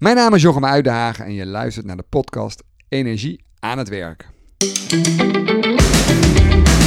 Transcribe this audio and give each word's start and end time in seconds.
Mijn 0.00 0.16
naam 0.16 0.34
is 0.34 0.42
Jochem 0.42 0.64
Uitdagen 0.64 1.24
en 1.24 1.32
je 1.32 1.46
luistert 1.46 1.86
naar 1.86 1.96
de 1.96 2.04
podcast 2.08 2.62
Energie 2.88 3.44
aan 3.58 3.78
het 3.78 3.88
werk. 3.88 4.28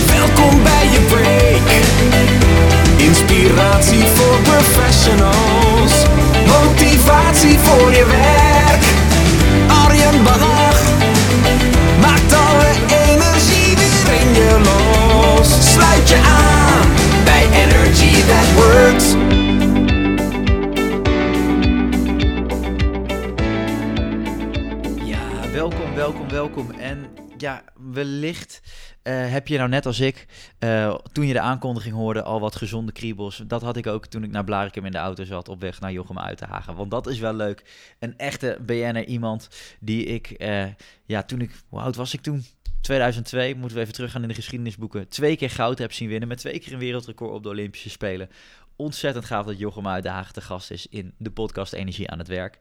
Welkom 0.08 0.63
bij 0.63 0.86
je 0.92 1.05
break. 1.09 1.70
Inspiratie 3.07 4.04
voor 4.04 4.41
professionals. 4.41 6.05
Motivatie 6.47 7.57
voor 7.57 7.91
je 7.91 8.05
werk. 8.05 8.84
Arjen 9.68 10.23
Bannach 10.23 10.82
maakt 12.02 12.34
alle 12.34 12.71
energie 13.05 13.75
weer 13.75 14.21
in 14.21 14.34
je 14.34 14.61
los. 14.64 15.71
Sluit 15.73 16.09
je 16.09 16.16
aan 16.16 16.52
wellicht 27.93 28.61
eh, 29.03 29.31
heb 29.31 29.47
je 29.47 29.57
nou 29.57 29.70
net 29.70 29.85
als 29.85 29.99
ik, 29.99 30.25
eh, 30.59 30.97
toen 31.11 31.27
je 31.27 31.33
de 31.33 31.39
aankondiging 31.39 31.95
hoorde, 31.95 32.23
al 32.23 32.39
wat 32.39 32.55
gezonde 32.55 32.91
kriebels. 32.91 33.43
Dat 33.47 33.61
had 33.61 33.77
ik 33.77 33.88
ook 33.88 34.05
toen 34.05 34.23
ik 34.23 34.31
naar 34.31 34.43
Blarikum 34.43 34.85
in 34.85 34.91
de 34.91 34.97
auto 34.97 35.23
zat 35.23 35.49
op 35.49 35.61
weg 35.61 35.79
naar 35.79 35.91
Jochem 35.91 36.19
uit 36.19 36.38
te. 36.38 36.47
Want 36.75 36.91
dat 36.91 37.07
is 37.07 37.19
wel 37.19 37.33
leuk. 37.33 37.95
Een 37.99 38.17
echte 38.17 38.57
BN'er, 38.66 39.05
iemand 39.05 39.49
die 39.79 40.05
ik, 40.05 40.31
eh, 40.31 40.66
ja, 41.05 41.23
toen 41.23 41.41
ik, 41.41 41.52
hoe 41.69 41.79
oud 41.79 41.95
was 41.95 42.13
ik 42.13 42.21
toen? 42.21 42.45
2002, 42.81 43.55
moeten 43.55 43.77
we 43.77 43.83
even 43.83 43.94
teruggaan 43.94 44.21
in 44.21 44.27
de 44.27 44.33
geschiedenisboeken. 44.33 45.07
Twee 45.07 45.35
keer 45.35 45.49
goud 45.49 45.77
heb 45.77 45.94
zien 45.94 46.09
winnen 46.09 46.27
met 46.27 46.38
twee 46.38 46.59
keer 46.59 46.73
een 46.73 46.80
wereldrecord 46.80 47.31
op 47.31 47.44
de 47.44 47.49
Olympische 47.49 47.89
Spelen. 47.89 48.30
Ontzettend 48.75 49.25
gaaf 49.25 49.45
dat 49.45 49.59
Jochem 49.59 49.88
uit 49.88 50.03
de 50.03 50.09
Hagen 50.09 50.33
te 50.33 50.41
gast 50.41 50.71
is 50.71 50.88
in 50.88 51.13
de 51.17 51.31
podcast 51.31 51.73
Energie 51.73 52.09
aan 52.09 52.17
het 52.17 52.27
Werk. 52.27 52.57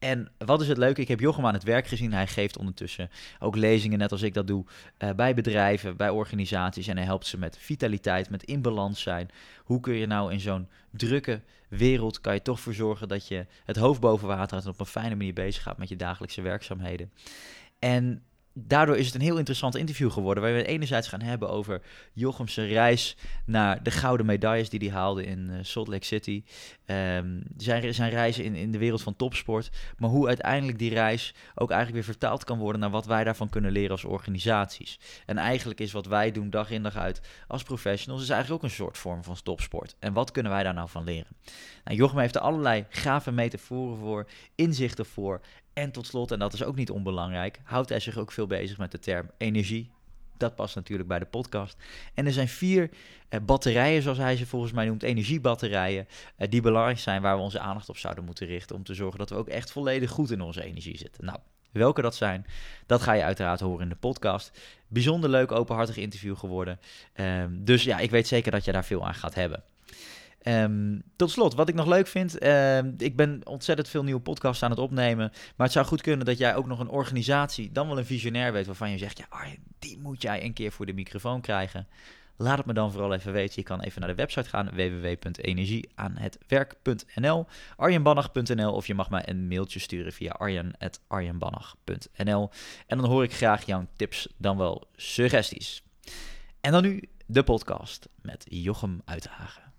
En 0.00 0.28
wat 0.38 0.60
is 0.60 0.68
het 0.68 0.78
leuke? 0.78 1.00
Ik 1.00 1.08
heb 1.08 1.20
Jochem 1.20 1.46
aan 1.46 1.54
het 1.54 1.62
werk 1.62 1.86
gezien. 1.86 2.12
Hij 2.12 2.26
geeft 2.26 2.58
ondertussen 2.58 3.10
ook 3.38 3.56
lezingen, 3.56 3.98
net 3.98 4.12
als 4.12 4.22
ik 4.22 4.34
dat 4.34 4.46
doe, 4.46 4.64
eh, 4.96 5.10
bij 5.10 5.34
bedrijven, 5.34 5.96
bij 5.96 6.08
organisaties. 6.08 6.86
En 6.86 6.96
hij 6.96 7.04
helpt 7.04 7.26
ze 7.26 7.38
met 7.38 7.58
vitaliteit, 7.58 8.30
met 8.30 8.42
in 8.42 8.62
balans 8.62 9.02
zijn. 9.02 9.28
Hoe 9.64 9.80
kun 9.80 9.94
je 9.94 10.06
nou 10.06 10.32
in 10.32 10.40
zo'n 10.40 10.68
drukke 10.90 11.40
wereld, 11.68 12.20
kan 12.20 12.34
je 12.34 12.42
toch 12.42 12.60
voor 12.60 12.74
zorgen 12.74 13.08
dat 13.08 13.28
je 13.28 13.46
het 13.64 13.76
hoofd 13.76 14.00
boven 14.00 14.28
water 14.28 14.50
houdt 14.50 14.64
en 14.64 14.72
op 14.72 14.80
een 14.80 14.86
fijne 14.86 15.14
manier 15.14 15.32
bezig 15.34 15.62
gaat 15.62 15.78
met 15.78 15.88
je 15.88 15.96
dagelijkse 15.96 16.42
werkzaamheden. 16.42 17.12
En 17.78 18.22
daardoor 18.54 18.96
is 18.96 19.06
het 19.06 19.14
een 19.14 19.20
heel 19.20 19.38
interessant 19.38 19.76
interview 19.76 20.10
geworden. 20.10 20.42
Waar 20.42 20.52
we 20.52 20.64
enerzijds 20.64 21.08
gaan 21.08 21.22
hebben 21.22 21.50
over 21.50 21.82
Jochem's 22.12 22.56
reis 22.56 23.16
naar 23.44 23.82
de 23.82 23.90
gouden 23.90 24.26
medailles 24.26 24.68
die 24.68 24.80
hij 24.80 24.98
haalde 24.98 25.24
in 25.24 25.50
eh, 25.50 25.58
Salt 25.62 25.88
Lake 25.88 26.04
City. 26.04 26.42
Ehm, 26.86 27.40
zijn, 27.56 27.94
zijn 27.94 28.10
reizen 28.10 28.44
in, 28.44 28.54
in 28.54 28.72
de 28.72 28.78
wereld 28.78 29.02
van 29.02 29.16
topsport. 29.16 29.70
Maar 29.98 30.10
hoe 30.10 30.26
uiteindelijk 30.26 30.78
die 30.78 30.94
reis 30.94 31.34
ook 31.54 31.70
eigenlijk 31.70 32.04
weer 32.04 32.14
vertaald 32.14 32.44
kan 32.44 32.58
worden 32.58 32.80
naar 32.80 32.90
wat 32.90 33.06
wij 33.06 33.24
daarvan 33.24 33.48
kunnen 33.48 33.72
leren 33.72 33.90
als 33.90 34.04
organisaties. 34.04 34.98
En 35.26 35.38
eigenlijk 35.38 35.80
is 35.80 35.92
wat 35.92 36.06
wij 36.06 36.32
doen 36.32 36.50
dag 36.50 36.70
in 36.70 36.82
dag 36.82 36.96
uit 36.96 37.20
als 37.46 37.62
professionals, 37.62 38.22
is 38.22 38.28
eigenlijk 38.28 38.62
ook 38.62 38.70
een 38.70 38.76
soort 38.76 38.98
vorm 38.98 39.24
van 39.24 39.36
topsport. 39.42 39.96
En 39.98 40.12
wat 40.12 40.30
kunnen 40.30 40.52
wij 40.52 40.62
daar 40.62 40.74
nou 40.74 40.88
van 40.88 41.04
leren? 41.04 41.36
Nou, 41.90 42.02
Jochem 42.02 42.18
heeft 42.18 42.34
er 42.34 42.40
allerlei 42.40 42.86
gave 42.88 43.32
metaforen 43.32 43.98
voor, 43.98 44.26
inzichten 44.54 45.06
voor. 45.06 45.40
En 45.72 45.90
tot 45.90 46.06
slot, 46.06 46.30
en 46.30 46.38
dat 46.38 46.52
is 46.52 46.64
ook 46.64 46.76
niet 46.76 46.90
onbelangrijk, 46.90 47.60
houdt 47.62 47.88
hij 47.88 48.00
zich 48.00 48.16
ook 48.16 48.32
veel 48.32 48.46
bezig 48.46 48.78
met 48.78 48.90
de 48.90 48.98
term 48.98 49.30
energie. 49.36 49.90
Dat 50.36 50.54
past 50.54 50.74
natuurlijk 50.74 51.08
bij 51.08 51.18
de 51.18 51.24
podcast. 51.24 51.76
En 52.14 52.26
er 52.26 52.32
zijn 52.32 52.48
vier 52.48 52.90
eh, 53.28 53.40
batterijen, 53.40 54.02
zoals 54.02 54.18
hij 54.18 54.36
ze 54.36 54.46
volgens 54.46 54.72
mij 54.72 54.86
noemt, 54.86 55.02
energiebatterijen, 55.02 56.08
eh, 56.36 56.48
die 56.50 56.60
belangrijk 56.60 56.98
zijn 56.98 57.22
waar 57.22 57.36
we 57.36 57.42
onze 57.42 57.60
aandacht 57.60 57.88
op 57.88 57.96
zouden 57.96 58.24
moeten 58.24 58.46
richten 58.46 58.76
om 58.76 58.84
te 58.84 58.94
zorgen 58.94 59.18
dat 59.18 59.30
we 59.30 59.36
ook 59.36 59.48
echt 59.48 59.72
volledig 59.72 60.10
goed 60.10 60.30
in 60.30 60.40
onze 60.40 60.64
energie 60.64 60.98
zitten. 60.98 61.24
Nou, 61.24 61.38
welke 61.72 62.02
dat 62.02 62.14
zijn, 62.14 62.46
dat 62.86 63.02
ga 63.02 63.12
je 63.12 63.22
uiteraard 63.22 63.60
horen 63.60 63.82
in 63.82 63.88
de 63.88 63.94
podcast. 63.94 64.58
Bijzonder 64.88 65.30
leuk, 65.30 65.52
openhartig 65.52 65.96
interview 65.96 66.36
geworden. 66.36 66.80
Ehm, 67.12 67.50
dus 67.52 67.84
ja, 67.84 67.98
ik 67.98 68.10
weet 68.10 68.26
zeker 68.26 68.50
dat 68.50 68.64
je 68.64 68.72
daar 68.72 68.84
veel 68.84 69.06
aan 69.06 69.14
gaat 69.14 69.34
hebben. 69.34 69.62
Ehm, 70.40 70.98
tot 71.16 71.30
slot, 71.30 71.54
wat 71.54 71.68
ik 71.68 71.74
nog 71.74 71.86
leuk 71.86 72.06
vind, 72.06 72.38
ehm, 72.38 72.92
ik 72.98 73.16
ben 73.16 73.40
ontzettend 73.44 73.88
veel 73.88 74.02
nieuwe 74.02 74.20
podcasts 74.20 74.62
aan 74.62 74.70
het 74.70 74.78
opnemen, 74.78 75.30
maar 75.56 75.66
het 75.66 75.72
zou 75.72 75.86
goed 75.86 76.02
kunnen 76.02 76.26
dat 76.26 76.38
jij 76.38 76.54
ook 76.54 76.66
nog 76.66 76.78
een 76.78 76.88
organisatie, 76.88 77.72
dan 77.72 77.88
wel 77.88 77.98
een 77.98 78.06
visionair 78.06 78.52
weet, 78.52 78.66
waarvan 78.66 78.90
je 78.90 78.98
zegt, 78.98 79.18
ja, 79.18 79.26
Arjen, 79.28 79.58
die 79.78 79.98
moet 79.98 80.22
jij 80.22 80.44
een 80.44 80.52
keer 80.52 80.72
voor 80.72 80.86
de 80.86 80.92
microfoon 80.92 81.40
krijgen. 81.40 81.88
Laat 82.36 82.56
het 82.56 82.66
me 82.66 82.72
dan 82.72 82.92
vooral 82.92 83.14
even 83.14 83.32
weten. 83.32 83.54
Je 83.56 83.62
kan 83.62 83.80
even 83.80 84.00
naar 84.00 84.08
de 84.08 84.16
website 84.16 84.48
gaan, 84.48 84.70
www.energieaanhetwerk.nl, 84.74 87.46
arjenbannach.nl 87.76 88.72
of 88.72 88.86
je 88.86 88.94
mag 88.94 89.10
mij 89.10 89.28
een 89.28 89.48
mailtje 89.48 89.78
sturen 89.78 90.12
via 90.12 90.30
arjen.arjenbannach.nl 90.30 92.50
en 92.86 92.98
dan 92.98 93.06
hoor 93.06 93.22
ik 93.22 93.32
graag 93.32 93.66
jouw 93.66 93.86
tips, 93.96 94.28
dan 94.36 94.56
wel 94.56 94.88
suggesties. 94.96 95.82
En 96.60 96.72
dan 96.72 96.82
nu 96.82 97.02
de 97.26 97.42
podcast 97.42 98.08
met 98.22 98.46
Jochem 98.48 99.00
Uithagen. 99.04 99.69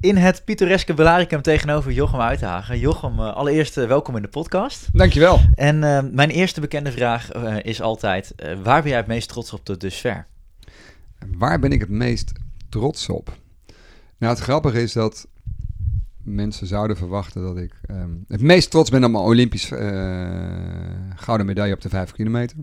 In 0.00 0.16
het 0.16 0.44
pittoreske 0.44 0.94
Belaricum 0.94 1.42
tegenover 1.42 1.92
Jochem 1.92 2.20
Uithagen. 2.20 2.78
Jochem, 2.78 3.18
uh, 3.18 3.34
allereerst 3.34 3.78
uh, 3.78 3.86
welkom 3.86 4.16
in 4.16 4.22
de 4.22 4.28
podcast. 4.28 4.88
Dankjewel. 4.92 5.40
En 5.54 5.76
uh, 5.82 6.00
mijn 6.12 6.30
eerste 6.30 6.60
bekende 6.60 6.92
vraag 6.92 7.32
is 7.62 7.80
altijd, 7.80 8.34
waar 8.62 8.80
ben 8.82 8.90
jij 8.90 8.98
het 8.98 9.06
meest 9.06 9.28
trots 9.28 9.52
op 9.52 9.64
tot 9.64 9.80
dusver? 9.80 10.26
Waar 11.36 11.58
ben 11.58 11.72
ik 11.72 11.80
het 11.80 11.88
meest 11.88 12.32
trots 12.68 13.08
op? 13.08 13.38
Nou, 14.18 14.34
het 14.34 14.42
grappige 14.42 14.82
is 14.82 14.92
dat 14.92 15.26
mensen 16.22 16.66
zouden 16.66 16.96
verwachten 16.96 17.42
dat 17.42 17.56
ik 17.56 17.80
um, 17.90 18.24
het 18.28 18.40
meest 18.40 18.70
trots 18.70 18.90
ben 18.90 19.04
op 19.04 19.10
mijn 19.10 19.24
Olympisch 19.24 19.66
gouden 21.14 21.46
medaille 21.46 21.74
op 21.74 21.80
de 21.80 21.88
5 21.88 22.12
kilometer. 22.12 22.56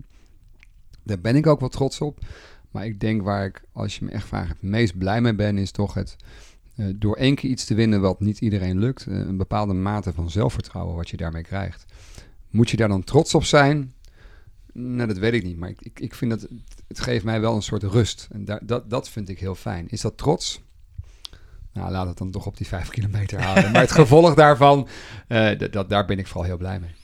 Daar 1.02 1.20
ben 1.20 1.36
ik 1.36 1.46
ook 1.46 1.60
wel 1.60 1.68
trots 1.68 2.00
op. 2.00 2.18
Maar 2.74 2.84
ik 2.84 3.00
denk 3.00 3.22
waar 3.22 3.44
ik, 3.44 3.62
als 3.72 3.98
je 3.98 4.04
me 4.04 4.10
echt 4.10 4.26
vraagt, 4.26 4.48
het 4.48 4.62
meest 4.62 4.98
blij 4.98 5.20
mee 5.20 5.34
ben, 5.34 5.58
is 5.58 5.70
toch 5.70 5.94
het 5.94 6.16
uh, 6.76 6.86
door 6.96 7.16
één 7.16 7.34
keer 7.34 7.50
iets 7.50 7.64
te 7.64 7.74
winnen 7.74 8.00
wat 8.00 8.20
niet 8.20 8.40
iedereen 8.40 8.78
lukt. 8.78 9.06
Uh, 9.06 9.18
een 9.18 9.36
bepaalde 9.36 9.72
mate 9.72 10.12
van 10.12 10.30
zelfvertrouwen 10.30 10.96
wat 10.96 11.10
je 11.10 11.16
daarmee 11.16 11.42
krijgt. 11.42 11.84
Moet 12.50 12.70
je 12.70 12.76
daar 12.76 12.88
dan 12.88 13.04
trots 13.04 13.34
op 13.34 13.44
zijn? 13.44 13.92
Nou, 14.72 15.08
dat 15.08 15.18
weet 15.18 15.32
ik 15.32 15.44
niet. 15.44 15.56
Maar 15.56 15.68
ik, 15.68 15.80
ik, 15.80 16.00
ik 16.00 16.14
vind 16.14 16.30
dat 16.30 16.48
het 16.88 17.00
geeft 17.00 17.24
mij 17.24 17.40
wel 17.40 17.54
een 17.54 17.62
soort 17.62 17.82
rust. 17.82 18.28
En 18.30 18.44
daar, 18.44 18.60
dat, 18.66 18.90
dat 18.90 19.08
vind 19.08 19.28
ik 19.28 19.38
heel 19.38 19.54
fijn. 19.54 19.88
Is 19.88 20.00
dat 20.00 20.16
trots? 20.16 20.62
Nou, 21.72 21.90
laat 21.90 22.06
het 22.06 22.18
dan 22.18 22.30
toch 22.30 22.46
op 22.46 22.56
die 22.56 22.66
vijf 22.66 22.88
kilometer 22.88 23.42
houden. 23.42 23.72
maar 23.72 23.80
het 23.80 23.92
gevolg 24.02 24.34
daarvan, 24.34 24.88
uh, 25.28 25.58
dat, 25.70 25.88
daar 25.88 26.04
ben 26.06 26.18
ik 26.18 26.26
vooral 26.26 26.44
heel 26.44 26.56
blij 26.56 26.80
mee. 26.80 26.94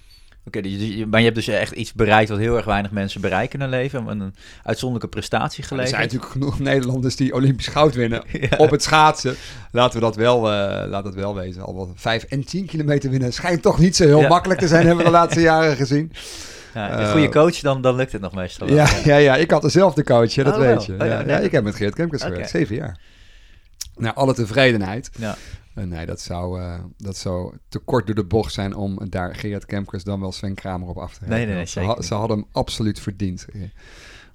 Oké, 0.45 0.59
okay, 0.59 1.05
maar 1.05 1.19
je 1.19 1.25
hebt 1.25 1.37
dus 1.37 1.49
echt 1.49 1.73
iets 1.73 1.93
bereikt 1.93 2.29
wat 2.29 2.39
heel 2.39 2.57
erg 2.57 2.65
weinig 2.65 2.91
mensen 2.91 3.21
bereiken 3.21 3.55
in 3.55 3.61
hun 3.61 3.71
leven. 3.81 4.07
Een 4.07 4.35
uitzonderlijke 4.63 5.17
prestatie 5.17 5.65
geleverd. 5.65 5.93
Er 5.93 5.97
zijn 5.97 6.09
natuurlijk 6.09 6.33
genoeg 6.33 6.59
Nederlanders 6.59 7.17
die 7.17 7.35
Olympisch 7.35 7.67
goud 7.67 7.95
winnen 7.95 8.23
ja. 8.51 8.57
op 8.57 8.71
het 8.71 8.83
schaatsen. 8.83 9.35
Laten 9.71 9.95
we 9.95 10.05
dat 10.05 10.17
wel, 10.17 10.37
uh, 10.37 10.83
laat 10.89 11.05
dat 11.05 11.15
wel 11.15 11.35
wezen. 11.35 11.63
Al 11.63 11.75
wat 11.75 11.89
5 11.95 12.23
en 12.23 12.45
10 12.45 12.67
kilometer 12.67 13.11
winnen 13.11 13.33
schijnt 13.33 13.63
toch 13.63 13.79
niet 13.79 13.97
zo 13.97 14.05
heel 14.05 14.21
ja. 14.21 14.29
makkelijk 14.29 14.61
te 14.61 14.69
zijn, 14.69 14.87
hebben 14.87 15.05
we 15.05 15.11
de 15.11 15.17
laatste 15.17 15.41
jaren 15.51 15.77
gezien. 15.77 16.13
Ja, 16.75 17.01
een 17.01 17.11
goede 17.11 17.29
coach, 17.29 17.61
dan, 17.61 17.83
dan 17.83 17.97
lukt 17.97 18.13
het 18.13 18.21
nog 18.21 18.35
meestal. 18.35 18.69
Ja, 18.69 18.89
ja, 19.05 19.17
ja, 19.17 19.37
ik 19.37 19.51
had 19.51 19.63
dezelfde 19.63 20.05
coach, 20.05 20.35
hè, 20.35 20.45
dat 20.45 20.55
oh, 20.55 20.61
weet 20.61 20.85
je. 20.85 20.93
Oh, 20.93 21.07
ja, 21.07 21.23
ja, 21.27 21.39
ik 21.39 21.53
heb 21.53 21.65
met 21.65 21.75
Geert 21.75 21.95
Kemkes 21.95 22.19
okay. 22.19 22.31
gewerkt, 22.31 22.51
zeven 22.51 22.77
jaar. 22.77 22.99
Nou, 23.97 24.15
alle 24.15 24.35
tevredenheid. 24.35 25.11
Ja. 25.19 25.37
Uh, 25.81 25.87
nee, 25.87 26.07
dat 26.07 26.21
zou, 26.21 26.61
uh, 26.61 26.81
dat 26.97 27.17
zou 27.17 27.57
te 27.69 27.79
kort 27.79 28.07
door 28.07 28.15
de 28.15 28.25
bocht 28.25 28.53
zijn 28.53 28.75
om 28.75 28.99
daar 29.09 29.35
Gerard 29.35 29.67
Kemkers 29.67 30.05
dan 30.05 30.21
wel 30.21 30.33
Sven 30.33 30.55
Kramer 30.55 30.89
op 30.89 30.99
af 30.99 31.13
te 31.13 31.19
hebben. 31.19 31.37
Nee, 31.37 31.47
nee, 31.47 31.55
nee 31.55 31.67
ze, 31.67 31.81
ha 31.81 32.03
ze, 32.03 32.15
hadden 32.15 32.39
hem 32.39 32.47
absoluut 32.53 33.01
verdiend. 33.01 33.47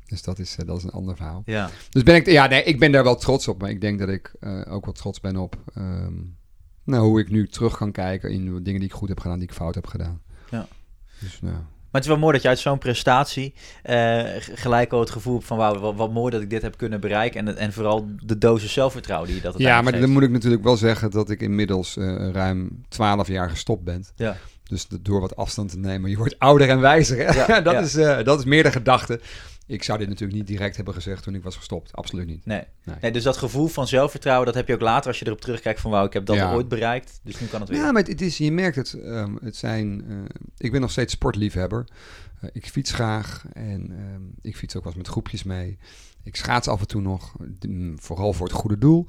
Dus 0.05 0.21
dat 0.21 0.39
is, 0.39 0.57
uh, 0.59 0.65
dat 0.65 0.77
is 0.77 0.83
een 0.83 0.89
ander 0.89 1.15
verhaal. 1.15 1.41
Ja. 1.45 1.69
Dus 1.89 2.03
ben 2.03 2.15
ik, 2.15 2.25
ja, 2.25 2.47
nee, 2.47 2.63
ik 2.63 2.79
ben 2.79 2.91
daar 2.91 3.03
wel 3.03 3.15
trots 3.15 3.47
op. 3.47 3.61
Maar 3.61 3.69
ik 3.69 3.81
denk 3.81 3.99
dat 3.99 4.09
ik 4.09 4.33
ook 4.69 4.85
wel 4.85 4.93
trots 4.93 5.19
ben 5.19 5.35
op 5.35 5.57
um, 5.77 6.37
nou, 6.85 7.05
hoe 7.05 7.19
ik 7.19 7.29
nu 7.29 7.47
terug 7.47 7.77
kan 7.77 7.91
kijken 7.91 8.31
in 8.31 8.63
dingen 8.63 8.79
die 8.79 8.89
ik 8.89 8.95
goed 8.95 9.09
heb 9.09 9.19
gedaan, 9.19 9.39
die 9.39 9.47
ik 9.47 9.53
fout 9.53 9.75
heb 9.75 9.87
gedaan. 9.87 10.21
Ja. 10.49 10.67
Dus 11.19 11.41
nou. 11.41 11.55
Maar 11.95 12.03
het 12.03 12.13
is 12.13 12.19
wel 12.19 12.25
mooi 12.25 12.33
dat 12.33 12.41
je 12.41 12.49
uit 12.49 12.59
zo'n 12.59 12.77
prestatie 12.77 13.53
uh, 13.89 14.23
gelijk 14.53 14.91
al 14.91 14.99
het 14.99 15.09
gevoel 15.09 15.33
hebt 15.33 15.45
van 15.45 15.57
wauw, 15.57 15.79
wat, 15.79 15.95
wat, 15.95 16.11
mooi 16.11 16.31
dat 16.31 16.41
ik 16.41 16.49
dit 16.49 16.61
heb 16.61 16.77
kunnen 16.77 16.99
bereiken. 16.99 17.47
En, 17.47 17.57
en 17.57 17.73
vooral 17.73 18.09
de 18.23 18.37
dosis 18.37 18.73
zelfvertrouwen 18.73 19.27
die 19.27 19.37
je 19.37 19.43
dat 19.43 19.57
Ja, 19.57 19.81
maar 19.81 19.99
dan 19.99 20.09
moet 20.09 20.23
ik 20.23 20.29
natuurlijk 20.29 20.63
wel 20.63 20.77
zeggen 20.77 21.11
dat 21.11 21.29
ik 21.29 21.41
inmiddels 21.41 21.95
uh, 21.97 22.29
ruim 22.31 22.83
12 22.87 23.27
jaar 23.27 23.49
gestopt 23.49 23.83
ben. 23.83 24.05
Ja. 24.15 24.37
Dus 24.63 24.87
door 25.01 25.21
wat 25.21 25.35
afstand 25.35 25.69
te 25.69 25.77
nemen, 25.77 26.09
je 26.09 26.17
wordt 26.17 26.39
ouder 26.39 26.69
en 26.69 26.79
wijzer. 26.79 27.17
Hè? 27.17 27.45
Ja, 27.45 27.61
dat, 27.61 27.73
ja. 27.73 27.79
Is, 27.79 27.95
uh, 27.95 28.23
dat 28.23 28.39
is 28.39 28.45
meer 28.45 28.63
de 28.63 28.71
gedachte. 28.71 29.19
Ik 29.67 29.83
zou 29.83 29.97
dit 29.97 30.07
natuurlijk 30.07 30.37
niet 30.37 30.47
direct 30.47 30.75
hebben 30.75 30.93
gezegd 30.93 31.23
toen 31.23 31.35
ik 31.35 31.43
was 31.43 31.55
gestopt. 31.55 31.95
Absoluut 31.95 32.27
niet. 32.27 32.45
Nee. 32.45 32.63
nee. 32.83 32.95
nee 33.01 33.11
dus 33.11 33.23
dat 33.23 33.37
gevoel 33.37 33.67
van 33.67 33.87
zelfvertrouwen, 33.87 34.45
dat 34.45 34.55
heb 34.55 34.67
je 34.67 34.73
ook 34.73 34.81
later 34.81 35.07
als 35.07 35.19
je 35.19 35.25
erop 35.25 35.41
terugkijkt 35.41 35.81
van 35.81 35.91
wauw, 35.91 36.05
ik 36.05 36.13
heb 36.13 36.25
dat 36.25 36.35
ja. 36.35 36.53
ooit 36.53 36.67
bereikt. 36.67 37.19
Dus 37.23 37.39
nu 37.39 37.47
kan 37.47 37.59
het 37.59 37.69
weer. 37.69 37.79
Ja, 37.79 37.91
maar 37.91 38.01
het, 38.01 38.11
het 38.11 38.21
is, 38.21 38.37
je 38.37 38.51
merkt 38.51 38.75
het. 38.75 38.93
Um, 38.93 39.37
het 39.41 39.55
zijn, 39.55 40.03
uh, 40.07 40.23
ik 40.57 40.71
ben 40.71 40.81
nog 40.81 40.91
steeds 40.91 41.13
sportliefhebber. 41.13 41.87
Uh, 42.43 42.49
ik 42.53 42.65
fiets 42.65 42.91
graag 42.91 43.45
en 43.53 43.91
um, 44.13 44.33
ik 44.41 44.57
fiets 44.57 44.75
ook 44.75 44.83
wel 44.83 44.91
eens 44.91 45.01
met 45.01 45.11
groepjes 45.11 45.43
mee. 45.43 45.77
Ik 46.23 46.35
schaats 46.35 46.67
af 46.67 46.79
en 46.79 46.87
toe 46.87 47.01
nog, 47.01 47.35
vooral 47.95 48.33
voor 48.33 48.47
het 48.47 48.55
goede 48.55 48.77
doel. 48.77 49.07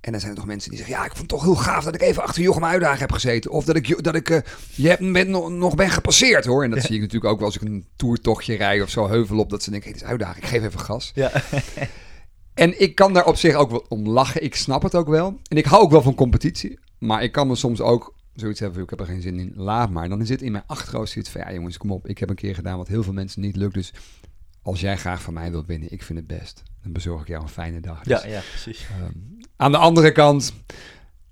En 0.00 0.12
dan 0.12 0.20
zijn 0.20 0.32
er 0.32 0.38
toch 0.38 0.46
mensen 0.46 0.70
die 0.70 0.78
zeggen, 0.78 0.96
ja, 0.96 1.04
ik 1.04 1.16
vond 1.16 1.20
het 1.20 1.28
toch 1.28 1.42
heel 1.42 1.56
gaaf 1.56 1.84
dat 1.84 1.94
ik 1.94 2.00
even 2.00 2.22
achter 2.22 2.42
Jochem 2.42 2.64
Uitdagen 2.64 2.98
heb 2.98 3.12
gezeten. 3.12 3.50
Of 3.50 3.64
dat 3.64 3.76
ik, 3.76 4.04
dat 4.04 4.14
ik 4.14 4.30
eh, 4.30 4.38
je 4.74 4.88
hebt, 4.88 5.12
bent 5.12 5.28
nog, 5.28 5.74
ben 5.74 5.90
gepasseerd 5.90 6.44
hoor. 6.44 6.64
En 6.64 6.70
dat 6.70 6.82
zie 6.82 6.94
ik 6.94 7.00
natuurlijk 7.00 7.32
ook 7.32 7.38
wel 7.38 7.46
als 7.46 7.56
ik 7.56 7.62
een 7.62 7.86
toertochtje 7.96 8.54
rij 8.54 8.82
of 8.82 8.90
zo 8.90 9.08
heuvel 9.08 9.38
op. 9.38 9.50
Dat 9.50 9.62
ze 9.62 9.70
denken, 9.70 9.88
hey, 9.88 9.98
dit 9.98 10.06
is 10.06 10.12
Uitdagen, 10.12 10.42
ik 10.42 10.48
geef 10.48 10.64
even 10.64 10.80
gas. 10.80 11.12
Ja. 11.14 11.32
En 12.54 12.80
ik 12.80 12.94
kan 12.94 13.12
daar 13.12 13.26
op 13.26 13.36
zich 13.36 13.54
ook 13.54 13.70
wel 13.70 13.84
om 13.88 14.08
lachen. 14.08 14.42
Ik 14.42 14.54
snap 14.54 14.82
het 14.82 14.94
ook 14.94 15.08
wel. 15.08 15.40
En 15.48 15.56
ik 15.56 15.64
hou 15.64 15.82
ook 15.82 15.90
wel 15.90 16.02
van 16.02 16.14
competitie. 16.14 16.78
Maar 16.98 17.22
ik 17.22 17.32
kan 17.32 17.46
me 17.46 17.54
soms 17.54 17.80
ook 17.80 18.14
zoiets 18.34 18.60
hebben, 18.60 18.82
ik 18.82 18.90
heb 18.90 19.00
er 19.00 19.06
geen 19.06 19.22
zin 19.22 19.38
in, 19.38 19.52
laat 19.56 19.90
maar. 19.90 20.08
Dan 20.08 20.26
zit 20.26 20.42
in 20.42 20.52
mijn 20.52 20.64
achterhoofd 20.66 21.12
zoiets 21.12 21.30
van, 21.30 21.40
ja 21.40 21.52
jongens, 21.52 21.76
kom 21.76 21.92
op. 21.92 22.08
Ik 22.08 22.18
heb 22.18 22.30
een 22.30 22.34
keer 22.34 22.54
gedaan 22.54 22.76
wat 22.76 22.88
heel 22.88 23.02
veel 23.02 23.12
mensen 23.12 23.40
niet 23.40 23.56
lukt. 23.56 23.74
Dus 23.74 23.92
als 24.62 24.80
jij 24.80 24.96
graag 24.96 25.22
van 25.22 25.34
mij 25.34 25.50
wilt 25.50 25.66
winnen, 25.66 25.92
ik 25.92 26.02
vind 26.02 26.18
het 26.18 26.26
best. 26.26 26.62
Dan 26.82 26.92
bezorg 26.92 27.20
ik 27.20 27.28
jou 27.28 27.42
een 27.42 27.48
fijne 27.48 27.80
dag. 27.80 28.02
Dus, 28.02 28.22
Ja, 28.22 28.28
ja, 28.28 28.40
precies. 28.50 28.86
ehm, 29.00 29.12
aan 29.56 29.72
de 29.72 29.78
andere 29.78 30.12
kant, 30.12 30.52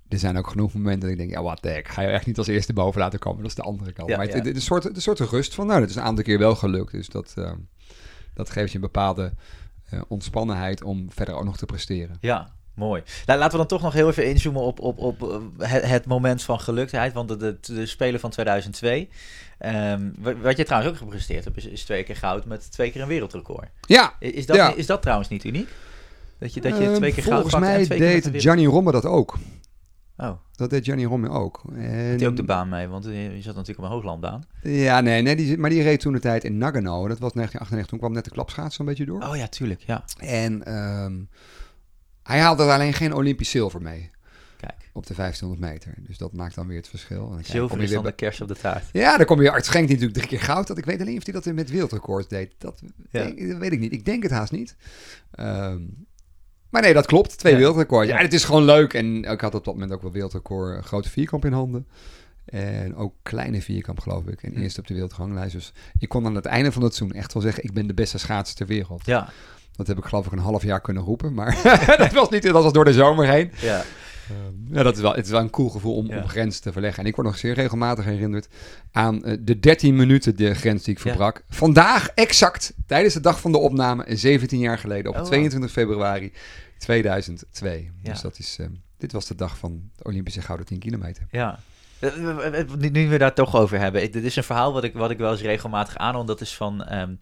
er 0.07 0.19
zijn 0.19 0.37
ook 0.37 0.47
genoeg 0.47 0.73
momenten 0.73 0.99
dat 1.01 1.09
ik 1.09 1.17
denk, 1.17 1.31
ja, 1.31 1.41
wat 1.41 1.61
de 1.61 1.69
heck, 1.69 1.87
ga 1.87 2.01
je 2.01 2.07
echt 2.07 2.25
niet 2.25 2.37
als 2.37 2.47
eerste 2.47 2.73
boven 2.73 3.01
laten 3.01 3.19
komen. 3.19 3.41
Dat 3.41 3.49
is 3.49 3.55
de 3.55 3.61
andere 3.61 3.91
kant. 3.93 4.09
Ja, 4.09 4.17
maar 4.17 4.27
ja. 4.27 4.33
het, 4.35 4.45
een 4.45 4.61
soort, 4.61 4.95
een 4.95 5.01
soort 5.01 5.19
rust 5.19 5.55
van, 5.55 5.67
nou, 5.67 5.79
dat 5.79 5.89
is 5.89 5.95
een 5.95 6.01
aantal 6.01 6.23
keer 6.23 6.39
wel 6.39 6.55
gelukt. 6.55 6.91
Dus 6.91 7.07
dat, 7.09 7.33
ehm, 7.37 7.57
dat 8.33 8.49
geeft 8.49 8.69
je 8.69 8.75
een 8.75 8.81
bepaalde 8.81 9.33
eh, 9.89 10.01
ontspannenheid 10.07 10.83
om 10.83 11.11
verder 11.11 11.35
ook 11.35 11.43
nog 11.43 11.57
te 11.57 11.65
presteren. 11.65 12.17
Ja, 12.21 12.53
mooi. 12.79 13.03
Nou, 13.25 13.39
laten 13.39 13.51
we 13.51 13.57
dan 13.57 13.67
toch 13.67 13.81
nog 13.81 13.93
heel 13.93 14.07
even 14.09 14.25
inzoomen 14.25 14.61
op, 14.61 14.79
op, 14.79 14.97
op 14.97 15.31
eh, 15.57 15.71
het, 15.71 15.83
het 15.85 16.05
moment 16.05 16.43
van 16.43 16.59
geluktheid. 16.59 17.13
Want 17.13 17.27
de, 17.29 17.37
de, 17.37 17.57
de 17.61 17.85
Spelen 17.85 18.19
van 18.19 18.29
2002, 18.29 19.09
ehm, 19.57 20.09
wa- 20.19 20.35
wat 20.37 20.57
je 20.57 20.63
trouwens 20.63 20.91
ook 20.93 20.97
gepresteerd 20.99 21.43
hebt, 21.43 21.57
is, 21.57 21.65
is 21.65 21.83
twee 21.83 22.03
keer 22.03 22.15
goud 22.15 22.45
met 22.45 22.71
twee 22.71 22.91
keer 22.91 23.01
een 23.01 23.07
wereldrecord. 23.07 23.67
Ja, 23.81 24.13
Is 24.19 24.45
dat, 24.45 24.55
Ja. 24.55 24.73
is 24.75 24.85
dat 24.85 25.01
trouwens 25.01 25.29
niet 25.29 25.43
uniek? 25.43 25.69
Dat 26.39 26.53
je, 26.53 26.61
dat 26.61 26.77
je 26.77 26.83
Ehm, 26.83 26.93
twee 26.95 27.13
keer 27.13 27.23
goud 27.23 27.33
volgens 27.41 27.53
pakt 27.53 27.65
en 27.65 27.71
mij 27.75 27.85
twee 27.85 27.97
keer 27.99 28.13
met 28.15 28.25
een 28.25 28.31
deed 28.31 28.41
Gianni 28.41 28.65
Romme 28.65 28.91
dat 28.91 29.05
ook. 29.05 29.37
Oh, 30.17 30.31
Dat 30.55 30.69
deed 30.69 30.83
Gianni 30.85 31.05
Romme 31.05 31.29
ook. 31.29 31.61
En... 31.75 32.09
had 32.11 32.19
hij 32.19 32.27
ook 32.27 32.35
de 32.35 32.43
baan 32.43 32.69
mee? 32.69 32.87
Want 32.87 33.03
je 33.05 33.11
je 33.11 33.41
zat 33.41 33.55
natuurlijk 33.55 33.79
op 33.79 33.85
een 33.85 33.91
hooglandbaan. 33.91 34.43
Ja, 34.61 35.01
nee, 35.01 35.21
nee 35.21 35.35
die, 35.35 35.57
maar 35.57 35.69
die 35.69 35.81
reed 35.83 35.99
toen 35.99 36.13
de 36.13 36.19
tijd 36.19 36.43
in 36.43 36.57
Nagano. 36.57 37.07
Dat 37.07 37.19
was 37.19 37.33
1998. 37.33 37.85
Toen 37.87 37.99
kwam 37.99 38.11
net 38.13 38.23
de 38.23 38.29
klapschaats 38.31 38.79
een 38.79 38.85
beetje 38.85 39.05
door. 39.05 39.21
Oh 39.23 39.35
ja, 39.35 39.47
tuurlijk, 39.47 39.81
ja. 39.85 40.03
En 40.17 40.63
ehm, 40.65 41.13
hij 42.29 42.39
haalde 42.39 42.63
er 42.63 42.69
alleen 42.71 42.93
geen 42.93 43.13
Olympisch 43.13 43.49
zilver 43.49 43.81
mee 43.81 44.09
Kijk, 44.57 44.89
op 44.93 45.07
de 45.07 45.13
1500 45.13 45.71
meter. 45.73 45.93
Dus 46.07 46.17
dat 46.17 46.33
maakt 46.33 46.55
dan 46.55 46.67
weer 46.67 46.77
het 46.77 46.87
verschil. 46.87 47.25
En 47.27 47.33
dan 47.33 47.43
zilver 47.43 47.81
is 47.81 47.91
dan 47.91 48.03
de 48.03 48.11
kers 48.11 48.41
op 48.41 48.47
de 48.47 48.55
taart. 48.55 48.85
Ja, 48.91 49.17
dan 49.17 49.25
kom 49.25 49.41
je 49.41 49.51
Art 49.51 49.65
Schenk 49.65 49.87
die 49.87 49.95
natuurlijk 49.95 50.25
drie 50.25 50.39
keer 50.39 50.47
goud. 50.47 50.67
Dat 50.67 50.77
ik 50.77 50.85
weet 50.85 51.01
alleen 51.01 51.17
of 51.17 51.23
hij 51.25 51.33
dat 51.33 51.45
met 51.45 51.69
wereldrecords 51.69 52.27
deed. 52.27 52.53
Dat, 52.57 52.81
Ja. 53.11 53.23
denk- 53.23 53.47
dat 53.49 53.57
weet 53.57 53.71
ik 53.71 53.79
niet. 53.79 53.91
Ik 53.91 54.05
denk 54.05 54.23
het 54.23 54.31
haast 54.31 54.51
niet. 54.51 54.75
Ehm, 55.31 55.81
maar 56.69 56.81
nee, 56.81 56.93
dat 56.93 57.05
klopt. 57.05 57.37
Twee 57.37 57.51
Ja. 57.53 57.57
wereldrecords. 57.59 58.09
Ja, 58.09 58.15
Ja. 58.17 58.21
het 58.23 58.33
is 58.33 58.43
gewoon 58.43 58.63
leuk. 58.63 58.93
En 58.93 59.23
ik 59.23 59.41
had 59.41 59.55
op 59.55 59.63
dat 59.65 59.73
moment 59.73 59.91
ook 59.91 60.01
wel 60.01 60.11
wereldrecord 60.11 60.77
eh, 60.77 60.83
grote 60.83 61.09
vierkamp 61.09 61.45
in 61.45 61.53
handen. 61.53 61.87
En 62.45 62.95
ook 62.95 63.13
kleine 63.23 63.61
vierkamp, 63.61 63.99
geloof 63.99 64.25
ik. 64.25 64.43
En 64.43 64.53
Hm. 64.53 64.59
eerst 64.61 64.77
op 64.79 64.87
de 64.87 64.93
wereldranglijst. 64.93 65.53
Dus 65.53 65.73
ik 65.99 66.09
kon 66.09 66.25
aan 66.25 66.35
het 66.35 66.45
einde 66.45 66.71
van 66.71 66.83
het 66.83 66.95
seizoen 66.95 67.17
echt 67.19 67.33
wel 67.33 67.41
zeggen... 67.43 67.63
ik 67.63 67.73
ben 67.73 67.87
de 67.87 67.93
beste 67.93 68.17
schaatser 68.17 68.55
ter 68.57 68.67
wereld. 68.67 69.05
Ja, 69.05 69.29
Dat 69.79 69.87
heb 69.87 69.97
ik 69.97 70.03
geloof 70.09 70.25
ik 70.25 70.31
een 70.31 70.37
half 70.39 70.63
jaar 70.63 70.81
kunnen 70.81 71.03
roepen. 71.03 71.33
Maar 71.33 71.61
dat 71.97 72.11
was 72.13 72.29
niet, 72.29 72.43
dat 72.43 72.63
was 72.63 72.73
door 72.73 72.85
de 72.85 72.93
zomer 72.93 73.27
heen. 73.27 73.51
ja. 73.59 73.83
Ja, 74.71 74.83
dat 74.83 74.95
is 74.95 75.01
wel, 75.01 75.13
het 75.15 75.25
is 75.25 75.31
wel 75.31 75.39
een 75.39 75.49
cool 75.49 75.69
gevoel 75.69 75.95
om, 75.95 76.07
Ja. 76.07 76.17
om 76.21 76.27
grenzen 76.27 76.61
te 76.61 76.71
verleggen. 76.71 77.03
En 77.03 77.09
ik 77.09 77.15
word 77.15 77.27
nog 77.27 77.37
zeer 77.37 77.53
regelmatig 77.53 78.05
herinnerd 78.05 78.47
aan 78.91 79.23
eh, 79.25 79.37
de 79.39 79.59
13 79.59 79.95
minuten 79.95 80.35
de 80.35 80.53
grens 80.55 80.83
die 80.83 80.93
ik 80.95 80.99
Ja. 81.03 81.07
verbrak. 81.09 81.43
Vandaag 81.49 82.09
exact, 82.09 82.73
tijdens 82.85 83.13
de 83.13 83.19
dag 83.19 83.39
van 83.39 83.51
de 83.51 83.57
opname, 83.57 84.05
17 84.07 84.59
jaar 84.59 84.77
geleden, 84.77 85.05
op 85.07 85.13
Oh, 85.15 85.19
wow. 85.21 85.29
22 85.29 85.71
februari 85.71 86.31
2002. 86.77 87.91
Ja. 88.03 88.11
Dus 88.11 88.21
dat 88.21 88.39
is, 88.39 88.55
eh, 88.59 88.65
dit 88.97 89.11
was 89.11 89.25
de 89.27 89.35
dag 89.35 89.57
van 89.57 89.81
de 89.95 90.03
Olympische 90.03 90.41
Gouden 90.41 90.65
10 90.67 90.79
kilometer. 90.79 91.23
Ja. 91.31 91.59
Eh, 91.99 92.59
eh, 92.59 92.67
Nu 92.77 92.89
nu 92.89 93.09
we 93.09 93.17
daar 93.17 93.33
toch 93.33 93.55
over 93.55 93.79
hebben. 93.79 94.03
Ik- 94.03 94.13
Dit 94.13 94.23
is 94.23 94.35
een 94.35 94.43
verhaal 94.43 94.73
wat 94.73 94.83
ik, 94.83 94.93
wat 94.93 95.11
ik 95.11 95.17
wel 95.17 95.31
eens 95.31 95.41
regelmatig 95.41 95.97
aanhoor. 95.97 96.25
Dat 96.25 96.41
is 96.41 96.55
van, 96.55 96.83
ehm, 96.83 97.13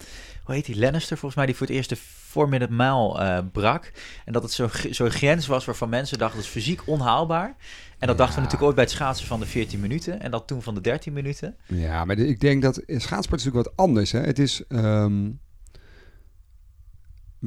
hoe 0.43 0.55
heet 0.55 0.65
die, 0.65 0.79
Lannister 0.79 1.17
volgens 1.17 1.35
mij, 1.35 1.45
die 1.45 1.55
voor 1.55 1.67
het 1.67 1.75
eerst 1.75 1.89
de 1.89 1.95
4 1.99 2.47
minute 2.49 2.73
mile 2.73 3.19
eh, 3.19 3.39
brak. 3.51 3.91
En 4.25 4.33
dat 4.33 4.43
het 4.43 4.51
zo'n 4.51 4.69
gr- 4.69 4.93
zo'n 4.93 5.09
grens 5.09 5.47
was 5.47 5.65
waarvan 5.65 5.89
mensen 5.89 6.17
dachten, 6.17 6.37
dat 6.37 6.45
is 6.45 6.51
fysiek 6.53 6.81
onhaalbaar. 6.85 7.55
En 7.99 8.07
dat 8.07 8.17
Ja. 8.17 8.23
dachten 8.23 8.35
we 8.35 8.41
natuurlijk 8.41 8.63
ooit 8.63 8.75
bij 8.75 8.83
het 8.83 8.93
schaatsen 8.93 9.27
van 9.27 9.39
de 9.39 9.45
14 9.45 9.79
minuten. 9.79 10.21
En 10.21 10.31
dat 10.31 10.47
toen 10.47 10.61
van 10.61 10.75
de 10.75 10.81
13 10.81 11.13
minuten. 11.13 11.55
Ja, 11.67 12.05
maar 12.05 12.17
ik 12.17 12.39
denk 12.39 12.61
dat 12.61 12.75
schaatsport 12.87 13.39
is 13.39 13.45
natuurlijk 13.45 13.55
wat 13.77 13.85
anders. 13.87 14.11
Hè? 14.11 14.19
Het 14.19 14.39
is... 14.39 14.63
ehm, 14.67 15.29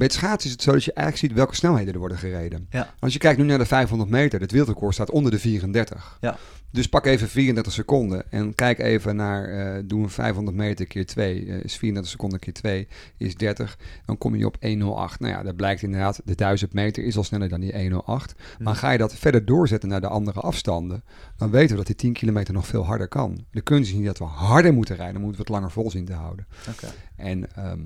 bij 0.01 0.09
het 0.09 0.19
schaatsen 0.19 0.49
is 0.49 0.55
het 0.55 0.61
zo 0.61 0.71
dat 0.71 0.83
je 0.83 0.93
eigenlijk 0.93 1.27
ziet 1.27 1.37
welke 1.37 1.55
snelheden 1.55 1.93
er 1.93 1.99
worden 1.99 2.17
gereden. 2.17 2.67
Ja. 2.69 2.93
Als 2.99 3.13
je 3.13 3.19
kijkt 3.19 3.37
nu 3.37 3.45
naar 3.45 3.57
de 3.57 3.65
500 3.65 4.09
meter, 4.09 4.39
het 4.39 4.51
wereldrecord 4.51 4.93
staat 4.93 5.11
onder 5.11 5.31
de 5.31 5.39
34. 5.39 6.17
Ja. 6.21 6.37
Dus 6.71 6.87
pak 6.87 7.05
even 7.05 7.29
34 7.29 7.73
seconden 7.73 8.31
en 8.31 8.55
kijk 8.55 8.79
even 8.79 9.15
naar, 9.15 9.43
eh 9.49 9.83
doe 9.85 10.03
een 10.03 10.09
500 10.09 10.57
meter 10.57 10.85
keer 10.85 11.05
2, 11.05 11.45
is 11.45 11.75
34 11.77 12.11
seconden 12.11 12.39
keer 12.39 12.53
2, 12.53 12.87
is 13.17 13.35
30. 13.35 13.77
Dan 14.05 14.17
kom 14.17 14.35
je 14.35 14.45
op 14.45 14.57
108. 14.59 15.19
Nou 15.19 15.33
ja, 15.33 15.43
dat 15.43 15.55
blijkt 15.55 15.81
inderdaad, 15.81 16.21
de 16.25 16.35
1000 16.35 16.73
meter 16.73 17.03
is 17.03 17.17
al 17.17 17.23
sneller 17.23 17.49
dan 17.49 17.59
die 17.59 17.79
108. 17.79 18.33
Maar 18.59 18.75
ga 18.75 18.91
je 18.91 18.97
dat 18.97 19.15
verder 19.15 19.45
doorzetten 19.45 19.89
naar 19.89 20.01
de 20.01 20.07
andere 20.07 20.39
afstanden, 20.39 21.03
dan 21.37 21.51
weten 21.51 21.69
we 21.69 21.75
dat 21.75 21.85
die 21.85 21.95
10 21.95 22.13
kilometer 22.13 22.53
nog 22.53 22.67
veel 22.67 22.85
harder 22.85 23.07
kan. 23.07 23.45
De 23.51 23.61
kunst 23.61 23.89
is 23.89 23.97
niet 23.97 24.05
dat 24.05 24.17
we 24.17 24.23
harder 24.23 24.73
moeten 24.73 24.95
rijden, 24.95 25.13
dan 25.13 25.23
moeten 25.23 25.41
we 25.41 25.47
het 25.47 25.57
langer 25.61 25.73
vol 25.73 25.91
zien 25.91 26.05
te 26.05 26.13
houden. 26.13 26.47
Oké. 26.69 26.87
En 27.15 27.55
ehm, 27.55 27.79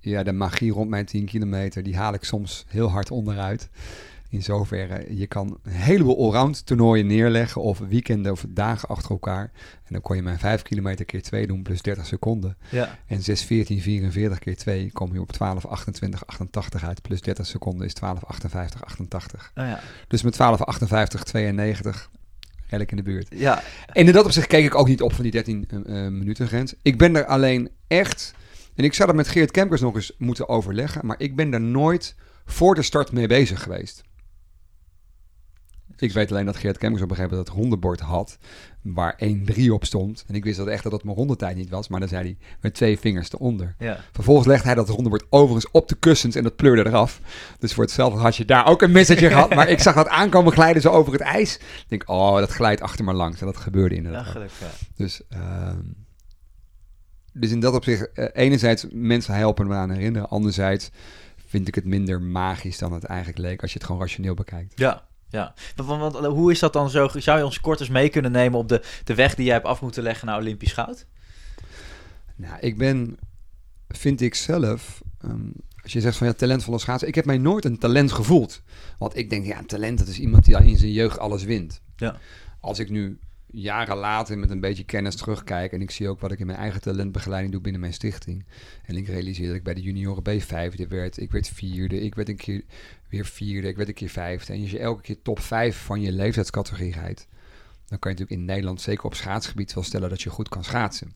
ja, 0.00 0.22
de 0.22 0.32
magie 0.32 0.72
rond 0.72 0.88
mijn 0.88 1.04
10 1.04 1.24
kilometer, 1.24 1.82
die 1.82 1.96
haal 1.96 2.14
ik 2.14 2.24
soms 2.24 2.64
heel 2.68 2.90
hard 2.90 3.10
onderuit. 3.10 3.68
In 4.28 4.42
zoverre, 4.42 5.16
je 5.16 5.26
kan 5.26 5.58
een 5.62 5.72
heleboel 5.72 6.18
allround 6.18 6.66
toernooien 6.66 7.06
neerleggen 7.06 7.62
of 7.62 7.78
weekenden 7.78 8.32
of 8.32 8.44
dagen 8.48 8.88
achter 8.88 9.10
elkaar. 9.10 9.50
En 9.84 9.92
dan 9.92 10.00
kon 10.00 10.16
je 10.16 10.22
mijn 10.22 10.38
5 10.38 10.62
kilometer 10.62 11.04
keer 11.04 11.22
2 11.22 11.46
doen 11.46 11.62
plus 11.62 11.82
30 11.82 12.06
seconden. 12.06 12.56
Ja. 12.70 12.98
En 13.06 13.22
6, 13.22 13.42
14, 13.42 13.80
44 13.80 14.38
keer 14.38 14.56
2 14.56 14.92
kom 14.92 15.12
je 15.12 15.20
op 15.20 15.32
12, 15.32 15.66
28, 15.66 16.26
88 16.26 16.84
uit. 16.84 17.02
Plus 17.02 17.20
30 17.20 17.46
seconden 17.46 17.86
is 17.86 17.94
12, 17.94 18.24
58, 18.24 18.84
88. 18.84 19.52
Oh 19.54 19.64
ja. 19.64 19.80
Dus 20.08 20.22
met 20.22 20.32
12, 20.32 20.62
58, 20.62 21.22
92 21.22 22.10
red 22.68 22.80
ik 22.80 22.90
in 22.90 22.96
de 22.96 23.02
buurt. 23.02 23.28
Ja. 23.30 23.62
En 23.86 24.06
in 24.06 24.12
dat 24.12 24.24
opzicht 24.24 24.46
keek 24.46 24.64
ik 24.64 24.74
ook 24.74 24.88
niet 24.88 25.02
op 25.02 25.12
van 25.12 25.22
die 25.22 25.32
13 25.32 25.68
eh, 25.68 25.76
eh, 25.78 26.12
minuten 26.12 26.46
grens. 26.46 26.74
Ik 26.82 26.98
ben 26.98 27.16
er 27.16 27.26
alleen 27.26 27.70
echt... 27.86 28.34
En 28.80 28.86
ik 28.86 28.94
zou 28.94 29.08
dat 29.08 29.16
met 29.16 29.28
Geert 29.28 29.50
Kempers 29.50 29.80
nog 29.80 29.94
eens 29.94 30.12
moeten 30.18 30.48
overleggen. 30.48 31.06
Maar 31.06 31.16
ik 31.18 31.36
ben 31.36 31.50
daar 31.50 31.60
nooit 31.60 32.14
voor 32.44 32.74
de 32.74 32.82
start 32.82 33.12
mee 33.12 33.26
bezig 33.26 33.62
geweest. 33.62 34.02
Ik 35.96 36.12
weet 36.12 36.30
alleen 36.30 36.46
dat 36.46 36.56
Geert 36.56 36.78
Kempers 36.78 37.02
op 37.02 37.10
een 37.10 37.16
gegeven 37.16 37.36
moment 37.36 37.54
dat 37.54 37.62
rondebord 37.62 38.00
had. 38.00 38.38
Waar 38.82 39.20
1-3 39.56 39.70
op 39.70 39.84
stond. 39.84 40.24
En 40.26 40.34
ik 40.34 40.44
wist 40.44 40.56
dat 40.56 40.66
echt 40.66 40.82
dat 40.82 40.92
dat 40.92 41.04
mijn 41.04 41.16
rondetijd 41.16 41.56
niet 41.56 41.70
was. 41.70 41.88
Maar 41.88 42.00
dan 42.00 42.08
zei 42.08 42.22
hij 42.22 42.36
met 42.60 42.74
twee 42.74 42.98
vingers 42.98 43.32
eronder. 43.32 43.74
Ja. 43.78 44.00
Vervolgens 44.12 44.46
legde 44.46 44.66
hij 44.66 44.74
dat 44.74 44.88
rondebord 44.88 45.26
overigens 45.30 45.70
op 45.72 45.88
de 45.88 45.96
kussens 45.96 46.34
en 46.34 46.42
dat 46.42 46.56
pleurde 46.56 46.86
eraf. 46.86 47.20
Dus 47.58 47.74
voor 47.74 47.84
hetzelfde 47.84 48.20
had 48.20 48.36
je 48.36 48.44
daar 48.44 48.66
ook 48.66 48.82
een 48.82 48.92
missetje 48.92 49.28
gehad. 49.30 49.54
Maar 49.54 49.68
ik 49.68 49.80
zag 49.80 49.94
dat 49.94 50.08
aankomen 50.08 50.52
glijden 50.52 50.82
zo 50.82 50.90
over 50.90 51.12
het 51.12 51.22
ijs. 51.22 51.56
Ik 51.56 51.84
denk, 51.88 52.08
oh, 52.08 52.36
dat 52.36 52.50
glijdt 52.50 52.80
achter 52.80 53.04
me 53.04 53.12
langs. 53.12 53.40
En 53.40 53.46
dat 53.46 53.56
gebeurde 53.56 53.94
inderdaad. 53.94 54.22
Ja, 54.22 54.28
ook. 54.28 54.34
gelukkig. 54.34 54.60
Ja. 54.60 54.86
Dus, 54.96 55.20
ehm, 55.28 55.78
dus 57.40 57.50
in 57.50 57.60
dat 57.60 57.74
opzicht, 57.74 58.12
eh, 58.12 58.26
enerzijds 58.32 58.86
mensen 58.90 59.34
helpen 59.34 59.66
me 59.66 59.74
aan 59.74 59.90
herinneren. 59.90 60.28
Anderzijds 60.28 60.90
vind 61.46 61.68
ik 61.68 61.74
het 61.74 61.84
minder 61.84 62.22
magisch 62.22 62.78
dan 62.78 62.92
het 62.92 63.04
eigenlijk 63.04 63.38
leek 63.38 63.62
als 63.62 63.72
je 63.72 63.78
het 63.78 63.86
gewoon 63.86 64.00
rationeel 64.00 64.34
bekijkt. 64.34 64.72
Ja, 64.78 65.06
ja. 65.28 65.54
Want, 65.76 65.88
want- 65.88 66.12
want 66.12 66.26
hoe 66.26 66.50
is 66.50 66.58
dat 66.58 66.72
dan 66.72 66.90
zo? 66.90 67.08
Zou 67.14 67.38
je 67.38 67.44
ons 67.44 67.60
kort 67.60 67.80
eens 67.80 67.88
mee 67.88 68.08
kunnen 68.08 68.32
nemen 68.32 68.58
op 68.58 68.68
de, 68.68 68.82
de 69.04 69.14
weg 69.14 69.34
die 69.34 69.44
jij 69.44 69.54
hebt 69.54 69.66
af 69.66 69.80
moeten 69.80 70.02
leggen 70.02 70.26
naar 70.26 70.38
Olympisch 70.38 70.72
goud? 70.72 71.06
Nou, 72.36 72.60
ik 72.60 72.78
ben, 72.78 73.16
vind 73.88 74.20
ik 74.20 74.34
zelf, 74.34 75.02
ehm, 75.20 75.48
als 75.82 75.92
je 75.92 76.00
zegt 76.00 76.16
van 76.16 76.26
ja, 76.26 76.32
talentvolle 76.32 76.78
schaatsen. 76.78 77.08
Ik 77.08 77.14
heb 77.14 77.24
mij 77.24 77.38
nooit 77.38 77.64
een 77.64 77.78
talent 77.78 78.12
gevoeld. 78.12 78.62
Want 78.98 79.16
ik 79.16 79.30
denk, 79.30 79.46
ja, 79.46 79.58
een 79.58 79.66
talent, 79.66 79.98
dat 79.98 80.08
is 80.08 80.18
iemand 80.18 80.44
die 80.44 80.56
al 80.56 80.62
in 80.62 80.78
zijn 80.78 80.92
jeugd 80.92 81.18
alles 81.18 81.44
wint. 81.44 81.80
Ja. 81.96 82.16
Als 82.60 82.78
ik 82.78 82.90
nu 82.90 83.18
jaren 83.52 83.96
later 83.96 84.38
met 84.38 84.50
een 84.50 84.60
beetje 84.60 84.84
kennis 84.84 85.16
terugkijk 85.16 85.72
en 85.72 85.80
ik 85.80 85.90
zie 85.90 86.08
ook 86.08 86.20
wat 86.20 86.32
ik 86.32 86.38
in 86.38 86.46
mijn 86.46 86.58
eigen 86.58 86.80
talentbegeleiding 86.80 87.52
doe 87.52 87.62
binnen 87.62 87.80
mijn 87.80 87.92
stichting. 87.92 88.44
En 88.84 88.96
ik 88.96 89.06
realiseer 89.06 89.46
dat 89.46 89.56
ik 89.56 89.62
bij 89.62 89.74
de 89.74 89.82
junioren 89.82 90.22
B 90.22 90.42
vijfde 90.42 90.86
werd, 90.86 91.18
ik 91.18 91.30
werd 91.30 91.48
vierde, 91.48 92.00
ik 92.00 92.14
werd 92.14 92.28
een 92.28 92.36
keer 92.36 92.62
weer 93.08 93.26
vierde, 93.26 93.68
ik 93.68 93.76
werd 93.76 93.88
een 93.88 93.94
keer 93.94 94.08
vijfde. 94.08 94.52
En 94.52 94.60
als 94.60 94.70
je 94.70 94.78
elke 94.78 95.02
keer 95.02 95.22
top 95.22 95.40
vijf 95.40 95.76
van 95.76 96.00
je 96.00 96.12
leeftijdscategorie 96.12 96.92
rijdt, 96.92 97.28
dan 97.86 97.98
kan 97.98 98.10
je 98.10 98.18
natuurlijk 98.18 98.30
in 98.30 98.44
Nederland, 98.44 98.80
zeker 98.80 99.04
op 99.04 99.14
schaatsgebied, 99.14 99.74
wel 99.74 99.84
stellen 99.84 100.08
dat 100.08 100.22
je 100.22 100.30
goed 100.30 100.48
kan 100.48 100.64
schaatsen. 100.64 101.12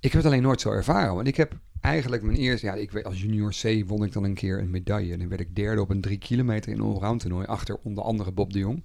Ik 0.00 0.12
heb 0.12 0.22
het 0.22 0.24
alleen 0.24 0.42
nooit 0.42 0.60
zo 0.60 0.70
ervaren. 0.70 1.14
Want 1.14 1.26
ik 1.26 1.36
heb 1.36 1.58
eigenlijk 1.80 2.22
mijn 2.22 2.36
eerste... 2.36 2.66
Ja, 2.66 2.74
ik 2.74 2.90
weet, 2.90 3.04
als 3.04 3.20
junior 3.20 3.54
C 3.62 3.88
won 3.88 4.04
ik 4.04 4.12
dan 4.12 4.24
een 4.24 4.34
keer 4.34 4.58
een 4.58 4.70
medaille. 4.70 5.12
En 5.12 5.18
dan 5.18 5.28
werd 5.28 5.40
ik 5.40 5.56
derde 5.56 5.80
op 5.80 5.90
een 5.90 6.00
drie 6.00 6.18
kilometer 6.18 6.72
in 6.72 6.78
een 6.78 6.84
allround 6.84 7.20
toernooi. 7.20 7.46
Achter 7.46 7.78
onder 7.82 8.04
andere 8.04 8.32
Bob 8.32 8.52
de 8.52 8.58
Jong. 8.58 8.84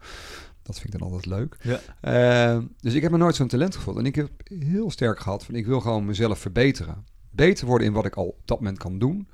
Dat 0.63 0.79
vind 0.79 0.93
ik 0.93 1.00
dan 1.00 1.10
altijd 1.10 1.25
leuk. 1.25 1.58
Ja. 1.62 1.79
Eh, 2.01 2.58
dus 2.79 2.93
ik 2.93 3.01
heb 3.01 3.12
me 3.12 3.17
nooit 3.17 3.36
zo'n 3.36 3.48
talent 3.48 3.75
gevoeld. 3.75 3.98
En 3.98 4.05
ik 4.05 4.15
heb 4.15 4.29
heel 4.60 4.91
sterk 4.91 5.20
gehad 5.20 5.46
van 5.46 5.55
ik 5.55 5.65
wil 5.65 5.79
gewoon 5.79 6.05
mezelf 6.05 6.39
verbeteren. 6.39 7.05
Beter 7.32 7.65
worden 7.67 7.88
in 7.88 7.93
wat 7.93 8.05
ik 8.05 8.15
al 8.15 8.25
op 8.25 8.38
dat 8.46 8.58
moment 8.60 8.77
kan 8.77 9.00
doen. 9.00 9.27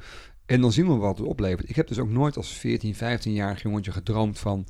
En 0.45 0.61
dan 0.61 0.71
zien 0.71 0.87
we 0.87 0.93
wat 0.93 1.17
het 1.17 1.27
oplevert. 1.27 1.69
Ik 1.69 1.75
heb 1.75 1.87
dus 1.87 1.99
ook 1.99 2.09
nooit 2.09 2.37
als 2.37 2.49
14, 2.53 2.95
15-jarig 2.95 3.61
jongetje 3.61 3.91
gedroomd 3.91 4.39
van 4.39 4.65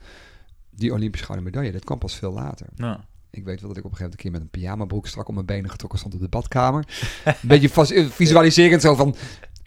die 0.69 0.93
Olympisch 0.93 1.21
gouden 1.21 1.45
medaille, 1.45 1.71
dat 1.71 1.83
kwam 1.83 1.97
pas 1.97 2.15
veel 2.15 2.33
later. 2.33 2.67
Nou, 2.75 2.97
Ik 3.31 3.43
weet 3.45 3.59
wel 3.59 3.69
dat 3.69 3.77
ik 3.77 3.85
op 3.85 3.91
een 3.91 3.97
gegeven 3.97 4.03
moment 4.03 4.11
een 4.11 4.17
keer 4.17 4.31
met 4.31 4.41
een 4.41 4.49
pyjamabroek 4.49 5.07
strak 5.07 5.27
om 5.27 5.33
mijn 5.33 5.45
benen 5.45 5.69
getrokken 5.69 5.99
stond 5.99 6.13
op 6.13 6.19
de 6.19 6.27
badkamer. 6.27 6.87
een 7.25 7.33
beetje 7.59 7.95
eh, 7.95 8.05
visualiserend 8.09 8.81
zo 8.81 8.95
van... 8.95 9.15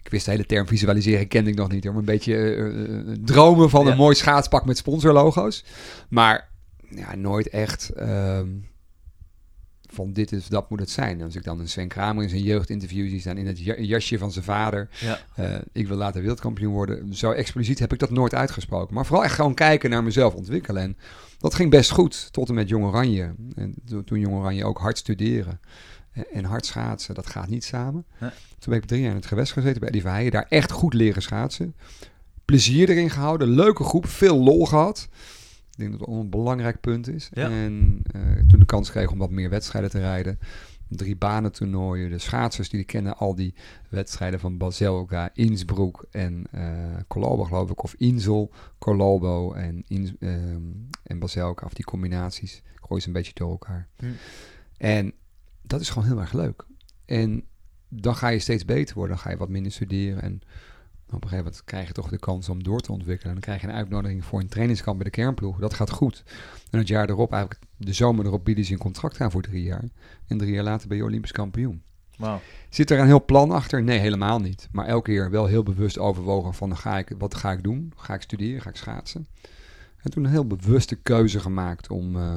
Ik 0.03 0.09
wist 0.11 0.25
de 0.25 0.31
hele 0.31 0.45
term 0.45 0.67
visualiseren, 0.67 1.27
kende 1.27 1.49
ik 1.49 1.55
nog 1.55 1.71
niet 1.71 1.83
hoor. 1.83 1.91
Maar 1.93 2.01
een 2.01 2.07
beetje 2.07 2.35
eh, 2.35 2.99
eh, 3.11 3.17
dromen 3.25 3.69
van 3.69 3.85
Ja. 3.85 3.91
een 3.91 3.97
mooi 3.97 4.15
schaatspak 4.15 4.65
met 4.65 4.77
sponsorlogo's. 4.77 5.65
Maar 6.09 6.49
ja, 6.95 7.15
nooit 7.15 7.49
echt 7.49 7.89
ehm, 7.89 8.49
van 9.89 10.13
dit 10.13 10.31
is, 10.31 10.47
dat 10.47 10.69
moet 10.69 10.79
het 10.79 10.89
zijn. 10.89 11.21
Als 11.21 11.35
ik 11.35 11.43
dan 11.43 11.59
een 11.59 11.69
Sven 11.69 11.87
Kramer 11.87 12.23
in 12.23 12.29
zijn 12.29 12.41
jeugdinterview 12.43 13.09
zie 13.09 13.19
staan 13.19 13.37
in 13.37 13.47
het 13.47 13.59
ja- 13.59 13.79
jasje 13.79 14.17
van 14.17 14.31
zijn 14.31 14.45
vader. 14.45 14.89
ja. 14.99 15.19
eh, 15.35 15.55
ik 15.71 15.87
wil 15.87 15.97
later 15.97 16.21
wereldkampioen 16.21 16.73
worden. 16.73 17.13
Zo 17.15 17.31
expliciet 17.31 17.79
heb 17.79 17.93
ik 17.93 17.99
dat 17.99 18.09
nooit 18.09 18.33
uitgesproken. 18.33 18.93
Maar 18.95 19.05
vooral 19.05 19.23
echt 19.23 19.35
gewoon 19.35 19.53
kijken 19.53 19.89
naar 19.89 20.03
mezelf 20.03 20.33
ontwikkelen. 20.33 20.81
En 20.81 20.97
dat 21.37 21.53
ging 21.53 21.69
best 21.69 21.91
goed 21.91 22.31
tot 22.33 22.49
en 22.49 22.55
met 22.55 22.69
Jong 22.69 22.85
Oranje. 22.85 23.33
En 23.55 23.75
to- 23.85 24.03
toen 24.03 24.19
Jong 24.19 24.35
Oranje 24.35 24.65
ook 24.65 24.77
hard 24.79 24.97
studeren 24.97 25.59
en- 26.31 26.45
hard 26.45 26.65
schaatsen, 26.65 27.15
dat 27.15 27.27
gaat 27.27 27.49
niet 27.49 27.63
samen. 27.63 28.05
Toen 28.59 28.73
ben 28.73 28.81
ik 28.81 28.85
drie 28.85 29.01
jaar 29.01 29.09
in 29.09 29.15
het 29.15 29.25
gewest 29.25 29.51
gezeten 29.51 29.79
bij 29.79 29.87
Eddie 29.87 30.01
Verheijen. 30.01 30.31
Daar 30.31 30.45
echt 30.49 30.71
goed 30.71 30.93
leren 30.93 31.21
schaatsen. 31.21 31.75
Plezier 32.45 32.89
erin 32.89 33.09
gehouden. 33.09 33.47
Leuke 33.47 33.83
groep. 33.83 34.07
Veel 34.07 34.37
lol 34.43 34.65
gehad. 34.65 35.07
Ik 35.73 35.79
denk 35.79 35.91
dat 35.91 35.99
dat 35.99 36.09
een 36.09 36.29
belangrijk 36.29 36.79
punt 36.79 37.07
is. 37.07 37.29
Ja. 37.33 37.49
En 37.49 38.01
eh, 38.11 38.21
toen 38.47 38.59
de 38.59 38.65
kans 38.65 38.91
kreeg 38.91 39.11
om 39.11 39.17
wat 39.17 39.29
meer 39.29 39.49
wedstrijden 39.49 39.89
te 39.89 39.99
rijden. 39.99 40.39
Drie 40.87 41.15
banen 41.15 41.51
toernooien. 41.51 42.09
De 42.09 42.17
schaatsers 42.17 42.69
die 42.69 42.83
kennen 42.83 43.17
al 43.17 43.35
die 43.35 43.53
wedstrijden 43.89 44.39
van 44.39 44.57
Baselga, 44.57 45.29
Innsbruck 45.33 46.05
en 46.11 46.43
eh 46.51 46.97
Colombo 47.07 47.43
geloof 47.43 47.69
ik. 47.69 47.83
Of 47.83 47.93
Insel, 47.97 48.51
Colombo 48.79 49.53
en, 49.53 49.83
Ins, 49.87 50.13
ehm, 50.19 50.61
en 51.03 51.19
Baselga. 51.19 51.65
Of 51.65 51.73
die 51.73 51.85
combinaties. 51.85 52.57
Ik 52.57 52.79
gooi 52.81 53.01
ze 53.01 53.07
een 53.07 53.13
beetje 53.13 53.33
door 53.33 53.49
elkaar. 53.49 53.87
Hm. 53.97 54.05
En 54.77 55.13
dat 55.61 55.81
is 55.81 55.89
gewoon 55.89 56.07
heel 56.07 56.19
erg 56.19 56.33
leuk. 56.33 56.65
En 57.05 57.43
dan 57.89 58.15
ga 58.15 58.27
je 58.27 58.39
steeds 58.39 58.65
beter 58.65 58.95
worden. 58.95 59.15
Dan 59.15 59.25
ga 59.25 59.31
je 59.31 59.37
wat 59.37 59.49
minder 59.49 59.71
studeren. 59.71 60.21
En 60.21 60.41
op 61.15 61.23
een 61.23 61.29
gegeven 61.29 61.45
moment 61.45 61.63
krijg 61.63 61.87
je 61.87 61.93
toch 61.93 62.09
de 62.09 62.17
kans 62.17 62.49
om 62.49 62.63
door 62.63 62.79
te 62.79 62.91
ontwikkelen. 62.91 63.27
En 63.27 63.33
dan 63.33 63.43
krijg 63.43 63.61
je 63.61 63.67
een 63.67 63.73
uitnodiging 63.73 64.25
voor 64.25 64.39
een 64.39 64.47
trainingskamp 64.47 64.97
bij 64.97 65.05
de 65.05 65.11
kernploeg. 65.11 65.59
Dat 65.59 65.73
gaat 65.73 65.89
goed. 65.89 66.23
En 66.71 66.79
het 66.79 66.87
jaar 66.87 67.09
erop, 67.09 67.31
eigenlijk 67.31 67.63
de 67.77 67.93
zomer 67.93 68.25
erop, 68.25 68.45
bieden 68.45 68.65
ze 68.65 68.73
een 68.73 68.77
contract 68.77 69.21
aan 69.21 69.31
voor 69.31 69.41
drie 69.41 69.63
jaar. 69.63 69.83
En 70.27 70.37
drie 70.37 70.53
jaar 70.53 70.63
later 70.63 70.87
ben 70.87 70.97
je 70.97 71.03
Olympisch 71.03 71.31
kampioen. 71.31 71.83
Zit 72.69 72.91
er 72.91 72.99
een 72.99 73.05
heel 73.05 73.25
plan 73.25 73.51
achter? 73.51 73.83
Nee, 73.83 73.99
helemaal 73.99 74.39
niet. 74.39 74.69
Maar 74.71 74.85
elke 74.85 75.11
keer 75.11 75.29
wel 75.29 75.45
heel 75.45 75.63
bewust 75.63 75.97
overwogen 75.97 76.53
van 76.53 76.77
ga 76.77 76.97
ik, 76.97 77.11
wat 77.17 77.35
ga 77.35 77.51
ik 77.51 77.63
doen? 77.63 77.93
Ga 77.95 78.13
ik 78.13 78.21
studeren? 78.21 78.61
Ga 78.61 78.69
ik 78.69 78.75
schaatsen? 78.75 79.27
En 79.97 80.11
toen 80.11 80.23
een 80.23 80.31
heel 80.31 80.47
bewuste 80.47 80.95
keuze 80.95 81.39
gemaakt 81.39 81.89
om, 81.89 82.15
eh, 82.15 82.35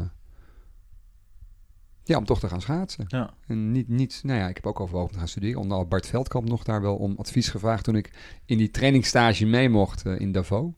ja, 2.07 2.19
om 2.19 2.25
toch 2.25 2.41
te 2.41 2.49
gaan 2.49 2.61
schaatsen. 2.61 3.05
Ja. 3.09 3.31
En 3.47 3.73
niet, 3.73 3.89
niet, 3.89 4.21
nou 4.23 4.39
ja, 4.39 4.49
ik 4.49 4.55
heb 4.55 4.67
ook 4.67 4.81
overwogen 4.81 5.13
te 5.13 5.19
gaan 5.19 5.29
studeren. 5.29 5.57
Onder 5.57 5.73
andere 5.73 5.91
Bart 5.91 6.07
Veldkamp 6.07 6.49
nog 6.49 6.65
daar 6.65 6.83
wel 6.83 6.97
om 6.97 7.15
advies 7.19 7.49
gevraagd 7.49 7.85
toen 7.85 7.97
ik 7.97 8.11
in 8.45 8.59
die 8.59 8.71
trainingsstage 8.71 9.47
mee 9.47 9.69
mocht 9.69 10.07
eh, 10.07 10.21
in 10.21 10.33
Davos. 10.33 10.73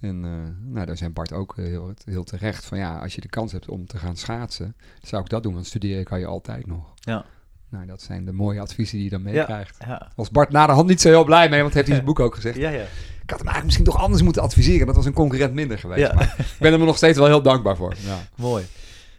En 0.00 0.24
eh, 0.24 0.30
nou, 0.72 0.86
daar 0.86 0.96
zijn 0.96 1.12
Bart 1.12 1.32
ook 1.32 1.58
eh, 1.58 1.64
heel, 1.64 1.92
heel 2.04 2.24
terecht 2.24 2.64
van 2.64 2.78
ja, 2.78 2.98
als 2.98 3.14
je 3.14 3.20
de 3.20 3.28
kans 3.28 3.52
hebt 3.52 3.68
om 3.68 3.86
te 3.86 3.98
gaan 3.98 4.16
schaatsen, 4.16 4.76
zou 5.02 5.22
ik 5.22 5.28
dat 5.28 5.42
doen, 5.42 5.54
want 5.54 5.66
studeren 5.66 6.04
kan 6.04 6.18
je 6.18 6.26
altijd 6.26 6.66
nog. 6.66 6.94
Ja. 6.94 7.24
Nou, 7.68 7.86
dat 7.86 8.02
zijn 8.02 8.24
de 8.24 8.32
mooie 8.32 8.60
adviezen 8.60 8.96
die 8.96 9.04
je 9.04 9.10
dan 9.10 9.22
meekrijgt. 9.22 9.76
Ja. 9.86 10.10
Was 10.16 10.30
Bart 10.30 10.50
na 10.50 10.66
de 10.66 10.72
hand 10.72 10.88
niet 10.88 11.00
zo 11.00 11.08
heel 11.08 11.24
blij 11.24 11.48
mee, 11.48 11.60
want 11.60 11.74
heeft 11.74 11.86
hij 11.86 11.94
zijn 11.94 12.06
boek 12.06 12.20
ook 12.20 12.34
gezegd. 12.34 12.56
Ja, 12.66 12.70
ja. 12.70 12.84
Ik 13.22 13.36
had 13.36 13.38
hem 13.38 13.48
eigenlijk 13.48 13.64
misschien 13.64 13.84
toch 13.84 14.04
anders 14.04 14.22
moeten 14.22 14.42
adviseren. 14.42 14.86
Dat 14.86 14.96
was 14.96 15.06
een 15.06 15.12
concurrent 15.12 15.54
minder 15.54 15.78
geweest. 15.78 16.14
Maar 16.14 16.34
ik 16.38 16.56
ben 16.58 16.72
hem 16.72 16.80
er 16.80 16.86
nog 16.86 16.96
steeds 16.96 17.18
wel 17.18 17.26
heel 17.26 17.42
dankbaar 17.42 17.76
voor. 17.76 17.94
Ja. 18.06 18.18
Mooi. 18.34 18.64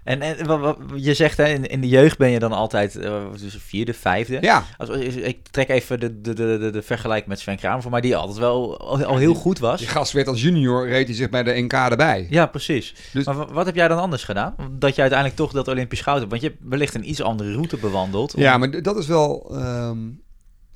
En, 0.03 0.21
en 0.21 0.45
wat, 0.45 0.59
wat- 0.59 0.77
je 0.95 1.13
zegt, 1.13 1.37
hè, 1.37 1.45
in, 1.47 1.65
in 1.67 1.81
de 1.81 1.87
jeugd 1.87 2.17
ben 2.17 2.29
je 2.29 2.39
dan 2.39 2.51
altijd 2.51 2.95
eh, 2.95 3.23
dus 3.41 3.55
vierde, 3.59 3.93
vijfde. 3.93 4.37
ja, 4.41 4.63
Als, 4.77 4.89
ik 4.89 5.47
trek 5.47 5.69
even 5.69 5.99
de, 5.99 6.21
de, 6.21 6.33
de, 6.33 6.57
de, 6.59 6.69
de 6.69 6.81
vergelijking 6.81 7.27
met 7.29 7.39
Sven 7.39 7.57
Kramer 7.57 7.81
voor 7.81 7.91
mij, 7.91 8.01
die 8.01 8.15
altijd 8.15 8.37
wel 8.37 8.79
al, 8.79 9.03
al 9.03 9.17
heel 9.17 9.33
goed 9.33 9.59
was. 9.59 9.79
die 9.79 9.87
gast 9.87 10.11
werd 10.11 10.27
als 10.27 10.41
junior, 10.41 10.87
reed 10.87 11.07
hij 11.07 11.15
zich 11.15 11.29
bij 11.29 11.43
de 11.43 11.61
NK 11.61 11.73
erbij. 11.73 12.27
Ja, 12.29 12.45
precies. 12.45 12.95
Dus- 13.13 13.25
Maar 13.25 13.35
wa- 13.35 13.51
wat 13.53 13.65
heb 13.65 13.75
jij 13.75 13.87
dan 13.87 13.99
anders 13.99 14.23
gedaan? 14.23 14.55
Dat 14.71 14.95
je 14.95 15.01
uiteindelijk 15.01 15.39
toch 15.39 15.51
dat 15.51 15.67
Olympisch 15.67 16.01
goud 16.01 16.17
hebt. 16.19 16.29
Want 16.29 16.41
je 16.43 16.47
hebt 16.49 16.59
wellicht 16.65 16.95
een 16.95 17.09
iets 17.09 17.21
andere 17.21 17.51
route 17.53 17.77
bewandeld. 17.77 18.33
Ja, 18.37 18.57
maar 18.57 18.81
dat 18.81 18.97
is 18.97 19.07
wel. 19.07 19.49
ehm, 19.55 19.97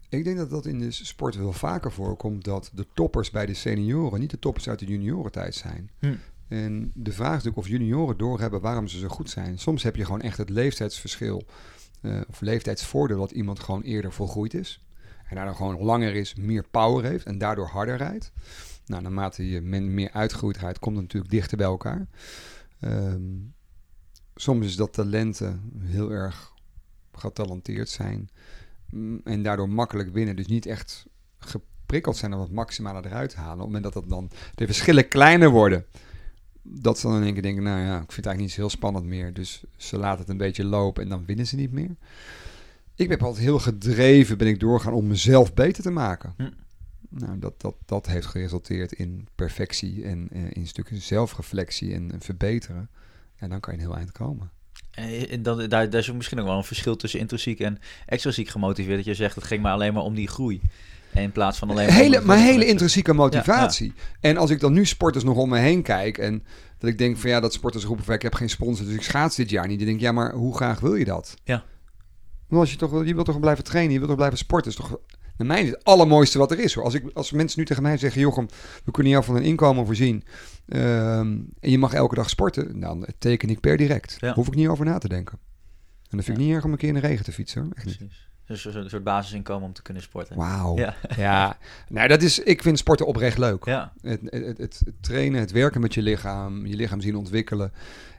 ik 0.10 0.24
denk 0.24 0.38
dat 0.38 0.50
dat 0.50 0.66
in 0.66 0.80
de 0.80 0.92
sport 0.92 1.36
wel 1.38 1.52
vaker 1.54 1.92
voorkomt 1.92 2.44
dat 2.44 2.72
de 2.74 2.86
toppers 2.94 3.32
bij 3.32 3.46
de 3.46 3.54
senioren 3.54 4.20
niet 4.20 4.30
de 4.32 4.40
toppers 4.40 4.70
uit 4.70 4.80
de 4.80 4.86
juniorentijd 4.86 5.56
zijn. 5.56 5.90
Hm. 6.00 6.14
En 6.48 6.92
de 6.94 7.12
vraag 7.12 7.38
is 7.38 7.44
natuurlijk 7.44 7.58
of 7.58 7.68
junioren 7.68 8.18
doorhebben 8.18 8.62
waarom 8.62 8.88
ze 8.88 8.98
zo 8.98 9.08
goed 9.08 9.30
zijn. 9.30 9.60
Soms 9.60 9.84
heb 9.84 9.96
je 9.96 10.06
gewoon 10.06 10.22
echt 10.22 10.38
het 10.38 10.50
leeftijdsverschil 10.50 11.46
eh, 12.02 12.22
of 12.30 12.42
leeftijdsvoordeel 12.42 13.18
dat 13.18 13.32
iemand 13.32 13.60
gewoon 13.60 13.82
eerder 13.82 14.14
volgroeid 14.14 14.54
is. 14.54 14.86
En 15.30 15.36
daardoor 15.36 15.56
gewoon 15.56 15.82
langer 15.82 16.16
is, 16.16 16.36
meer 16.36 16.66
power 16.72 17.04
heeft 17.04 17.26
en 17.26 17.38
daardoor 17.38 17.68
harder 17.68 17.98
rijdt. 17.98 18.32
Nou, 18.86 19.02
naarmate 19.02 19.50
je 19.50 19.62
men 19.62 19.94
meer 19.94 20.12
uitgegroeid 20.12 20.58
rijdt, 20.58 20.80
komt 20.80 20.96
het 20.96 21.04
natuurlijk 21.04 21.32
dichter 21.32 21.58
bij 21.58 21.66
elkaar. 21.66 22.08
Ehm, 22.80 23.22
soms 24.36 24.66
is 24.66 24.76
dat 24.76 24.94
talenten 24.94 25.72
heel 25.80 26.12
erg 26.12 26.54
getalenteerd 27.12 27.90
zijn 27.90 28.30
mm, 28.90 29.22
en 29.24 29.44
daardoor 29.44 29.70
makkelijk 29.70 30.14
winnen. 30.14 30.36
Dus 30.36 30.48
niet 30.48 30.66
echt 30.66 31.06
geprikkeld 31.38 32.18
zijn 32.18 32.34
om 32.34 32.42
het 32.42 32.52
maximale 32.52 33.06
eruit 33.06 33.30
te 33.30 33.38
halen. 33.38 33.54
Op 33.54 33.60
het 33.60 33.68
moment 33.68 33.94
dat 33.94 34.10
dan 34.10 34.30
de 34.56 34.66
verschillen 34.66 35.08
kleiner 35.08 35.50
worden, 35.50 35.86
dat 36.68 37.00
ze 37.00 37.08
dan 37.08 37.16
in 37.16 37.24
één 37.24 37.34
keer 37.34 37.42
denken, 37.42 37.64
nou 37.64 37.80
ja, 37.80 37.94
ik 37.94 38.12
vind 38.12 38.16
het 38.16 38.26
eigenlijk 38.26 38.40
niet 38.40 38.52
zo 38.52 38.60
heel 38.60 38.70
spannend 38.70 39.06
meer. 39.06 39.34
Dus 39.34 39.64
ze 39.78 39.98
laten 39.98 40.20
het 40.20 40.30
een 40.30 40.38
beetje 40.38 40.66
lopen 40.66 41.04
en 41.04 41.10
dan 41.10 41.26
winnen 41.26 41.48
ze 41.48 41.56
niet 41.56 41.72
meer. 41.72 41.96
Ik 42.96 43.08
ben 43.08 43.20
altijd 43.20 43.44
heel 43.44 43.60
gedreven, 43.60 44.38
ben 44.38 44.48
ik 44.48 44.60
doorgaan 44.60 44.94
om 44.94 45.08
mezelf 45.08 45.54
beter 45.54 45.84
te 45.84 45.92
maken. 45.92 46.34
Hm. 46.38 46.50
Nou, 47.10 47.40
dat, 47.40 47.62
dat, 47.62 47.76
dat 47.86 48.06
heeft 48.06 48.26
geresulteerd 48.26 48.92
in 48.92 49.28
perfectie 49.36 50.04
en 50.04 50.28
eh, 50.32 50.42
in 50.50 50.68
stukken 50.68 51.02
zelfreflectie 51.02 51.94
en, 51.94 52.12
en 52.12 52.22
verbeteren. 52.22 52.90
En 53.36 53.50
dan 53.50 53.60
kan 53.60 53.74
je 53.74 53.80
een 53.80 53.86
heel 53.86 53.98
eind 53.98 54.12
komen. 54.12 54.52
En 55.30 55.44
dan, 55.44 55.58
daar, 55.70 55.90
daar 55.90 56.02
is 56.02 56.12
misschien 56.12 56.40
ook 56.40 56.46
wel 56.46 56.58
een 56.58 56.64
verschil 56.64 56.96
tussen 56.96 57.20
intrinsiek 57.20 57.60
en 57.60 57.80
extrinsiek 58.06 58.50
gemotiveerd. 58.50 58.96
Dat 58.96 59.06
je 59.06 59.14
zegt, 59.14 59.36
het 59.36 59.44
ging 59.44 59.62
maar 59.62 59.72
alleen 59.74 59.94
maar 59.94 60.04
om 60.04 60.16
die 60.16 60.28
groei. 60.28 60.62
En 61.16 61.24
in 61.24 61.32
plaats 61.32 61.58
van 61.58 61.70
alleen 61.70 61.88
maar... 61.88 61.96
hele, 61.96 62.22
maar 62.22 62.38
hele 62.38 62.66
intrinsieke 62.66 63.14
motivatie. 63.14 63.94
En 64.20 64.38
als 64.38 64.50
ik 64.50 64.60
dan 64.60 64.74
nu 64.74 64.86
sporters 64.86 65.24
nog 65.24 65.38
om 65.38 65.50
me 65.50 65.58
heen 65.58 65.82
kijk 65.82 66.18
en 66.18 66.44
dat 66.78 66.90
ik 66.90 66.98
denk 66.98 67.18
van 67.18 67.30
ja, 67.30 67.40
dat 67.40 67.54
sporters 67.54 67.84
roepen 67.84 68.14
ik 68.14 68.22
heb 68.22 68.34
geen 68.34 68.50
sponsor, 68.50 68.86
dus 68.86 68.96
ik 68.96 69.02
schaats 69.02 69.36
dit 69.36 69.50
jaar 69.50 69.68
niet. 69.68 69.78
Dan 69.78 69.88
denk 69.88 70.00
ik, 70.00 70.06
ja, 70.06 70.12
maar 70.12 70.34
hoe 70.34 70.56
graag 70.56 70.80
wil 70.80 70.96
je 70.96 71.06
dat? 71.06 71.36
Ja. 71.44 71.64
Want 72.48 72.62
als 72.62 72.72
je 72.72 72.78
toch, 72.78 73.06
je 73.06 73.14
wilt 73.14 73.26
toch 73.26 73.40
blijven 73.40 73.64
trainen, 73.64 73.92
je 73.92 73.98
wilt 73.98 74.10
toch 74.10 74.18
blijven 74.18 74.38
sporten. 74.38 74.72
is 74.72 74.78
toch, 74.78 75.00
naar 75.38 75.48
mij 75.48 75.62
is 75.62 75.70
het 75.70 75.84
allermooiste 75.84 76.38
wat 76.38 76.52
er 76.52 76.60
is. 76.60 76.74
Hoor. 76.74 76.84
Als, 76.84 76.94
ik, 76.94 77.04
als 77.14 77.32
mensen 77.32 77.60
nu 77.60 77.66
tegen 77.66 77.84
mij 77.84 77.98
zeggen, 77.98 78.22
Jochem, 78.22 78.48
we 78.84 78.92
kunnen 78.92 79.12
jou 79.12 79.24
van 79.24 79.36
een 79.36 79.44
inkomen 79.44 79.86
voorzien 79.86 80.24
ehm, 80.68 81.40
en 81.60 81.72
je 81.72 81.78
mag 81.78 81.94
elke 81.94 82.16
dag 82.16 82.30
sporten, 82.30 82.80
dan 82.80 83.08
teken 83.18 83.50
ik 83.50 83.60
per 83.60 83.78
direct. 83.78 84.18
Ja. 84.20 84.34
Hoef 84.34 84.48
ik 84.48 84.56
niet 84.56 84.68
over 84.68 84.86
na 84.86 84.98
te 84.98 85.08
denken. 85.08 85.40
En 86.04 86.18
dan 86.18 86.24
vind 86.24 86.38
ik 86.38 86.44
niet 86.44 86.54
erg 86.54 86.64
om 86.64 86.72
een 86.72 86.78
keer 86.78 86.88
in 86.88 86.94
de 86.94 87.00
regen 87.00 87.26
te 87.26 87.32
fietsen. 87.32 87.62
Hoor. 87.62 87.72
Echt 87.76 87.86
niet. 87.86 87.98
Precies. 87.98 88.30
Dus 88.46 88.66
een 88.66 88.90
soort 88.90 89.04
basisinkomen 89.04 89.68
om 89.68 89.74
te 89.74 89.82
kunnen 89.82 90.04
sporten. 90.04 90.36
Wauw. 90.36 90.78
Ja. 90.78 90.94
Ja, 91.18 91.58
nou, 91.90 92.08
dat 92.08 92.22
is, 92.22 92.40
ik 92.40 92.62
vind 92.62 92.78
sporten 92.78 93.06
oprecht 93.06 93.38
leuk. 93.38 93.66
Ja. 93.66 93.92
Het, 94.02 94.22
het, 94.24 94.58
het, 94.58 94.82
het 94.86 94.94
trainen, 95.02 95.40
het 95.40 95.52
werken 95.52 95.82
met 95.82 95.94
je 95.94 96.02
lichaam, 96.02 96.66
je 96.66 96.76
lichaam 96.76 97.02
zien 97.02 97.16
ontwikkelen. 97.16 97.74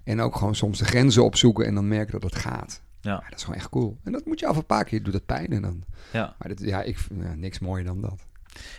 En 0.05 0.21
ook 0.21 0.37
gewoon 0.37 0.55
soms 0.55 0.79
de 0.79 0.85
grenzen 0.85 1.25
opzoeken 1.25 1.67
en 1.67 1.75
dan 1.75 1.89
merken 1.89 2.13
dat 2.13 2.23
het 2.23 2.41
gaat. 2.41 2.81
Ja. 3.01 3.25
dat 3.29 3.39
is 3.39 3.45
gewoon 3.45 3.59
echt 3.59 3.69
cool. 3.69 3.99
En 4.05 4.13
dat 4.13 4.27
moet 4.27 4.41
je 4.41 4.47
af 4.47 4.57
een 4.57 4.67
paar 4.67 4.85
keer, 4.85 5.03
doet 5.03 5.15
het 5.15 5.27
pijn 5.27 5.53
en 5.53 5.63
dan. 5.63 5.85
Ja. 6.13 6.35
Maar 6.39 6.49
dit, 6.49 6.61
ja, 6.61 6.83
ik 6.83 6.99
vind 6.99 7.23
ja, 7.23 7.35
niks 7.35 7.59
mooier 7.59 7.85
dan 7.85 8.01
dat. 8.01 8.27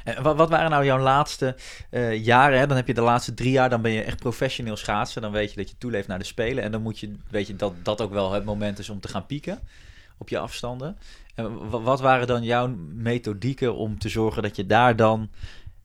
En 0.04 0.24
wat, 0.24 0.36
wat 0.36 0.50
waren 0.50 0.70
nou 0.70 0.86
jouw 0.86 1.00
laatste 1.00 1.56
eh, 1.90 2.24
jaren? 2.24 2.60
Hè? 2.60 2.68
Dan 2.68 2.78
heb 2.78 2.88
je 2.88 2.94
de 2.94 3.02
laatste 3.02 3.34
drie 3.34 3.52
jaar, 3.52 3.70
dan 3.70 3.82
ben 3.82 3.92
je 3.92 4.04
echt 4.04 4.20
professioneel 4.20 4.76
schaatsen. 4.76 5.22
Dan 5.22 5.32
weet 5.32 5.50
je 5.50 5.58
dat 5.58 5.70
je 5.70 5.76
toeleeft 5.78 6.08
naar 6.08 6.20
de 6.20 6.26
Spelen. 6.26 6.64
En 6.64 6.72
dan 6.72 6.82
moet 6.82 7.00
je, 7.00 7.16
weet 7.30 7.48
je 7.48 7.56
dat 7.56 7.74
dat 7.84 8.02
ook 8.02 8.12
wel 8.12 8.32
het 8.32 8.46
moment 8.46 8.80
is 8.80 8.90
om 8.90 9.00
te 9.00 9.08
gaan 9.08 9.26
pieken 9.26 9.60
op 10.18 10.30
je 10.30 10.40
afstanden. 10.40 10.98
En 11.36 11.70
wa- 11.70 11.80
wat 11.82 12.00
waren 12.00 12.28
dan 12.28 12.44
jouw 12.44 12.68
methodieken 12.94 13.76
om 13.76 14.00
te 14.00 14.10
zorgen 14.10 14.44
dat 14.44 14.56
je 14.56 14.66
daar 14.66 14.96
dan 14.96 15.30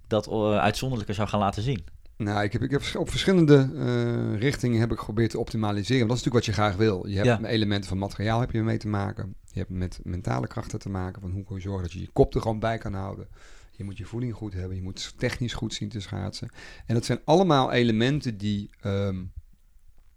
dat 0.07 0.27
eh, 0.29 0.57
uitzonderlijke 0.59 1.12
zou 1.12 1.29
gaan 1.29 1.41
laten 1.41 1.62
zien? 1.62 1.85
Nou, 2.17 2.43
ik 2.45 2.53
heb, 2.53 2.62
ik 2.62 2.71
heb 2.71 2.83
op 2.99 3.11
verschillende 3.11 3.71
eh, 3.77 4.39
richtingen 4.41 4.81
heb 4.81 4.93
ik 4.93 4.99
geprobeerd 4.99 5.31
te 5.31 5.39
optimaliseren. 5.39 6.07
Want 6.07 6.09
dat 6.11 6.19
is 6.19 6.25
natuurlijk 6.25 6.47
wat 6.47 6.55
je 6.57 6.62
graag 6.62 6.77
wil. 7.01 7.07
Je 7.07 7.15
hebt 7.15 7.27
Ja. 7.27 7.39
met 7.39 7.51
elementen 7.51 7.89
van 7.89 7.99
materiaal 7.99 8.41
heb 8.41 8.51
je 8.51 8.62
mee 8.62 8.77
te 8.79 8.89
maken. 8.89 9.35
Je 9.53 9.59
hebt 9.59 9.71
met 9.71 10.01
mentale 10.03 10.47
krachten 10.47 10.79
te 10.79 10.89
maken. 10.89 11.21
Van 11.23 11.31
hoe 11.31 11.45
kun 11.45 11.57
je 11.57 11.62
zorgen 11.62 11.83
dat 11.83 11.93
je 11.93 12.01
je 12.01 12.09
kop 12.12 12.35
er 12.35 12.41
gewoon 12.41 12.59
bij 12.59 12.79
kan 12.79 12.95
houden. 12.95 13.29
Je 13.77 13.85
moet 13.85 13.99
je 13.99 14.05
voeding 14.05 14.35
goed 14.35 14.53
hebben. 14.55 14.77
Je 14.77 14.83
moet 14.83 15.15
technisch 15.19 15.53
goed 15.53 15.75
zien 15.75 15.89
te 15.89 16.01
schaatsen. 16.01 16.49
En 16.87 16.95
dat 16.95 17.05
zijn 17.05 17.21
allemaal 17.25 17.73
elementen 17.73 18.37
die, 18.39 18.71
ehm, 18.81 19.23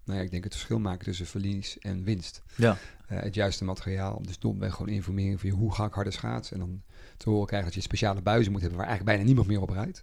nou 0.05 0.17
ja, 0.19 0.25
ik 0.25 0.31
denk 0.31 0.43
het 0.43 0.53
verschil 0.53 0.79
maken 0.79 1.05
tussen 1.05 1.25
verlies 1.25 1.79
en 1.79 2.03
winst. 2.03 2.41
Ja. 2.55 2.77
Eh, 3.07 3.19
het 3.19 3.35
juiste 3.35 3.63
materiaal. 3.63 4.21
Dus 4.21 4.39
domweg 4.39 4.73
gewoon 4.73 4.93
informeren 4.93 5.39
van 5.39 5.49
je, 5.49 5.55
hoe 5.55 5.73
ga 5.73 5.85
ik 5.85 5.93
harder 5.93 6.13
schaatsen. 6.13 6.53
En 6.55 6.61
dan 6.61 6.81
te 7.17 7.29
horen 7.29 7.45
krijgen 7.47 7.67
dat 7.67 7.77
je 7.77 7.81
speciale 7.81 8.21
buizen 8.21 8.51
moet 8.51 8.61
hebben 8.61 8.79
waar 8.79 8.87
eigenlijk 8.87 9.17
bijna 9.17 9.29
niemand 9.29 9.51
meer 9.51 9.61
op 9.61 9.69
rijdt. 9.69 9.99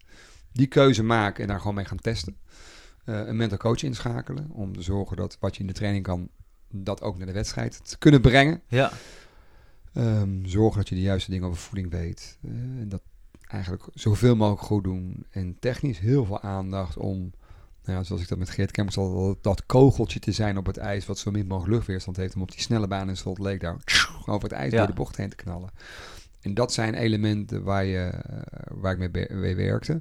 Die 0.53 0.67
keuze 0.67 1.03
maken 1.03 1.43
en 1.43 1.49
daar 1.49 1.59
gewoon 1.59 1.75
mee 1.75 1.85
gaan 1.85 1.99
testen. 1.99 2.37
eh, 3.05 3.27
een 3.27 3.37
mental 3.37 3.59
coach 3.59 3.83
inschakelen. 3.83 4.51
Om 4.51 4.73
te 4.73 4.83
zorgen 4.83 5.17
dat 5.17 5.37
wat 5.41 5.55
je 5.55 5.61
in 5.61 5.67
de 5.67 5.73
training 5.73 6.05
kan, 6.05 6.29
dat 6.71 7.03
ook 7.03 7.17
naar 7.17 7.27
de 7.27 7.33
wedstrijd 7.33 7.89
te 7.89 7.99
kunnen 7.99 8.21
brengen. 8.21 8.63
Ja, 8.69 8.93
Ehm, 9.93 10.45
zorgen 10.45 10.79
dat 10.79 10.89
je 10.89 10.95
de 10.95 11.01
juiste 11.01 11.31
dingen 11.31 11.49
over 11.49 11.61
voeding 11.61 11.91
weet. 11.91 12.39
Eh, 12.43 12.51
en 12.51 12.89
dat 12.89 13.03
eigenlijk 13.49 13.85
zoveel 13.95 14.37
mogelijk 14.37 14.63
goed 14.63 14.85
doen. 14.85 15.27
En 15.31 15.57
technisch 15.61 15.99
heel 15.99 16.25
veel 16.25 16.41
aandacht 16.41 16.97
om, 16.97 17.33
nou 17.85 17.99
ja, 17.99 18.05
zoals 18.05 18.23
ik 18.23 18.29
dat 18.29 18.39
met 18.39 18.51
Geert 18.51 18.71
Kempers 18.71 18.97
al 18.97 19.27
dat, 19.27 19.43
dat 19.43 19.67
kogeltje 19.67 20.19
te 20.19 20.33
zijn 20.33 20.57
op 20.57 20.67
het 20.67 20.77
ijs, 20.77 21.07
wat 21.07 21.19
zo 21.19 21.31
min 21.31 21.47
mogelijk 21.47 21.73
luchtweerstand 21.75 22.17
heeft, 22.17 22.35
om 22.35 22.43
op 22.43 22.51
die 22.51 22.61
snelle 22.61 22.87
baan 22.89 23.09
in 23.09 23.17
Salt 23.17 23.39
Lake 23.39 23.59
daar 23.59 23.77
over 24.27 24.49
het 24.49 24.53
ijs 24.59 24.73
Ja. 24.73 24.79
door 24.79 24.87
de 24.87 24.93
bocht 24.93 25.17
heen 25.17 25.29
te 25.29 25.37
knallen. 25.37 25.71
En 26.41 26.55
dat 26.55 26.73
zijn 26.73 26.95
elementen 26.95 27.63
waar, 27.63 27.85
je, 27.85 27.99
eh, 27.99 28.39
waar 28.71 28.99
ik 29.01 29.13
mee, 29.29 29.55
werkte. 29.57 30.01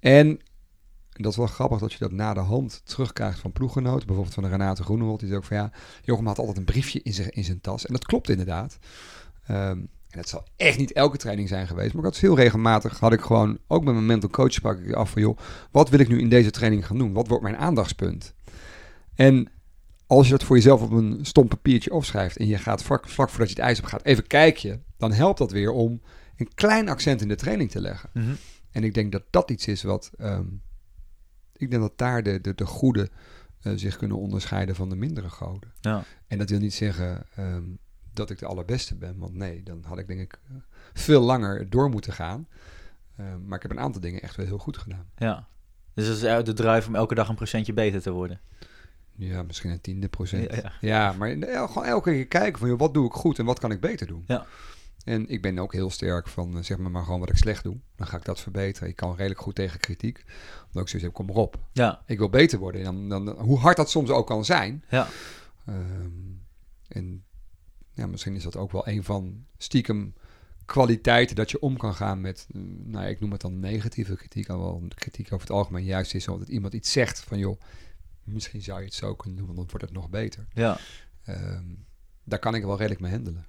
En 0.00 0.40
dat 1.12 1.30
is 1.30 1.36
wel 1.38 1.46
grappig 1.46 1.78
dat 1.78 1.92
je 1.92 1.98
dat 1.98 2.12
na 2.12 2.34
de 2.34 2.40
hand 2.40 2.80
terugkrijgt 2.84 3.38
van 3.38 3.52
ploeggenoten. 3.52 4.06
Bijvoorbeeld 4.06 4.34
van 4.34 4.42
de 4.42 4.48
Renate 4.48 4.82
Groenewold. 4.82 5.18
Die 5.18 5.28
zei 5.28 5.40
ook 5.40 5.46
van 5.46 5.56
ja, 5.56 5.72
Jochem 6.02 6.26
had 6.26 6.38
altijd 6.38 6.56
een 6.56 6.64
briefje 6.64 7.02
in 7.02 7.12
zijn, 7.12 7.30
in 7.30 7.44
zijn 7.44 7.60
tas. 7.60 7.86
En 7.86 7.92
dat 7.92 8.04
klopt 8.04 8.28
inderdaad. 8.28 8.78
Ehm, 9.46 9.78
en 10.12 10.18
het 10.18 10.28
zal 10.28 10.44
echt 10.56 10.78
niet 10.78 10.92
elke 10.92 11.16
training 11.16 11.48
zijn 11.48 11.66
geweest. 11.66 11.94
Maar 11.94 12.04
ik 12.04 12.10
had 12.12 12.18
heel 12.18 12.36
regelmatig, 12.36 12.98
had 12.98 13.12
ik 13.12 13.20
gewoon, 13.20 13.58
ook 13.66 13.84
met 13.84 13.94
mijn 13.94 14.06
mental 14.06 14.30
coach 14.30 14.52
sprak 14.52 14.78
ik 14.78 14.92
af 14.92 15.10
van 15.10 15.22
joh, 15.22 15.38
wat 15.70 15.88
wil 15.88 15.98
ik 15.98 16.08
nu 16.08 16.20
in 16.20 16.28
deze 16.28 16.50
training 16.50 16.86
gaan 16.86 16.98
doen? 16.98 17.12
Wat 17.12 17.28
wordt 17.28 17.42
mijn 17.42 17.56
aandachtspunt? 17.56 18.34
En 19.14 19.50
als 20.06 20.26
je 20.26 20.32
dat 20.32 20.42
voor 20.44 20.56
jezelf 20.56 20.82
op 20.82 20.90
een 20.90 21.18
stom 21.22 21.48
papiertje 21.48 21.92
opschrijft 21.92 22.36
en 22.36 22.46
je 22.46 22.58
gaat 22.58 22.82
vlak, 22.82 23.08
vlak 23.08 23.28
voordat 23.28 23.48
je 23.48 23.54
het 23.54 23.64
ijs 23.64 23.78
op 23.78 23.84
gaat 23.84 24.04
even 24.04 24.26
kijken, 24.26 24.84
dan 24.96 25.12
helpt 25.12 25.38
dat 25.38 25.50
weer 25.50 25.70
om 25.70 26.02
een 26.36 26.54
klein 26.54 26.88
accent 26.88 27.20
in 27.20 27.28
de 27.28 27.34
training 27.36 27.70
te 27.70 27.80
leggen. 27.80 28.10
Mhm. 28.12 28.32
En 28.70 28.84
ik 28.84 28.94
denk 28.94 29.12
dat 29.12 29.22
dat 29.30 29.50
iets 29.50 29.66
is 29.66 29.82
wat. 29.82 30.10
ehm, 30.18 30.46
ik 31.56 31.70
denk 31.70 31.82
dat 31.82 31.98
daar 31.98 32.22
de, 32.22 32.40
de, 32.40 32.54
de 32.54 32.66
goede 32.66 33.10
eh, 33.60 33.72
zich 33.76 33.96
kunnen 33.96 34.16
onderscheiden 34.16 34.74
van 34.74 34.88
de 34.88 34.96
mindere 34.96 35.28
goden. 35.28 35.72
ja. 35.80 36.04
En 36.26 36.38
dat 36.38 36.50
wil 36.50 36.58
niet 36.58 36.74
zeggen 36.74 37.26
ehm, 37.34 37.62
dat 38.12 38.30
ik 38.30 38.38
de 38.38 38.46
allerbeste 38.46 38.94
ben. 38.96 39.18
Want 39.18 39.34
nee, 39.34 39.62
dan 39.62 39.84
had 39.86 39.98
ik 39.98 40.06
denk 40.06 40.20
ik 40.20 40.40
eh, 40.48 40.56
veel 40.92 41.20
langer 41.20 41.70
door 41.70 41.88
moeten 41.90 42.12
gaan. 42.12 42.48
Ehm, 43.16 43.46
maar 43.46 43.56
ik 43.56 43.62
heb 43.62 43.70
een 43.70 43.80
aantal 43.80 44.00
dingen 44.00 44.22
echt 44.22 44.36
wel 44.36 44.46
heel 44.46 44.58
goed 44.58 44.78
gedaan. 44.78 45.10
ja. 45.16 45.50
Dus 45.94 46.06
dat 46.06 46.38
is 46.38 46.44
de 46.44 46.52
drive 46.52 46.88
om 46.88 46.94
elke 46.94 47.14
dag 47.14 47.28
een 47.28 47.34
procentje 47.34 47.72
beter 47.72 48.02
te 48.02 48.10
worden. 48.10 48.40
Ja, 49.16 49.42
misschien 49.42 49.70
een 49.70 49.80
tiende 49.80 50.08
procent. 50.08 50.50
Ja, 50.54 50.56
Ja, 50.62 50.72
ja. 50.80 51.12
maar 51.12 51.28
gewoon 51.68 51.84
elke 51.84 52.10
keer 52.10 52.26
kijken 52.26 52.58
van 52.58 52.68
joh, 52.68 52.78
wat 52.78 52.94
doe 52.94 53.06
ik 53.06 53.12
goed 53.12 53.38
en 53.38 53.44
wat 53.44 53.58
kan 53.58 53.70
ik 53.70 53.80
beter 53.80 54.06
doen. 54.06 54.24
Ja. 54.26 54.46
En 55.04 55.28
ik 55.28 55.42
ben 55.42 55.58
ook 55.58 55.72
heel 55.72 55.90
sterk 55.90 56.28
van 56.28 56.56
eh, 56.56 56.62
zeg 56.62 56.78
maar 56.78 56.90
maar 56.90 57.04
gewoon 57.04 57.20
wat 57.20 57.28
ik 57.28 57.36
slecht 57.36 57.62
doe. 57.62 57.76
Dan 57.96 58.06
ga 58.06 58.16
ik 58.16 58.24
dat 58.24 58.40
verbeteren. 58.40 58.88
Ik 58.88 58.96
kan 58.96 59.14
redelijk 59.16 59.40
goed 59.40 59.54
tegen 59.54 59.80
kritiek. 59.80 60.24
Omdat 60.66 60.82
ik 60.82 60.88
zoiets 60.88 61.02
heb, 61.02 61.12
kom 61.12 61.26
maar 61.26 61.34
op. 61.36 61.58
Ja, 61.72 62.02
Ik 62.06 62.18
wil 62.18 62.28
beter 62.30 62.58
worden. 62.58 62.84
En 62.84 63.08
dan, 63.08 63.24
dan, 63.24 63.38
hoe 63.38 63.58
hard 63.58 63.76
dat 63.76 63.90
soms 63.90 64.10
ook 64.10 64.26
kan 64.26 64.44
zijn. 64.44 64.84
ja, 64.88 65.06
Ehm, 65.66 66.10
en 66.88 67.24
ja, 67.94 68.06
misschien 68.06 68.34
is 68.34 68.42
dat 68.42 68.56
ook 68.56 68.72
wel 68.72 68.88
een 68.88 69.04
van 69.04 69.46
stiekem 69.58 70.14
kwaliteiten 70.64 71.36
dat 71.36 71.50
je 71.50 71.60
om 71.60 71.76
kan 71.76 71.94
gaan 71.94 72.20
met, 72.20 72.46
eh, 72.54 72.60
nou 72.62 73.04
ja, 73.04 73.10
ik 73.10 73.20
noem 73.20 73.32
het 73.32 73.40
dan 73.40 73.60
negatieve 73.60 74.16
kritiek, 74.16 74.48
alhoewel 74.48 74.88
kritiek 74.94 75.26
over 75.26 75.46
het 75.46 75.56
algemeen 75.56 75.84
juist 75.84 76.14
is, 76.14 76.24
dat 76.24 76.48
iemand 76.48 76.74
iets 76.74 76.92
zegt 76.92 77.20
van 77.20 77.38
joh, 77.38 77.60
misschien 78.24 78.62
zou 78.62 78.78
je 78.78 78.84
het 78.84 78.94
zo 78.94 79.14
kunnen 79.14 79.38
doen, 79.38 79.46
want 79.46 79.58
dan 79.58 79.68
wordt 79.70 79.84
het 79.84 79.94
nog 79.94 80.10
beter. 80.10 80.46
ja. 80.54 80.78
Ehm, 81.24 81.64
daar 82.24 82.38
kan 82.38 82.54
ik 82.54 82.62
wel 82.62 82.76
redelijk 82.76 83.00
mee 83.00 83.10
handelen. 83.10 83.46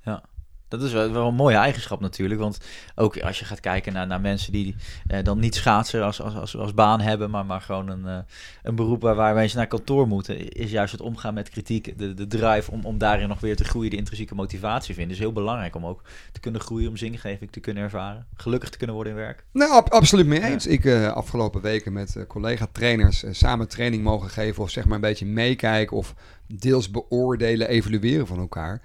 Dat 0.80 0.88
is 0.88 0.94
wel, 0.94 1.12
wel 1.12 1.28
een 1.28 1.36
mooie 1.36 1.56
eigenschap 1.56 2.00
natuurlijk. 2.00 2.40
Want 2.40 2.58
ook 2.96 3.20
als 3.22 3.40
je 3.40 3.46
gaat 3.46 3.60
kijken 3.60 3.94
naar, 3.94 4.08
naar 4.08 4.22
mensen 4.22 4.52
die 4.52 4.76
eh, 5.08 5.24
dan 5.24 5.40
niet 5.40 5.56
schaatsen 5.56 6.04
als, 6.04 6.22
als, 6.22 6.36
als, 6.36 6.58
als 6.58 6.74
baan 6.74 7.02
hebben, 7.02 7.30
maar, 7.30 7.46
maar 7.46 7.62
gewoon 7.62 7.90
een, 7.90 8.06
eh, 8.08 8.18
een 8.64 8.76
beroep 8.76 9.02
waar, 9.02 9.16
waar 9.16 9.34
mensen 9.34 9.58
naar 9.58 9.68
kantoor 9.68 10.08
moeten, 10.08 10.50
is 10.52 10.72
juist 10.72 10.92
het 10.92 11.02
omgaan 11.02 11.34
met 11.34 11.50
kritiek, 11.50 11.98
de, 11.98 12.14
de 12.14 12.28
drive 12.28 12.72
om, 12.72 12.86
om 12.86 12.98
daarin 12.98 13.28
nog 13.28 13.40
weer 13.40 13.56
te 13.56 13.64
groeien, 13.64 13.90
de 13.90 13.98
intrinsieke 13.98 14.36
motivatie 14.36 14.94
vinden. 14.96 15.14
is 15.14 15.20
heel 15.20 15.32
belangrijk 15.34 15.76
om 15.76 15.86
ook 15.86 16.02
te 16.32 16.40
kunnen 16.40 16.62
groeien, 16.62 16.90
om 16.90 16.98
zingeving 16.98 17.52
te 17.52 17.60
kunnen 17.60 17.84
ervaren, 17.84 18.26
gelukkig 18.36 18.70
te 18.70 18.78
kunnen 18.78 18.96
worden 18.96 19.14
in 19.14 19.20
werk. 19.20 19.44
Nou, 19.52 19.72
ab- 19.72 19.90
absoluut 19.90 20.26
mee 20.28 20.40
Ja. 20.40 20.48
eens. 20.48 20.68
Ik 20.68 20.86
eh 20.86 21.12
afgelopen 21.12 21.62
weken 21.62 21.94
met 21.94 22.26
collega-trainers 22.28 23.24
samen 23.32 23.68
training 23.68 24.04
mogen 24.04 24.30
geven 24.30 24.64
of 24.64 24.70
zeg 24.70 24.86
maar 24.86 24.96
een 24.96 25.02
beetje 25.02 25.26
meekijken 25.26 25.98
of 25.98 26.14
deels 26.48 26.92
beoordelen, 26.92 27.68
evalueren 27.68 28.28
van 28.28 28.40
elkaar. 28.40 28.82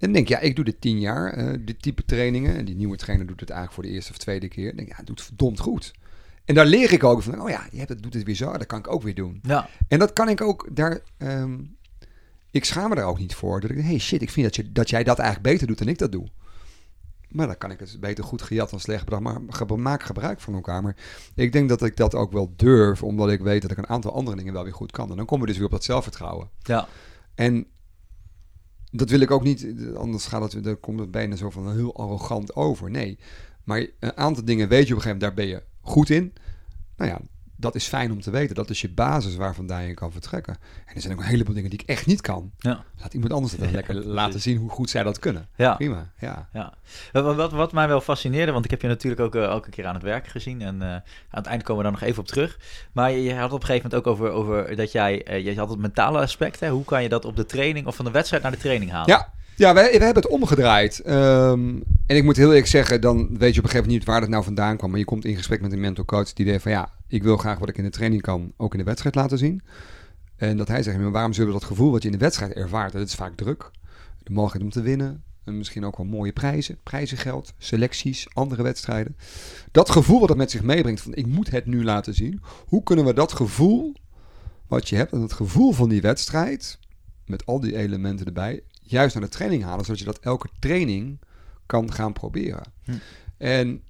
En 0.00 0.12
denk, 0.12 0.28
ja, 0.28 0.38
ik 0.38 0.56
doe 0.56 0.64
dit 0.64 0.80
tien 0.80 1.00
jaar, 1.00 1.32
eh, 1.32 1.58
dit 1.60 1.82
type 1.82 2.04
trainingen. 2.04 2.56
En 2.56 2.64
die 2.64 2.76
nieuwe 2.76 2.96
trainer 2.96 3.26
doet 3.26 3.40
het 3.40 3.50
eigenlijk 3.50 3.80
voor 3.80 3.88
de 3.88 3.94
eerste 3.96 4.10
of 4.12 4.18
tweede 4.18 4.48
keer. 4.48 4.68
Ik 4.68 4.76
denk, 4.76 4.88
ja, 4.88 4.96
het 4.96 5.06
doet 5.06 5.22
verdomd 5.22 5.60
goed. 5.60 5.92
En 6.44 6.54
daar 6.54 6.66
leer 6.66 6.92
ik 6.92 7.04
ook 7.04 7.22
van, 7.22 7.42
oh 7.42 7.48
ja, 7.48 7.66
je 7.70 7.76
hebt 7.78 7.88
het, 7.88 8.02
doet 8.02 8.14
het 8.14 8.22
weer 8.24 8.34
zo, 8.34 8.52
dat 8.52 8.66
kan 8.66 8.78
ik 8.78 8.92
ook 8.92 9.02
weer 9.02 9.14
doen. 9.14 9.38
Ja, 9.42 9.68
En 9.88 9.98
dat 9.98 10.12
kan 10.12 10.28
ik 10.28 10.40
ook 10.40 10.68
daar. 10.72 11.00
ehm, 11.18 11.58
ik 12.50 12.64
schaam 12.64 12.88
me 12.88 12.94
daar 12.94 13.04
ook 13.06 13.18
niet 13.18 13.34
voor. 13.34 13.60
Dat 13.60 13.70
ik 13.70 13.76
denk, 13.76 13.88
hey 13.88 13.98
shit, 13.98 14.22
ik 14.22 14.30
vind 14.30 14.46
dat, 14.46 14.56
je, 14.56 14.72
dat 14.72 14.90
jij 14.90 15.04
dat 15.04 15.18
eigenlijk 15.18 15.52
beter 15.52 15.66
doet 15.66 15.78
dan 15.78 15.88
ik 15.88 15.98
dat 15.98 16.12
doe. 16.12 16.26
Maar 17.28 17.46
dan 17.46 17.58
kan 17.58 17.70
ik 17.70 17.80
het 17.80 17.96
beter 18.00 18.24
goed 18.24 18.42
gejat 18.42 18.70
dan 18.70 18.80
slecht 18.80 19.04
bedacht. 19.04 19.22
Maar 19.22 19.40
ge- 19.48 19.76
maak 19.76 20.02
gebruik 20.02 20.40
van 20.40 20.54
elkaar. 20.54 20.82
Maar 20.82 20.96
ik 21.34 21.52
denk 21.52 21.68
dat 21.68 21.82
ik 21.82 21.96
dat 21.96 22.14
ook 22.14 22.32
wel 22.32 22.52
durf, 22.56 23.02
omdat 23.02 23.30
ik 23.30 23.40
weet 23.40 23.62
dat 23.62 23.70
ik 23.70 23.78
een 23.78 23.88
aantal 23.88 24.14
andere 24.14 24.36
dingen 24.36 24.52
wel 24.52 24.62
weer 24.64 24.72
goed 24.74 24.90
kan. 24.92 25.10
En 25.10 25.16
dan 25.16 25.26
komen 25.26 25.40
we 25.44 25.50
dus 25.50 25.56
weer 25.56 25.66
op 25.66 25.72
dat 25.72 25.84
zelfvertrouwen. 25.84 26.50
ja, 26.62 26.88
En 27.34 27.66
dat 28.90 29.10
wil 29.10 29.20
ik 29.20 29.30
ook 29.30 29.42
niet, 29.42 29.66
anders 29.94 30.26
gaat 30.26 30.52
het, 30.52 30.64
dan 30.64 30.80
komt 30.80 31.00
het 31.00 31.10
bijna 31.10 31.36
zo 31.36 31.50
van 31.50 31.72
heel 31.72 31.96
arrogant 31.96 32.54
over. 32.54 32.90
Nee, 32.90 33.18
maar 33.64 33.86
een 33.98 34.16
aantal 34.16 34.44
dingen 34.44 34.68
weet 34.68 34.86
je 34.86 34.94
op 34.94 34.98
een 34.98 35.02
gegeven 35.02 35.18
moment, 35.18 35.36
daar 35.36 35.46
ben 35.46 35.46
je 35.46 35.62
goed 35.80 36.10
in. 36.10 36.32
Nou 36.96 37.10
ja, 37.10 37.20
dat 37.60 37.74
is 37.74 37.86
fijn 37.86 38.12
om 38.12 38.20
te 38.20 38.30
weten. 38.30 38.54
Dat 38.54 38.70
is 38.70 38.80
je 38.80 38.88
basis 38.90 39.36
waar 39.36 39.54
vandaan 39.54 39.82
je 39.84 39.94
kan 39.94 40.12
vertrekken. 40.12 40.56
En 40.86 40.94
er 40.94 41.00
zijn 41.00 41.12
ook 41.12 41.20
een 41.20 41.26
heleboel 41.26 41.54
dingen 41.54 41.70
die 41.70 41.78
ik 41.78 41.88
echt 41.88 42.06
niet 42.06 42.20
kan. 42.20 42.50
ja. 42.58 42.84
Laat 43.00 43.14
iemand 43.14 43.32
anders 43.32 43.56
dan 43.56 43.66
Ja, 43.68 43.74
lekker 43.74 43.94
precies. 43.94 44.12
laten 44.12 44.40
zien 44.40 44.56
hoe 44.56 44.70
goed 44.70 44.90
zij 44.90 45.02
dat 45.02 45.18
kunnen. 45.18 45.48
ja. 45.56 45.74
Prima, 45.74 46.10
ja. 46.18 46.48
Ja, 46.52 46.72
wat, 47.12 47.52
wat, 47.52 47.72
mij 47.72 47.88
wel 47.88 48.00
fascineerde, 48.00 48.52
want 48.52 48.64
ik 48.64 48.70
heb 48.70 48.82
je 48.82 48.88
natuurlijk 48.88 49.20
ook 49.20 49.34
eh, 49.34 49.42
elke 49.42 49.70
keer 49.70 49.86
aan 49.86 49.94
het 49.94 50.02
werk 50.02 50.26
gezien. 50.26 50.62
En 50.62 50.82
eh, 50.82 50.88
aan 50.88 51.02
het 51.30 51.46
eind 51.46 51.62
komen 51.62 51.84
we 51.84 51.90
dan 51.90 51.98
nog 52.00 52.08
even 52.08 52.20
op 52.20 52.26
terug. 52.28 52.58
Maar 52.92 53.10
je, 53.10 53.22
je 53.22 53.34
had 53.34 53.52
op 53.52 53.60
een 53.60 53.66
gegeven 53.66 53.90
moment 53.90 54.08
ook 54.08 54.12
over, 54.12 54.30
over 54.30 54.76
dat 54.76 54.92
jij, 54.92 55.24
eh, 55.24 55.44
je 55.44 55.56
had 55.58 55.70
het 55.70 55.78
mentale 55.78 56.18
aspect. 56.20 56.60
Hè? 56.60 56.68
Hoe 56.70 56.84
kan 56.84 57.02
je 57.02 57.08
dat 57.08 57.24
op 57.24 57.36
de 57.36 57.46
training 57.46 57.86
of 57.86 57.96
van 57.96 58.04
de 58.04 58.10
wedstrijd 58.10 58.42
naar 58.42 58.52
de 58.52 58.58
training 58.58 58.90
halen? 58.90 59.08
Ja, 59.08 59.32
ja 59.60 59.74
we 59.74 59.80
hebben 59.80 60.22
het 60.22 60.26
omgedraaid. 60.26 61.00
Ehm, 61.00 61.80
en 62.06 62.16
ik 62.16 62.24
moet 62.24 62.36
heel 62.36 62.48
eerlijk 62.48 62.66
zeggen, 62.66 63.00
dan 63.00 63.16
weet 63.16 63.28
je 63.28 63.36
op 63.36 63.44
een 63.44 63.52
gegeven 63.54 63.76
moment 63.76 63.92
niet 63.92 64.04
waar 64.04 64.20
dat 64.20 64.28
nou 64.28 64.44
vandaan 64.44 64.76
kwam. 64.76 64.90
Maar 64.90 64.98
je 64.98 65.04
komt 65.04 65.24
in 65.24 65.36
gesprek 65.36 65.60
met 65.60 65.72
een 65.72 65.80
mental 65.80 66.04
coach 66.04 66.32
die 66.32 66.46
denkt 66.46 66.62
van 66.62 66.72
ja, 66.72 66.92
ik 67.06 67.22
wil 67.22 67.36
graag 67.36 67.58
wat 67.58 67.68
ik 67.68 67.78
in 67.78 67.84
de 67.84 67.90
training 67.90 68.22
kan, 68.22 68.52
ook 68.56 68.72
in 68.72 68.78
de 68.78 68.84
wedstrijd 68.84 69.14
laten 69.14 69.38
zien. 69.38 69.62
En 70.36 70.56
dat 70.56 70.68
hij 70.68 70.82
zegt, 70.82 70.98
maar 70.98 71.10
waarom 71.10 71.32
zullen 71.32 71.52
we 71.52 71.58
dat 71.58 71.68
gevoel 71.68 71.90
wat 71.90 72.02
je 72.02 72.08
in 72.08 72.18
de 72.18 72.24
wedstrijd 72.24 72.52
ervaart, 72.52 72.92
dat 72.92 73.06
is 73.06 73.14
vaak 73.14 73.36
druk, 73.36 73.70
de 74.22 74.32
mogelijkheid 74.32 74.64
om 74.64 74.82
te 74.82 74.88
winnen, 74.88 75.22
en 75.44 75.56
misschien 75.56 75.84
ook 75.84 75.96
wel 75.96 76.06
mooie 76.06 76.32
prijzen, 76.32 76.78
prijzengeld, 76.82 77.52
selecties, 77.58 78.26
andere 78.32 78.62
wedstrijden. 78.62 79.16
Dat 79.70 79.90
gevoel 79.90 80.18
wat 80.18 80.28
dat 80.28 80.36
met 80.36 80.50
zich 80.50 80.62
meebrengt 80.62 81.00
van 81.00 81.14
ik 81.14 81.26
moet 81.26 81.50
het 81.50 81.66
nu 81.66 81.84
laten 81.84 82.14
zien. 82.14 82.40
Hoe 82.66 82.82
kunnen 82.82 83.04
we 83.04 83.14
dat 83.14 83.32
gevoel 83.32 83.94
wat 84.66 84.88
je 84.88 84.96
hebt 84.96 85.12
en 85.12 85.20
het 85.20 85.32
gevoel 85.32 85.72
van 85.72 85.88
die 85.88 86.00
wedstrijd, 86.00 86.78
met 87.26 87.46
al 87.46 87.60
die 87.60 87.76
elementen 87.76 88.26
erbij, 88.26 88.62
juist 88.90 89.14
naar 89.14 89.24
de 89.24 89.30
training 89.30 89.62
halen, 89.62 89.84
zodat 89.84 89.98
je 89.98 90.04
dat 90.04 90.18
elke 90.18 90.48
training 90.58 91.18
kan 91.66 91.92
gaan 91.92 92.12
proberen. 92.12 92.62
Hm. 92.84 92.92
En 93.36 93.82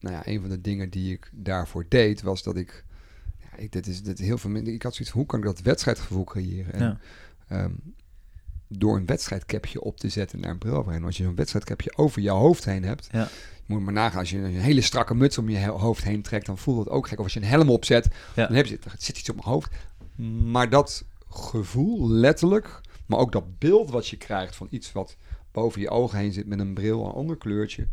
nou 0.00 0.14
ja, 0.14 0.22
een 0.26 0.40
van 0.40 0.48
de 0.48 0.60
dingen 0.60 0.90
die 0.90 1.12
ik 1.12 1.30
daarvoor 1.32 1.84
deed, 1.88 2.22
was 2.22 2.42
dat 2.42 2.56
ik, 2.56 2.84
ja, 3.38 3.56
ik 3.56 3.72
dit 3.72 3.86
is 3.86 4.02
dit 4.02 4.18
heel 4.18 4.38
veel 4.38 4.50
minder. 4.50 4.72
Ik 4.72 4.82
had 4.82 4.92
zoiets 4.94 5.10
van 5.10 5.20
hoe 5.20 5.28
kan 5.30 5.38
ik 5.38 5.44
dat 5.44 5.60
wedstrijdgevoel 5.60 6.24
creëren? 6.24 6.72
En, 6.72 6.80
Ja. 6.82 6.98
ehm, 7.48 7.72
door 8.68 8.96
een 8.96 9.06
wedstrijdcapje 9.06 9.80
op 9.80 9.98
te 9.98 10.08
zetten 10.08 10.40
naar 10.40 10.50
een 10.50 10.58
bril 10.58 10.76
overheen. 10.76 11.04
Als 11.04 11.16
je 11.16 11.22
zo'n 11.22 11.34
wedstrijdcapje 11.34 11.96
over 11.96 12.22
jouw 12.22 12.36
hoofd 12.38 12.64
heen 12.64 12.82
hebt, 12.84 13.08
Ja. 13.12 13.28
je 13.56 13.62
moet 13.74 13.82
maar 13.82 13.92
nagaan. 13.92 14.18
Als 14.18 14.30
je 14.30 14.38
een 14.38 14.44
hele 14.60 14.80
strakke 14.80 15.14
muts 15.14 15.38
om 15.38 15.48
je 15.48 15.66
hoofd 15.66 16.04
heen 16.04 16.22
trekt, 16.22 16.46
dan 16.46 16.58
voelt 16.58 16.78
het 16.78 16.88
ook 16.88 17.08
gek. 17.08 17.18
Of 17.18 17.24
als 17.24 17.34
je 17.34 17.40
een 17.40 17.46
helm 17.46 17.70
opzet, 17.70 18.08
Ja. 18.34 18.46
dan 18.46 18.56
heb 18.56 18.66
je, 18.66 18.78
er 18.84 18.94
zit 18.98 19.18
iets 19.18 19.28
op 19.28 19.34
mijn 19.36 19.48
hoofd. 19.48 19.70
Maar 20.44 20.70
dat 20.70 21.04
gevoel, 21.28 22.08
letterlijk, 22.10 22.80
maar 23.08 23.18
ook 23.18 23.32
dat 23.32 23.58
beeld 23.58 23.90
wat 23.90 24.08
je 24.08 24.16
krijgt 24.16 24.56
van 24.56 24.66
iets 24.70 24.92
wat 24.92 25.16
boven 25.50 25.80
je 25.80 25.90
ogen 25.90 26.18
heen 26.18 26.32
zit 26.32 26.46
met 26.46 26.58
een 26.58 26.74
bril, 26.74 27.04
een 27.04 27.12
ander 27.12 27.36
kleurtje. 27.36 27.88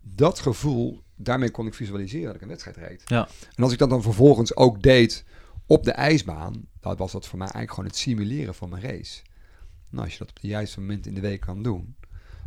Dat 0.00 0.38
gevoel, 0.38 1.02
daarmee 1.14 1.50
kon 1.50 1.66
ik 1.66 1.74
visualiseren 1.74 2.26
dat 2.26 2.34
ik 2.34 2.42
een 2.42 2.48
wedstrijd 2.48 2.76
reed. 2.76 3.02
Ja. 3.04 3.28
En 3.56 3.62
als 3.62 3.72
ik 3.72 3.78
dat 3.78 3.90
dan 3.90 4.02
vervolgens 4.02 4.56
ook 4.56 4.82
deed 4.82 5.24
op 5.66 5.84
de 5.84 5.92
ijsbaan, 5.92 6.68
dan 6.80 6.96
was 6.96 7.12
dat 7.12 7.26
voor 7.26 7.38
mij 7.38 7.48
eigenlijk 7.48 7.74
gewoon 7.74 7.90
het 7.90 7.98
simuleren 7.98 8.54
van 8.54 8.68
mijn 8.68 8.82
race. 8.82 9.22
Nou, 9.88 10.04
als 10.04 10.12
je 10.12 10.18
dat 10.18 10.28
op 10.28 10.34
het 10.34 10.44
juiste 10.44 10.80
moment 10.80 11.06
in 11.06 11.14
de 11.14 11.20
week 11.20 11.40
kan 11.40 11.62
doen, 11.62 11.96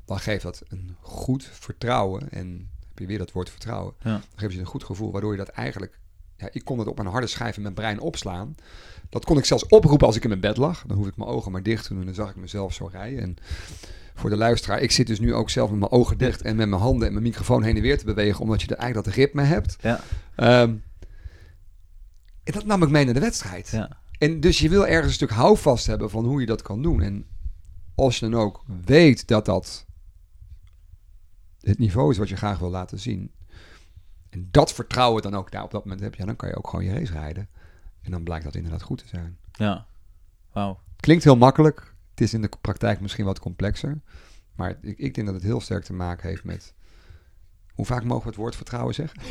dan 0.06 0.20
geeft 0.20 0.44
dat 0.44 0.64
een 0.68 0.96
goed 1.02 1.44
vertrouwen. 1.44 2.30
En 2.30 2.70
heb 2.88 3.00
je 3.00 3.06
weer 3.06 3.18
dat 3.18 3.32
woord 3.32 3.50
vertrouwen. 3.50 3.94
Ja. 4.00 4.12
Dan 4.12 4.22
geeft 4.36 4.54
je 4.54 4.60
een 4.60 4.66
goed 4.66 4.84
gevoel, 4.84 5.12
waardoor 5.12 5.32
je 5.32 5.38
dat 5.38 5.48
eigenlijk... 5.48 6.00
Ja, 6.38 6.48
ik 6.52 6.66
kon 6.66 6.80
het 6.80 6.88
op 6.88 7.00
een 7.00 7.06
harde 7.06 7.28
schijf 7.28 7.56
in 7.56 7.62
mijn 7.62 7.74
brein 7.74 8.00
opslaan. 8.00 8.56
Dat 9.10 9.26
kon 9.26 9.38
ik 9.38 9.46
zelfs 9.46 9.68
oproepen 9.68 10.08
als 10.08 10.16
ik 10.16 10.24
in 10.24 10.30
mijn 10.30 10.42
bed 10.42 10.58
lag. 10.58 10.84
Dan 10.88 10.98
hoef 10.98 11.08
ik 11.08 11.18
mijn 11.18 11.30
ogen 11.30 11.52
maar 11.52 11.64
dicht 11.64 11.84
te 11.84 11.90
doen 11.90 12.00
en 12.00 12.06
dan 12.06 12.16
zag 12.16 12.30
ik 12.30 12.36
mezelf 12.36 12.74
zo 12.74 12.90
rijden. 12.92 13.20
En 13.22 13.36
voor 14.16 14.30
de 14.30 14.36
luisteraar, 14.36 14.82
ik 14.82 14.92
zit 14.92 15.08
dus 15.08 15.20
nu 15.20 15.34
ook 15.34 15.50
zelf 15.50 15.70
met 15.70 15.80
mijn 15.80 15.92
ogen 15.92 16.18
dicht 16.18 16.42
en 16.42 16.56
met 16.56 16.68
mijn 16.70 16.82
handen 16.82 17.08
en 17.08 17.14
mijn 17.14 17.26
microfoon 17.26 17.64
heen 17.64 17.76
en 17.76 17.82
weer 17.82 17.98
te 17.98 18.06
bewegen, 18.06 18.42
omdat 18.42 18.62
je 18.62 18.68
er 18.68 18.78
eigenlijk 18.78 19.08
dat 19.08 19.16
ritme 19.16 19.42
hebt. 19.42 19.76
Ja. 19.82 20.00
Ehm, 20.36 20.74
En 22.44 22.54
dat 22.54 22.66
nam 22.66 22.84
ik 22.84 22.90
mee 22.90 23.06
naar 23.06 23.14
de 23.14 23.20
wedstrijd. 23.20 23.70
Ja. 23.70 23.98
En 24.18 24.40
dus 24.40 24.60
je 24.60 24.70
wil 24.70 24.88
ergens 24.88 25.08
een 25.08 25.14
stuk 25.14 25.30
houvast 25.30 25.88
hebben 25.88 26.10
van 26.10 26.26
hoe 26.26 26.40
je 26.40 26.46
dat 26.46 26.62
kan 26.62 26.82
doen. 26.82 27.02
En 27.02 27.26
als 27.96 28.20
je 28.20 28.30
dan 28.30 28.40
ook 28.40 28.64
weet 28.86 29.28
dat 29.28 29.46
dat 29.46 29.86
het 31.62 31.80
niveau 31.80 32.12
is 32.12 32.18
wat 32.18 32.30
je 32.30 32.36
graag 32.36 32.60
wil 32.60 32.70
laten 32.70 33.00
zien. 33.00 33.32
En 34.36 34.48
dat 34.52 34.74
vertrouwen 34.74 35.22
dan 35.22 35.36
ook 35.36 35.52
daar 35.52 35.64
op 35.64 35.72
dat 35.72 35.84
moment 35.84 36.02
heb, 36.04 36.16
ja, 36.16 36.26
dan 36.26 36.36
kan 36.36 36.50
je 36.50 36.56
ook 36.56 36.68
gewoon 36.70 36.86
je 36.86 36.94
race 36.94 37.12
rijden. 37.12 37.50
En 38.02 38.12
dan 38.12 38.24
blijkt 38.24 38.44
dat 38.44 38.56
inderdaad 38.56 38.82
goed 38.82 38.98
te 38.98 39.08
zijn. 39.08 39.38
Ja. 39.52 39.86
Wauw. 40.54 40.80
Klinkt 41.00 41.24
heel 41.24 41.38
makkelijk. 41.38 41.94
Het 42.10 42.22
is 42.22 42.34
in 42.34 42.42
de 42.42 42.50
praktijk 42.62 43.02
misschien 43.02 43.26
wat 43.26 43.40
complexer. 43.40 44.02
Maar 44.56 44.78
ik, 44.82 44.98
ik 44.98 45.14
denk 45.14 45.28
dat 45.28 45.36
het 45.36 45.44
heel 45.44 45.62
sterk 45.62 45.84
te 45.84 45.94
maken 45.94 46.30
heeft 46.30 46.44
met... 46.44 46.74
Hoe 47.74 47.86
vaak 47.86 48.04
mogen 48.04 48.24
we 48.24 48.30
het 48.30 48.38
woord 48.38 48.56
vertrouwen 48.56 48.94
zeggen? 48.94 49.20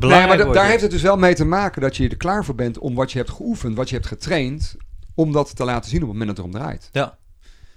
Nee, 0.00 0.26
maar 0.26 0.36
da- 0.38 0.52
daar 0.52 0.66
heeft 0.66 0.82
het 0.82 0.90
dus 0.90 1.02
wel 1.02 1.16
mee 1.16 1.34
te 1.34 1.44
maken 1.44 1.82
dat 1.82 1.96
je 1.96 2.08
er 2.08 2.16
klaar 2.16 2.44
voor 2.44 2.54
bent 2.54 2.78
om 2.78 2.94
wat 2.94 3.12
je 3.12 3.18
hebt 3.18 3.30
geoefend, 3.30 3.76
wat 3.76 3.88
je 3.88 3.94
hebt 3.94 4.06
getraind, 4.08 4.76
om 5.14 5.32
dat 5.32 5.56
te 5.56 5.64
laten 5.64 5.90
zien 5.90 6.02
op 6.02 6.08
het 6.08 6.18
moment 6.18 6.36
dat 6.36 6.46
het 6.46 6.54
erom 6.54 6.64
draait. 6.66 6.88
Ja. 6.92 7.18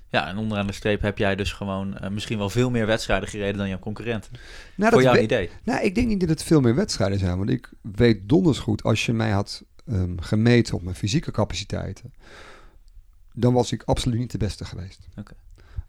Ja, 0.09 0.27
en 0.27 0.37
onderaan 0.37 0.67
de 0.67 0.73
streep 0.73 1.01
heb 1.01 1.17
jij 1.17 1.35
dus 1.35 1.51
gewoon 1.53 1.97
eh, 1.97 2.09
misschien 2.09 2.37
wel 2.37 2.49
veel 2.49 2.69
meer 2.69 2.85
wedstrijden 2.85 3.29
gereden 3.29 3.57
dan 3.57 3.67
jouw 3.69 3.79
concurrent. 3.79 4.29
Nou, 4.75 4.91
Voor 4.91 5.01
jouw 5.01 5.13
we- 5.13 5.21
idee. 5.21 5.49
Nou, 5.63 5.81
ik 5.83 5.95
denk 5.95 6.07
niet 6.07 6.19
dat 6.19 6.29
het 6.29 6.43
veel 6.43 6.61
meer 6.61 6.75
wedstrijden 6.75 7.19
zijn. 7.19 7.37
Want 7.37 7.49
ik 7.49 7.69
weet 7.81 8.29
donders 8.29 8.59
goed, 8.59 8.83
als 8.83 9.05
je 9.05 9.13
mij 9.13 9.29
had 9.31 9.63
ehm, 9.87 10.17
gemeten 10.17 10.75
op 10.75 10.81
mijn 10.81 10.95
fysieke 10.95 11.31
capaciteiten, 11.31 12.13
dan 13.33 13.53
was 13.53 13.71
ik 13.71 13.83
absoluut 13.83 14.19
niet 14.19 14.31
de 14.31 14.37
beste 14.37 14.65
geweest. 14.65 15.07
Oké. 15.15 15.33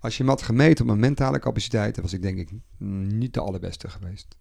Als 0.00 0.16
je 0.16 0.24
me 0.24 0.30
had 0.30 0.42
gemeten 0.42 0.80
op 0.80 0.86
mijn 0.86 1.00
mentale 1.00 1.38
capaciteiten, 1.38 2.02
was 2.02 2.12
ik 2.12 2.22
denk 2.22 2.38
ik 2.38 2.50
niet 3.18 3.34
de 3.34 3.40
allerbeste 3.40 3.88
geweest. 3.90 4.36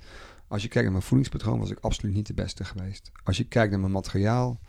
Als 0.48 0.62
je 0.62 0.68
kijkt 0.68 0.84
naar 0.84 0.92
mijn 0.98 1.08
voedingspatroon, 1.08 1.60
was 1.60 1.70
ik 1.72 1.80
absoluut 1.82 2.14
niet 2.16 2.28
de 2.28 2.34
beste 2.34 2.64
geweest. 2.66 3.12
Als 3.24 3.38
je 3.38 3.44
kijkt 3.44 3.72
naar 3.72 3.80
mijn 3.80 3.92
materiaal, 3.92 4.60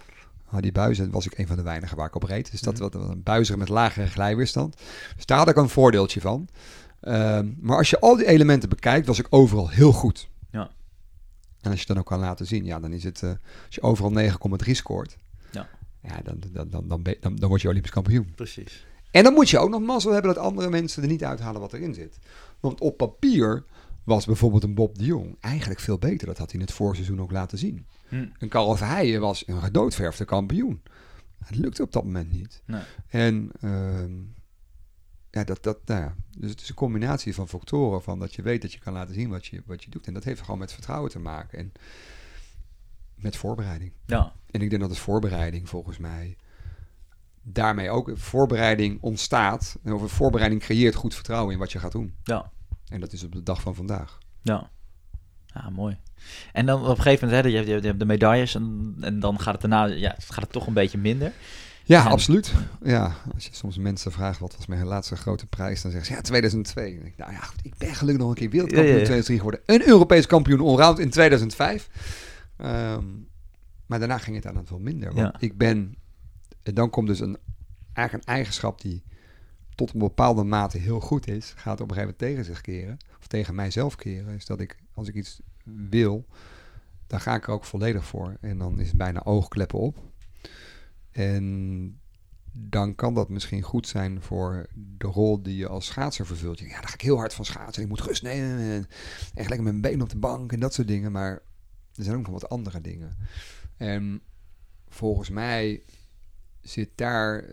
die 0.57 0.73
buizen, 0.73 1.11
was 1.11 1.27
ik 1.27 1.39
een 1.39 1.47
van 1.47 1.57
de 1.57 1.63
weinigen 1.63 1.97
waar 1.97 2.07
ik 2.07 2.15
op 2.15 2.23
reed. 2.23 2.51
Dus 2.51 2.61
dat 2.61 2.79
was 2.79 2.95
een 2.95 3.23
buizer 3.23 3.59
met 3.59 3.69
lagere 3.69 4.07
glijweerstand. 4.07 4.77
Dus 5.17 5.27
daar 5.27 5.39
had 5.39 5.49
ik 5.49 5.57
een 5.57 5.69
voordeeltje 5.69 6.21
van. 6.21 6.49
Ehm, 7.01 7.49
maar 7.61 7.77
als 7.77 7.91
je 7.91 8.01
al 8.01 8.17
die 8.17 8.27
elementen 8.27 8.69
bekijkt, 8.69 9.07
was 9.07 9.19
ik 9.19 9.27
overal 9.31 9.69
heel 9.69 9.93
goed. 9.93 10.29
Ja. 10.51 10.71
En 11.61 11.71
als 11.71 11.81
je 11.81 11.87
dan 11.87 11.99
ook 11.99 12.07
kan 12.07 12.19
laten 12.19 12.47
zien, 12.47 12.65
ja, 12.65 12.81
dan 12.81 12.93
is 12.93 13.05
het, 13.05 13.23
eh, 13.23 13.29
als 13.67 13.75
je 13.75 13.83
overal 13.83 14.11
9,3 14.11 14.75
scoort, 14.75 15.17
Ja. 15.51 15.69
ja, 16.03 16.21
dan, 16.25 16.43
dan, 16.53 16.69
dan, 16.71 16.89
dan, 16.89 17.03
dan, 17.21 17.37
dan 17.37 17.49
word 17.49 17.61
je 17.61 17.69
Olympisch 17.69 17.91
kampioen. 17.91 18.33
Precies. 18.35 18.87
En 19.11 19.23
dan 19.25 19.33
moet 19.33 19.51
je 19.51 19.59
ook 19.59 19.71
nog 19.71 19.81
mazzel 19.81 20.13
hebben 20.13 20.35
dat 20.35 20.45
andere 20.45 20.71
mensen 20.71 21.03
er 21.03 21.09
niet 21.09 21.25
uithalen 21.25 21.61
wat 21.61 21.73
erin 21.73 21.95
zit. 21.95 22.19
Want 22.61 22.81
op 22.81 22.97
papier 22.97 23.65
was 24.09 24.27
bijvoorbeeld 24.27 24.62
een 24.62 24.75
Bob 24.75 24.99
de 24.99 25.05
Jong 25.05 25.37
eigenlijk 25.40 25.81
veel 25.81 25.99
beter. 25.99 26.27
Dat 26.27 26.38
had 26.38 26.51
hij 26.51 26.61
in 26.61 26.66
het 26.66 26.75
voorseizoen 26.75 27.21
ook 27.21 27.31
laten 27.31 27.59
zien. 27.59 27.87
Hm. 28.09 28.27
Een 28.38 28.49
Karel 28.49 28.77
Verheijen 28.77 29.21
was 29.21 29.49
een 29.49 29.62
gedoodverfde 29.62 30.25
kampioen. 30.25 30.83
Het 31.44 31.57
lukte 31.57 31.83
op 31.83 31.92
dat 31.92 32.05
moment 32.05 32.33
niet. 32.33 32.62
Nee. 32.64 32.83
En 33.09 33.51
ehm, 33.61 34.12
ja, 35.31 35.44
dat, 35.44 35.62
dat, 35.62 35.79
nou 35.85 36.01
ja, 36.01 36.14
dus 36.38 36.51
het 36.51 36.61
is 36.61 36.68
een 36.68 36.75
combinatie 36.75 37.35
van 37.35 37.49
factoren 37.49 38.03
van 38.03 38.18
dat 38.18 38.35
je 38.35 38.42
weet 38.42 38.62
dat 38.62 38.73
je 38.73 38.79
kan 38.79 38.92
laten 38.92 39.14
zien 39.14 39.29
wat 39.29 39.47
je, 39.47 39.62
wat 39.66 39.85
je 39.85 39.90
doet. 39.90 40.07
En 40.07 40.14
dat 40.14 40.25
heeft 40.25 40.40
gewoon 40.40 40.59
met 40.59 40.73
vertrouwen 40.73 41.11
te 41.11 41.18
maken 41.18 41.59
en 41.59 41.73
met 43.14 43.37
voorbereiding. 43.37 43.92
Ja. 44.07 44.33
En 44.51 44.62
ik 44.62 44.71
denk 44.71 44.83
dat 44.83 44.90
het 44.90 44.99
voorbereiding 44.99 45.68
volgens 45.68 45.99
mij 45.99 46.37
daarmee 47.42 47.90
ook 47.90 48.11
voorbereiding 48.14 48.99
ontstaat. 49.01 49.79
En 49.83 49.92
over 49.92 50.09
voorbereiding 50.09 50.61
creëert 50.61 50.94
goed 50.94 51.14
vertrouwen 51.14 51.53
in 51.53 51.59
wat 51.59 51.73
je 51.73 51.79
gaat 51.79 51.92
doen. 51.92 52.14
Ja. 52.23 52.53
En 52.90 53.01
dat 53.01 53.12
is 53.12 53.24
op 53.24 53.33
de 53.33 53.42
dag 53.42 53.61
van 53.61 53.74
vandaag. 53.74 54.18
Ja. 54.42 54.70
Ja, 55.46 55.70
mooi. 55.70 55.98
En 56.53 56.66
dan 56.66 56.81
op 56.83 56.88
een 56.96 57.03
gegeven 57.03 57.29
moment, 57.29 57.44
hè, 57.44 57.51
je 57.51 57.57
hebt, 57.64 57.85
je 57.85 57.96
de 57.96 58.05
medailles 58.05 58.55
en, 58.55 58.96
en 59.01 59.20
dan 59.20 59.40
gaat 59.40 59.53
het 59.53 59.70
daarna, 59.70 59.85
ja, 59.94 60.14
gaat 60.18 60.42
het 60.42 60.53
toch 60.53 60.66
een 60.66 60.72
beetje 60.74 60.98
minder. 60.98 61.33
Ja, 61.85 62.05
En- 62.05 62.11
absoluut. 62.11 62.53
Ja, 62.83 63.14
als 63.35 63.44
je 63.44 63.55
soms 63.55 63.79
mensen 63.79 64.12
vraagt 64.12 64.38
wat 64.40 64.57
was 64.57 64.66
mijn 64.66 64.85
laatste 64.85 65.16
grote 65.16 65.46
prijs, 65.46 65.83
dan 65.83 65.90
zeggen 65.90 66.11
ze 66.11 66.16
ja 66.16 66.22
2002. 66.22 66.85
Dan 66.94 67.03
denk 67.03 67.12
ik, 67.12 67.18
nou 67.18 67.33
ja, 67.33 67.38
goed, 67.38 67.61
ik 67.62 67.77
ben 67.79 67.94
gelukkig 67.94 68.22
nog 68.22 68.31
een 68.31 68.37
keer 68.38 68.51
wereldkampioen 68.51 68.94
Ja, 68.94 69.01
ja, 69.01 69.07
ja. 69.09 69.14
in 69.14 69.22
2003 69.24 69.38
geworden. 69.38 69.83
Een 69.83 69.88
Europees 69.88 70.27
kampioen 70.27 70.61
allround 70.61 70.98
in 70.98 71.11
2005. 71.11 71.88
Ehm, 72.57 73.05
maar 73.87 73.98
daarna 73.98 74.18
ging 74.18 74.37
het 74.37 74.46
aan 74.46 74.57
het 74.57 74.70
wel 74.70 74.79
minder. 74.79 75.14
Want 75.14 75.35
ik 75.38 75.59
ben, 75.59 75.96
en 76.62 76.74
dan 76.74 76.90
komt 76.90 77.07
dus 77.07 77.20
een, 77.20 77.38
eigenlijk 77.92 78.29
een 78.29 78.35
eigenschap 78.35 78.81
die 78.81 79.03
tot 79.79 79.93
een 79.93 79.99
bepaalde 79.99 80.45
mate 80.45 80.79
heel 80.79 81.01
goed 81.01 81.29
is, 81.29 81.53
gaat 81.57 81.81
op 81.81 81.88
een 81.88 81.95
gegeven 81.95 82.01
moment 82.01 82.19
tegen 82.19 82.45
zich 82.45 82.61
keren. 82.61 82.99
Of 83.19 83.27
tegen 83.27 83.55
mijzelf 83.55 83.97
keren. 83.97 84.35
Is 84.35 84.47
dat 84.47 84.61
ik, 84.61 84.77
als 84.95 85.09
ik 85.09 85.14
iets 85.14 85.41
wil, 85.64 86.27
dan 87.07 87.21
ga 87.21 87.35
ik 87.35 87.47
er 87.47 87.53
ook 87.53 87.64
volledig 87.64 88.05
voor. 88.05 88.37
En 88.41 88.59
dan 88.59 88.81
is 88.81 88.88
het 88.88 88.97
bijna 88.97 89.25
oogkleppen 89.25 89.79
op. 89.79 89.99
En 91.11 92.01
dan 92.53 92.95
kan 92.95 93.14
dat 93.14 93.29
misschien 93.29 93.62
goed 93.62 93.87
zijn 93.88 94.23
voor 94.23 94.67
de 94.75 95.07
rol 95.07 95.43
die 95.43 95.57
je 95.57 95.69
als 95.69 95.87
schaatser 95.87 96.27
vervult. 96.27 96.59
Ja, 96.59 96.81
dan 96.81 96.88
ga 96.88 96.95
ik 96.95 97.01
heel 97.01 97.17
hard 97.17 97.35
van 97.35 97.45
schaatsen. 97.45 97.83
Ik 97.83 97.88
moet 97.88 98.01
rust 98.01 98.23
nemen 98.23 98.59
en 98.59 98.87
lekker 99.35 99.62
mijn 99.62 99.81
benen 99.81 100.03
op 100.03 100.11
de 100.11 100.19
bank 100.19 100.53
en 100.53 100.61
dat 100.61 100.75
soort 100.75 100.88
dingen. 100.88 101.12
Maar 101.12 101.33
er 101.95 102.05
zijn 102.05 102.17
ook 102.17 102.23
nog 102.23 102.41
wat 102.41 102.49
andere 102.49 102.81
dingen. 102.81 103.17
En 103.77 104.23
volgens 104.88 105.31
mij 105.31 105.83
zit 106.68 106.90
daar, 106.94 107.38
eh, 107.38 107.48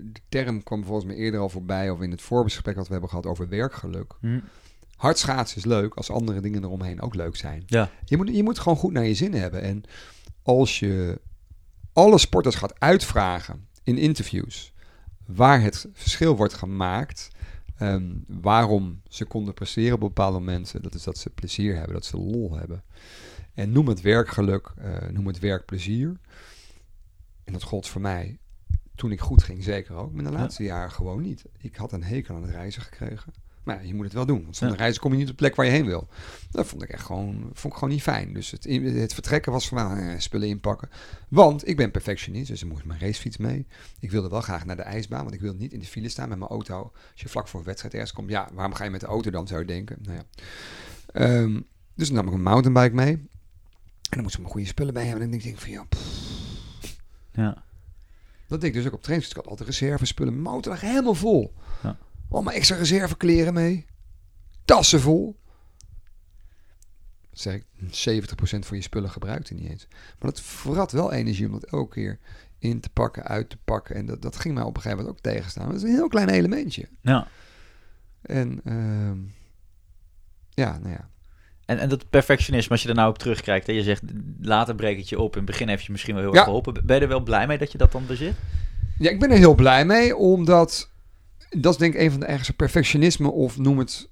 de 0.00 0.20
term 0.28 0.62
kwam 0.62 0.84
volgens 0.84 1.06
mij 1.06 1.16
eerder 1.16 1.40
al 1.40 1.48
voorbij, 1.48 1.90
of 1.90 2.00
in 2.00 2.10
het 2.10 2.22
voorbesprek 2.22 2.76
wat 2.76 2.86
we 2.86 2.92
hebben 2.92 3.10
gehad 3.10 3.26
over 3.26 3.48
werkgeluk. 3.48 4.14
Hm. 4.20 4.40
Hard 4.96 5.18
schaatsen 5.18 5.58
is 5.58 5.64
leuk 5.64 5.94
als 5.94 6.10
andere 6.10 6.40
dingen 6.40 6.64
eromheen 6.64 7.00
ook 7.00 7.14
leuk 7.14 7.36
zijn. 7.36 7.62
Ja. 7.66 7.90
Je 8.04 8.16
moet, 8.16 8.36
je 8.36 8.42
moet 8.42 8.58
gewoon 8.58 8.78
goed 8.78 8.92
naar 8.92 9.04
je 9.04 9.14
zin 9.14 9.34
hebben. 9.34 9.62
En 9.62 9.82
als 10.42 10.78
je 10.78 11.20
alle 11.92 12.18
sporters 12.18 12.54
gaat 12.54 12.80
uitvragen 12.80 13.68
in 13.82 13.98
interviews 13.98 14.72
waar 15.26 15.60
het 15.60 15.86
verschil 15.92 16.36
wordt 16.36 16.54
gemaakt, 16.54 17.28
ehm, 17.76 18.14
waarom 18.26 19.00
ze 19.08 19.24
konden 19.24 19.54
presteren 19.54 19.94
op 19.94 20.00
bepaalde 20.00 20.38
momenten, 20.38 20.82
dat 20.82 20.94
is 20.94 21.02
dat 21.02 21.18
ze 21.18 21.30
plezier 21.30 21.74
hebben, 21.74 21.92
dat 21.94 22.04
ze 22.04 22.16
lol 22.16 22.56
hebben. 22.56 22.84
En 23.54 23.72
noem 23.72 23.88
het 23.88 24.00
werkgeluk, 24.00 24.72
eh, 24.76 25.08
noem 25.10 25.26
het 25.26 25.38
werkplezier. 25.38 26.16
En 27.44 27.52
dat 27.52 27.62
gold 27.62 27.88
voor 27.88 28.00
mij 28.00 28.38
toen 28.96 29.12
ik 29.12 29.20
goed 29.20 29.42
ging, 29.42 29.64
zeker 29.64 29.94
ook. 29.94 30.12
Maar 30.12 30.24
de 30.24 30.30
Ja. 30.30 30.36
laatste 30.38 30.62
jaren 30.62 30.90
gewoon 30.92 31.22
niet. 31.22 31.44
Ik 31.58 31.76
had 31.76 31.92
een 31.92 32.02
hekel 32.04 32.34
aan 32.34 32.42
het 32.42 32.50
reizen 32.50 32.82
gekregen. 32.82 33.32
Maar 33.62 33.76
ja, 33.76 33.88
je 33.88 33.94
moet 33.94 34.04
het 34.04 34.12
wel 34.14 34.26
doen. 34.26 34.42
Want 34.42 34.56
zonder 34.56 34.76
Ja. 34.76 34.82
reizen 34.82 35.02
kom 35.02 35.12
je 35.12 35.16
niet 35.18 35.26
op 35.30 35.32
de 35.32 35.42
plek 35.42 35.54
waar 35.54 35.66
je 35.66 35.72
heen 35.72 35.86
wil. 35.86 36.08
Dat 36.50 36.66
vond 36.66 36.82
ik 36.82 36.88
echt 36.88 37.02
gewoon, 37.04 37.50
vond 37.52 37.72
ik 37.72 37.78
gewoon 37.78 37.94
niet 37.94 38.02
fijn. 38.02 38.32
Dus 38.32 38.50
het, 38.50 38.64
het 38.82 39.14
vertrekken 39.14 39.52
was 39.52 39.70
mij 39.70 40.12
eh, 40.12 40.18
spullen 40.20 40.48
inpakken. 40.48 40.88
Want 41.28 41.68
ik 41.68 41.76
ben 41.76 41.90
perfectionist, 41.90 42.48
dus 42.48 42.60
er 42.60 42.66
moest 42.66 42.84
mijn 42.84 43.00
racefiets 43.00 43.36
mee. 43.36 43.66
Ik 44.00 44.10
wilde 44.10 44.28
wel 44.28 44.40
graag 44.40 44.64
naar 44.64 44.76
de 44.76 44.82
ijsbaan, 44.82 45.22
want 45.22 45.34
ik 45.34 45.40
wilde 45.40 45.58
niet 45.58 45.72
in 45.72 45.80
de 45.80 45.86
file 45.86 46.08
staan 46.08 46.28
met 46.28 46.38
mijn 46.38 46.50
auto. 46.50 46.92
Als 47.12 47.20
je 47.22 47.28
vlak 47.28 47.48
voor 47.48 47.60
een 47.60 47.66
wedstrijd 47.66 47.94
ergens 47.94 48.12
komt, 48.12 48.30
ja, 48.30 48.48
waarom 48.52 48.74
ga 48.74 48.84
je 48.84 48.90
met 48.90 49.00
de 49.00 49.06
auto 49.06 49.30
dan, 49.30 49.46
zou 49.46 49.60
je 49.60 49.66
denken. 49.66 49.96
Nou 50.02 50.16
ja. 50.16 50.24
Ehm, 51.12 51.60
dus 51.94 52.06
dan 52.06 52.16
nam 52.16 52.26
ik 52.26 52.32
een 52.32 52.42
mountainbike 52.42 52.94
mee. 52.94 53.12
En 53.12 53.28
dan 54.10 54.22
moest 54.22 54.34
ik 54.34 54.40
mijn 54.40 54.52
goede 54.52 54.66
spullen 54.66 54.94
bij 54.94 55.04
hebben. 55.06 55.22
En 55.24 55.30
dan 55.30 55.38
denk 55.40 55.54
ik 55.54 55.60
van, 55.60 55.70
ja, 55.70 55.84
pff, 55.84 56.94
Ja. 57.32 57.64
Dat 58.46 58.60
deed 58.60 58.68
ik 58.70 58.76
dus 58.76 58.86
ook 58.86 58.92
op 58.92 59.02
training. 59.02 59.28
Dus 59.28 59.38
ik 59.38 59.44
had 59.44 59.50
altijd 59.58 59.68
reservespullen. 59.68 60.32
Mijn 60.32 60.54
motor 60.54 60.72
lag 60.72 60.80
helemaal 60.80 61.14
vol. 61.14 61.54
Ja. 61.82 61.98
Allemaal 62.30 62.52
extra 62.52 62.76
reservekleren 62.76 63.54
mee. 63.54 63.86
Tassen 64.64 65.00
vol. 65.00 65.40
Zeg 67.32 67.54
ik, 67.54 67.64
70% 67.80 68.58
van 68.58 68.76
je 68.76 68.82
spullen 68.82 69.10
gebruikte 69.10 69.54
niet 69.54 69.68
eens. 69.70 69.86
Maar 69.90 70.30
dat 70.30 70.40
verrat 70.40 70.92
wel 70.92 71.12
energie 71.12 71.46
om 71.46 71.52
dat 71.52 71.64
elke 71.64 71.92
keer 71.94 72.18
in 72.58 72.80
te 72.80 72.88
pakken, 72.90 73.24
uit 73.24 73.50
te 73.50 73.56
pakken. 73.64 73.96
En 73.96 74.06
dat, 74.06 74.22
dat 74.22 74.36
ging 74.36 74.54
mij 74.54 74.62
op 74.62 74.76
een 74.76 74.82
gegeven 74.82 75.04
moment 75.04 75.16
ook 75.16 75.32
tegenstaan. 75.32 75.66
Dat 75.66 75.76
is 75.76 75.82
een 75.82 75.88
heel 75.88 76.08
klein 76.08 76.28
elementje. 76.28 76.88
ja. 77.00 77.28
En 78.22 78.60
ehm, 78.64 79.18
ja, 80.50 80.78
nou 80.78 80.90
ja. 80.92 81.10
En, 81.66 81.78
en 81.78 81.88
dat 81.88 82.10
perfectionisme, 82.10 82.70
als 82.70 82.82
je 82.82 82.88
er 82.88 82.94
nou 82.94 83.08
op 83.08 83.18
terugkijkt, 83.18 83.66
hè, 83.66 83.72
je 83.72 83.82
zegt 83.82 84.02
later 84.40 84.74
breek 84.74 84.96
het 84.96 85.08
je 85.08 85.20
op, 85.20 85.32
in 85.32 85.42
het 85.42 85.50
begin 85.50 85.68
heeft 85.68 85.84
je 85.84 85.92
misschien 85.92 86.14
wel 86.14 86.24
heel 86.24 86.34
erg 86.34 86.44
geholpen. 86.44 86.86
Ben 86.86 86.96
je 86.96 87.02
er 87.02 87.08
wel 87.08 87.22
blij 87.22 87.46
mee 87.46 87.58
dat 87.58 87.72
je 87.72 87.78
dat 87.78 87.92
dan 87.92 88.06
bezit? 88.06 88.34
Ja, 88.98 89.10
ik 89.10 89.20
ben 89.20 89.30
er 89.30 89.36
heel 89.36 89.54
blij 89.54 89.84
mee, 89.84 90.16
omdat 90.16 90.90
dat 91.50 91.72
is 91.72 91.78
denk 91.78 91.94
ik 91.94 92.00
een 92.00 92.10
van 92.10 92.20
de 92.20 92.26
eigenschap 92.26 92.56
perfectionisme 92.56 93.30
of 93.30 93.58
noem 93.58 93.78
het 93.78 94.08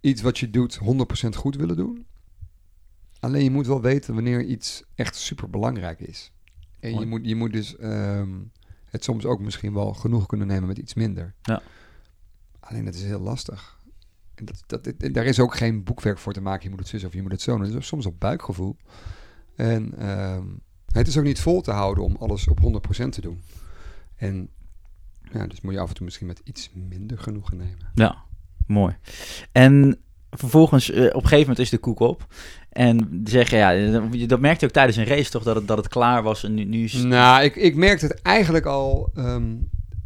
iets 0.00 0.22
wat 0.22 0.38
je 0.38 0.50
doet 0.50 0.78
100% 1.26 1.28
goed 1.36 1.56
willen 1.56 1.76
doen. 1.76 2.06
Alleen 3.20 3.44
je 3.44 3.50
moet 3.50 3.66
wel 3.66 3.80
weten 3.80 4.14
wanneer 4.14 4.42
iets 4.42 4.82
echt 4.94 5.16
super 5.16 5.50
belangrijk 5.50 6.00
is. 6.00 6.32
En 6.80 6.98
je 6.98 7.06
moet, 7.06 7.20
je 7.22 7.36
moet 7.36 7.52
dus 7.52 7.76
ehm, 7.76 8.30
het 8.84 9.04
soms 9.04 9.24
ook 9.24 9.40
misschien 9.40 9.72
wel 9.72 9.92
genoeg 9.92 10.26
kunnen 10.26 10.46
nemen 10.46 10.68
met 10.68 10.78
iets 10.78 10.94
minder. 10.94 11.34
Ja. 11.42 11.62
Alleen 12.60 12.84
dat 12.84 12.94
is 12.94 13.02
heel 13.02 13.20
lastig. 13.20 13.73
En 14.34 14.44
dat, 14.44 14.62
dat, 14.66 14.92
daar 15.14 15.24
is 15.24 15.40
ook 15.40 15.56
geen 15.56 15.84
boekwerk 15.84 16.18
voor 16.18 16.32
te 16.32 16.40
maken. 16.40 16.62
Je 16.62 16.70
moet 16.70 16.78
het 16.78 16.88
zus 16.88 17.04
of 17.04 17.12
je 17.12 17.22
moet 17.22 17.32
het 17.32 17.42
zo. 17.42 17.60
Het 17.60 17.74
is 17.74 17.86
soms 17.86 18.06
op 18.06 18.20
buikgevoel. 18.20 18.76
En 19.56 19.98
ehm, 19.98 20.44
het 20.92 21.06
is 21.06 21.18
ook 21.18 21.24
niet 21.24 21.40
vol 21.40 21.60
te 21.60 21.70
houden 21.70 22.04
om 22.04 22.16
alles 22.16 22.48
op 22.48 22.60
100% 23.04 23.08
te 23.08 23.20
doen. 23.20 23.42
En 24.16 24.48
ja, 25.32 25.46
dus 25.46 25.60
moet 25.60 25.72
je 25.72 25.80
af 25.80 25.88
en 25.88 25.94
toe 25.94 26.04
misschien 26.04 26.26
met 26.26 26.40
iets 26.44 26.70
minder 26.74 27.18
genoegen 27.18 27.56
nemen. 27.56 27.90
Ja, 27.94 28.16
mooi. 28.66 28.96
En 29.52 29.98
vervolgens, 30.30 30.90
eh, 30.90 31.04
op 31.04 31.14
een 31.14 31.20
gegeven 31.20 31.40
moment 31.40 31.58
is 31.58 31.70
de 31.70 31.78
koek 31.78 32.00
op. 32.00 32.26
En 32.68 33.20
zeggen, 33.24 33.58
ja, 33.58 34.00
dat 34.26 34.40
merkte 34.40 34.60
je 34.60 34.66
ook 34.66 34.72
tijdens 34.72 34.96
een 34.96 35.04
race 35.04 35.30
toch, 35.30 35.42
dat 35.42 35.56
het, 35.56 35.68
dat 35.68 35.76
het 35.76 35.88
klaar 35.88 36.22
was. 36.22 36.44
En 36.44 36.54
nu, 36.54 36.64
nu 36.64 36.84
is 36.84 36.92
Nou, 36.92 37.44
ik, 37.44 37.56
ik 37.56 37.76
merkte 37.76 38.06
het 38.06 38.22
eigenlijk 38.22 38.66
al. 38.66 39.10
ehm, 39.14 39.54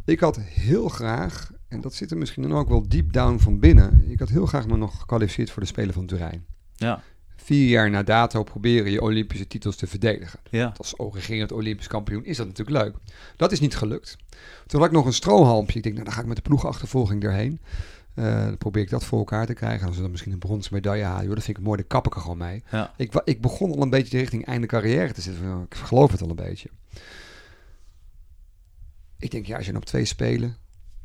ik 0.05 0.19
had 0.19 0.39
heel 0.39 0.89
graag, 0.89 1.51
en 1.69 1.81
dat 1.81 1.93
zit 1.93 2.11
er 2.11 2.17
misschien 2.17 2.41
dan 2.43 2.53
ook 2.53 2.69
wel 2.69 2.87
deep 2.89 3.13
down 3.13 3.37
van 3.39 3.59
binnen. 3.59 4.03
Ik 4.11 4.19
had 4.19 4.29
heel 4.29 4.45
graag 4.45 4.67
me 4.67 4.77
nog 4.77 4.99
gekwalificeerd 4.99 5.51
voor 5.51 5.61
de 5.61 5.67
Spelen 5.67 5.93
van 5.93 6.05
Turijn. 6.05 6.45
Ja, 6.75 7.01
Vier 7.35 7.69
jaar 7.69 7.89
na 7.89 8.03
dato 8.03 8.43
proberen 8.43 8.91
je 8.91 9.01
Olympische 9.01 9.47
titels 9.47 9.75
te 9.75 9.87
verdedigen. 9.87 10.39
ja. 10.49 10.73
Als 10.77 10.93
regerend 11.13 11.51
Olympisch 11.51 11.87
kampioen 11.87 12.25
is 12.25 12.37
dat 12.37 12.47
natuurlijk 12.47 12.83
leuk. 12.83 12.95
Dat 13.35 13.51
is 13.51 13.59
niet 13.59 13.75
gelukt. 13.75 14.17
Toen 14.67 14.79
had 14.79 14.89
ik 14.89 14.95
nog 14.95 15.05
een 15.05 15.13
strohalmpje. 15.13 15.77
Ik 15.77 15.83
denk, 15.83 15.95
nou, 15.95 16.05
dan 16.05 16.15
ga 16.15 16.21
ik 16.21 16.27
met 16.27 16.35
de 16.35 16.41
ploegachtervolging 16.41 17.23
erheen. 17.23 17.59
Eh, 18.13 18.43
dan 18.45 18.57
probeer 18.57 18.81
ik 18.81 18.89
dat 18.89 19.05
voor 19.05 19.17
elkaar 19.19 19.45
te 19.45 19.53
krijgen. 19.53 19.87
Als 19.87 19.95
we 19.95 20.01
dan 20.01 20.11
misschien 20.11 20.31
een 20.31 20.39
bronzen 20.39 20.73
medaille 20.73 21.03
halen, 21.03 21.25
joh, 21.25 21.35
dat 21.35 21.43
vind 21.43 21.57
ik 21.57 21.63
mooi. 21.63 21.77
Daar 21.77 21.87
kap 21.87 22.05
ik 22.07 22.15
er 22.15 22.21
gewoon 22.21 22.37
mee. 22.37 22.63
ja. 22.71 22.93
Ik, 22.97 23.21
ik 23.23 23.41
begon 23.41 23.71
al 23.71 23.81
een 23.81 23.89
beetje 23.89 24.17
richting 24.17 24.45
einde 24.45 24.67
carrière 24.67 25.13
te 25.13 25.21
zitten. 25.21 25.67
Ik 25.69 25.75
geloof 25.75 26.11
het 26.11 26.21
al 26.21 26.29
een 26.29 26.35
beetje. 26.35 26.69
Ik 29.17 29.31
denk, 29.31 29.45
ja, 29.45 29.57
als 29.57 29.65
je 29.65 29.75
op 29.75 29.85
twee 29.85 30.05
spelen 30.05 30.55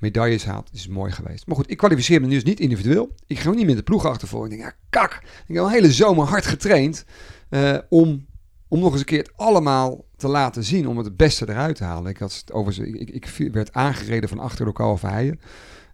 medailles 0.04 0.44
haalt, 0.44 0.70
is 0.72 0.88
mooi 0.88 1.12
geweest. 1.12 1.46
Maar 1.46 1.56
goed, 1.56 1.70
ik 1.70 1.76
kwalificeer 1.76 2.20
me 2.20 2.26
nu 2.26 2.34
dus 2.34 2.44
niet 2.44 2.60
individueel. 2.60 3.14
Ik 3.26 3.38
ga 3.38 3.48
ook 3.48 3.54
niet 3.54 3.66
met 3.66 3.76
de 3.76 3.82
ploeg. 3.82 4.14
Ik 4.14 4.50
denk, 4.50 4.62
ja, 4.62 4.72
kak. 4.90 5.20
Ik 5.46 5.54
heb 5.54 5.64
een 5.64 5.70
hele 5.70 5.92
zomer 5.92 6.26
hard 6.26 6.46
getraind 6.46 7.04
eh, 7.48 7.78
om, 7.88 8.26
om 8.68 8.80
nog 8.80 8.90
eens 8.90 9.00
een 9.00 9.06
keer 9.06 9.18
het 9.18 9.32
allemaal 9.36 10.04
te 10.16 10.28
laten 10.28 10.64
zien. 10.64 10.88
Om 10.88 10.96
het 10.96 11.06
het 11.06 11.16
beste 11.16 11.48
eruit 11.48 11.76
te 11.76 11.84
halen. 11.84 12.10
Ik, 12.10 12.18
had 12.18 12.34
het 12.34 12.52
over, 12.52 12.86
ik, 12.86 13.10
ik, 13.10 13.52
werd 13.52 13.72
aangereden 13.72 14.28
van 14.28 14.38
achter 14.38 14.64
door 14.64 14.74
Carl 14.74 14.96
Verheijen. 14.96 15.40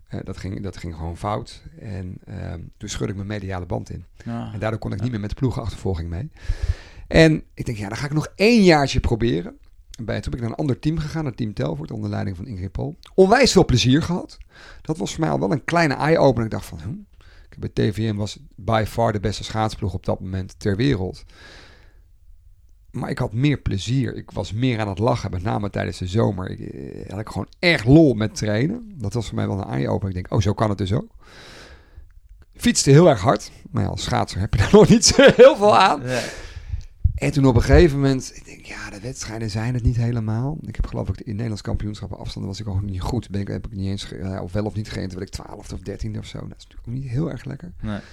Eh, 0.08 0.20
dat, 0.24 0.36
ging, 0.36 0.62
dat 0.62 0.76
ging 0.76 0.94
gewoon 0.94 1.16
fout. 1.16 1.62
En 1.78 2.18
ehm, 2.24 2.60
toen 2.76 2.88
schudde 2.88 3.12
ik 3.12 3.16
mijn 3.16 3.40
mediale 3.40 3.66
band 3.66 3.90
in. 3.90 4.04
Ja. 4.24 4.50
En 4.52 4.58
daardoor 4.58 4.80
kon 4.80 4.92
ik 4.92 5.00
niet 5.00 5.10
meer 5.10 5.20
met 5.20 5.30
de 5.30 5.36
ploegachtervolging 5.36 6.08
mee. 6.08 6.30
En 7.08 7.42
ik 7.54 7.66
denk, 7.66 7.78
ja, 7.78 7.88
dan 7.88 7.96
ga 7.96 8.06
ik 8.06 8.12
nog 8.12 8.32
één 8.34 8.62
jaartje 8.62 9.00
proberen. 9.00 9.58
Bij, 10.04 10.20
toen 10.20 10.30
ben 10.30 10.40
ik 10.40 10.46
naar 10.46 10.50
een 10.50 10.64
ander 10.64 10.78
team 10.78 10.98
gegaan, 10.98 11.24
naar 11.24 11.34
Team 11.34 11.54
Telvoort, 11.54 11.90
onder 11.90 12.10
leiding 12.10 12.36
van 12.36 12.46
Ingrid 12.46 12.72
Pol. 12.72 12.98
Onwijs 13.14 13.52
veel 13.52 13.64
plezier 13.64 14.02
gehad. 14.02 14.38
Dat 14.82 14.98
was 14.98 15.10
voor 15.10 15.20
mij 15.20 15.30
al 15.30 15.38
wel 15.38 15.52
een 15.52 15.64
kleine 15.64 15.94
eye-opener. 15.94 16.44
Ik 16.44 16.50
dacht 16.50 16.66
van, 16.66 16.78
hm, 16.80 16.94
bij 17.60 17.68
TVM 17.68 18.14
was 18.14 18.38
by 18.54 18.84
far 18.86 19.12
de 19.12 19.20
beste 19.20 19.44
schaatsploeg 19.44 19.94
op 19.94 20.04
dat 20.04 20.20
moment 20.20 20.54
ter 20.58 20.76
wereld. 20.76 21.24
Maar 22.90 23.10
ik 23.10 23.18
had 23.18 23.32
meer 23.32 23.58
plezier. 23.58 24.16
Ik 24.16 24.30
was 24.30 24.52
meer 24.52 24.80
aan 24.80 24.88
het 24.88 24.98
lachen, 24.98 25.30
met 25.30 25.42
name 25.42 25.70
tijdens 25.70 25.98
de 25.98 26.06
zomer. 26.06 26.50
Ik 26.50 26.60
eh, 26.60 27.10
had 27.10 27.20
ik 27.20 27.28
gewoon 27.28 27.48
echt 27.58 27.84
lol 27.84 28.14
met 28.14 28.34
trainen. 28.34 28.94
Dat 28.96 29.12
was 29.12 29.26
voor 29.26 29.34
mij 29.34 29.46
wel 29.46 29.58
een 29.58 29.68
eye-opener. 29.68 30.08
Ik 30.08 30.14
denk, 30.14 30.32
oh, 30.32 30.40
zo 30.40 30.54
kan 30.54 30.68
het 30.68 30.78
dus 30.78 30.92
ook. 30.92 31.10
Fietste 32.54 32.90
heel 32.90 33.08
erg 33.08 33.20
hard. 33.20 33.50
Maar 33.70 33.82
ja, 33.82 33.88
als 33.88 34.02
schaatser 34.02 34.40
heb 34.40 34.54
je 34.54 34.60
daar 34.60 34.72
nog 34.80 34.88
niet 34.88 35.04
zo 35.04 35.22
heel 35.22 35.56
veel 35.56 35.78
aan. 35.78 36.02
En 37.20 37.32
toen 37.32 37.44
op 37.44 37.54
een 37.54 37.62
gegeven 37.62 38.00
moment, 38.00 38.32
ik 38.34 38.44
denk, 38.44 38.64
ja, 38.64 38.90
de 38.90 39.00
wedstrijden 39.00 39.50
zijn 39.50 39.74
het 39.74 39.82
niet 39.82 39.96
helemaal. 39.96 40.58
Ik 40.66 40.76
heb 40.76 40.86
geloof 40.86 41.08
ik 41.08 41.20
in 41.20 41.32
Nederlands 41.32 41.62
kampioenschappen 41.62 42.18
afstanden 42.18 42.50
was 42.50 42.60
ik 42.60 42.68
ook 42.68 42.82
niet 42.82 43.00
goed. 43.00 43.30
Ben 43.30 43.40
ik, 43.40 43.48
heb 43.48 43.66
ik 43.66 43.72
niet 43.72 43.86
eens, 43.86 44.12
ja, 44.20 44.42
of 44.42 44.52
wel 44.52 44.64
of 44.64 44.74
niet 44.74 44.88
gereden, 44.88 45.18
werd 45.18 45.34
ik 45.36 45.42
twaalfde 45.42 45.74
of 45.74 45.80
dertiende 45.80 46.18
of 46.18 46.26
zo. 46.26 46.38
Dat 46.38 46.56
is 46.58 46.64
natuurlijk 46.64 46.88
ook 46.88 46.94
niet 46.94 47.08
heel 47.08 47.30
erg 47.30 47.44
lekker. 47.44 47.72
Nee. 47.80 47.94
En 47.94 48.00
toen 48.00 48.04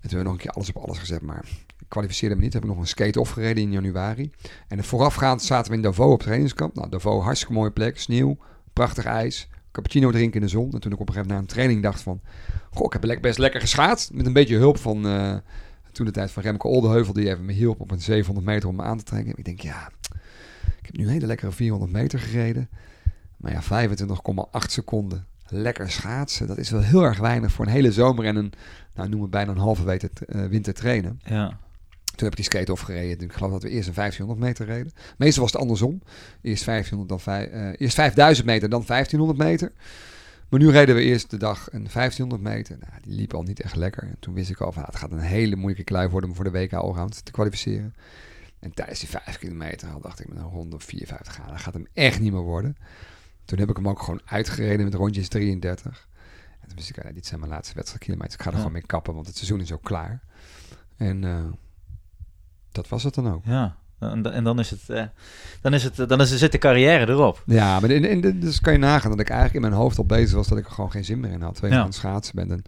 hebben 0.00 0.18
we 0.18 0.24
nog 0.24 0.32
een 0.32 0.38
keer 0.38 0.50
alles 0.50 0.68
op 0.72 0.76
alles 0.76 0.98
gezet, 0.98 1.22
maar 1.22 1.44
ik 1.78 1.86
kwalificeerde 1.88 2.34
me 2.34 2.42
niet. 2.42 2.52
Heb 2.52 2.62
ik 2.62 2.68
nog 2.68 2.78
een 2.78 2.86
skate-off 2.86 3.30
gereden 3.30 3.62
in 3.62 3.72
januari. 3.72 4.30
En 4.68 4.84
voorafgaand 4.84 5.42
zaten 5.42 5.70
we 5.70 5.76
in 5.76 5.82
Davos 5.82 6.12
op 6.12 6.22
trainingskamp. 6.22 6.74
Nou, 6.74 6.88
Davos, 6.88 7.22
hartstikke 7.22 7.54
mooie 7.54 7.70
plek, 7.70 7.98
sneeuw, 7.98 8.36
prachtig 8.72 9.04
ijs, 9.04 9.48
cappuccino 9.72 10.10
drinken 10.10 10.40
in 10.40 10.46
de 10.46 10.52
zon. 10.52 10.72
En 10.72 10.80
toen 10.80 10.92
ik 10.92 11.00
op 11.00 11.08
een 11.08 11.14
gegeven 11.14 11.28
moment 11.28 11.30
na 11.30 11.38
een 11.38 11.46
training 11.46 11.82
dacht 11.82 12.02
van, 12.02 12.20
goh, 12.70 12.86
ik 12.92 12.92
heb 12.92 13.20
best 13.20 13.38
lekker 13.38 13.60
geschaatst. 13.60 14.12
Met 14.12 14.26
een 14.26 14.32
beetje 14.32 14.56
hulp 14.56 14.78
van, 14.78 15.06
eh, 15.06 15.36
toen 15.94 16.06
de 16.06 16.12
tijd 16.12 16.30
van 16.30 16.42
Remco 16.42 16.68
Oldeheuvel, 16.68 17.12
die 17.12 17.28
even 17.28 17.44
me 17.44 17.52
hielp 17.52 17.80
op 17.80 17.90
een 17.90 18.00
700 18.00 18.46
meter 18.46 18.68
om 18.68 18.76
me 18.76 18.82
aan 18.82 18.98
te 18.98 19.04
trekken. 19.04 19.34
Ik 19.36 19.44
denk, 19.44 19.60
ja, 19.60 19.90
ik 20.78 20.86
heb 20.86 20.96
nu 20.96 21.04
een 21.04 21.10
hele 21.10 21.26
lekkere 21.26 21.52
400 21.52 21.92
meter 21.92 22.18
gereden. 22.18 22.68
Maar 23.36 23.52
ja, 23.52 23.88
25,8 23.88 24.70
seconden. 24.70 25.26
Lekker 25.48 25.90
schaatsen. 25.90 26.46
Dat 26.46 26.58
is 26.58 26.70
wel 26.70 26.80
heel 26.80 27.02
erg 27.02 27.18
weinig 27.18 27.52
voor 27.52 27.66
een 27.66 27.72
hele 27.72 27.92
zomer 27.92 28.24
en 28.24 28.36
een, 28.36 28.52
nou 28.94 29.08
noem 29.08 29.20
het 29.20 29.30
bijna 29.30 29.50
een 29.50 29.58
halve 29.58 29.84
winter, 29.84 30.10
eh, 30.26 30.44
winter 30.44 30.74
trainen. 30.74 31.20
Ja. 31.24 31.48
Toen 32.04 32.28
heb 32.28 32.30
ik 32.30 32.36
die 32.36 32.44
skate-off 32.44 32.82
gereden. 32.82 33.26
Ik 33.26 33.32
geloof 33.32 33.52
dat 33.52 33.62
we 33.62 33.68
eerst 33.68 33.88
een 33.88 33.94
1500 33.94 34.48
meter 34.48 34.66
reden. 34.66 34.92
Meestal 35.16 35.42
was 35.42 35.52
het 35.52 35.60
andersom. 35.60 36.02
Eerst, 36.42 36.64
1500, 36.64 37.08
dan 37.08 37.20
vijf, 37.20 37.50
eh, 37.50 37.80
eerst 37.80 37.94
5000 37.94 38.46
meter, 38.46 38.68
dan 38.68 38.84
1500 38.84 39.38
meter. 39.38 39.72
Maar 40.48 40.60
nu 40.60 40.70
reden 40.70 40.94
we 40.94 41.02
eerst 41.02 41.30
de 41.30 41.36
dag 41.36 41.66
een 41.72 41.88
1500 41.92 42.42
meter. 42.42 42.78
Nou, 42.78 42.92
die 43.02 43.14
liep 43.14 43.34
al 43.34 43.42
niet 43.42 43.60
echt 43.60 43.76
lekker. 43.76 44.02
En 44.02 44.16
toen 44.20 44.34
wist 44.34 44.50
ik 44.50 44.60
al 44.60 44.72
van, 44.72 44.82
ah, 44.82 44.88
het 44.88 44.96
gaat 44.98 45.10
een 45.12 45.18
hele 45.18 45.56
moeilijke 45.56 45.84
klui 45.84 46.08
worden 46.08 46.30
om 46.30 46.36
voor 46.36 46.44
de 46.44 46.50
WK 46.50 46.72
Allround 46.72 47.24
te 47.24 47.32
kwalificeren. 47.32 47.94
En 48.58 48.74
tijdens 48.74 49.00
die 49.00 49.08
5 49.08 49.38
kilometer 49.38 49.88
al 49.90 50.00
dacht 50.00 50.20
ik 50.20 50.28
met 50.28 50.38
een 50.38 50.44
ronde 50.50 50.78
54 50.80 51.34
gaan. 51.34 51.48
Dat 51.48 51.60
gaat 51.60 51.74
hem 51.74 51.86
echt 51.92 52.20
niet 52.20 52.32
meer 52.32 52.40
worden. 52.42 52.76
Toen 53.44 53.58
heb 53.58 53.68
ik 53.70 53.76
hem 53.76 53.88
ook 53.88 54.02
gewoon 54.02 54.20
uitgereden 54.24 54.84
met 54.84 54.94
rondjes 54.94 55.28
33. 55.28 56.08
En 56.60 56.68
toen 56.68 56.76
wist 56.76 56.88
ik, 56.90 56.98
ah, 57.04 57.14
dit 57.14 57.26
zijn 57.26 57.40
mijn 57.40 57.52
laatste 57.52 57.74
wedstrijdkilometers. 57.74 58.34
Ik 58.34 58.40
ga 58.40 58.46
er 58.46 58.52
Ja. 58.52 58.58
gewoon 58.58 58.72
mee 58.72 58.86
kappen, 58.86 59.14
want 59.14 59.26
het 59.26 59.36
seizoen 59.36 59.60
is 59.60 59.72
ook 59.72 59.82
klaar. 59.82 60.22
En 60.96 61.24
eh, 61.24 61.44
dat 62.72 62.88
was 62.88 63.02
het 63.02 63.14
dan 63.14 63.32
ook. 63.32 63.44
ja. 63.44 63.76
En, 64.10 64.22
da- 64.22 64.30
en 64.30 64.44
dan 64.44 64.58
is 64.58 64.70
het, 64.70 64.80
eh, 64.90 65.02
dan 65.60 65.74
is 65.74 65.82
het, 65.84 66.08
dan 66.08 66.20
is, 66.20 66.36
zit 66.36 66.52
de 66.52 66.58
carrière 66.58 67.08
erop. 67.12 67.42
Ja, 67.46 67.80
maar 67.80 67.90
in, 67.90 68.04
in, 68.04 68.40
dus 68.40 68.60
kan 68.60 68.72
je 68.72 68.78
nagaan 68.78 69.10
dat 69.10 69.20
ik 69.20 69.28
eigenlijk 69.28 69.64
in 69.64 69.70
mijn 69.70 69.82
hoofd 69.82 69.98
al 69.98 70.04
bezig 70.04 70.34
was 70.34 70.48
dat 70.48 70.58
ik 70.58 70.64
er 70.64 70.70
gewoon 70.70 70.90
geen 70.90 71.04
zin 71.04 71.20
meer 71.20 71.30
in 71.30 71.42
had. 71.42 71.54
Twee 71.54 71.70
Ja. 71.70 71.78
aan 71.78 71.84
het 71.86 71.94
schaatsen 71.94 72.34
ben. 72.36 72.50
En 72.50 72.62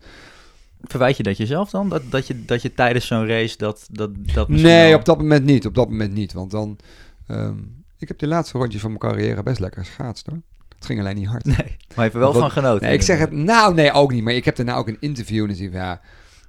Verwijt 0.82 1.16
je 1.16 1.22
dat 1.22 1.36
jezelf 1.36 1.70
dan? 1.70 1.88
Dat, 1.88 2.02
dat, 2.10 2.26
je, 2.26 2.44
dat 2.44 2.62
je 2.62 2.74
tijdens 2.74 3.06
zo'n 3.06 3.26
race 3.26 3.56
dat, 3.56 3.86
dat, 3.90 4.10
dat 4.34 4.48
nee, 4.48 4.88
wel- 4.90 4.98
op 4.98 5.04
dat 5.04 5.18
moment 5.18 5.44
niet. 5.44 5.66
Op 5.66 5.74
dat 5.74 5.88
moment 5.88 6.12
niet. 6.12 6.32
Want 6.32 6.50
dan... 6.50 6.78
ehm, 7.26 7.54
ik 7.98 8.08
heb 8.08 8.18
de 8.18 8.26
laatste 8.26 8.58
rondjes 8.58 8.80
van 8.80 8.90
mijn 8.90 9.12
carrière 9.12 9.42
best 9.42 9.60
lekker 9.60 9.84
geschaatst 9.84 10.26
hoor. 10.26 10.40
Het 10.76 10.86
ging 10.86 11.00
alleen 11.00 11.16
niet 11.16 11.26
hard. 11.28 11.44
Nee, 11.44 11.56
maar 11.56 11.66
je 11.94 12.00
hebt 12.00 12.14
er 12.14 12.20
wel 12.20 12.32
Wat- 12.32 12.40
van 12.40 12.50
genoten. 12.50 12.86
Nee, 12.86 12.94
ik 12.94 13.02
zeg 13.02 13.18
het... 13.18 13.30
Nou, 13.32 13.74
nee, 13.74 13.92
ook 13.92 14.12
niet. 14.12 14.24
Maar 14.24 14.32
ik 14.32 14.44
heb 14.44 14.56
daarna 14.56 14.74
ook 14.74 14.88
een 14.88 14.96
interview 15.00 15.40
en 15.40 15.46
dan 15.46 15.56
zie 15.56 15.66
ik 15.66 15.72
ja... 15.72 16.00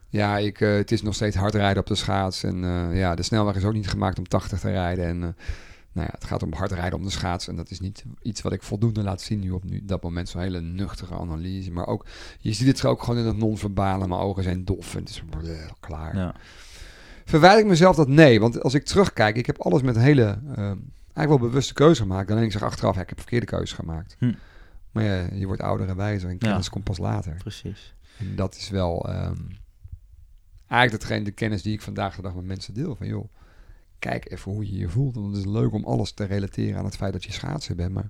Ja, 0.10 0.38
ik, 0.38 0.62
eh, 0.62 0.74
het 0.74 0.92
is 0.92 1.02
nog 1.02 1.14
steeds 1.14 1.36
hard 1.36 1.54
rijden 1.54 1.82
op 1.82 1.88
de 1.88 1.96
schaats. 1.96 2.44
En 2.44 2.64
eh, 2.64 3.00
ja, 3.00 3.16
de 3.16 3.24
snelweg 3.24 3.56
is 3.56 3.64
ook 3.64 3.74
niet 3.74 3.90
gemaakt 3.90 4.18
om 4.18 4.28
80 4.28 4.60
te 4.60 4.70
rijden. 4.70 5.06
En 5.06 5.16
eh, 5.16 5.30
nou 5.92 6.08
ja, 6.08 6.10
het 6.12 6.24
gaat 6.24 6.44
om 6.44 6.54
hard 6.54 6.72
rijden 6.72 7.00
om 7.00 7.06
de 7.06 7.12
schaats. 7.12 7.48
En 7.48 7.56
dat 7.56 7.70
is 7.70 7.80
niet 7.80 8.04
iets 8.22 8.42
wat 8.42 8.54
ik 8.54 8.64
voldoende 8.64 9.04
laat 9.04 9.22
zien 9.22 9.40
nu 9.40 9.52
op 9.52 9.64
nu, 9.64 9.86
dat 9.86 10.04
moment. 10.04 10.30
Zo'n 10.30 10.42
hele 10.42 10.62
nuchtere 10.62 11.16
analyse. 11.16 11.72
Maar 11.72 11.88
ook, 11.88 12.06
je 12.40 12.54
ziet 12.54 12.68
het 12.68 12.86
ook 12.86 13.04
gewoon 13.04 13.20
in 13.20 13.26
het 13.26 13.38
non-verbale. 13.38 14.08
Mijn 14.08 14.22
ogen 14.22 14.44
zijn 14.44 14.66
dof 14.66 14.94
en 14.94 15.00
het 15.00 15.10
is 15.10 15.24
bleh, 15.30 15.70
klaar. 15.80 16.16
Ja. 16.16 16.36
Verwijt 17.26 17.60
ik 17.60 17.66
mezelf 17.66 17.96
dat? 17.96 18.08
Nee, 18.08 18.40
want 18.40 18.64
als 18.64 18.74
ik 18.74 18.86
terugkijk, 18.86 19.36
ik 19.36 19.46
heb 19.46 19.62
alles 19.62 19.82
met 19.82 19.96
een 19.96 20.02
hele, 20.02 20.40
eigenlijk 21.18 21.28
wel 21.28 21.40
bewuste 21.40 21.74
keuze 21.74 22.02
gemaakt. 22.02 22.32
Alleen 22.32 22.44
ik 22.44 22.52
zeg 22.52 22.64
achteraf, 22.64 22.96
ja, 22.96 23.02
ik 23.02 23.10
heb 23.10 23.20
verkeerde 23.20 23.46
keuze 23.46 23.76
gemaakt. 23.76 24.16
Hm. 24.20 24.34
Maar 24.92 25.04
ja, 25.04 25.28
je 25.34 25.46
wordt 25.46 25.62
ouder 25.62 25.90
en 25.90 25.96
wijzer 25.96 26.30
en 26.30 26.38
kennis 26.38 26.70
komt 26.70 26.84
pas 26.84 26.98
later. 26.98 27.36
Precies. 27.38 27.96
En 28.20 28.36
dat 28.36 28.56
is 28.56 28.70
wel 28.70 29.10
ehm, 29.10 29.36
eigenlijk 30.68 31.02
datgene, 31.02 31.26
de 31.26 31.32
kennis 31.32 31.62
die 31.62 31.74
ik 31.74 31.82
vandaag 31.82 32.16
de 32.16 32.22
dag 32.22 32.36
met 32.36 32.46
mensen 32.46 32.74
deel. 32.74 32.96
Van 32.96 33.08
joh, 33.08 33.26
kijk 34.00 34.32
even 34.32 34.52
hoe 34.52 34.72
je 34.72 34.78
je 34.78 34.90
voelt. 34.90 35.16
Want 35.16 35.36
het 35.36 35.46
is 35.46 35.52
leuk 35.52 35.74
om 35.74 35.86
alles 35.86 36.12
te 36.12 36.24
relateren 36.24 36.78
aan 36.78 36.86
het 36.86 36.96
feit 36.96 37.14
dat 37.14 37.24
je 37.24 37.32
schaatser 37.32 37.76
bent. 37.76 37.94
Maar 37.94 38.10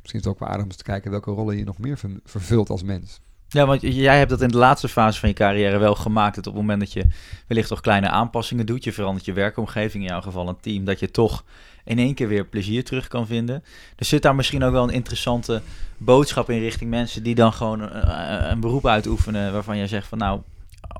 misschien 0.00 0.20
is 0.20 0.24
het 0.24 0.26
ook 0.26 0.38
wel 0.38 0.48
om 0.48 0.64
eens 0.64 0.76
te 0.76 0.82
kijken 0.82 1.10
welke 1.10 1.30
rollen 1.30 1.56
je 1.56 1.64
nog 1.64 1.78
meer 1.78 1.98
ver- 1.98 2.20
vervult 2.24 2.70
als 2.70 2.82
mens. 2.82 3.20
Ja, 3.50 3.66
want 3.66 3.80
jij 3.80 4.18
hebt 4.18 4.30
dat 4.30 4.40
in 4.40 4.48
de 4.48 4.56
laatste 4.56 4.88
fase 4.88 5.20
van 5.20 5.28
je 5.28 5.34
carrière 5.34 5.78
wel 5.78 5.94
gemaakt. 5.94 6.34
Dat 6.34 6.46
op 6.46 6.52
het 6.52 6.60
moment 6.62 6.80
dat 6.80 6.92
je 6.92 7.04
wellicht 7.46 7.68
toch 7.68 7.80
kleine 7.80 8.08
aanpassingen 8.08 8.66
doet, 8.66 8.84
je 8.84 8.92
verandert 8.92 9.24
je 9.24 9.32
werkomgeving, 9.32 10.02
in 10.02 10.10
jouw 10.10 10.20
geval 10.20 10.48
een 10.48 10.60
team, 10.60 10.84
dat 10.84 10.98
je 10.98 11.10
toch 11.10 11.44
in 11.84 11.98
één 11.98 12.14
keer 12.14 12.28
weer 12.28 12.46
plezier 12.46 12.84
terug 12.84 13.08
kan 13.08 13.26
vinden. 13.26 13.64
Dus 13.96 14.08
zit 14.08 14.22
daar 14.22 14.34
misschien 14.34 14.62
ook 14.62 14.72
wel 14.72 14.82
een 14.82 14.94
interessante 14.94 15.62
boodschap 15.96 16.50
in 16.50 16.58
richting 16.58 16.90
mensen 16.90 17.22
die 17.22 17.34
dan 17.34 17.52
gewoon 17.52 17.90
eh, 17.90 18.50
een 18.50 18.60
beroep 18.60 18.86
uitoefenen 18.86 19.52
waarvan 19.52 19.76
jij 19.76 19.86
zegt 19.86 20.06
van 20.06 20.18
nou, 20.18 20.40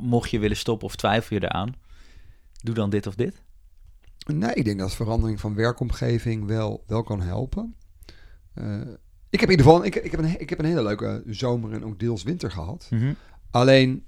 mocht 0.00 0.30
je 0.30 0.38
willen 0.38 0.56
stoppen 0.56 0.86
of 0.86 0.96
twijfel 0.96 1.36
je 1.36 1.42
eraan, 1.42 1.74
doe 2.62 2.74
dan 2.74 2.90
dit 2.90 3.06
of 3.06 3.14
dit. 3.14 3.42
Nee, 4.26 4.54
ik 4.54 4.64
denk 4.64 4.78
dat 4.78 4.94
verandering 4.94 5.40
van 5.40 5.54
werkomgeving 5.54 6.46
wel, 6.46 6.84
wel 6.86 7.02
kan 7.02 7.20
helpen. 7.20 7.74
Eh, 8.54 8.80
ik 9.30 9.40
heb 9.40 9.50
in 9.50 9.58
ieder 9.58 9.66
geval 9.66 9.84
ik, 9.84 9.94
ik 9.94 10.10
heb 10.10 10.20
een, 10.20 10.40
ik 10.40 10.50
heb 10.50 10.58
een 10.58 10.64
hele 10.64 10.82
leuke 10.82 11.22
zomer 11.26 11.72
en 11.72 11.84
ook 11.84 11.98
deels 11.98 12.22
winter 12.22 12.50
gehad. 12.50 12.88
Alleen, 13.50 14.04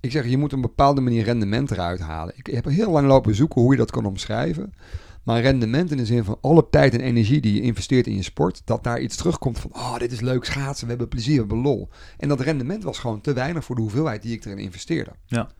ik 0.00 0.10
zeg, 0.10 0.26
je 0.26 0.38
moet 0.38 0.50
op 0.52 0.56
een 0.56 0.60
bepaalde 0.60 1.00
manier 1.00 1.24
rendement 1.24 1.70
eruit 1.70 2.00
halen. 2.00 2.34
Ik 2.36 2.46
heb 2.46 2.64
heel 2.64 2.90
lang 2.90 3.06
lopen 3.06 3.34
zoeken 3.34 3.60
hoe 3.60 3.72
je 3.72 3.78
dat 3.78 3.90
kan 3.90 4.04
omschrijven. 4.04 4.72
Maar 5.22 5.40
rendement 5.40 5.90
in 5.90 5.96
de 5.96 6.06
zin 6.06 6.24
van 6.24 6.38
alle 6.40 6.66
tijd 6.70 6.94
en 6.94 7.00
energie 7.00 7.40
die 7.40 7.54
je 7.54 7.60
investeert 7.60 8.06
in 8.06 8.16
je 8.16 8.22
sport, 8.22 8.62
dat 8.64 8.84
daar 8.84 9.00
iets 9.00 9.16
terugkomt 9.16 9.58
van, 9.58 9.70
oh, 9.74 9.98
dit 9.98 10.12
is 10.12 10.20
leuk 10.20 10.44
schaatsen, 10.44 10.84
we 10.84 10.90
hebben 10.90 11.08
plezier, 11.08 11.32
we 11.32 11.38
hebben 11.38 11.58
lol. 11.58 11.88
En 12.16 12.28
dat 12.28 12.40
rendement 12.40 12.82
was 12.82 12.98
gewoon 12.98 13.20
te 13.20 13.32
weinig 13.32 13.64
voor 13.64 13.76
de 13.76 13.82
hoeveelheid 13.82 14.22
die 14.22 14.36
ik 14.36 14.44
erin 14.44 14.58
investeerde. 14.58 15.10
Ja. 15.26 15.50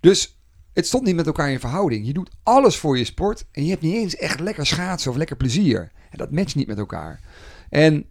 Dus 0.00 0.38
het 0.72 0.86
stond 0.86 1.04
niet 1.04 1.16
met 1.16 1.26
elkaar 1.26 1.50
in 1.50 1.60
verhouding. 1.60 2.06
Je 2.06 2.12
doet 2.12 2.30
alles 2.42 2.76
voor 2.76 2.98
je 2.98 3.04
sport 3.04 3.46
en 3.50 3.64
je 3.64 3.70
hebt 3.70 3.82
niet 3.82 3.94
eens 3.94 4.16
echt 4.16 4.40
lekker 4.40 4.66
schaatsen 4.66 5.10
of 5.10 5.16
lekker 5.16 5.36
plezier. 5.36 5.92
En 6.10 6.18
dat 6.18 6.30
matcht 6.30 6.54
niet 6.54 6.66
met 6.66 6.78
elkaar. 6.78 7.20
En 7.68 8.06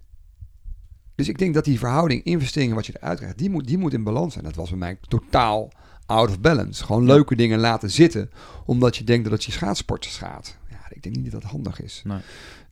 dus 1.16 1.28
ik 1.28 1.38
denk 1.38 1.54
dat 1.54 1.66
die 1.66 1.80
verhouding 1.80 2.24
investeringen 2.24 2.76
wat 2.76 2.86
je 2.86 2.94
eruit 2.96 3.18
krijgt, 3.18 3.38
die 3.38 3.50
moet, 3.50 3.68
die 3.68 3.78
moet 3.78 3.94
in 3.94 4.04
balans 4.04 4.34
zijn. 4.34 4.46
Dat 4.46 4.56
was 4.56 4.70
bij 4.70 4.78
mij 4.78 4.98
totaal 5.08 5.72
out 6.06 6.30
of 6.30 6.40
balance. 6.40 6.84
Gewoon 6.86 7.06
leuke 7.06 7.36
dingen 7.36 7.60
laten 7.60 7.92
zitten, 7.92 8.32
omdat 8.66 8.96
je 8.98 9.04
denkt 9.04 9.24
dat 9.24 9.34
het 9.34 9.44
je 9.44 9.52
schaatsport 9.52 10.06
schaadt. 10.06 10.58
Ja, 10.70 10.80
ik 10.90 11.04
denk 11.04 11.16
niet 11.16 11.32
dat 11.32 11.42
dat 11.42 11.52
handig 11.52 11.82
is. 11.82 12.02
Nee. 12.06 12.20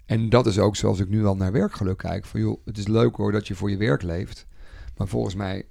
En 0.06 0.30
dat 0.30 0.46
is 0.48 0.60
ook 0.60 0.76
zoals 0.76 1.00
ik 1.00 1.10
nu 1.10 1.26
al 1.26 1.36
naar 1.36 1.52
werkgeluk 1.52 1.98
kijk. 1.98 2.26
Van 2.26 2.40
joh, 2.40 2.58
het 2.66 2.78
is 2.78 2.88
leuk 2.88 3.16
hoor 3.16 3.32
dat 3.32 3.48
je 3.48 3.56
voor 3.56 3.70
je 3.70 3.78
werk 3.78 4.02
leeft. 4.02 4.46
Maar 4.98 5.08
volgens 5.08 5.36
mij 5.36 5.66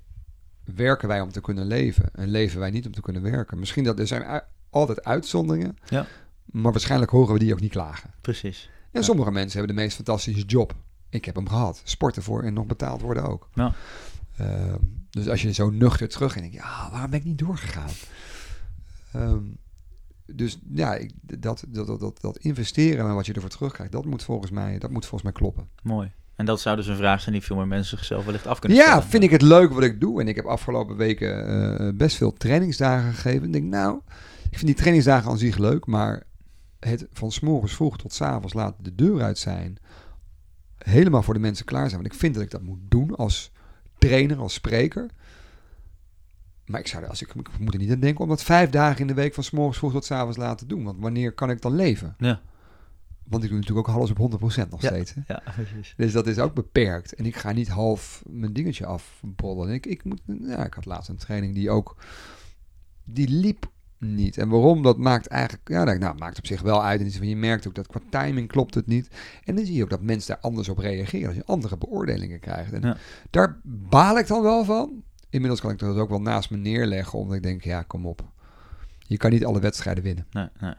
werken 0.74 1.08
wij 1.08 1.20
om 1.20 1.32
te 1.32 1.40
kunnen 1.40 1.66
leven. 1.66 2.10
En 2.14 2.28
leven 2.28 2.60
wij 2.60 2.70
niet 2.70 2.86
om 2.86 2.92
te 2.92 3.00
kunnen 3.00 3.22
werken. 3.22 3.58
Misschien 3.58 3.84
dat 3.84 3.98
er 3.98 4.06
zijn 4.06 4.42
altijd 4.70 5.04
uitzonderingen. 5.04 5.76
Ja. 5.88 6.06
Maar 6.44 6.72
waarschijnlijk 6.72 7.10
horen 7.10 7.32
we 7.32 7.38
die 7.38 7.52
ook 7.52 7.60
niet 7.60 7.70
klagen. 7.70 8.10
Precies. 8.20 8.70
En 8.92 9.00
Ja. 9.00 9.02
sommige 9.06 9.30
mensen 9.30 9.58
hebben 9.58 9.76
de 9.76 9.82
meest 9.82 9.96
fantastische 9.96 10.44
job. 10.44 10.74
Ik 11.08 11.24
heb 11.24 11.34
hem 11.34 11.48
gehad. 11.48 11.80
Sporten 11.84 12.22
voor 12.22 12.42
en 12.42 12.52
nog 12.52 12.66
betaald 12.66 13.00
worden 13.00 13.22
ook. 13.28 13.48
Ja. 13.54 13.74
Ehm, 14.40 14.78
dus 15.10 15.28
als 15.28 15.42
je 15.42 15.52
zo 15.52 15.70
nuchter 15.70 16.08
terug 16.08 16.34
en 16.34 16.40
denkt, 16.40 16.56
ja, 16.56 16.90
waarom 16.90 17.10
ben 17.10 17.18
ik 17.18 17.24
niet 17.24 17.38
doorgegaan? 17.38 17.90
Ehm, 19.12 19.44
dus 20.26 20.58
ja, 20.72 20.94
ik, 20.94 21.12
dat, 21.22 21.64
dat, 21.68 22.00
dat, 22.00 22.20
dat, 22.20 22.38
investeren 22.38 23.06
en 23.06 23.14
wat 23.14 23.26
je 23.26 23.32
ervoor 23.32 23.50
terugkrijgt, 23.50 23.92
dat 23.92 24.04
moet 24.04 24.22
volgens 24.22 24.50
mij, 24.50 24.78
dat 24.78 24.90
moet 24.90 25.06
volgens 25.06 25.22
mij 25.22 25.32
kloppen. 25.32 25.68
Mooi. 25.82 26.12
En 26.36 26.46
dat 26.46 26.60
zou 26.60 26.76
dus 26.76 26.86
een 26.86 26.96
vraag 26.96 27.20
zijn 27.20 27.34
die 27.34 27.44
veel 27.44 27.56
meer 27.56 27.66
mensen 27.66 27.96
zichzelf 27.98 28.24
wellicht 28.24 28.46
af 28.46 28.58
kunnen 28.58 28.78
Ja, 28.78 28.84
stellen. 28.84 29.02
vind 29.04 29.22
ik 29.22 29.30
het 29.30 29.42
leuk 29.42 29.72
wat 29.72 29.82
ik 29.82 30.00
doe. 30.00 30.20
En 30.20 30.28
ik 30.28 30.36
heb 30.36 30.44
afgelopen 30.44 30.96
weken 30.96 31.46
eh, 31.78 31.96
best 31.96 32.16
veel 32.16 32.32
trainingsdagen 32.32 33.12
gegeven. 33.12 33.46
Ik 33.46 33.52
denk, 33.52 33.64
nou, 33.64 34.00
ik 34.50 34.56
vind 34.56 34.66
die 34.66 34.74
trainingsdagen 34.74 35.30
aan 35.30 35.38
zich 35.38 35.58
leuk, 35.58 35.86
maar 35.86 36.22
het 36.78 37.06
van 37.12 37.32
's 37.32 37.40
morgens 37.40 37.74
vroeg 37.74 37.98
tot 37.98 38.12
's 38.12 38.20
avonds 38.20 38.54
laat 38.54 38.74
de 38.78 38.94
deur 38.94 39.22
uit 39.22 39.38
zijn, 39.38 39.78
helemaal 40.78 41.22
voor 41.22 41.34
de 41.34 41.40
mensen 41.40 41.64
klaar 41.64 41.88
zijn. 41.88 42.00
Want 42.00 42.12
ik 42.12 42.18
vind 42.18 42.34
dat 42.34 42.42
ik 42.42 42.50
dat 42.50 42.62
moet 42.62 42.80
doen 42.88 43.16
als 43.16 43.52
trainer, 44.00 44.38
als 44.38 44.54
spreker. 44.54 45.06
Maar 46.66 46.80
ik 46.80 46.86
zou 46.86 47.06
als 47.06 47.22
ik, 47.22 47.28
ik 47.34 47.58
moet 47.58 47.72
er 47.74 47.80
niet 47.80 47.90
aan 47.92 48.00
denken 48.00 48.22
om 48.22 48.28
dat 48.28 48.42
vijf 48.42 48.70
dagen 48.70 49.00
in 49.00 49.06
de 49.06 49.14
week 49.14 49.34
van 49.34 49.44
's 49.44 49.50
morgens 49.50 49.78
vroeg 49.78 49.92
tot 49.92 50.04
's 50.04 50.10
avonds 50.10 50.36
laten 50.36 50.68
doen. 50.68 50.84
Want 50.84 51.00
wanneer 51.00 51.32
kan 51.32 51.50
ik 51.50 51.62
dan 51.62 51.74
leven? 51.74 52.14
Ja. 52.18 52.40
Want 53.24 53.42
ik 53.42 53.48
doe 53.50 53.58
natuurlijk 53.58 53.88
ook 53.88 53.94
alles 53.94 54.10
op 54.10 54.16
100% 54.18 54.68
nog 54.70 54.82
Ja. 54.82 54.88
steeds. 54.88 55.14
Hè? 55.14 55.20
Ja, 55.26 55.42
precies. 55.54 55.94
Dus 55.96 56.12
dat 56.12 56.26
is 56.26 56.38
ook 56.38 56.54
beperkt. 56.54 57.14
En 57.14 57.26
ik 57.26 57.36
ga 57.36 57.52
niet 57.52 57.68
half 57.68 58.22
mijn 58.26 58.52
dingetje 58.52 58.86
afbollen. 58.86 59.70
Ik, 59.70 59.86
ik, 59.86 60.04
moet, 60.04 60.20
ja, 60.26 60.64
ik 60.64 60.74
had 60.74 60.84
laatst 60.84 61.08
een 61.08 61.16
training 61.16 61.54
die 61.54 61.70
ook... 61.70 61.96
Die 63.04 63.28
liep 63.28 63.70
niet. 64.00 64.38
En 64.38 64.48
waarom? 64.48 64.82
Dat 64.82 64.98
maakt 64.98 65.26
eigenlijk... 65.26 65.68
Ja, 65.68 65.84
nou, 65.84 66.04
het 66.04 66.18
maakt 66.18 66.38
op 66.38 66.46
zich 66.46 66.62
wel 66.62 66.84
uit. 66.84 67.00
En 67.00 67.12
van, 67.12 67.28
je 67.28 67.36
merkt 67.36 67.66
ook 67.66 67.74
dat 67.74 67.86
qua 67.86 68.00
timing 68.10 68.48
klopt 68.48 68.74
het 68.74 68.86
niet. 68.86 69.08
En 69.44 69.54
dan 69.56 69.64
zie 69.64 69.74
je 69.74 69.82
ook 69.82 69.90
dat 69.90 70.02
mensen 70.02 70.34
daar 70.34 70.42
anders 70.42 70.68
op 70.68 70.78
reageren. 70.78 71.26
Als 71.26 71.36
je 71.36 71.44
andere 71.46 71.76
beoordelingen 71.78 72.40
krijgt. 72.40 72.72
En 72.72 72.82
Ja. 72.82 72.96
daar 73.30 73.60
baal 73.64 74.18
ik 74.18 74.26
dan 74.26 74.42
wel 74.42 74.64
van. 74.64 75.02
Inmiddels 75.30 75.60
kan 75.60 75.70
ik 75.70 75.78
dat 75.78 75.96
ook 75.96 76.08
wel 76.08 76.20
naast 76.20 76.50
me 76.50 76.56
neerleggen. 76.56 77.18
Omdat 77.18 77.36
ik 77.36 77.42
denk, 77.42 77.64
ja, 77.64 77.82
kom 77.82 78.06
op. 78.06 78.24
Je 78.98 79.16
kan 79.16 79.30
niet 79.30 79.44
alle 79.44 79.60
wedstrijden 79.60 80.02
winnen. 80.04 80.26
Nee, 80.30 80.48
nee, 80.60 80.74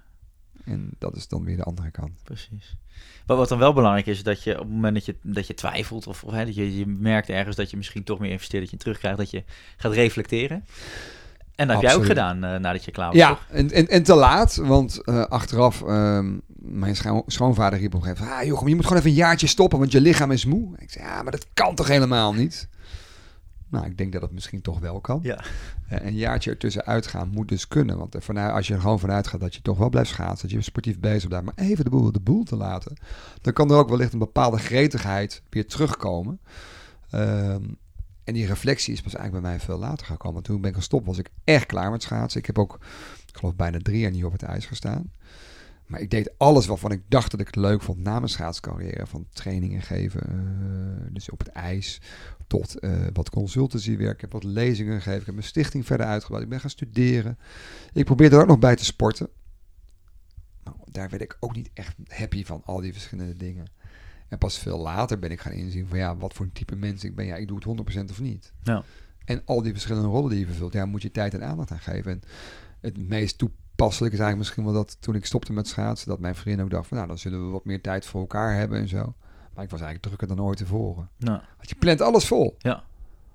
En 0.66 0.90
dat 0.98 1.16
is 1.16 1.28
dan 1.28 1.44
weer 1.44 1.58
de 1.58 1.64
andere 1.64 1.92
kant. 1.92 2.24
precies. 2.24 2.76
Maar 3.28 3.38
wat 3.38 3.50
dan 3.50 3.58
wel 3.60 3.74
belangrijk 3.74 4.06
is, 4.06 4.24
dat 4.24 4.44
je 4.44 4.54
op 4.54 4.60
het 4.60 4.70
moment 4.70 4.94
dat 4.94 5.06
je, 5.06 5.16
dat 5.22 5.48
je 5.48 5.54
twijfelt... 5.54 6.08
of, 6.08 6.24
of 6.24 6.32
hè, 6.32 6.46
dat 6.46 6.56
je, 6.56 6.78
je 6.78 6.86
merkt 6.88 7.30
ergens 7.30 7.56
dat 7.56 7.70
je 7.72 7.78
misschien 7.78 8.04
toch 8.04 8.20
meer 8.20 8.32
investeert... 8.32 8.62
dat 8.62 8.72
je 8.72 8.78
terugkrijgt, 8.78 9.18
dat 9.18 9.30
je 9.32 9.44
gaat 9.78 9.94
reflecteren. 9.94 10.66
En 11.62 11.68
dat 11.68 11.76
heb 11.76 11.86
jij 11.86 11.96
ook 11.96 12.06
gedaan 12.06 12.44
eh, 12.44 12.60
nadat 12.60 12.86
je 12.86 12.92
klaar 12.92 13.08
was, 13.08 13.16
Ja, 13.16 13.38
en, 13.50 13.72
en, 13.72 13.88
en 13.88 14.04
te 14.04 14.16
laat, 14.16 14.56
want 14.56 15.02
eh, 15.04 15.22
achteraf, 15.24 15.82
ehm, 15.82 16.38
mijn 16.56 16.96
scho- 16.96 17.24
schoonvader 17.28 17.80
riep 17.80 17.94
op 17.94 18.02
een 18.02 18.08
gegeven 18.08 18.26
moment, 18.26 18.42
ah 18.42 18.48
Jochem, 18.48 18.68
je 18.68 18.76
moet 18.76 18.84
gewoon 18.84 19.00
even 19.00 19.12
een 19.12 19.18
jaartje 19.18 19.48
stoppen, 19.48 19.80
want 19.80 19.92
je 19.92 20.02
lichaam 20.02 20.32
is 20.32 20.46
moe. 20.46 20.76
Ik 20.78 20.90
zei, 20.92 21.06
ja, 21.06 21.22
maar 21.22 21.32
dat 21.32 21.48
kan 21.54 21.76
toch 21.76 21.88
helemaal 21.88 22.34
niet? 22.34 22.68
Nou, 23.70 23.86
ik 23.86 23.98
denk 23.98 24.14
dat 24.14 24.22
het 24.22 24.32
misschien 24.32 24.62
toch 24.62 24.80
wel 24.80 25.00
kan. 25.02 25.20
Ja. 25.24 25.40
Eh, 25.90 26.06
een 26.06 26.16
jaartje 26.16 26.50
ertussen 26.50 26.86
uitgaan 26.86 27.30
moet 27.30 27.48
dus 27.48 27.68
kunnen, 27.68 27.98
want 27.98 28.16
vanuit, 28.20 28.54
als 28.54 28.68
je 28.68 28.74
er 28.74 28.82
gewoon 28.82 29.00
vanuit 29.00 29.28
gaat 29.28 29.40
dat 29.40 29.56
je 29.56 29.62
toch 29.62 29.78
wel 29.78 29.90
blijft 29.90 30.10
schaatsen, 30.10 30.48
dat 30.48 30.58
je 30.58 30.64
sportief 30.64 31.00
bezig 31.00 31.30
bent, 31.30 31.46
maar 31.46 31.54
even 31.56 31.84
de 31.84 31.90
boel 31.90 32.12
de 32.12 32.20
boel 32.20 32.44
te 32.44 32.56
laten, 32.56 32.98
dan 33.42 33.54
kan 33.54 33.72
er 33.72 33.78
ook 33.78 33.90
wellicht 33.90 34.14
een 34.14 34.20
bepaalde 34.20 34.58
gretigheid 34.58 35.42
weer 35.50 35.68
terugkomen. 35.68 36.40
Ehm, 37.10 37.62
en 38.24 38.34
die 38.34 38.46
reflectie 38.46 38.94
is 38.94 39.02
pas 39.02 39.16
eigenlijk 39.16 39.44
bij 39.44 39.54
mij 39.54 39.66
veel 39.66 39.78
later 39.78 40.06
gekomen. 40.06 40.34
Want 40.34 40.46
toen 40.46 40.62
ben 40.62 40.70
ik 40.70 40.76
gestopt, 40.76 41.06
was 41.06 41.18
ik 41.18 41.30
echt 41.44 41.66
klaar 41.66 41.92
met 41.92 42.04
schaatsen. 42.04 42.40
Ik 42.40 42.46
heb 42.46 42.60
ook, 42.60 42.80
ik 43.28 43.38
geloof, 43.38 43.56
bijna 43.56 43.78
drie 43.82 44.00
jaar 44.00 44.12
niet 44.12 44.26
op 44.26 44.32
het 44.32 44.44
ijs 44.44 44.66
gestaan. 44.66 45.12
Maar 45.92 46.02
ik 46.02 46.10
deed 46.10 46.38
alles 46.38 46.66
waarvan 46.66 46.92
ik 46.92 47.02
dacht 47.08 47.32
dat 47.32 47.40
ik 47.40 47.46
het 47.46 47.56
leuk 47.56 47.82
vond 47.82 48.00
na 48.00 48.18
mijn 48.18 48.30
schaatscarrière. 48.30 49.08
Van 49.08 49.26
trainingen 49.34 49.82
geven, 49.82 50.22
eh, 50.28 51.14
dus 51.14 51.30
op 51.30 51.40
het 51.40 51.48
ijs, 51.48 52.02
tot 52.48 52.80
eh, 52.80 52.92
wat 53.14 53.30
consultancywerk. 53.30 54.14
Ik 54.16 54.22
heb 54.22 54.32
wat 54.32 54.44
lezingen 54.44 54.96
gegeven. 54.96 55.20
Ik 55.20 55.26
heb 55.26 55.36
mijn 55.36 55.48
stichting 55.48 55.86
verder 55.86 56.06
uitgebouwd. 56.06 56.44
Ik 56.44 56.50
ben 56.50 56.60
gaan 56.60 56.70
studeren. 56.70 57.38
Ik 57.94 58.06
probeerde 58.06 58.36
er 58.36 58.42
ook 58.42 58.48
nog 58.48 58.60
bij 58.60 58.76
te 58.76 58.86
sporten. 58.86 59.30
Maar 60.64 60.74
daar 60.86 61.10
werd 61.10 61.22
ik 61.22 61.38
ook 61.40 61.56
niet 61.56 61.70
echt 61.74 61.96
happy 62.08 62.46
van, 62.46 62.62
al 62.66 62.82
die 62.82 62.94
verschillende 62.94 63.36
dingen. 63.36 63.68
En 64.32 64.38
pas 64.38 64.58
veel 64.60 64.80
later 64.80 65.20
ben 65.20 65.32
ik 65.32 65.40
gaan 65.42 65.52
inzien 65.52 65.88
van 65.88 65.98
ja, 65.98 66.16
wat 66.18 66.34
voor 66.34 66.46
een 66.46 66.52
type 66.52 66.76
mens 66.76 67.04
ik 67.04 67.16
ben. 67.16 67.26
Ja, 67.26 67.36
ik 67.36 67.48
doe 67.48 67.58
het 67.76 67.96
100% 68.08 68.10
of 68.10 68.20
niet. 68.22 68.54
Ja. 68.64 68.84
En 69.26 69.42
al 69.46 69.62
die 69.62 69.72
verschillende 69.72 70.08
rollen 70.08 70.30
die 70.30 70.40
je 70.40 70.46
vervult, 70.46 70.74
ja, 70.74 70.86
moet 70.86 71.02
je 71.02 71.12
tijd 71.12 71.34
en 71.34 71.44
aandacht 71.44 71.72
aan 71.72 71.80
geven. 71.80 72.12
En 72.12 72.22
het 72.80 72.98
meest 72.98 73.38
toepasselijk 73.38 74.14
is 74.14 74.20
eigenlijk 74.20 74.38
misschien 74.38 74.64
wel 74.64 74.74
dat 74.74 74.98
toen 75.00 75.16
ik 75.16 75.26
stopte 75.26 75.54
met 75.54 75.68
schaatsen, 75.68 76.08
dat 76.08 76.20
mijn 76.20 76.36
vriendin 76.36 76.64
ook 76.64 76.72
dacht 76.72 76.88
van 76.88 76.98
nou, 76.98 77.10
dan 77.10 77.18
zullen 77.18 77.46
we 77.46 77.52
wat 77.52 77.66
meer 77.66 77.82
tijd 77.82 78.06
voor 78.06 78.22
elkaar 78.22 78.56
hebben 78.56 78.80
en 78.80 78.88
zo. 78.88 79.14
Maar 79.54 79.64
ik 79.64 79.70
was 79.70 79.82
eigenlijk 79.82 80.02
drukker 80.02 80.28
dan 80.28 80.46
ooit 80.46 80.58
tevoren. 80.58 81.10
Nou, 81.18 81.42
Want 81.58 81.70
je 81.70 81.76
plant 81.76 82.02
alles 82.02 82.28
vol. 82.28 82.56
ja. 82.60 82.84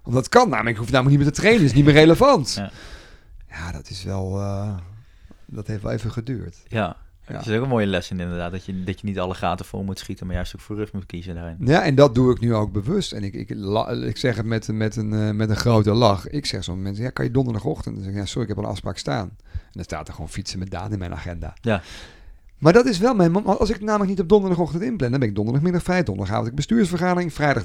Want 0.03 0.15
dat 0.19 0.29
kan 0.29 0.49
namelijk, 0.49 0.77
ik 0.77 0.83
hoef 0.83 0.91
namelijk 0.91 1.17
niet 1.17 1.25
meer 1.25 1.35
te 1.35 1.41
trainen, 1.41 1.65
is 1.65 1.73
niet 1.73 1.85
meer 1.85 1.95
relevant. 1.95 2.55
Ja. 2.55 2.71
Ja, 3.49 3.73
dat 3.73 3.91
is 3.91 4.03
wel, 4.05 4.41
eh, 4.41 4.77
dat 5.47 5.67
heeft 5.67 5.83
wel 5.83 5.93
even 5.93 6.11
geduurd. 6.11 6.57
Ja. 6.69 6.97
Ja. 7.29 7.33
Dat 7.35 7.47
is 7.47 7.57
ook 7.57 7.63
een 7.63 7.69
mooie 7.69 7.87
les 7.87 8.11
in 8.11 8.21
inderdaad. 8.21 8.53
Dat 8.53 8.65
je, 8.65 8.85
dat 8.85 9.01
je 9.01 9.07
niet 9.07 9.19
alle 9.19 9.35
gaten 9.35 9.67
vol 9.67 9.83
moet 9.83 9.99
schieten, 9.99 10.27
maar 10.27 10.35
juist 10.35 10.55
ook 10.55 10.61
voor 10.61 10.77
rust 10.77 10.93
moet 10.93 11.07
kiezen 11.07 11.35
daarin. 11.35 11.57
Ja, 11.61 11.83
en 11.85 11.95
dat 11.95 12.15
doe 12.15 12.31
ik 12.33 12.41
nu 12.41 12.55
ook 12.55 12.73
bewust. 12.73 13.13
En 13.13 13.23
ik, 13.25 13.35
ik, 13.35 13.51
la- 13.55 13.91
ik 13.91 14.17
zeg 14.17 14.37
het 14.37 14.47
met, 14.47 14.69
met, 14.73 14.97
een, 14.97 15.13
eh, 15.13 15.31
met 15.31 15.51
een 15.51 15.57
grote 15.57 15.93
lach. 15.93 16.29
Ik 16.29 16.47
zeg 16.47 16.65
soms 16.65 16.83
mensen, 16.83 17.05
ja, 17.05 17.11
kan 17.11 17.25
je 17.25 17.31
donderdagochtend? 17.31 17.95
Dan 17.95 18.05
zeg 18.05 18.13
ik, 18.13 18.19
ja, 18.19 18.27
sorry, 18.27 18.43
ik 18.43 18.49
heb 18.49 18.57
al 18.59 18.65
een 18.65 18.71
afspraak 18.71 18.99
staan. 18.99 19.31
En 19.53 19.71
dan 19.73 19.85
staat 19.85 20.09
er 20.09 20.15
gewoon 20.15 20.29
fietsen 20.31 20.59
met 20.59 20.71
Daan 20.71 20.93
in 20.93 20.99
mijn 20.99 21.13
agenda. 21.13 21.55
Ja. 21.61 21.83
Maar 22.59 22.73
dat 22.73 22.87
is 22.87 22.99
wel 22.99 23.15
mijn... 23.15 23.33
mom- 23.33 23.47
Als 23.47 23.71
ik 23.71 23.81
namelijk 23.81 24.11
niet 24.11 24.21
op 24.21 24.29
donderdagochtend 24.29 24.83
inplan, 24.83 25.11
dan 25.11 25.21
ben 25.21 25.29
ik 25.29 25.35
donderdagmiddag 25.35 25.83
vrij. 25.83 26.03
Donderdagavond 26.03 26.49
ik 26.49 26.55
bestuursvergadering. 26.55 27.33
Vrijdag... 27.33 27.63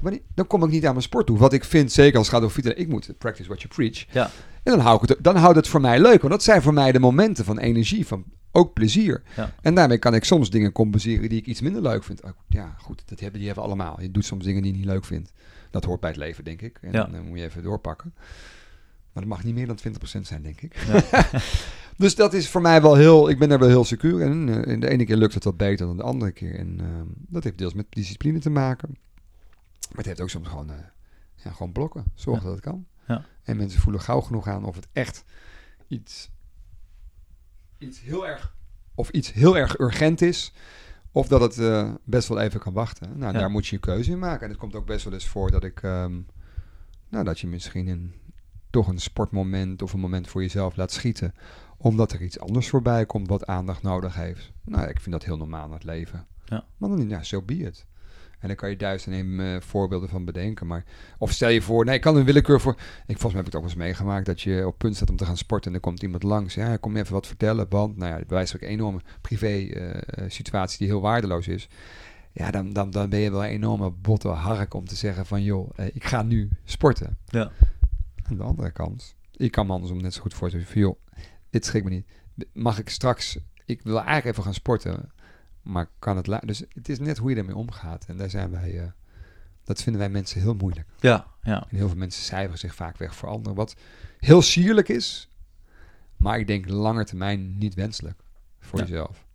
wanneer- 0.00 0.20
dan 0.34 0.46
kom 0.46 0.64
ik 0.64 0.70
niet 0.70 0.84
aan 0.86 0.92
mijn 0.92 1.02
sport 1.02 1.26
toe. 1.26 1.38
Wat 1.38 1.52
ik 1.52 1.64
vind, 1.64 1.92
zeker 1.92 2.18
als 2.18 2.26
het 2.26 2.34
gaat 2.36 2.44
over 2.44 2.54
fietsen, 2.62 2.78
ik 2.78 2.88
moet 2.88 3.12
practice 3.18 3.48
what 3.48 3.62
you 3.62 3.74
preach. 3.74 4.04
Ja. 4.12 4.30
En 4.68 4.74
dan 4.76 4.84
hou 4.86 5.02
ik 5.02 5.08
het, 5.08 5.18
dan 5.24 5.36
houdt 5.36 5.56
het 5.56 5.68
voor 5.68 5.80
mij 5.80 6.00
leuk. 6.00 6.20
Want 6.20 6.32
dat 6.32 6.42
zijn 6.42 6.62
voor 6.62 6.72
mij 6.72 6.92
de 6.92 6.98
momenten 6.98 7.44
van 7.44 7.58
energie, 7.58 8.06
van 8.06 8.24
ook 8.52 8.72
plezier. 8.74 9.22
Ja. 9.36 9.54
En 9.62 9.74
daarmee 9.74 9.98
kan 9.98 10.14
ik 10.14 10.24
soms 10.24 10.50
dingen 10.50 10.72
compenseren 10.72 11.28
die 11.28 11.38
ik 11.38 11.46
iets 11.46 11.60
minder 11.60 11.82
leuk 11.82 12.04
vind. 12.04 12.22
Oh, 12.22 12.30
Ja, 12.48 12.74
goed, 12.78 13.02
dat 13.06 13.20
hebben, 13.20 13.38
die 13.38 13.46
hebben 13.48 13.64
we 13.66 13.70
allemaal. 13.70 14.00
Je 14.00 14.10
doet 14.10 14.24
soms 14.24 14.44
dingen 14.44 14.62
die 14.62 14.72
je 14.72 14.78
niet 14.78 14.86
leuk 14.86 15.04
vindt. 15.04 15.32
Dat 15.70 15.84
hoort 15.84 16.00
bij 16.00 16.10
het 16.10 16.18
leven, 16.18 16.44
denk 16.44 16.62
ik. 16.62 16.78
En 16.80 16.92
Ja. 16.92 17.04
dan 17.04 17.14
eh, 17.14 17.20
moet 17.20 17.38
je 17.38 17.44
even 17.44 17.62
doorpakken. 17.62 18.12
Maar 19.12 19.22
dat 19.22 19.32
mag 19.36 19.44
niet 19.44 19.54
meer 19.54 19.66
dan 19.66 19.78
20% 19.78 20.20
zijn, 20.20 20.42
denk 20.42 20.60
ik. 20.60 20.76
Ja. 20.86 21.24
dus 22.04 22.14
dat 22.14 22.32
is 22.34 22.48
voor 22.48 22.60
mij 22.60 22.82
wel 22.82 22.94
heel... 22.94 23.28
Ik 23.28 23.38
ben 23.38 23.48
daar 23.48 23.58
wel 23.58 23.68
heel 23.68 23.84
secuur 23.84 24.20
in. 24.20 24.48
Eh, 24.48 24.72
en 24.72 24.80
de 24.80 24.88
ene 24.88 25.04
keer 25.04 25.16
lukt 25.16 25.34
het 25.34 25.44
wat 25.44 25.56
beter 25.56 25.86
dan 25.86 25.96
de 25.96 26.02
andere 26.02 26.32
keer. 26.32 26.54
En 26.58 26.80
ehm, 26.80 27.06
dat 27.16 27.44
heeft 27.44 27.58
deels 27.58 27.74
met 27.74 27.86
discipline 27.90 28.38
te 28.38 28.50
maken. 28.50 28.88
Maar 29.88 29.96
het 29.96 30.06
heeft 30.06 30.20
ook 30.20 30.30
soms 30.30 30.48
gewoon, 30.48 30.70
eh, 30.70 30.76
ja, 31.44 31.50
gewoon 31.50 31.72
blokken. 31.72 32.04
Zorg 32.14 32.42
dat 32.42 32.52
het 32.52 32.60
kan. 32.60 32.86
Ja. 33.08 33.24
En 33.42 33.56
mensen 33.56 33.80
voelen 33.80 34.00
gauw 34.00 34.20
genoeg 34.20 34.46
aan 34.48 34.64
of 34.64 34.74
het 34.74 34.88
echt 34.92 35.24
iets, 35.88 36.30
iets 37.78 38.00
heel 38.00 38.26
erg... 38.26 38.56
Of 38.94 39.10
iets 39.10 39.32
heel 39.32 39.56
erg 39.56 39.78
urgent 39.78 40.20
is. 40.20 40.52
Of 41.12 41.28
dat 41.28 41.40
het 41.40 41.58
eh, 41.58 41.92
best 42.04 42.28
wel 42.28 42.40
even 42.40 42.60
kan 42.60 42.72
wachten. 42.72 43.18
Nou, 43.18 43.32
Ja. 43.32 43.38
daar 43.38 43.50
moet 43.50 43.66
je 43.66 43.74
je 43.74 43.80
keuze 43.80 44.10
in 44.10 44.18
maken. 44.18 44.42
En 44.42 44.48
het 44.48 44.58
komt 44.58 44.74
ook 44.74 44.86
best 44.86 45.04
wel 45.04 45.12
eens 45.12 45.26
voor 45.28 45.50
dat 45.50 45.64
ik... 45.64 45.82
ehm, 45.82 46.20
nou, 47.08 47.24
dat 47.24 47.40
je 47.40 47.46
misschien 47.46 47.86
een, 47.88 48.14
toch 48.70 48.88
een 48.88 48.98
sportmoment 48.98 49.82
of 49.82 49.92
een 49.92 50.00
moment 50.00 50.28
voor 50.28 50.42
jezelf 50.42 50.76
laat 50.76 50.92
schieten. 50.92 51.34
Omdat 51.76 52.12
er 52.12 52.22
iets 52.22 52.38
anders 52.38 52.68
voorbij 52.68 53.06
komt 53.06 53.28
wat 53.28 53.46
aandacht 53.46 53.82
nodig 53.82 54.14
heeft. 54.14 54.52
Nou, 54.64 54.88
ik 54.88 55.00
vind 55.00 55.12
dat 55.12 55.24
heel 55.24 55.36
normaal 55.36 55.66
in 55.66 55.72
het 55.72 55.84
leven. 55.84 56.26
Ja. 56.44 56.64
Maar 56.76 56.88
dan, 56.88 57.08
ja, 57.08 57.22
zo 57.22 57.42
be 57.42 57.54
it. 57.56 57.86
En 58.38 58.48
daar 58.48 58.56
kan 58.56 58.70
je 58.70 58.76
duizend 58.76 59.14
en 59.14 59.40
eh, 59.40 59.60
voorbeelden 59.60 60.08
van 60.08 60.24
bedenken. 60.24 60.66
Maar, 60.66 60.84
of 61.18 61.32
stel 61.32 61.48
je 61.48 61.62
voor, 61.62 61.84
nee, 61.84 61.94
ik 61.94 62.00
kan 62.00 62.16
een 62.16 62.24
willekeur 62.24 62.60
voor... 62.60 62.72
Ik, 63.06 63.18
volgens 63.18 63.22
mij 63.22 63.32
heb 63.32 63.46
ik 63.46 63.52
het 63.52 63.56
ook 63.56 63.62
eens 63.62 63.74
meegemaakt 63.74 64.26
dat 64.26 64.40
je 64.40 64.66
op 64.66 64.78
punt 64.78 64.96
staat 64.96 65.10
om 65.10 65.16
te 65.16 65.24
gaan 65.24 65.36
sporten... 65.36 65.70
en 65.70 65.76
er 65.76 65.82
komt 65.82 66.02
iemand 66.02 66.22
langs. 66.22 66.54
Ja, 66.54 66.76
kom 66.76 66.94
je 66.94 67.02
even 67.02 67.12
wat 67.12 67.26
vertellen, 67.26 67.66
want... 67.68 67.96
Nou 67.96 68.10
ja, 68.10 68.16
bij 68.16 68.26
wijze 68.26 68.58
van 68.58 68.68
een 68.68 68.74
enorme 68.74 69.00
privé 69.20 69.46
eh, 69.46 69.94
eh, 69.94 70.30
situatie 70.30 70.78
die 70.78 70.86
heel 70.86 71.00
waardeloos 71.00 71.48
is. 71.48 71.68
Ja, 72.32 72.50
dan, 72.50 72.72
dan, 72.72 72.90
dan 72.90 73.08
ben 73.08 73.18
je 73.18 73.30
wel 73.30 73.44
een 73.44 73.50
enorme 73.50 73.90
botte 73.90 74.28
hark 74.28 74.74
om 74.74 74.84
te 74.84 74.96
zeggen 74.96 75.26
van... 75.26 75.42
joh, 75.42 75.70
ik 75.92 76.04
ga 76.04 76.22
nu 76.22 76.48
sporten. 76.64 77.18
Ja. 77.26 77.50
Aan 78.22 78.36
de 78.36 78.42
andere 78.42 78.70
kant, 78.70 79.16
ik 79.36 79.50
kan 79.50 79.66
me 79.66 79.72
andersom 79.72 80.02
net 80.02 80.14
zo 80.14 80.20
goed 80.20 80.34
voorstellen 80.34 80.66
van... 80.66 80.80
joh, 80.80 80.98
dit 81.50 81.64
schikt 81.64 81.84
me 81.84 81.90
niet. 81.90 82.06
Mag 82.52 82.78
ik 82.78 82.88
straks... 82.88 83.38
Ik 83.64 83.82
wil 83.82 83.96
eigenlijk 83.96 84.26
even 84.26 84.42
gaan 84.42 84.54
sporten... 84.54 85.12
Maar 85.62 85.88
kan 85.98 86.16
het 86.16 86.40
Dus 86.46 86.62
het 86.74 86.88
is 86.88 86.98
net 86.98 87.18
hoe 87.18 87.30
je 87.30 87.36
ermee 87.36 87.56
omgaat. 87.56 88.04
En 88.08 88.16
daar 88.16 88.30
zijn 88.30 88.50
wij, 88.50 88.78
eh, 88.80 88.86
Dat 89.64 89.82
vinden 89.82 90.00
wij 90.00 90.10
mensen 90.10 90.40
heel 90.40 90.54
moeilijk. 90.54 90.88
Ja, 91.00 91.26
ja. 91.42 91.66
En 91.70 91.76
heel 91.76 91.88
veel 91.88 91.96
mensen 91.96 92.22
cijferen 92.22 92.58
zich 92.58 92.74
vaak 92.74 92.96
weg 92.96 93.14
voor 93.14 93.28
anderen. 93.28 93.56
Wat 93.56 93.76
heel 94.18 94.42
sierlijk 94.42 94.88
is, 94.88 95.28
maar 96.16 96.38
ik 96.38 96.46
denk 96.46 96.68
langer 96.68 97.04
termijn 97.04 97.58
niet 97.58 97.74
wenselijk 97.74 98.20
voor 98.60 98.78
Ja. 98.78 98.84
jezelf. 98.84 99.26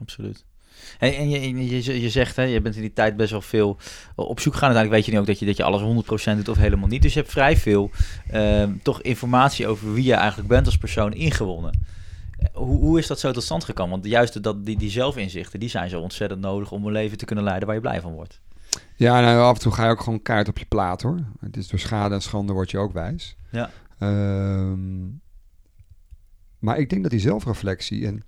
absoluut. 0.00 0.44
En, 0.98 1.12
en 1.14 1.28
je, 1.30 1.82
je, 1.82 2.00
je 2.00 2.10
zegt, 2.10 2.36
hè, 2.36 2.42
je 2.42 2.60
bent 2.60 2.74
in 2.74 2.80
die 2.80 2.92
tijd 2.92 3.16
best 3.16 3.30
wel 3.30 3.40
veel 3.40 3.76
op 4.14 4.40
zoek 4.40 4.54
gaan. 4.54 4.62
Uiteindelijk 4.74 4.90
weet 4.92 5.04
je 5.04 5.12
nu 5.12 5.18
ook 5.18 5.26
dat 5.26 5.38
je, 5.38 5.46
dat 5.46 5.56
je 5.56 5.62
alles 5.62 6.04
100% 6.32 6.36
doet 6.36 6.48
of 6.48 6.56
helemaal 6.56 6.88
niet. 6.88 7.02
Dus 7.02 7.12
je 7.14 7.18
hebt 7.20 7.32
vrij 7.32 7.56
veel 7.56 7.90
ehm, 8.30 8.76
toch 8.82 9.02
informatie 9.02 9.66
over 9.66 9.92
wie 9.92 10.04
je 10.04 10.14
eigenlijk 10.14 10.48
bent 10.48 10.66
als 10.66 10.78
persoon 10.78 11.12
ingewonnen. 11.12 11.98
Hoe, 12.52 12.78
hoe 12.78 12.98
is 12.98 13.06
dat 13.06 13.20
zo 13.20 13.32
tot 13.32 13.42
stand 13.42 13.64
gekomen? 13.64 13.90
Want 13.90 14.04
juist 14.04 14.42
dat, 14.42 14.66
die, 14.66 14.78
die 14.78 14.90
zelfinzichten, 14.90 15.60
die 15.60 15.68
zijn 15.68 15.88
zo 15.88 16.00
ontzettend 16.00 16.40
nodig 16.40 16.72
om 16.72 16.86
een 16.86 16.92
leven 16.92 17.18
te 17.18 17.24
kunnen 17.24 17.44
leiden 17.44 17.66
waar 17.66 17.76
je 17.76 17.82
blij 17.82 18.00
van 18.00 18.12
wordt. 18.12 18.40
Ja, 18.96 19.20
nou, 19.20 19.40
af 19.40 19.54
en 19.54 19.60
toe 19.60 19.72
ga 19.72 19.84
je 19.84 19.90
ook 19.90 20.00
gewoon 20.00 20.22
kaart 20.22 20.48
op 20.48 20.58
je 20.58 20.64
plaat 20.64 21.02
hoor. 21.02 21.18
Het 21.40 21.56
is 21.56 21.68
door 21.68 21.78
schade 21.78 22.14
en 22.14 22.22
schande 22.22 22.52
word 22.52 22.70
je 22.70 22.78
ook 22.78 22.92
wijs. 22.92 23.36
Ja. 23.50 23.70
Ehm, 23.98 25.06
maar 26.58 26.78
ik 26.78 26.90
denk 26.90 27.02
dat 27.02 27.10
die 27.10 27.20
zelfreflectie, 27.20 28.06
en 28.06 28.22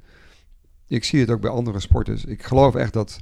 ik 0.86 1.04
zie 1.04 1.20
het 1.20 1.30
ook 1.30 1.40
bij 1.40 1.50
andere 1.50 1.80
sporters. 1.80 2.24
Ik 2.24 2.42
geloof 2.42 2.74
echt 2.74 2.92
dat, 2.92 3.18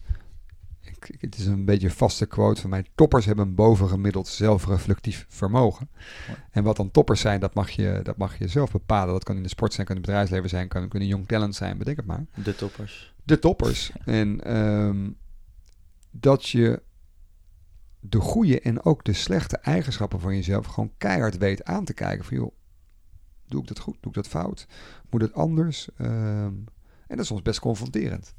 het 1.19 1.39
is 1.39 1.47
een 1.47 1.65
beetje 1.65 1.87
een 1.87 1.95
vaste 1.95 2.27
quote 2.27 2.61
van 2.61 2.71
mij, 2.71 2.85
toppers 2.95 3.25
hebben 3.25 3.47
een 3.47 3.55
bovengemiddeld 3.55 4.29
zelfreflectief 4.29 5.27
vermogen. 5.29 5.89
Mooi. 6.29 6.39
En 6.51 6.65
wat 6.65 6.77
dan 6.77 6.91
toppers 6.91 7.21
zijn, 7.21 7.41
dat 7.41 7.55
mag, 7.55 7.71
je, 7.71 8.01
dat 8.03 8.17
mag 8.17 8.39
je 8.39 8.49
zelf 8.49 8.73
bepalen. 8.73 9.13
Dat 9.13 9.25
kan 9.25 9.37
in 9.37 9.43
de 9.43 9.49
sport 9.49 9.73
zijn, 9.73 9.87
kan 9.87 9.97
in 9.97 10.03
het 10.03 10.11
bedrijfsleven 10.11 10.49
zijn, 10.49 10.69
kan, 10.69 10.87
een 10.89 11.07
jong 11.07 11.29
talent 11.29 11.55
zijn, 11.55 11.79
bedenk 11.79 11.97
het 11.97 12.07
maar 12.07 12.27
De 12.35 12.55
toppers. 12.55 13.15
de 13.25 13.39
toppers. 13.39 13.93
En 14.05 14.45
ehm, 14.45 15.11
dat 16.11 16.49
je 16.49 16.83
de 18.01 18.21
goede 18.21 18.61
en 18.61 18.85
ook 18.85 19.05
de 19.05 19.13
slechte 19.13 19.57
eigenschappen 19.57 20.21
van 20.21 20.35
jezelf 20.35 20.67
gewoon 20.67 20.93
keihard 20.99 21.39
weet 21.39 21.65
aan 21.65 21.85
te 21.85 21.95
kijken. 21.95 22.25
Van 22.25 22.37
joh, 22.37 22.53
doe 23.47 23.61
ik 23.63 23.69
dat 23.69 23.79
goed? 23.79 23.97
Doe 24.01 24.11
ik 24.11 24.17
dat 24.17 24.29
fout? 24.29 24.67
Moet 25.11 25.21
het 25.23 25.33
anders? 25.35 25.89
Ehm, 25.97 26.55
en 27.07 27.17
dat 27.17 27.19
is 27.19 27.27
soms 27.27 27.43
best 27.43 27.61
confronterend. 27.61 28.35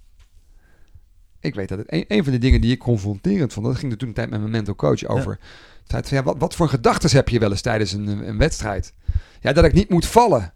Ik 1.41 1.55
weet 1.55 1.69
dat 1.69 1.77
het 1.77 1.91
een, 1.91 2.05
een 2.07 2.23
van 2.23 2.33
de 2.33 2.39
dingen 2.39 2.61
die 2.61 2.71
ik 2.71 2.79
confronterend 2.79 3.53
vond, 3.53 3.65
dat 3.65 3.75
ging 3.75 3.91
er 3.91 3.97
toen 3.97 4.07
een 4.07 4.13
tijd 4.13 4.29
met 4.29 4.39
mijn 4.39 4.51
mental 4.51 4.75
coach 4.75 5.05
over. 5.05 5.31
Het 5.81 5.91
feit 5.91 6.07
van, 6.07 6.17
ja, 6.17 6.23
wat, 6.23 6.37
wat 6.37 6.55
voor 6.55 6.69
gedachten 6.69 7.09
heb 7.11 7.29
je 7.29 7.39
wel 7.39 7.51
eens 7.51 7.61
tijdens 7.61 7.91
een, 7.93 8.07
een 8.07 8.37
wedstrijd? 8.37 8.93
Ja, 9.41 9.53
dat 9.53 9.63
ik 9.63 9.73
niet 9.73 9.89
moet 9.89 10.05
vallen. 10.05 10.53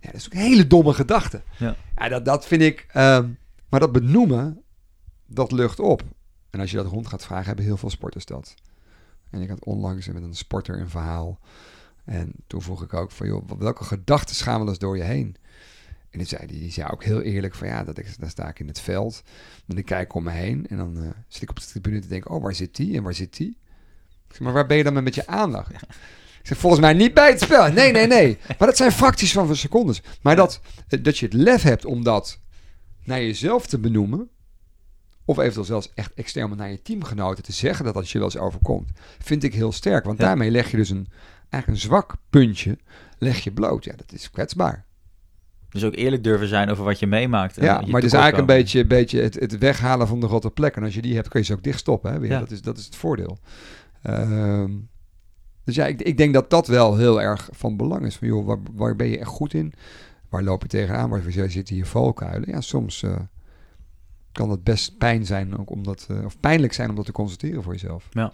Ja, 0.00 0.10
dat 0.10 0.14
is 0.14 0.26
ook 0.26 0.32
een 0.32 0.38
hele 0.38 0.66
domme 0.66 0.92
gedachte. 0.92 1.42
Ja. 1.58 1.76
Ja, 1.96 2.08
dat, 2.08 2.24
dat 2.24 2.46
vind 2.46 2.62
ik. 2.62 2.86
ehm, 2.92 3.28
maar 3.68 3.80
dat 3.80 3.92
benoemen, 3.92 4.62
dat 5.26 5.52
lucht 5.52 5.80
op. 5.80 6.02
En 6.50 6.60
als 6.60 6.70
je 6.70 6.76
dat 6.76 6.86
rond 6.86 7.06
gaat 7.06 7.24
vragen, 7.24 7.46
hebben 7.46 7.64
heel 7.64 7.76
veel 7.76 7.90
sporters 7.90 8.24
dat. 8.24 8.54
En 9.30 9.40
ik 9.42 9.48
had 9.48 9.64
onlangs 9.64 10.08
met 10.08 10.22
een 10.22 10.34
sporter 10.34 10.80
een 10.80 10.88
verhaal. 10.88 11.38
En 12.04 12.32
toen 12.46 12.62
vroeg 12.62 12.82
ik 12.82 12.94
ook 12.94 13.10
van, 13.10 13.26
joh, 13.26 13.48
welke 13.58 13.84
gedachten 13.84 14.36
gaan 14.36 14.58
wel 14.58 14.68
eens 14.68 14.78
door 14.78 14.96
je 14.96 15.02
heen? 15.02 15.36
En 16.14 16.20
die 16.20 16.28
zei, 16.28 16.46
die 16.46 16.72
zei 16.72 16.88
ook 16.90 17.04
heel 17.04 17.20
eerlijk 17.20 17.54
van, 17.54 17.68
ja, 17.68 17.84
dat 17.84 17.98
ik, 17.98 18.18
dan 18.18 18.28
sta 18.30 18.48
ik 18.48 18.58
in 18.60 18.66
het 18.68 18.80
veld. 18.80 19.22
En 19.66 19.76
ik 19.78 19.84
kijk 19.84 20.14
om 20.14 20.22
me 20.22 20.30
heen. 20.30 20.66
En 20.68 20.76
dan 20.76 20.96
eh, 21.02 21.08
zit 21.28 21.42
ik 21.42 21.50
op 21.50 21.60
de 21.60 21.66
tribune 21.66 21.98
te 22.00 22.08
denken, 22.08 22.30
oh, 22.30 22.42
waar 22.42 22.54
zit 22.54 22.76
die 22.76 22.96
en 22.96 23.02
waar 23.02 23.14
zit 23.14 23.36
die? 23.36 23.48
Ik 24.28 24.30
zeg, 24.30 24.40
maar 24.40 24.52
waar 24.52 24.66
ben 24.66 24.76
je 24.76 24.84
dan 24.84 25.02
met 25.02 25.14
je 25.14 25.26
aandacht? 25.26 25.70
Ik 25.72 25.80
zeg, 26.42 26.58
volgens 26.58 26.80
mij 26.82 26.92
niet 26.92 27.14
bij 27.14 27.30
het 27.30 27.40
spel. 27.40 27.72
Nee, 27.72 27.92
nee, 27.92 28.06
nee. 28.06 28.38
Maar 28.58 28.68
dat 28.68 28.76
zijn 28.76 28.92
fracties 28.92 29.32
van 29.32 29.56
secondes. 29.56 30.02
Maar 30.22 30.36
dat, 30.36 30.60
eh, 30.88 31.02
dat 31.02 31.18
je 31.18 31.24
het 31.24 31.34
lef 31.34 31.62
hebt 31.62 31.84
om 31.84 32.04
dat 32.04 32.40
naar 33.04 33.20
jezelf 33.20 33.66
te 33.66 33.78
benoemen. 33.78 34.28
Of 35.24 35.38
eventueel 35.38 35.64
zelfs 35.64 35.92
echt 35.94 36.14
extern 36.14 36.56
naar 36.56 36.70
je 36.70 36.82
teamgenoten 36.82 37.44
te 37.44 37.52
zeggen 37.52 37.84
dat 37.84 37.94
dat 37.94 38.10
je 38.10 38.18
wel 38.18 38.26
eens 38.26 38.36
overkomt. 38.38 38.90
Vind 39.18 39.42
ik 39.42 39.54
heel 39.54 39.72
sterk. 39.72 40.04
Want 40.04 40.18
Ja. 40.18 40.24
daarmee 40.24 40.50
leg 40.50 40.70
je 40.70 40.76
dus 40.76 40.90
een, 40.90 41.08
eigenlijk 41.50 41.66
een 41.82 41.88
zwak 41.88 42.16
puntje 42.30 42.78
leg 43.18 43.44
je 43.44 43.52
bloot. 43.52 43.84
Ja, 43.84 43.92
dat 43.96 44.12
is 44.12 44.30
kwetsbaar. 44.30 44.84
Dus 45.74 45.84
ook 45.84 45.94
eerlijk 45.94 46.24
durven 46.24 46.48
zijn 46.48 46.70
over 46.70 46.84
wat 46.84 46.98
je 46.98 47.06
meemaakt. 47.06 47.58
en 47.58 47.64
Ja, 47.64 47.80
je 47.80 47.86
maar 47.86 48.00
het 48.00 48.12
is 48.12 48.18
eigenlijk 48.18 48.50
een 48.50 48.56
beetje, 48.56 48.86
beetje 48.86 49.20
het, 49.20 49.34
het 49.34 49.58
weghalen 49.58 50.06
van 50.06 50.20
de 50.20 50.26
rotte 50.26 50.50
plek. 50.50 50.76
En 50.76 50.82
als 50.82 50.94
je 50.94 51.02
die 51.02 51.14
hebt, 51.14 51.28
kun 51.28 51.40
je 51.40 51.46
ze 51.46 51.52
ook 51.52 51.62
dichtstoppen. 51.62 52.12
Hè? 52.12 52.18
weer. 52.18 52.30
Ja. 52.30 52.38
Dat, 52.38 52.50
is, 52.50 52.62
dat 52.62 52.78
is 52.78 52.84
het 52.84 52.96
voordeel. 52.96 53.38
Ehm, 54.02 54.70
dus 55.64 55.74
ja, 55.74 55.86
ik, 55.86 56.02
ik 56.02 56.16
denk 56.16 56.34
dat 56.34 56.50
dat 56.50 56.66
wel 56.66 56.96
heel 56.96 57.22
erg 57.22 57.48
van 57.52 57.76
belang 57.76 58.06
is. 58.06 58.16
Van, 58.16 58.28
joh, 58.28 58.46
waar, 58.46 58.58
waar 58.72 58.96
ben 58.96 59.08
je 59.08 59.18
echt 59.18 59.28
goed 59.28 59.54
in? 59.54 59.72
Waar 60.28 60.42
loop 60.42 60.62
je 60.62 60.68
tegenaan? 60.68 61.10
Waar 61.10 61.22
zitten 61.48 61.76
je 61.76 61.84
valkuilen? 61.84 62.50
Ja, 62.50 62.60
soms 62.60 63.02
eh, 63.02 63.16
kan 64.32 64.50
het 64.50 64.64
best 64.64 64.98
pijn 64.98 65.26
zijn, 65.26 65.58
ook 65.58 65.70
om 65.70 65.82
dat, 65.82 66.06
eh, 66.10 66.24
of 66.24 66.40
pijnlijk 66.40 66.72
zijn 66.72 66.90
om 66.90 66.96
dat 66.96 67.04
te 67.04 67.12
constateren 67.12 67.62
voor 67.62 67.72
jezelf. 67.72 68.08
Ja, 68.10 68.32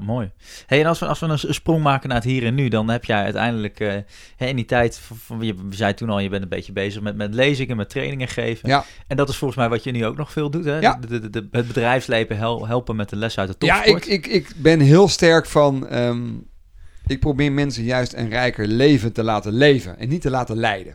mooi. 0.00 0.30
Hey, 0.66 0.80
en 0.80 0.86
als 0.86 0.98
we, 0.98 1.06
als 1.06 1.20
we 1.20 1.26
een 1.26 1.38
sprong 1.54 1.82
maken 1.82 2.08
naar 2.08 2.16
het 2.18 2.26
hier 2.26 2.44
en 2.44 2.54
nu, 2.54 2.68
dan 2.68 2.90
heb 2.90 3.04
jij 3.04 3.22
uiteindelijk 3.22 3.80
eh, 3.80 4.48
in 4.48 4.56
die 4.56 4.64
tijd, 4.64 4.98
van, 4.98 5.40
je 5.42 5.54
zei 5.70 5.94
toen 5.94 6.10
al, 6.10 6.18
je 6.18 6.28
bent 6.28 6.42
een 6.42 6.48
beetje 6.48 6.72
bezig 6.72 7.02
met, 7.02 7.16
met 7.16 7.34
lezingen, 7.34 7.76
met 7.76 7.90
trainingen 7.90 8.28
geven. 8.28 8.68
Ja. 8.68 8.84
En 9.06 9.16
dat 9.16 9.28
is 9.28 9.36
volgens 9.36 9.58
mij 9.60 9.68
wat 9.68 9.84
je 9.84 9.90
nu 9.90 10.06
ook 10.06 10.16
nog 10.16 10.32
veel 10.32 10.50
doet, 10.50 10.64
hè? 10.64 10.78
Ja. 10.78 10.98
De, 11.08 11.20
de, 11.20 11.30
de- 11.30 11.48
het 11.50 11.66
bedrijfsleven 11.66 12.36
hel- 12.36 12.66
helpen 12.66 12.96
met 12.96 13.08
de 13.08 13.16
les 13.16 13.38
uit 13.38 13.60
de 13.60 13.66
Ja, 13.66 13.74
topsport. 13.76 14.06
ik, 14.08 14.26
ik, 14.26 14.26
ik 14.26 14.52
ben 14.56 14.80
heel 14.80 15.08
sterk 15.08 15.46
van. 15.46 15.86
ehm, 15.88 16.28
ik 17.06 17.20
probeer 17.20 17.52
mensen 17.52 17.84
juist 17.84 18.12
een 18.14 18.28
rijker 18.28 18.66
leven 18.66 19.12
te 19.12 19.22
laten 19.22 19.52
leven 19.52 19.98
en 19.98 20.08
niet 20.08 20.20
te 20.22 20.30
laten 20.30 20.56
leiden. 20.56 20.94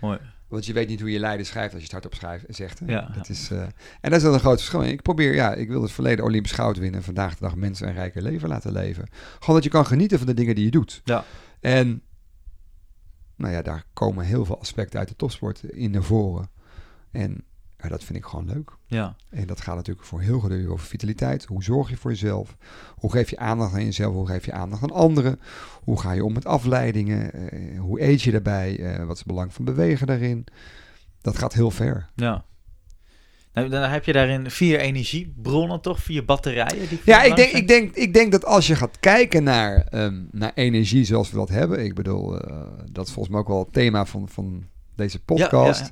Mooi. 0.00 0.18
Want 0.50 0.66
je 0.66 0.72
weet 0.72 0.88
niet 0.88 1.00
hoe 1.00 1.10
je 1.10 1.18
lijden 1.18 1.46
schrijft 1.46 1.72
als 1.72 1.82
je 1.82 1.82
het 1.82 1.92
hardop 1.92 2.14
schrijft, 2.14 2.44
zegt. 2.48 2.80
Ja. 2.86 3.10
Dat 3.14 3.28
is, 3.28 3.50
eh, 3.50 3.62
en 4.00 4.10
dat 4.10 4.12
is 4.12 4.22
dan 4.22 4.34
een 4.34 4.40
groot 4.40 4.58
verschil. 4.58 4.82
Ik 4.82 5.02
probeer, 5.02 5.34
ja, 5.34 5.54
ik 5.54 5.68
wil 5.68 5.82
het 5.82 5.92
verleden 5.92 6.24
Olympisch 6.24 6.52
goud 6.52 6.78
winnen. 6.78 6.98
En 6.98 7.04
vandaag 7.04 7.34
de 7.34 7.40
dag 7.40 7.54
mensen 7.54 7.88
een 7.88 7.94
rijker 7.94 8.22
leven 8.22 8.48
laten 8.48 8.72
leven. 8.72 9.08
Gewoon 9.38 9.54
dat 9.54 9.64
je 9.64 9.70
kan 9.70 9.86
genieten 9.86 10.18
van 10.18 10.26
de 10.26 10.34
dingen 10.34 10.54
die 10.54 10.64
je 10.64 10.70
doet. 10.70 11.00
Ja. 11.04 11.24
En 11.60 12.02
nou 13.36 13.52
ja, 13.52 13.62
daar 13.62 13.84
komen 13.92 14.24
heel 14.24 14.44
veel 14.44 14.60
aspecten 14.60 14.98
uit 14.98 15.08
de 15.08 15.16
topsport 15.16 15.62
in 15.62 15.90
naar 15.90 16.02
voren. 16.02 16.50
En 17.10 17.44
ja, 17.82 17.88
dat 17.88 18.04
vind 18.04 18.18
ik 18.18 18.24
gewoon 18.24 18.46
leuk. 18.46 18.70
Ja, 18.86 19.16
En 19.30 19.46
dat 19.46 19.60
gaat 19.60 19.74
natuurlijk 19.76 20.06
voor 20.06 20.20
heel 20.20 20.40
veel 20.40 20.68
over 20.68 20.86
vitaliteit. 20.86 21.44
Hoe 21.44 21.62
zorg 21.62 21.90
je 21.90 21.96
voor 21.96 22.10
jezelf? 22.10 22.56
Hoe 22.96 23.12
geef 23.12 23.30
je 23.30 23.38
aandacht 23.38 23.74
aan 23.74 23.84
jezelf? 23.84 24.14
Hoe 24.14 24.26
geef 24.26 24.44
je 24.44 24.52
aandacht 24.52 24.82
aan 24.82 24.92
anderen? 24.92 25.40
Hoe 25.84 26.00
ga 26.00 26.12
je 26.12 26.24
om 26.24 26.32
met 26.32 26.44
afleidingen? 26.44 27.32
Eh, 27.32 27.80
hoe 27.80 28.02
eet 28.02 28.22
je 28.22 28.30
daarbij? 28.30 28.78
Eh, 28.78 28.98
wat 29.04 29.12
is 29.12 29.18
het 29.18 29.26
belang 29.26 29.54
van 29.54 29.64
bewegen 29.64 30.06
daarin? 30.06 30.44
Dat 31.20 31.38
gaat 31.38 31.54
heel 31.54 31.70
ver. 31.70 32.10
ja. 32.14 32.44
Nou, 33.52 33.68
dan 33.68 33.90
heb 33.90 34.04
je 34.04 34.12
daarin 34.12 34.50
vier 34.50 34.78
energiebronnen, 34.78 35.80
toch? 35.80 36.02
Vier 36.02 36.24
batterijen? 36.24 36.88
Die 36.88 37.00
Ja, 37.04 37.22
ik 37.22 37.36
denk, 37.36 37.52
ik, 37.52 37.68
denk, 37.68 37.94
ik 37.94 38.14
denk 38.14 38.32
dat 38.32 38.44
als 38.44 38.66
je 38.66 38.76
gaat 38.76 39.00
kijken 39.00 39.42
naar, 39.42 39.86
ehm, 39.88 40.22
naar 40.30 40.52
energie 40.54 41.04
zoals 41.04 41.30
we 41.30 41.36
dat 41.36 41.48
hebben. 41.48 41.84
Ik 41.84 41.94
bedoel, 41.94 42.40
eh, 42.40 42.62
dat 42.90 43.06
is 43.06 43.12
volgens 43.12 43.34
mij 43.34 43.42
ook 43.42 43.48
wel 43.48 43.58
het 43.58 43.72
thema 43.72 44.04
van, 44.04 44.28
van 44.28 44.64
deze 44.94 45.22
podcast. 45.22 45.80
Ja, 45.80 45.90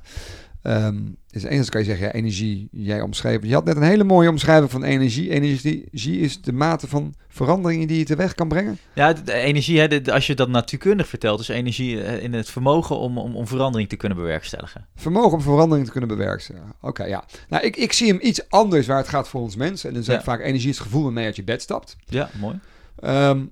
Ehm, 0.61 0.97
is 1.29 1.43
eens 1.43 1.69
kan 1.69 1.79
je 1.81 1.85
zeggen, 1.87 2.05
ja, 2.05 2.11
energie, 2.13 2.67
jij 2.71 3.01
omschreven. 3.01 3.47
Je 3.47 3.53
had 3.53 3.65
net 3.65 3.75
een 3.75 3.81
hele 3.83 4.03
mooie 4.03 4.29
omschrijving 4.29 4.71
van 4.71 4.83
energie. 4.83 5.29
Energie 5.29 6.19
is 6.19 6.41
de 6.41 6.53
mate 6.53 6.87
van 6.87 7.13
veranderingen 7.27 7.87
die 7.87 7.97
je 7.97 8.03
teweeg 8.05 8.35
kan 8.35 8.47
brengen. 8.47 8.77
Ja, 8.95 9.13
de, 9.13 9.21
de 9.23 9.33
energie, 9.33 9.79
hè, 9.79 9.87
de- 10.01 10.13
als 10.13 10.27
je 10.27 10.35
dat 10.35 10.49
natuurkundig 10.49 11.07
vertelt, 11.07 11.39
is 11.39 11.47
energie 11.47 12.01
eh, 12.03 12.23
in 12.23 12.33
het 12.33 12.49
vermogen 12.49 12.97
om, 12.97 13.17
om, 13.17 13.35
om 13.35 13.47
verandering 13.47 13.89
te 13.89 13.95
kunnen 13.95 14.17
bewerkstelligen. 14.17 14.87
Vermogen 14.95 15.31
om 15.37 15.41
verandering 15.41 15.85
te 15.85 15.91
kunnen 15.91 16.09
bewerkstelligen. 16.09 16.73
Oké, 16.81 17.03
ja. 17.03 17.25
Nou, 17.49 17.63
ik, 17.63 17.75
ik 17.77 17.93
zie 17.93 18.07
hem 18.07 18.19
iets 18.21 18.49
anders 18.49 18.87
waar 18.87 18.97
het 18.97 19.07
gaat 19.07 19.27
voor 19.29 19.41
ons 19.41 19.55
mensen. 19.55 19.87
En 19.89 19.95
dan 19.95 20.03
zeg 20.03 20.19
ik 20.19 20.25
Ja. 20.25 20.31
vaak, 20.31 20.41
energie 20.41 20.69
is 20.69 20.77
het 20.77 20.85
gevoel 20.85 21.03
waarmee 21.03 21.21
je 21.21 21.27
uit 21.27 21.35
je 21.37 21.43
bed 21.43 21.61
stapt. 21.61 21.95
Ja, 22.05 22.29
mooi. 22.39 22.59
Ehm, 22.99 23.45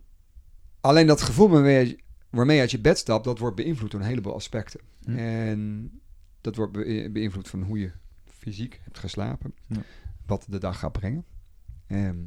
alleen 0.82 1.08
dat 1.08 1.22
gevoel 1.22 1.50
waarmee 1.50 1.88
je, 1.88 1.98
waarmee 2.30 2.56
je 2.56 2.62
uit 2.62 2.72
je 2.72 2.80
bed 2.80 2.98
stapt, 2.98 3.24
dat 3.24 3.40
wordt 3.40 3.56
beïnvloed 3.56 3.92
door 3.92 4.00
een 4.00 4.06
heleboel 4.06 4.34
aspecten. 4.36 4.80
Hm. 5.06 5.18
En 5.18 5.92
dat 6.48 6.56
wordt 6.56 6.72
be- 6.72 7.10
beïnvloed 7.12 7.48
van 7.50 7.62
hoe 7.64 7.80
je 7.80 7.92
fysiek 8.26 8.80
hebt 8.84 9.00
geslapen, 9.00 9.54
Ja. 9.68 9.82
wat 10.26 10.46
de 10.50 10.58
dag 10.60 10.80
gaat 10.80 10.92
brengen. 10.92 11.26
Ehm, 11.88 12.18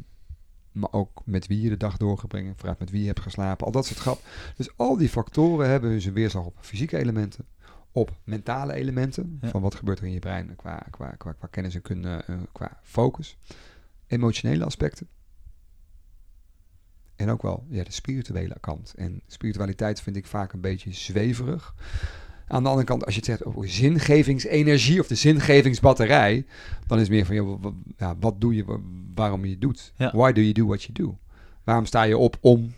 maar 0.73 0.93
ook 0.93 1.23
met 1.25 1.47
wie 1.47 1.61
je 1.61 1.69
de 1.69 1.77
dag 1.77 1.97
door 1.97 2.19
gaat 2.19 2.29
brengen, 2.29 2.55
vooruit 2.57 2.79
met 2.79 2.91
wie 2.91 3.01
je 3.01 3.07
hebt 3.07 3.21
geslapen, 3.21 3.67
al 3.67 3.73
dat 3.73 3.87
soort 3.87 3.99
grap. 3.99 4.21
Dus 4.57 4.77
al 4.77 4.97
die 4.97 5.09
factoren 5.09 5.69
hebben 5.69 5.91
dus 5.91 6.05
een 6.05 6.13
weerslag 6.13 6.45
op 6.45 6.57
fysieke 6.61 6.99
elementen, 6.99 7.47
op 7.93 8.17
mentale 8.25 8.73
elementen, 8.73 9.39
Ja. 9.41 9.49
van 9.49 9.61
wat 9.63 9.75
gebeurt 9.75 9.99
er 9.99 10.05
in 10.05 10.13
je 10.13 10.19
brein 10.19 10.57
qua, 10.57 10.87
qua, 10.91 11.11
qua, 11.11 11.33
qua 11.33 11.47
kennis 11.51 11.75
en 11.75 11.83
kunde, 11.83 12.23
eh, 12.27 12.37
qua 12.53 12.79
focus, 12.83 13.39
emotionele 14.07 14.65
aspecten. 14.65 15.09
En 17.17 17.29
ook 17.31 17.43
wel 17.43 17.67
ja, 17.69 17.85
de 17.85 17.93
spirituele 17.93 18.57
kant. 18.61 18.95
En 18.97 19.23
spiritualiteit 19.27 20.01
vind 20.01 20.17
ik 20.17 20.27
vaak 20.27 20.53
een 20.53 20.61
beetje 20.61 20.93
zweverig. 20.93 21.75
Aan 22.51 22.63
de 22.63 22.69
andere 22.69 22.87
kant, 22.87 23.05
als 23.05 23.15
je 23.15 23.21
het 23.21 23.29
zegt 23.29 23.45
over 23.45 23.69
zingevingsenergie 23.69 25.01
of 25.01 25.07
de 25.07 25.15
zingevingsbatterij, 25.15 26.45
dan 26.87 26.97
is 26.99 27.03
het 27.03 27.13
meer 27.13 27.27
van, 27.27 27.35
joh, 27.35 27.63
wa- 27.63 27.73
ja, 27.97 28.17
wat 28.21 28.41
doe 28.41 28.55
je, 28.55 28.65
wa- 28.65 28.79
waarom 29.15 29.45
je 29.45 29.51
het 29.51 29.61
doet? 29.61 29.93
Ja. 29.97 30.11
Why 30.15 30.33
do 30.33 30.41
you 30.41 30.53
do 30.53 30.67
what 30.67 30.83
you 30.83 30.93
do? 30.93 31.19
Waarom 31.65 31.85
sta 31.87 32.03
je 32.03 32.19
op 32.19 32.37
om 32.41 32.73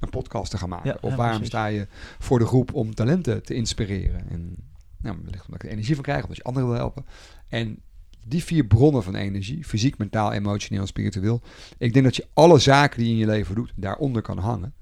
een 0.00 0.10
podcast 0.10 0.50
te 0.50 0.58
gaan 0.58 0.68
maken? 0.68 0.90
Ja, 0.90 0.96
of 1.00 1.14
waarom 1.14 1.26
precies. 1.36 1.46
sta 1.46 1.66
je 1.66 1.86
voor 2.18 2.38
de 2.38 2.46
groep 2.46 2.74
om 2.74 2.94
talenten 2.94 3.42
te 3.42 3.54
inspireren? 3.54 4.30
En 4.30 4.56
nou, 5.02 5.16
wellicht 5.24 5.44
omdat 5.46 5.62
ik 5.62 5.66
er 5.68 5.72
energie 5.74 5.94
van 5.94 6.04
krijg, 6.04 6.22
omdat 6.22 6.36
je 6.36 6.42
anderen 6.42 6.68
wil 6.68 6.78
helpen. 6.78 7.04
En 7.48 7.78
die 8.26 8.44
vier 8.44 8.64
bronnen 8.64 9.02
van 9.02 9.14
energie, 9.14 9.64
fysiek, 9.64 9.98
mentaal, 9.98 10.32
emotioneel 10.32 10.80
en 10.82 10.86
spiritueel. 10.88 11.40
Ik 11.78 11.92
denk 11.92 12.04
dat 12.04 12.16
je 12.16 12.26
alle 12.32 12.58
zaken 12.58 12.98
die 12.98 13.06
je 13.06 13.12
in 13.12 13.18
je 13.18 13.26
leven 13.26 13.54
doet, 13.54 13.72
daaronder 13.76 14.22
kan 14.22 14.38
hangen. 14.38 14.74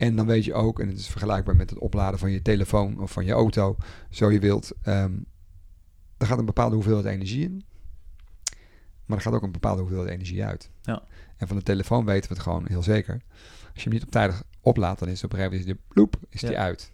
En 0.00 0.16
dan 0.16 0.26
weet 0.26 0.44
je 0.44 0.54
ook, 0.54 0.80
en 0.80 0.88
het 0.88 0.98
is 0.98 1.08
vergelijkbaar 1.08 1.56
met 1.56 1.70
het 1.70 1.78
opladen 1.78 2.18
van 2.18 2.30
je 2.30 2.42
telefoon 2.42 3.00
of 3.00 3.12
van 3.12 3.24
je 3.24 3.32
auto, 3.32 3.76
zo 4.10 4.30
je 4.30 4.38
wilt. 4.38 4.72
ehm 4.82 5.12
er 6.16 6.26
gaat 6.26 6.38
een 6.38 6.44
bepaalde 6.44 6.74
hoeveelheid 6.74 7.06
energie 7.06 7.44
in. 7.44 7.64
Maar 9.06 9.16
er 9.16 9.22
gaat 9.22 9.32
ook 9.32 9.42
een 9.42 9.52
bepaalde 9.52 9.80
hoeveelheid 9.80 10.10
energie 10.10 10.44
uit. 10.44 10.70
Ja. 10.82 11.02
En 11.36 11.46
van 11.46 11.56
de 11.56 11.62
telefoon 11.62 12.04
weten 12.04 12.28
we 12.28 12.34
het 12.34 12.42
gewoon 12.42 12.66
heel 12.66 12.82
zeker. 12.82 13.22
Als 13.72 13.82
je 13.82 13.82
hem 13.82 13.92
niet 13.92 14.02
op 14.02 14.10
tijdig 14.10 14.42
oplaadt, 14.60 14.98
dan 14.98 15.08
is 15.08 15.14
het 15.14 15.24
op 15.24 15.38
een 15.38 15.44
gegeven 15.44 15.66
moment 15.66 15.88
bloep, 15.88 16.16
is 16.28 16.40
die 16.40 16.58
uit. 16.58 16.92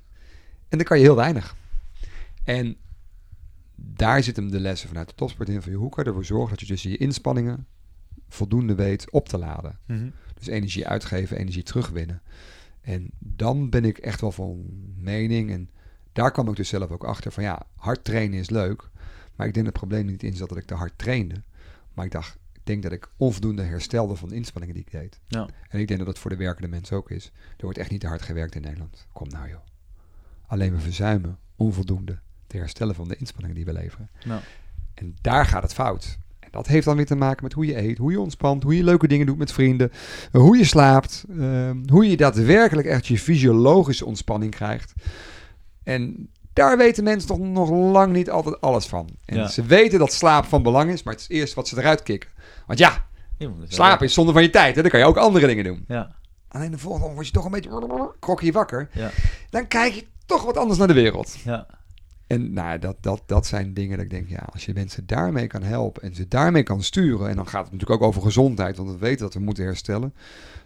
En 0.68 0.78
dan 0.78 0.86
kan 0.86 0.98
je 0.98 1.04
heel 1.04 1.16
weinig. 1.16 1.56
En 2.44 2.76
daar 3.74 4.22
zit 4.22 4.36
hem 4.36 4.50
de 4.50 4.60
lessen 4.60 4.88
vanuit 4.88 5.08
de 5.08 5.14
topsport 5.14 5.48
in. 5.48 5.62
Van, 5.62 5.72
joh, 5.72 5.80
hoe 5.80 5.90
kan 5.90 6.04
je 6.04 6.10
ervoor 6.10 6.24
zorgen 6.24 6.50
dat 6.50 6.60
je 6.60 6.66
tussen 6.66 6.90
je 6.90 6.96
inspanningen 6.96 7.66
voldoende 8.28 8.74
weet 8.74 9.10
op 9.10 9.28
te 9.28 9.38
laden. 9.38 9.78
Mhm. 9.86 10.08
Dus 10.34 10.46
energie 10.46 10.86
uitgeven, 10.86 11.36
energie 11.36 11.62
terugwinnen. 11.62 12.22
En 12.86 13.10
dan 13.18 13.70
ben 13.70 13.84
ik 13.84 13.98
echt 13.98 14.20
wel 14.20 14.32
van 14.32 14.64
mening. 14.96 15.50
En 15.50 15.70
daar 16.12 16.32
kwam 16.32 16.48
ik 16.48 16.56
dus 16.56 16.68
zelf 16.68 16.90
ook 16.90 17.04
achter 17.04 17.32
van 17.32 17.42
ja, 17.42 17.66
hard 17.76 18.04
trainen 18.04 18.38
is 18.38 18.50
leuk. 18.50 18.90
Maar 19.34 19.46
ik 19.46 19.54
denk 19.54 19.66
dat 19.66 19.74
het 19.74 19.86
probleem 19.86 20.06
niet 20.06 20.22
in 20.22 20.36
zat 20.36 20.48
dat 20.48 20.58
ik 20.58 20.64
te 20.64 20.74
hard 20.74 20.98
trainde. 20.98 21.42
Maar 21.94 22.04
ik 22.04 22.10
dacht, 22.10 22.38
ik 22.52 22.60
denk 22.64 22.82
dat 22.82 22.92
ik 22.92 23.08
onvoldoende 23.16 23.62
herstelde 23.62 24.16
van 24.16 24.28
de 24.28 24.34
inspanningen 24.34 24.74
die 24.74 24.84
ik 24.84 24.90
deed. 24.90 25.20
Ja. 25.26 25.48
En 25.68 25.80
ik 25.80 25.86
denk 25.86 25.98
dat 25.98 26.08
dat 26.08 26.18
voor 26.18 26.30
de 26.30 26.36
werkende 26.36 26.68
mens 26.68 26.92
ook 26.92 27.10
is. 27.10 27.32
Er 27.56 27.64
wordt 27.64 27.78
echt 27.78 27.90
niet 27.90 28.00
te 28.00 28.06
hard 28.06 28.22
gewerkt 28.22 28.54
in 28.54 28.62
Nederland. 28.62 29.06
Kom 29.12 29.28
nou 29.28 29.48
joh. 29.48 29.60
Alleen 30.46 30.72
we 30.72 30.80
verzuimen 30.80 31.38
onvoldoende 31.56 32.18
te 32.46 32.56
herstellen 32.56 32.94
van 32.94 33.08
de 33.08 33.16
inspanningen 33.16 33.56
die 33.56 33.64
we 33.64 33.72
leveren. 33.72 34.10
Nou, 34.24 34.42
En 34.94 35.16
daar 35.20 35.46
gaat 35.46 35.62
het 35.62 35.74
fout. 35.74 36.18
Dat 36.56 36.66
heeft 36.66 36.84
dan 36.86 36.96
weer 36.96 37.06
te 37.06 37.14
maken 37.16 37.42
met 37.44 37.52
hoe 37.52 37.66
je 37.66 37.76
eet, 37.82 37.98
hoe 37.98 38.10
je 38.10 38.20
ontspant, 38.20 38.62
hoe 38.62 38.76
je 38.76 38.84
leuke 38.84 39.08
dingen 39.08 39.26
doet 39.26 39.38
met 39.38 39.52
vrienden, 39.52 39.92
eh, 40.32 40.40
hoe 40.40 40.56
je 40.56 40.64
slaapt, 40.64 41.24
ehm, 41.38 41.76
hoe 41.90 42.10
je 42.10 42.16
daadwerkelijk 42.16 42.86
echt 42.86 43.06
je 43.06 43.18
fysiologische 43.18 44.06
ontspanning 44.06 44.54
krijgt. 44.54 44.92
En 45.82 46.30
daar 46.52 46.76
weten 46.76 47.04
mensen 47.04 47.28
toch 47.28 47.38
nog 47.38 47.70
lang 47.70 48.12
niet 48.12 48.30
altijd 48.30 48.60
alles 48.60 48.86
van. 48.86 49.08
En 49.24 49.36
Ja. 49.36 49.46
ze 49.48 49.62
weten 49.64 49.98
dat 49.98 50.12
slaap 50.12 50.44
van 50.44 50.62
belang 50.62 50.90
is, 50.90 51.02
maar 51.02 51.14
het 51.14 51.22
is 51.22 51.28
eerst 51.36 51.54
wat 51.54 51.68
ze 51.68 51.78
eruit 51.78 52.02
kicken. 52.02 52.30
Want 52.66 52.78
ja, 52.78 53.06
slapen 53.68 54.06
is 54.06 54.14
zonde 54.14 54.32
van 54.32 54.42
je 54.42 54.50
tijd. 54.50 54.74
Hè? 54.76 54.82
Dan 54.82 54.90
kan 54.90 55.00
je 55.00 55.06
ook 55.06 55.16
andere 55.16 55.46
dingen 55.46 55.64
doen. 55.64 55.74
doen. 55.86 55.96
Ja, 55.96 56.14
Alleen 56.48 56.70
de 56.70 56.78
volgende 56.78 57.14
word 57.14 57.26
je 57.26 57.32
toch 57.32 57.44
een 57.44 57.50
beetje 57.50 58.14
krokje 58.20 58.52
wakker. 58.52 58.88
ja, 58.92 59.10
Dan 59.50 59.68
kijk 59.68 59.92
je 59.92 60.04
toch 60.26 60.44
wat 60.44 60.56
anders 60.56 60.78
naar 60.78 60.88
de 60.88 60.94
wereld. 60.94 61.36
ja. 61.44 61.66
En 62.26 62.52
nou, 62.52 62.78
dat, 62.78 62.96
dat, 63.00 63.22
dat 63.26 63.46
zijn 63.46 63.74
dingen 63.74 63.96
dat 63.96 64.04
ik 64.04 64.10
denk, 64.10 64.28
ja, 64.28 64.46
als 64.52 64.64
je 64.64 64.74
mensen 64.74 65.06
daarmee 65.06 65.46
kan 65.46 65.62
helpen 65.62 66.02
en 66.02 66.14
ze 66.14 66.28
daarmee 66.28 66.62
kan 66.62 66.82
sturen, 66.82 67.28
en 67.28 67.36
dan 67.36 67.46
gaat 67.46 67.64
het 67.64 67.72
natuurlijk 67.72 68.00
ook 68.02 68.08
over 68.08 68.22
gezondheid, 68.22 68.76
want 68.76 68.90
we 68.90 68.98
weten 68.98 69.18
dat 69.24 69.34
we 69.34 69.40
moeten 69.40 69.64
herstellen. 69.64 70.14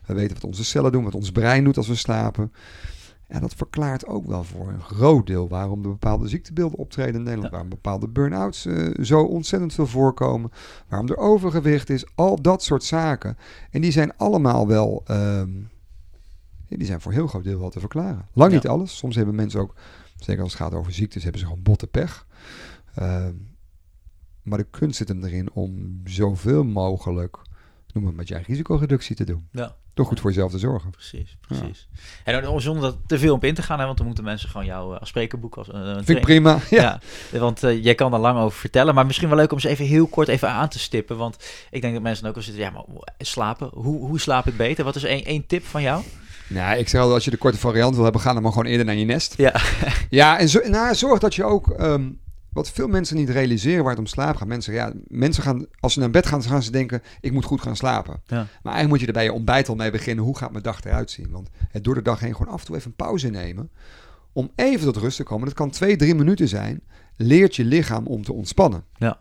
We 0.06 0.14
weten 0.14 0.34
wat 0.34 0.44
onze 0.44 0.64
cellen 0.64 0.92
doen, 0.92 1.04
wat 1.04 1.14
ons 1.14 1.32
brein 1.32 1.64
doet 1.64 1.76
als 1.76 1.88
we 1.88 1.94
slapen. 1.94 2.52
En 3.26 3.40
dat 3.40 3.54
verklaart 3.54 4.06
ook 4.06 4.26
wel 4.26 4.44
voor 4.44 4.68
een 4.68 4.80
groot 4.82 5.26
deel 5.26 5.48
waarom 5.48 5.82
er 5.82 5.88
bepaalde 5.90 6.28
ziektebeelden 6.28 6.78
optreden 6.78 7.14
in 7.14 7.18
Nederland, 7.22 7.44
Ja. 7.44 7.50
waarom 7.50 7.68
bepaalde 7.68 8.08
burn-outs 8.08 8.66
eh, 8.66 8.88
zo 9.04 9.20
ontzettend 9.22 9.72
veel 9.74 9.86
voorkomen, 9.86 10.50
waarom 10.88 11.08
er 11.08 11.16
overgewicht 11.16 11.90
is, 11.90 12.04
al 12.14 12.42
dat 12.42 12.62
soort 12.62 12.84
zaken. 12.84 13.36
En 13.70 13.80
die 13.80 13.92
zijn 13.92 14.16
allemaal 14.16 14.66
wel, 14.66 15.02
ehm, 15.06 15.48
die 16.68 16.86
zijn 16.86 17.00
voor 17.00 17.10
een 17.12 17.18
heel 17.18 17.26
groot 17.26 17.44
deel 17.44 17.58
wel 17.60 17.70
te 17.70 17.80
verklaren. 17.80 18.26
Lang 18.32 18.50
Ja. 18.50 18.56
niet 18.56 18.68
alles. 18.68 18.96
Soms 18.96 19.16
hebben 19.16 19.34
mensen 19.34 19.60
ook 19.60 19.74
Zeker 20.24 20.42
als 20.42 20.52
het 20.52 20.62
gaat 20.62 20.74
over 20.74 20.92
ziektes, 20.92 21.22
hebben 21.22 21.40
ze 21.40 21.46
gewoon 21.46 21.62
botte 21.62 21.86
pech. 21.86 22.26
Ehm, 22.94 23.34
maar 24.42 24.58
de 24.58 24.66
kunst 24.70 24.96
zit 24.96 25.08
hem 25.08 25.24
erin 25.24 25.52
om 25.52 26.00
zoveel 26.04 26.64
mogelijk, 26.64 27.38
noem 27.92 28.06
het 28.06 28.16
met 28.16 28.28
jij, 28.28 28.44
risicoreductie 28.46 29.16
te 29.16 29.24
doen. 29.24 29.48
Ja. 29.52 29.76
Door 29.94 30.06
goed 30.06 30.20
voor 30.20 30.30
jezelf 30.30 30.50
te 30.50 30.58
zorgen. 30.58 30.90
Precies, 30.90 31.36
precies. 31.40 31.88
En 32.24 32.42
dan, 32.42 32.60
zonder 32.60 32.82
dat 32.82 32.96
te 33.06 33.18
veel 33.18 33.34
op 33.34 33.44
in 33.44 33.54
te 33.54 33.62
gaan, 33.62 33.78
hè, 33.78 33.84
want 33.84 33.96
dan 33.96 34.06
moeten 34.06 34.24
mensen 34.24 34.48
gewoon 34.48 34.66
jou 34.66 34.94
eh, 34.94 35.00
als 35.00 35.08
spreker 35.08 35.38
boeken. 35.38 35.58
Als, 35.58 35.70
eh, 35.70 35.94
Vind 35.94 36.08
ik 36.08 36.20
prima. 36.20 36.58
Ja. 36.70 37.00
Ja, 37.32 37.38
want 37.38 37.62
eh, 37.62 37.84
jij 37.84 37.94
kan 37.94 38.12
er 38.12 38.18
lang 38.18 38.38
over 38.38 38.58
vertellen. 38.58 38.94
Maar 38.94 39.06
misschien 39.06 39.28
wel 39.28 39.36
leuk 39.36 39.52
om 39.52 39.58
ze 39.58 39.68
even 39.68 39.84
heel 39.84 40.06
kort 40.06 40.28
even 40.28 40.48
aan 40.48 40.68
te 40.68 40.78
stippen. 40.78 41.16
Want 41.16 41.36
ik 41.70 41.80
denk 41.80 41.94
dat 41.94 42.02
mensen 42.02 42.28
ook 42.28 42.36
al 42.36 42.42
zitten, 42.42 42.62
ja, 42.62 42.70
maar 42.70 42.84
slapen, 43.18 43.70
hoe, 43.72 44.06
hoe 44.06 44.20
slaap 44.20 44.46
ik 44.46 44.56
beter? 44.56 44.84
Wat 44.84 44.96
is 44.96 45.04
één, 45.04 45.24
één 45.24 45.46
tip 45.46 45.64
van 45.64 45.82
jou? 45.82 46.04
Nou, 46.50 46.78
ik 46.78 46.88
zeg 46.88 47.00
al, 47.00 47.12
als 47.12 47.24
je 47.24 47.30
de 47.30 47.36
korte 47.36 47.58
variant 47.58 47.94
wil 47.94 48.04
hebben, 48.04 48.20
ga 48.20 48.32
dan 48.32 48.42
maar 48.42 48.52
gewoon 48.52 48.66
eerder 48.66 48.86
naar 48.86 48.94
je 48.94 49.04
nest. 49.04 49.34
Ja, 49.36 49.60
Ja, 50.10 50.38
en 50.38 50.48
zo, 50.48 50.60
nou, 50.68 50.94
zorg 50.94 51.18
dat 51.18 51.34
je 51.34 51.44
ook, 51.44 51.70
ehm, 51.70 52.10
wat 52.52 52.70
veel 52.70 52.88
mensen 52.88 53.16
niet 53.16 53.28
realiseren 53.28 53.82
waar 53.82 53.90
het 53.90 54.00
om 54.00 54.06
slaap 54.06 54.36
gaat. 54.36 54.48
Mensen, 54.48 54.72
ja, 54.72 54.92
mensen 55.06 55.42
gaan, 55.42 55.66
als 55.80 55.92
ze 55.92 55.98
naar 55.98 56.10
bed 56.10 56.26
gaan, 56.26 56.42
gaan 56.42 56.62
ze 56.62 56.70
denken, 56.70 57.02
ik 57.20 57.32
moet 57.32 57.44
goed 57.44 57.60
gaan 57.60 57.76
slapen. 57.76 58.22
Ja. 58.26 58.36
Maar 58.36 58.72
eigenlijk 58.72 58.88
moet 58.88 59.00
je 59.00 59.06
er 59.06 59.12
bij 59.12 59.24
je 59.24 59.32
ontbijt 59.32 59.68
al 59.68 59.74
mee 59.74 59.90
beginnen, 59.90 60.24
hoe 60.24 60.36
gaat 60.36 60.50
mijn 60.50 60.62
dag 60.62 60.84
eruit 60.84 61.10
zien? 61.10 61.30
Want 61.30 61.48
het 61.68 61.84
door 61.84 61.94
de 61.94 62.02
dag 62.02 62.20
heen 62.20 62.36
gewoon 62.36 62.52
af 62.52 62.60
en 62.60 62.66
toe 62.66 62.76
even 62.76 62.88
een 62.88 62.96
pauze 62.96 63.28
nemen, 63.28 63.70
om 64.32 64.50
even 64.54 64.84
tot 64.84 64.96
rust 64.96 65.16
te 65.16 65.22
komen. 65.22 65.46
Dat 65.46 65.54
kan 65.54 65.70
twee, 65.70 65.96
drie 65.96 66.14
minuten 66.14 66.48
zijn. 66.48 66.82
Leert 67.16 67.56
je 67.56 67.64
lichaam 67.64 68.06
om 68.06 68.24
te 68.24 68.32
ontspannen. 68.32 68.84
Ja. 68.96 69.18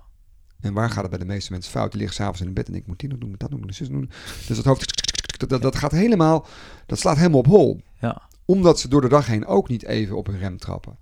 En 0.61 0.73
waar 0.73 0.89
gaat 0.89 1.01
het 1.01 1.09
bij 1.09 1.19
de 1.19 1.25
meeste 1.25 1.51
mensen 1.51 1.71
fout? 1.71 1.91
Die 1.91 1.99
liggen 1.99 2.17
s'avonds 2.17 2.41
in 2.41 2.53
bed 2.53 2.67
en 2.67 2.75
ik 2.75 2.87
moet 2.87 2.99
die 2.99 3.09
nog 3.09 3.17
doen, 3.17 3.29
moet 3.29 3.39
dat 3.39 3.49
nog 3.49 3.59
doen, 3.59 3.73
zus 3.73 3.87
doen. 3.87 4.09
Dus 4.47 4.55
dat 4.55 4.65
hoofd, 4.65 4.98
dat, 5.39 5.49
dat, 5.49 5.61
dat 5.61 5.75
gaat 5.75 5.91
helemaal, 5.91 6.45
dat 6.85 6.99
slaat 6.99 7.17
helemaal 7.17 7.39
op 7.39 7.45
hol 7.45 7.81
ja, 7.99 8.21
omdat 8.45 8.79
ze 8.79 8.87
door 8.87 9.01
de 9.01 9.09
dag 9.09 9.27
heen 9.27 9.45
ook 9.45 9.69
niet 9.69 9.83
even 9.83 10.17
op 10.17 10.25
hun 10.25 10.37
rem 10.37 10.57
trappen. 10.57 10.97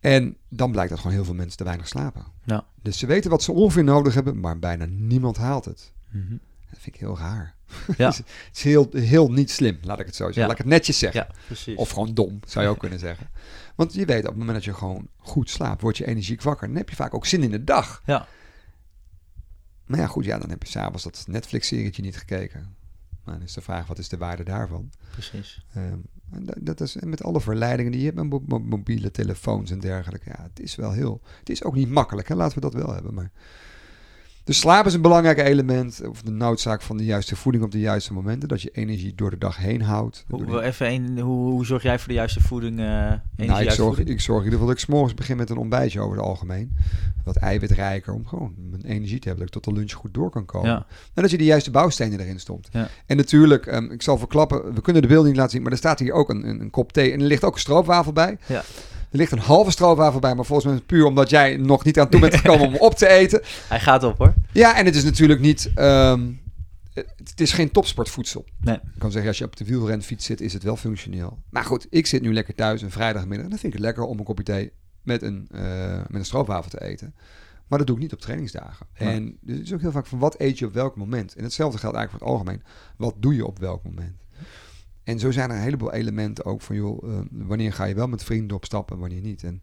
En 0.00 0.36
dan 0.48 0.70
blijkt 0.70 0.90
dat 0.90 0.98
gewoon 0.98 1.12
heel 1.16 1.24
veel 1.24 1.34
mensen 1.34 1.56
te 1.56 1.64
weinig 1.64 1.88
slapen. 1.88 2.24
Ja. 2.44 2.64
Dus 2.82 2.98
ze 2.98 3.06
weten 3.06 3.30
wat 3.30 3.42
ze 3.42 3.52
ongeveer 3.52 3.84
nodig 3.84 4.14
hebben, 4.14 4.40
maar 4.40 4.58
bijna 4.58 4.86
niemand 4.88 5.36
haalt 5.36 5.64
het. 5.64 5.92
Mhm. 6.10 6.36
Dat 6.70 6.80
vind 6.80 6.94
ik 6.94 7.00
heel 7.00 7.18
raar. 7.18 7.54
Ja. 7.96 8.06
het 8.14 8.24
is, 8.52 8.62
heel, 8.62 8.88
heel 8.90 9.32
niet 9.32 9.50
slim, 9.50 9.78
laat 9.82 10.00
ik 10.00 10.06
het 10.06 10.16
zo 10.16 10.24
zeggen. 10.24 10.42
Ja. 10.42 10.48
Laat 10.48 10.58
ik 10.58 10.64
het 10.64 10.72
netjes 10.72 10.98
zeggen. 10.98 11.26
ja. 11.66 11.74
Of 11.74 11.90
gewoon 11.90 12.14
dom, 12.14 12.40
zou 12.46 12.64
je 12.64 12.70
ook 12.70 12.78
kunnen 12.78 12.98
zeggen. 12.98 13.30
Want 13.74 13.94
je 13.94 14.04
weet, 14.04 14.22
op 14.22 14.28
het 14.28 14.36
moment 14.36 14.54
dat 14.54 14.64
je 14.64 14.74
gewoon 14.74 15.08
goed 15.16 15.50
slaapt, 15.50 15.82
word 15.82 15.96
je 15.96 16.06
energiek 16.06 16.42
wakker. 16.42 16.66
Dan 16.66 16.76
heb 16.76 16.90
je 16.90 16.96
vaak 16.96 17.14
ook 17.14 17.26
zin 17.26 17.42
in 17.42 17.50
de 17.50 17.64
dag. 17.64 18.02
Ja, 18.04 18.26
Maar 19.86 19.98
ja, 19.98 20.06
goed, 20.06 20.24
ja, 20.24 20.38
dan 20.38 20.50
heb 20.50 20.62
je 20.62 20.68
s'avonds 20.68 21.02
dat 21.02 21.24
Netflix-serietje 21.28 22.02
niet 22.02 22.16
gekeken. 22.16 22.76
Dan 23.32 23.42
is 23.42 23.52
de 23.52 23.60
vraag, 23.60 23.86
wat 23.86 23.98
is 23.98 24.08
de 24.08 24.16
waarde 24.16 24.42
daarvan? 24.42 24.90
precies. 25.10 25.64
Ehm, 25.74 25.98
en 26.30 26.44
dat, 26.44 26.56
dat 26.60 26.80
is 26.80 26.96
met 26.96 27.22
alle 27.22 27.40
verleidingen 27.40 27.92
die 27.92 28.00
je 28.00 28.06
hebt 28.06 28.18
met 28.18 28.30
mo- 28.30 28.44
mo- 28.46 28.58
mobiele 28.58 29.10
telefoons 29.10 29.70
en 29.70 29.78
dergelijke. 29.80 30.30
Ja, 30.30 30.42
het 30.42 30.60
is 30.60 30.76
wel 30.76 30.92
heel. 30.92 31.20
Het 31.38 31.50
is 31.50 31.64
ook 31.64 31.74
niet 31.74 31.88
makkelijk, 31.90 32.28
hè? 32.28 32.34
laten 32.34 32.54
we 32.54 32.60
dat 32.60 32.74
wel 32.74 32.94
hebben. 32.94 33.14
Maar. 33.14 33.30
Dus 34.48 34.58
slaap 34.58 34.86
is 34.86 34.94
een 34.94 35.00
belangrijk 35.02 35.38
element. 35.38 36.00
Of 36.08 36.22
de 36.22 36.30
noodzaak 36.30 36.82
van 36.82 36.96
de 36.96 37.04
juiste 37.04 37.36
voeding 37.36 37.64
op 37.64 37.70
de 37.70 37.78
juiste 37.80 38.12
momenten. 38.12 38.48
Dat 38.48 38.62
je 38.62 38.70
energie 38.70 39.14
door 39.14 39.30
de 39.30 39.38
dag 39.38 39.56
heen 39.56 39.82
houdt. 39.82 40.24
Hoe, 40.28 40.44
die- 40.46 40.60
even 40.60 40.86
een, 40.92 41.18
hoe, 41.18 41.50
hoe 41.50 41.66
zorg 41.66 41.82
jij 41.82 41.98
voor 41.98 42.08
de 42.08 42.14
juiste 42.14 42.40
voeding? 42.40 42.76
nou, 42.76 43.62
ik, 43.62 43.70
zorg, 43.70 43.94
voeding? 43.94 44.08
ik 44.08 44.20
zorg 44.20 44.38
in 44.38 44.44
ieder 44.44 44.58
geval 44.58 44.66
dat 44.66 44.76
ik 44.76 44.78
's 44.84 44.86
morgens 44.86 45.14
begin 45.14 45.36
met 45.36 45.50
een 45.50 45.56
ontbijtje 45.56 46.00
over 46.00 46.16
het 46.16 46.26
algemeen. 46.26 46.76
Wat 47.24 47.36
eiwitrijker, 47.36 48.12
om 48.14 48.26
gewoon 48.26 48.54
mijn 48.70 48.84
energie 48.84 49.18
te 49.18 49.28
hebben. 49.28 49.46
Dat 49.46 49.56
ik 49.56 49.62
tot 49.62 49.74
de 49.74 49.80
lunch 49.80 49.92
goed 49.92 50.14
door 50.14 50.30
kan 50.30 50.44
komen. 50.44 50.70
Ja, 50.70 50.86
En 51.14 51.22
dat 51.22 51.30
je 51.30 51.38
de 51.38 51.44
juiste 51.44 51.70
bouwstenen 51.70 52.20
erin 52.20 52.40
stopt. 52.40 52.68
Ja. 52.72 52.88
En 53.06 53.16
natuurlijk, 53.16 53.66
ehm, 53.66 53.84
ik 53.90 54.02
zal 54.02 54.18
verklappen, 54.18 54.74
we 54.74 54.80
kunnen 54.80 55.02
de 55.02 55.08
beelden 55.08 55.26
niet 55.28 55.36
laten 55.36 55.52
zien, 55.52 55.62
maar 55.62 55.72
er 55.72 55.78
staat 55.78 55.98
hier 55.98 56.12
ook 56.12 56.28
een, 56.30 56.48
een, 56.48 56.60
een 56.60 56.70
kop 56.70 56.92
thee 56.92 57.12
en 57.12 57.20
er 57.20 57.26
ligt 57.26 57.44
ook 57.44 57.54
een 57.54 57.60
stroopwafel 57.60 58.12
bij. 58.12 58.38
Ja. 58.46 58.62
Er 59.10 59.18
ligt 59.18 59.32
een 59.32 59.38
halve 59.38 59.70
stroopwafel 59.70 60.20
bij, 60.20 60.34
maar 60.34 60.44
volgens 60.44 60.66
mij 60.66 60.74
is 60.74 60.80
het 60.80 60.88
puur 60.88 61.04
omdat 61.04 61.30
jij 61.30 61.56
nog 61.56 61.84
niet 61.84 62.00
aan 62.00 62.08
toe 62.08 62.20
bent 62.20 62.34
gekomen 62.34 62.66
om 62.66 62.76
op 62.88 62.94
te 62.94 63.08
eten. 63.08 63.42
hij 63.68 63.80
gaat 63.80 64.02
op 64.02 64.18
hoor. 64.18 64.34
Ja, 64.52 64.76
en 64.76 64.84
het 64.84 64.96
is 64.96 65.04
natuurlijk 65.04 65.40
niet, 65.40 65.70
ehm, 65.74 66.32
het, 66.94 67.40
is 67.40 67.52
geen 67.52 67.70
topsportvoedsel. 67.70 68.44
Nee. 68.60 68.74
Ik 68.74 68.98
kan 68.98 69.10
zeggen, 69.10 69.28
als 69.28 69.38
je 69.38 69.44
op 69.44 69.56
de 69.56 69.64
wielrenfiets 69.64 70.26
zit, 70.26 70.40
is 70.40 70.52
het 70.52 70.62
wel 70.62 70.76
functioneel. 70.76 71.38
Maar 71.50 71.64
goed, 71.64 71.86
ik 71.90 72.06
zit 72.06 72.22
nu 72.22 72.32
lekker 72.32 72.54
thuis 72.54 72.82
een 72.82 72.90
vrijdagmiddag 72.90 73.44
en 73.44 73.50
dan 73.50 73.58
vind 73.58 73.72
ik 73.72 73.78
het 73.78 73.88
lekker 73.88 74.04
om 74.04 74.18
een 74.18 74.24
kopje 74.24 74.44
thee 74.44 74.72
met 75.02 75.22
een, 75.22 75.48
eh, 75.50 75.96
met 75.96 76.14
een 76.20 76.24
stroopwafel 76.24 76.70
te 76.70 76.82
eten. 76.82 77.14
Maar 77.66 77.78
dat 77.78 77.86
doe 77.86 77.96
ik 77.96 78.02
niet 78.02 78.12
op 78.12 78.20
trainingsdagen. 78.20 78.86
Nee. 78.98 79.14
En 79.14 79.38
dus 79.40 79.56
het 79.56 79.66
is 79.66 79.72
ook 79.72 79.80
heel 79.80 79.90
vaak 79.90 80.06
van 80.06 80.18
wat 80.18 80.40
eet 80.40 80.58
je 80.58 80.66
op 80.66 80.72
welk 80.72 80.96
moment. 80.96 81.34
En 81.34 81.42
hetzelfde 81.42 81.78
geldt 81.78 81.96
eigenlijk 81.96 82.24
voor 82.24 82.34
het 82.34 82.46
algemeen. 82.46 82.62
Wat 82.96 83.14
doe 83.18 83.34
je 83.34 83.46
op 83.46 83.58
welk 83.58 83.84
moment? 83.84 84.22
En 85.08 85.18
zo 85.18 85.30
zijn 85.30 85.50
er 85.50 85.56
een 85.56 85.62
heleboel 85.62 85.92
elementen 85.92 86.44
ook 86.44 86.62
van, 86.62 86.76
joh, 86.76 87.10
eh, 87.10 87.18
wanneer 87.30 87.72
ga 87.72 87.84
je 87.84 87.94
wel 87.94 88.08
met 88.08 88.24
vrienden 88.24 88.56
op 88.56 88.64
stap 88.64 88.90
en 88.90 88.98
wanneer 88.98 89.20
niet. 89.20 89.44
En 89.44 89.62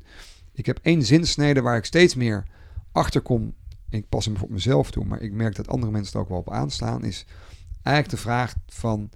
ik 0.54 0.66
heb 0.66 0.80
één 0.82 1.04
zinsnede 1.04 1.62
waar 1.62 1.78
ik 1.78 1.86
steeds 1.86 2.16
meer 2.16 2.43
achter 2.91 3.22
kom. 3.22 3.54
Ik 3.89 4.10
pas 4.10 4.26
hem 4.26 4.38
voor 4.38 4.52
mezelf 4.52 4.91
toe, 4.91 5.06
maar 5.06 5.22
ik 5.22 5.32
merk 5.32 5.56
dat 5.56 5.68
andere 5.68 5.91
mensen 5.91 6.14
er 6.14 6.20
ook 6.20 6.30
wel 6.30 6.38
op 6.38 6.52
aanslaan. 6.52 7.04
Is 7.04 7.26
eigenlijk 7.84 8.16
de 8.16 8.22
vraag 8.22 8.54
van, 8.68 9.10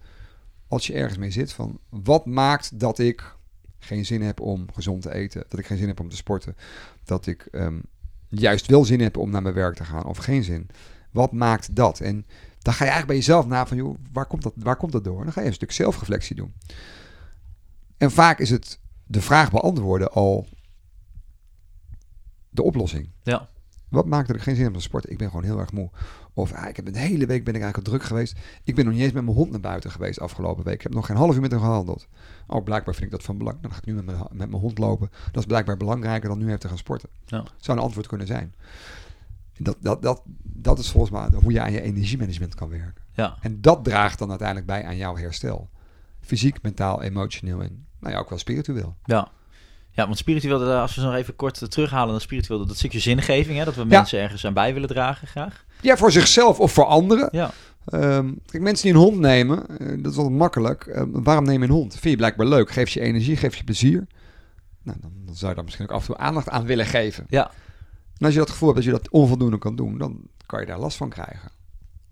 als 0.67 0.88
je 0.88 0.93
ergens 0.93 1.17
mee 1.17 1.32
zit, 1.32 1.51
van 1.51 1.80
wat 1.89 2.25
maakt 2.25 2.80
dat 2.80 2.99
ik 2.99 3.36
geen 3.80 4.05
zin 4.05 4.21
heb 4.21 4.39
om 4.39 4.65
gezond 4.73 5.01
te 5.01 5.13
eten, 5.13 5.43
dat 5.47 5.59
ik 5.59 5.65
geen 5.65 5.77
zin 5.77 5.88
heb 5.88 5.99
om 5.99 6.09
te 6.09 6.15
sporten, 6.15 6.55
dat 7.03 7.27
ik 7.27 7.45
ehm, 7.51 7.80
juist 8.27 8.65
wel 8.65 8.86
zin 8.86 9.01
heb 9.01 9.17
om 9.17 9.30
naar 9.30 9.41
mijn 9.41 9.55
werk 9.55 9.75
te 9.75 9.86
gaan 9.86 10.05
of 10.05 10.17
geen 10.17 10.43
zin. 10.43 10.69
Wat 11.11 11.32
maakt 11.32 11.75
dat? 11.75 11.99
En 11.99 12.25
dan 12.60 12.74
ga 12.74 12.84
je 12.84 12.89
eigenlijk 12.91 13.07
bij 13.07 13.16
jezelf 13.16 13.45
na 13.45 13.66
van, 13.66 13.78
joh, 13.78 13.97
waar 14.12 14.26
komt 14.26 14.43
dat, 14.43 14.53
waar 14.55 14.76
komt 14.76 14.91
dat 14.91 15.03
door? 15.03 15.18
En 15.18 15.24
dan 15.24 15.34
ga 15.34 15.41
je 15.41 15.47
een 15.47 15.53
stuk 15.53 15.72
zelfreflectie 15.72 16.36
doen. 16.36 16.53
En 17.97 18.12
vaak 18.12 18.39
is 18.39 18.49
het 18.49 18.80
de 19.05 19.22
vraag 19.22 19.51
beantwoorden 19.51 20.12
al 20.12 20.47
de 22.49 22.64
oplossing. 22.64 23.10
Ja. 23.24 23.49
Wat 23.89 24.05
maakt 24.05 24.34
ik 24.34 24.41
geen 24.41 24.55
zin 24.55 24.68
om 24.68 24.74
te 24.74 24.82
sporten? 24.82 25.12
Ik 25.12 25.18
ben 25.18 25.28
gewoon 25.28 25.43
heel 25.43 25.60
erg 25.60 25.72
moe. 25.72 25.89
Of 26.34 26.53
ah, 26.53 26.70
ik 26.70 26.76
heb 26.76 26.88
een 26.88 26.95
hele 26.95 27.26
week 27.26 27.43
ben 27.43 27.55
ik 27.55 27.62
eigenlijk 27.62 27.78
al 27.78 27.93
druk 27.93 28.03
geweest. 28.03 28.38
Ik 28.64 28.76
ben 28.76 28.86
nog 28.86 28.93
niet 28.93 29.03
eens 29.03 29.12
met 29.12 29.24
mijn 29.24 29.36
hond 29.36 29.51
naar 29.51 29.60
buiten 29.60 29.91
geweest 29.91 30.20
afgelopen 30.20 30.64
week. 30.64 30.74
Ik 30.74 30.82
heb 30.82 30.93
nog 30.93 31.05
geen 31.05 31.18
half 31.18 31.36
uur 31.36 31.41
met 31.41 31.51
hem 31.51 31.60
gehandeld. 31.60 32.07
Oh, 32.47 32.64
blijkbaar 32.64 32.93
vind 32.93 33.05
ik 33.05 33.12
dat 33.12 33.24
van 33.24 33.38
belang. 33.38 33.62
Dan 33.62 33.72
ga 33.72 33.78
ik 33.78 33.86
nu 33.86 33.93
met 33.93 34.05
mijn, 34.05 34.18
met 34.18 34.49
mijn 34.49 34.62
hond 34.62 34.78
lopen. 34.78 35.10
Dat 35.26 35.41
is 35.41 35.45
blijkbaar 35.45 35.78
belangrijker 35.78 36.30
dan 36.30 36.38
nu 36.38 36.47
even 36.47 36.60
te 36.60 36.68
gaan 36.68 36.78
sporten. 36.78 37.10
Ja. 37.26 37.43
Zou 37.57 37.78
een 37.78 37.84
antwoord 37.84 38.07
kunnen 38.07 38.28
zijn. 38.28 38.53
Dat, 39.57 39.78
dat, 39.80 40.01
dat, 40.01 40.24
dat 40.62 40.80
is 40.80 40.91
volgens 40.91 41.12
mij 41.12 41.28
hoe 41.41 41.51
je 41.51 41.62
aan 41.62 41.72
je 41.72 41.82
energiemanagement 41.82 42.55
kan 42.55 42.70
werken. 42.70 43.03
Ja, 43.14 43.36
En 43.41 43.62
dat 43.62 43.84
draagt 43.84 44.20
dan 44.20 44.30
uiteindelijk 44.30 44.68
bij 44.68 44.86
aan 44.86 44.97
jouw 44.97 45.16
herstel. 45.18 45.70
Fysiek, 46.22 46.62
mentaal, 46.62 47.01
emotioneel 47.01 47.62
en 47.62 47.86
nou 47.99 48.14
ja, 48.14 48.20
ook 48.20 48.30
wel 48.30 48.39
spiritueel. 48.39 48.95
ja. 49.03 49.28
Ja, 49.91 50.05
want 50.05 50.18
spiritueel, 50.18 50.62
eh, 50.72 50.82
als 50.82 50.95
we 50.95 51.01
zo 51.01 51.07
nog 51.07 51.16
even 51.16 51.36
kort 51.36 51.72
terughalen 51.72 52.12
naar 52.12 52.22
spiritueel, 52.22 52.66
dat 52.66 52.78
stukje 52.78 52.99
zingeving, 52.99 53.57
hè, 53.57 53.66
dat 53.66 53.76
we 53.76 53.82
Ja. 53.82 53.88
mensen 53.88 54.20
ergens 54.20 54.45
aan 54.45 54.53
bij 54.53 54.74
willen 54.74 54.89
dragen 54.89 55.28
graag. 55.28 55.66
Ja, 55.82 55.97
voor 55.97 56.12
zichzelf 56.12 56.60
of 56.60 56.72
voor 56.72 56.86
anderen. 56.86 57.30
Ja, 57.32 57.51
Ehm, 57.86 58.34
kijk, 58.45 58.64
mensen 58.64 58.86
die 58.86 58.93
een 58.95 59.01
hond 59.05 59.20
nemen, 59.20 59.68
eh, 59.80 60.03
dat 60.03 60.12
is 60.12 60.18
wel 60.18 60.30
makkelijk. 60.30 60.86
Ehm, 60.86 61.07
waarom 61.12 61.43
neem 61.45 61.62
je 61.62 61.68
een 61.68 61.74
hond? 61.74 61.91
Vind 61.91 62.03
je 62.03 62.16
blijkbaar 62.16 62.45
leuk? 62.45 62.72
Geeft 62.72 62.91
je 62.91 62.99
energie, 62.99 63.36
geeft 63.38 63.57
je 63.57 63.64
plezier? 63.64 64.07
Nou, 64.84 64.97
dan, 65.01 65.12
dan 65.26 65.36
zou 65.36 65.49
je 65.49 65.55
daar 65.55 65.64
misschien 65.66 65.86
ook 65.86 65.91
af 65.95 65.99
en 66.01 66.05
toe 66.07 66.18
aandacht 66.18 66.49
aan 66.49 66.66
willen 66.66 66.86
geven. 66.86 67.26
ja, 67.30 67.51
En 68.18 68.26
als 68.26 68.34
je 68.34 68.39
dat 68.39 68.49
gevoel 68.49 68.70
hebt 68.74 68.86
dat 68.86 68.93
je 68.93 68.99
dat 69.01 69.10
onvoldoende 69.12 69.57
kan 69.57 69.76
doen, 69.76 69.97
dan 69.97 70.22
kan 70.49 70.59
je 70.59 70.65
daar 70.65 70.79
last 70.79 70.97
van 70.97 71.09
krijgen. 71.09 71.51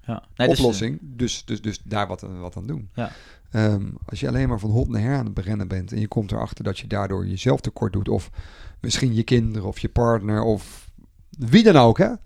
ja. 0.01 0.23
Nee, 0.35 0.47
dus, 0.47 0.59
Oplossing, 0.59 0.99
dus, 1.01 1.45
dus, 1.45 1.61
dus 1.61 1.79
daar 1.83 2.07
wat, 2.07 2.21
wat 2.21 2.57
aan 2.57 2.67
doen. 2.67 2.89
Ja. 2.93 3.11
Ehm, 3.51 3.89
als 4.05 4.19
je 4.19 4.27
alleen 4.27 4.49
maar 4.49 4.59
van 4.59 4.69
hond 4.69 4.87
naar 4.89 5.01
her 5.01 5.17
aan 5.17 5.25
het 5.25 5.33
berennen 5.33 5.67
bent 5.67 5.91
en 5.91 5.99
je 5.99 6.07
komt 6.07 6.31
erachter 6.31 6.63
dat 6.63 6.79
je 6.79 6.87
daardoor 6.87 7.27
jezelf 7.27 7.61
tekort 7.61 7.93
doet, 7.93 8.09
of 8.09 8.29
misschien 8.79 9.13
je 9.13 9.23
kinderen 9.23 9.67
of 9.67 9.79
je 9.79 9.89
partner 9.89 10.41
of 10.41 10.91
wie 11.29 11.63
dan 11.63 11.75
ook, 11.75 11.97
hè? 11.97 12.07
Nou, 12.07 12.19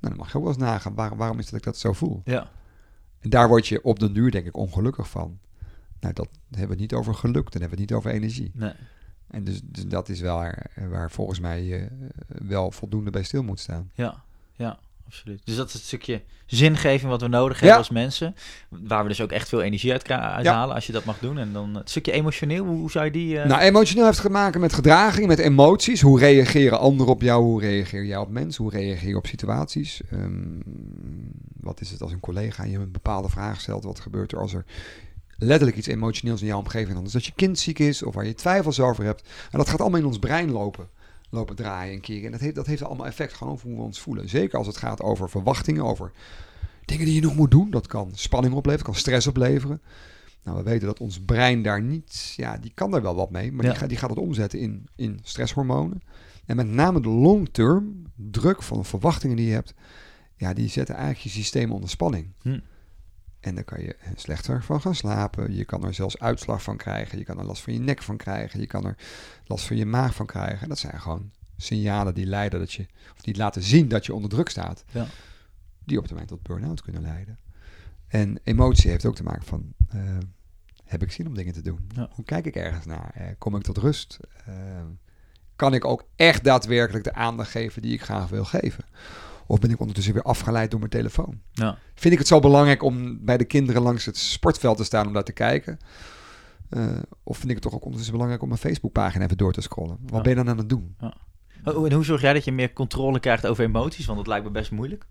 dan 0.00 0.16
mag 0.16 0.32
je 0.32 0.36
ook 0.36 0.44
wel 0.44 0.52
eens 0.52 0.62
nagaan, 0.62 0.94
waar, 0.94 1.16
waarom 1.16 1.38
is 1.38 1.44
dat 1.44 1.54
ik 1.58 1.64
dat 1.64 1.78
zo 1.78 1.92
voel? 1.92 2.20
eh, 2.24 2.32
ja, 2.32 2.50
En 3.20 3.30
daar 3.30 3.48
word 3.48 3.66
je 3.66 3.84
op 3.84 3.98
den 3.98 4.12
duur 4.12 4.30
denk 4.30 4.46
ik 4.46 4.56
ongelukkig 4.56 5.10
van. 5.10 5.38
Nou, 6.00 6.14
dat 6.14 6.28
hebben 6.50 6.66
we 6.66 6.72
het 6.72 6.80
niet 6.80 6.94
over 6.94 7.14
geluk, 7.14 7.50
dan 7.52 7.60
hebben 7.60 7.78
we 7.78 7.82
het 7.82 7.90
niet 7.90 7.92
over 7.98 8.10
energie. 8.10 8.50
nee. 8.54 8.72
En 9.30 9.44
dus, 9.44 9.60
dus 9.64 9.86
dat 9.86 10.08
is 10.08 10.20
wel 10.20 10.36
waar, 10.36 10.70
waar 10.88 11.10
volgens 11.10 11.40
mij 11.40 11.62
je 11.62 11.88
wel 12.26 12.70
voldoende 12.70 13.10
bij 13.10 13.22
stil 13.22 13.42
moet 13.42 13.60
staan. 13.60 13.90
Ja, 13.94 14.22
ja, 14.52 14.78
absoluut. 15.06 15.40
Dus 15.44 15.56
dat 15.56 15.66
is 15.68 15.72
het 15.72 15.82
stukje 15.82 16.22
zingeving 16.46 17.10
wat 17.10 17.20
we 17.20 17.28
nodig 17.28 17.56
Ja. 17.56 17.60
hebben 17.60 17.78
als 17.78 17.90
mensen. 17.90 18.34
Waar 18.68 19.02
we 19.02 19.08
dus 19.08 19.20
ook 19.20 19.30
echt 19.32 19.48
veel 19.48 19.62
energie 19.62 19.92
uit 19.92 20.08
Ja. 20.08 20.32
uithalen 20.34 20.74
als 20.74 20.86
je 20.86 20.92
dat 20.92 21.04
mag 21.04 21.18
doen. 21.18 21.38
En 21.38 21.52
dan 21.52 21.74
het 21.74 21.90
stukje 21.90 22.12
emotioneel, 22.12 22.64
hoe, 22.64 22.78
hoe 22.78 22.90
zou 22.90 23.04
je 23.04 23.10
die... 23.10 23.38
eh, 23.38 23.48
Nou, 23.48 23.60
emotioneel 23.60 24.04
heeft 24.04 24.20
te 24.20 24.30
maken 24.30 24.60
met 24.60 24.72
gedraging, 24.72 25.26
met 25.26 25.38
emoties. 25.38 26.00
Hoe 26.00 26.18
reageren 26.18 26.78
anderen 26.78 27.12
op 27.12 27.22
jou? 27.22 27.42
Hoe 27.42 27.60
reageer 27.60 28.04
jij 28.04 28.16
op 28.16 28.30
mensen? 28.30 28.62
Hoe 28.64 28.72
reageer 28.72 29.08
je 29.08 29.16
op 29.16 29.26
situaties? 29.26 30.00
Ehm, 30.10 30.60
wat 31.60 31.80
is 31.80 31.90
het 31.90 32.02
als 32.02 32.12
een 32.12 32.20
collega 32.20 32.64
je 32.64 32.78
een 32.78 32.92
bepaalde 32.92 33.28
vraag 33.28 33.60
stelt? 33.60 33.84
Wat 33.84 34.00
gebeurt 34.00 34.32
er 34.32 34.38
als 34.40 34.54
er 34.54 34.64
letterlijk 35.36 35.76
iets 35.76 35.86
emotioneels 35.86 36.40
in 36.40 36.46
jouw 36.46 36.58
omgeving 36.58 37.04
is? 37.06 37.12
Dat 37.12 37.24
je 37.26 37.32
kind 37.36 37.58
ziek 37.58 37.78
is 37.78 38.02
of 38.02 38.14
waar 38.14 38.26
je 38.26 38.34
twijfels 38.34 38.80
over 38.80 39.04
hebt. 39.04 39.28
En 39.50 39.58
dat 39.58 39.68
gaat 39.68 39.80
allemaal 39.80 40.00
in 40.00 40.06
ons 40.06 40.18
brein 40.18 40.50
lopen. 40.50 40.88
Lopen 41.34 41.56
draaien 41.56 41.94
en 41.94 42.00
keren. 42.00 42.24
En 42.24 42.30
dat 42.30 42.40
heeft, 42.40 42.54
dat 42.54 42.66
heeft 42.66 42.82
allemaal 42.82 43.06
effect 43.06 43.32
gewoon 43.32 43.52
over 43.52 43.68
hoe 43.68 43.76
we 43.76 43.82
ons 43.82 44.00
voelen. 44.00 44.28
Zeker 44.28 44.58
als 44.58 44.66
het 44.66 44.76
gaat 44.76 45.02
over 45.02 45.30
verwachtingen, 45.30 45.84
over 45.84 46.12
dingen 46.84 47.04
die 47.04 47.14
je 47.14 47.20
nog 47.20 47.36
moet 47.36 47.50
doen. 47.50 47.70
Dat 47.70 47.86
kan 47.86 48.10
spanning 48.14 48.54
opleveren, 48.54 48.86
kan 48.86 48.94
stress 48.94 49.26
opleveren. 49.26 49.82
Nou, 50.42 50.56
we 50.56 50.62
weten 50.62 50.86
dat 50.86 51.00
ons 51.00 51.20
brein 51.20 51.62
daar 51.62 51.82
niet, 51.82 52.32
ja, 52.36 52.56
die 52.56 52.72
kan 52.74 52.90
daar 52.90 53.02
wel 53.02 53.14
wat 53.14 53.30
mee, 53.30 53.52
maar 53.52 53.64
Ja. 53.64 53.70
die, 53.70 53.78
gaat, 53.80 53.88
die 53.88 53.98
gaat 53.98 54.10
het 54.10 54.18
omzetten 54.18 54.58
in, 54.58 54.86
in 54.96 55.18
stresshormonen. 55.22 56.02
En 56.46 56.56
met 56.56 56.66
name 56.66 57.00
de 57.00 57.08
long-term 57.08 58.02
druk 58.14 58.62
van 58.62 58.78
de 58.78 58.84
verwachtingen 58.84 59.36
die 59.36 59.46
je 59.46 59.52
hebt, 59.52 59.74
ja, 60.36 60.52
die 60.52 60.68
zetten 60.68 60.94
eigenlijk 60.94 61.24
je 61.24 61.30
systeem 61.30 61.72
onder 61.72 61.88
spanning. 61.90 62.32
Hm. 62.42 62.58
En 63.44 63.54
daar 63.54 63.64
kan 63.64 63.82
je 63.82 63.96
slechter 64.14 64.62
van 64.62 64.80
gaan 64.80 64.94
slapen. 64.94 65.54
Je 65.54 65.64
kan 65.64 65.84
er 65.84 65.94
zelfs 65.94 66.18
uitslag 66.18 66.62
van 66.62 66.76
krijgen. 66.76 67.18
Je 67.18 67.24
kan 67.24 67.38
er 67.38 67.44
last 67.44 67.62
van 67.62 67.72
je 67.72 67.78
nek 67.78 68.02
van 68.02 68.16
krijgen. 68.16 68.60
Je 68.60 68.66
kan 68.66 68.86
er 68.86 68.96
last 69.44 69.66
van 69.66 69.76
je 69.76 69.86
maag 69.86 70.14
van 70.14 70.26
krijgen. 70.26 70.60
En 70.60 70.68
dat 70.68 70.78
zijn 70.78 71.00
gewoon 71.00 71.30
signalen 71.56 72.14
die 72.14 72.26
leiden 72.26 72.58
dat 72.58 72.72
je, 72.72 72.86
of 73.14 73.22
die 73.22 73.36
laten 73.36 73.62
zien 73.62 73.88
dat 73.88 74.06
je 74.06 74.14
onder 74.14 74.30
druk 74.30 74.48
staat. 74.48 74.84
Ja. 74.90 75.06
Die 75.84 75.98
op 75.98 76.06
termijn 76.06 76.26
tot 76.26 76.42
burn-out 76.42 76.82
kunnen 76.82 77.02
leiden. 77.02 77.38
En 78.06 78.38
emotie 78.44 78.90
heeft 78.90 79.04
ook 79.04 79.14
te 79.14 79.22
maken 79.22 79.44
van, 79.44 79.74
eh, 79.88 80.00
heb 80.84 81.02
ik 81.02 81.12
zin 81.12 81.26
om 81.26 81.34
dingen 81.34 81.52
te 81.52 81.62
doen? 81.62 81.90
Ja. 81.94 82.08
Hoe 82.12 82.24
kijk 82.24 82.46
ik 82.46 82.56
ergens 82.56 82.86
naar? 82.86 83.10
Eh, 83.14 83.26
kom 83.38 83.56
ik 83.56 83.62
tot 83.62 83.78
rust? 83.78 84.18
Eh, 84.46 84.54
kan 85.56 85.74
ik 85.74 85.84
ook 85.84 86.08
echt 86.16 86.44
daadwerkelijk 86.44 87.04
de 87.04 87.14
aandacht 87.14 87.50
geven 87.50 87.82
die 87.82 87.92
ik 87.92 88.02
graag 88.02 88.28
wil 88.28 88.44
geven? 88.44 88.84
Of 89.46 89.58
ben 89.58 89.70
ik 89.70 89.80
ondertussen 89.80 90.14
weer 90.14 90.22
afgeleid 90.22 90.70
door 90.70 90.78
mijn 90.78 90.90
telefoon? 90.90 91.40
ja. 91.52 91.78
Vind 91.94 92.12
ik 92.12 92.18
het 92.18 92.28
zo 92.28 92.40
belangrijk 92.40 92.82
om 92.82 93.24
bij 93.24 93.36
de 93.36 93.44
kinderen 93.44 93.82
langs 93.82 94.04
het 94.04 94.16
sportveld 94.16 94.76
te 94.76 94.84
staan 94.84 95.06
om 95.06 95.12
daar 95.12 95.24
te 95.24 95.32
kijken? 95.32 95.78
Eh, 96.68 96.86
of 97.22 97.36
vind 97.36 97.48
ik 97.48 97.54
het 97.54 97.62
toch 97.62 97.74
ook 97.74 97.80
ondertussen 97.82 98.12
belangrijk 98.12 98.42
om 98.42 98.48
mijn 98.48 98.60
Facebookpagina 98.60 99.24
even 99.24 99.36
door 99.36 99.52
te 99.52 99.60
scrollen? 99.60 99.98
Wat 100.00 100.10
Ja. 100.14 100.20
ben 100.20 100.30
je 100.30 100.36
dan 100.36 100.48
aan 100.48 100.58
het 100.58 100.68
doen? 100.68 100.96
Oh, 101.64 101.86
en 101.86 101.92
hoe 101.92 102.04
zorg 102.04 102.20
jij 102.20 102.32
dat 102.32 102.44
je 102.44 102.52
meer 102.52 102.72
controle 102.72 103.20
krijgt 103.20 103.46
over 103.46 103.64
emoties? 103.64 104.06
Want 104.06 104.18
dat 104.18 104.26
lijkt 104.26 104.44
me 104.44 104.50
best 104.50 104.70
moeilijk. 104.70 105.06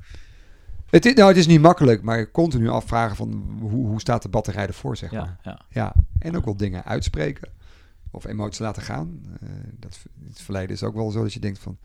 Het 0.89 1.05
is, 1.05 1.13
nou, 1.13 1.27
het 1.27 1.37
is 1.37 1.47
niet 1.47 1.61
makkelijk, 1.61 2.01
maar 2.01 2.31
continu 2.31 2.69
afvragen 2.69 3.15
van 3.15 3.57
hoe, 3.59 3.87
hoe 3.87 3.99
staat 3.99 4.21
de 4.21 4.29
batterij 4.29 4.67
ervoor, 4.67 4.97
zeg 4.97 5.11
maar. 5.11 5.21
Ja, 5.21 5.51
ja. 5.51 5.61
Ja, 5.69 5.93
en 6.19 6.35
ook 6.35 6.45
wel 6.45 6.57
dingen 6.57 6.83
uitspreken. 6.83 7.49
Of 8.11 8.25
emoties 8.25 8.59
laten 8.59 8.81
gaan. 8.81 9.21
Eh, 9.41 9.49
dat, 9.79 9.99
in 10.21 10.27
het 10.27 10.41
verleden 10.41 10.69
is 10.69 10.83
ook 10.83 10.93
wel 10.95 11.11
zo 11.11 11.21
dat 11.21 11.33
je 11.33 11.39
denkt 11.39 11.59
van... 11.59 11.77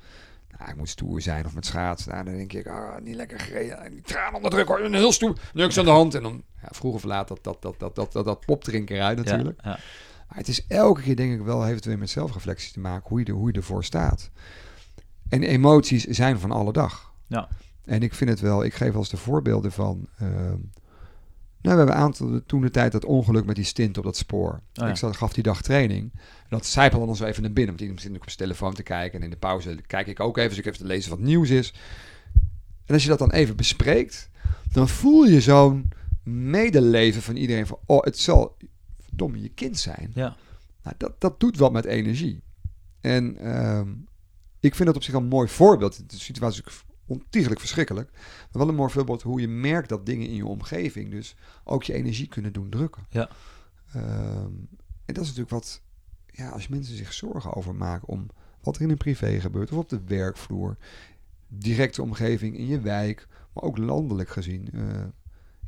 Nou, 0.58 0.70
ik 0.70 0.76
moet 0.76 0.88
stoer 0.88 1.20
zijn 1.20 1.46
of 1.46 1.54
met 1.54 1.66
schaatsen. 1.66 2.12
Nou, 2.12 2.24
dan 2.24 2.36
denk 2.36 2.52
ik, 2.52 2.66
ah, 2.66 3.00
niet 3.00 3.14
lekker 3.14 3.40
gereden. 3.40 3.90
Die 3.90 4.00
traan 4.00 4.34
onder 4.34 4.50
druk, 4.50 4.68
hoor. 4.68 4.80
Heel 4.80 5.12
stoer. 5.12 5.38
Niks 5.52 5.78
aan 5.78 5.84
de 5.84 5.90
hand. 5.90 6.14
En 6.14 6.22
dan, 6.22 6.42
ja, 6.62 6.68
vroeger 6.70 7.00
verlaat 7.00 7.28
dat, 7.28 7.44
dat, 7.44 7.62
dat, 7.62 7.78
dat, 7.78 7.94
dat, 7.94 8.12
dat, 8.12 8.24
dat 8.24 8.46
popdrinken 8.46 8.96
eruit 8.96 9.18
natuurlijk. 9.24 9.60
Ja, 9.62 9.70
ja. 9.70 9.78
Maar 10.28 10.38
het 10.38 10.48
is 10.48 10.66
elke 10.66 11.02
keer 11.02 11.16
denk 11.16 11.32
ik 11.32 11.40
wel, 11.40 11.62
heeft 11.62 11.76
het 11.76 11.84
weer 11.84 11.98
met 11.98 12.10
zelfreflectie 12.10 12.72
te 12.72 12.80
maken. 12.80 13.08
Hoe 13.08 13.18
je, 13.18 13.24
er, 13.24 13.32
hoe 13.32 13.48
je 13.48 13.52
ervoor 13.52 13.84
staat. 13.84 14.30
En 15.28 15.42
emoties 15.42 16.04
zijn 16.04 16.38
van 16.38 16.50
alle 16.50 16.72
dag. 16.72 17.12
Ja. 17.26 17.48
En 17.84 18.02
ik 18.02 18.14
vind 18.14 18.30
het 18.30 18.40
wel, 18.40 18.64
ik 18.64 18.74
geef 18.74 18.94
eens 18.94 19.08
de 19.08 19.16
voorbeelden 19.16 19.72
van... 19.72 20.08
ehm, 20.18 20.56
nou, 21.62 21.76
we 21.76 21.82
hebben 21.82 21.94
een 21.94 22.02
aantal, 22.02 22.40
toen 22.46 22.60
de 22.60 22.70
tijd 22.70 22.92
dat 22.92 23.04
ongeluk 23.04 23.44
met 23.44 23.56
die 23.56 23.64
stint 23.64 23.98
op 23.98 24.04
dat 24.04 24.16
spoor. 24.16 24.50
Oh 24.50 24.60
ja. 24.72 24.88
Ik 24.88 24.96
zat, 24.96 25.16
gaf 25.16 25.32
die 25.32 25.42
dag 25.42 25.62
training. 25.62 26.10
En 26.14 26.48
dat 26.48 26.66
zijpelde 26.66 27.06
dan 27.06 27.16
zo 27.16 27.24
even 27.24 27.42
naar 27.42 27.52
binnen. 27.52 27.76
Want 27.76 27.80
iedereen 27.80 28.02
zit 28.02 28.16
ook 28.16 28.22
op 28.22 28.30
zijn 28.30 28.48
telefoon 28.48 28.74
te 28.74 28.82
kijken. 28.82 29.18
En 29.18 29.24
in 29.24 29.30
de 29.30 29.36
pauze 29.36 29.78
kijk 29.86 30.06
ik 30.06 30.20
ook 30.20 30.36
even. 30.36 30.48
Dus 30.48 30.58
ik 30.58 30.66
even 30.66 30.78
te 30.78 30.86
lezen 30.86 31.10
wat 31.10 31.18
nieuws 31.18 31.50
is. 31.50 31.74
En 32.86 32.94
als 32.94 33.02
je 33.02 33.08
dat 33.08 33.18
dan 33.18 33.30
even 33.30 33.56
bespreekt. 33.56 34.30
Dan 34.72 34.88
voel 34.88 35.24
je 35.24 35.40
zo'n 35.40 35.88
medeleven 36.22 37.22
van 37.22 37.36
iedereen. 37.36 37.66
Van, 37.66 37.78
oh, 37.86 38.04
het 38.04 38.18
zal 38.18 38.56
verdomme 39.00 39.42
je 39.42 39.48
kind 39.48 39.78
zijn. 39.78 40.10
Ja. 40.14 40.36
Nou, 40.82 40.94
dat, 40.98 41.20
dat 41.20 41.40
doet 41.40 41.56
wat 41.56 41.72
met 41.72 41.84
energie. 41.84 42.42
En 43.00 43.36
ehm, 43.36 43.88
ik 44.60 44.74
vind 44.74 44.88
het 44.88 44.96
op 44.96 45.02
zich 45.02 45.14
een 45.14 45.28
mooi 45.28 45.48
voorbeeld. 45.48 46.10
De 46.10 46.18
situatie 46.18 46.62
is 46.64 46.84
ontiegelijk 47.08 47.60
verschrikkelijk. 47.60 48.10
Maar 48.12 48.48
wel 48.52 48.68
een 48.68 48.74
mooi 48.74 48.90
voorbeeld 48.90 49.22
hoe 49.22 49.40
je 49.40 49.48
merkt 49.48 49.88
dat 49.88 50.06
dingen 50.06 50.28
in 50.28 50.34
je 50.34 50.46
omgeving 50.46 51.10
dus 51.10 51.36
ook 51.64 51.84
je 51.84 51.92
energie 51.92 52.28
kunnen 52.28 52.52
doen 52.52 52.70
drukken. 52.70 53.06
Ja. 53.10 53.28
Ehm, 53.92 54.52
en 55.04 55.14
dat 55.14 55.22
is 55.22 55.28
natuurlijk 55.28 55.50
wat, 55.50 55.82
ja, 56.26 56.48
als 56.48 56.68
mensen 56.68 56.96
zich 56.96 57.12
zorgen 57.12 57.54
over 57.54 57.74
maken 57.74 58.08
om 58.08 58.26
wat 58.60 58.76
er 58.76 58.82
in 58.82 58.88
hun 58.88 58.96
privé 58.96 59.40
gebeurt 59.40 59.72
of 59.72 59.78
op 59.78 59.88
de 59.88 60.00
werkvloer, 60.06 60.76
directe 61.48 62.02
omgeving 62.02 62.56
in 62.56 62.66
je 62.66 62.80
wijk, 62.80 63.26
maar 63.52 63.64
ook 63.64 63.78
landelijk 63.78 64.28
gezien, 64.28 64.68
eh, 64.72 65.04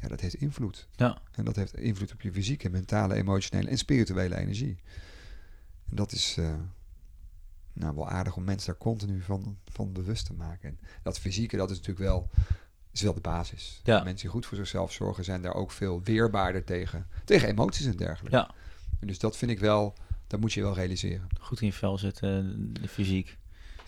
ja, 0.01 0.09
dat 0.09 0.21
heeft 0.21 0.35
invloed. 0.35 0.89
Ja. 0.93 1.19
En 1.33 1.45
dat 1.45 1.57
heeft 1.57 1.77
invloed 1.77 2.13
op 2.13 2.21
je 2.21 2.33
fysieke, 2.33 2.71
mentale, 2.71 3.15
emotionele 3.15 3.69
en 3.71 3.79
spirituele 3.79 4.37
energie. 4.37 4.79
En 5.91 5.97
dat 5.97 6.13
is 6.13 6.37
eh, 6.39 6.55
nou, 7.81 7.95
wel 7.95 8.09
aardig 8.09 8.37
om 8.37 8.45
mensen 8.45 8.67
daar 8.67 8.81
continu 8.81 9.21
van, 9.21 9.59
van 9.65 9.93
bewust 9.93 10.27
te 10.27 10.33
maken. 10.33 10.69
En 10.69 10.79
dat 11.03 11.19
fysieke, 11.19 11.57
dat 11.57 11.71
is 11.71 11.77
natuurlijk 11.77 12.07
wel, 12.07 12.31
is 12.93 13.03
wel 13.03 13.15
de 13.15 13.21
basis. 13.21 13.81
Ja. 13.85 14.03
Mensen 14.03 14.21
die 14.21 14.31
goed 14.31 14.47
voor 14.47 14.57
zichzelf 14.57 14.93
zorgen, 14.93 15.25
zijn 15.25 15.43
daar 15.43 15.55
ook 15.55 15.71
veel 15.71 16.03
weerbaarder 16.03 16.65
tegen, 16.65 17.07
tegen 17.25 17.49
emoties 17.49 17.87
en 17.87 17.97
dergelijke. 17.97 18.37
Ja. 18.37 18.51
En 19.01 19.07
dus 19.07 19.19
dat 19.19 19.37
vind 19.37 19.51
ik 19.51 19.59
wel, 19.59 19.95
dat 20.27 20.41
moet 20.41 20.53
je 20.53 20.63
wel 20.63 20.75
realiseren. 20.75 21.29
Goed 21.41 21.61
in 21.61 21.67
je 21.67 21.73
vel 21.73 21.99
zitten, 21.99 22.73
de 22.73 22.89
fysiek. 22.89 23.39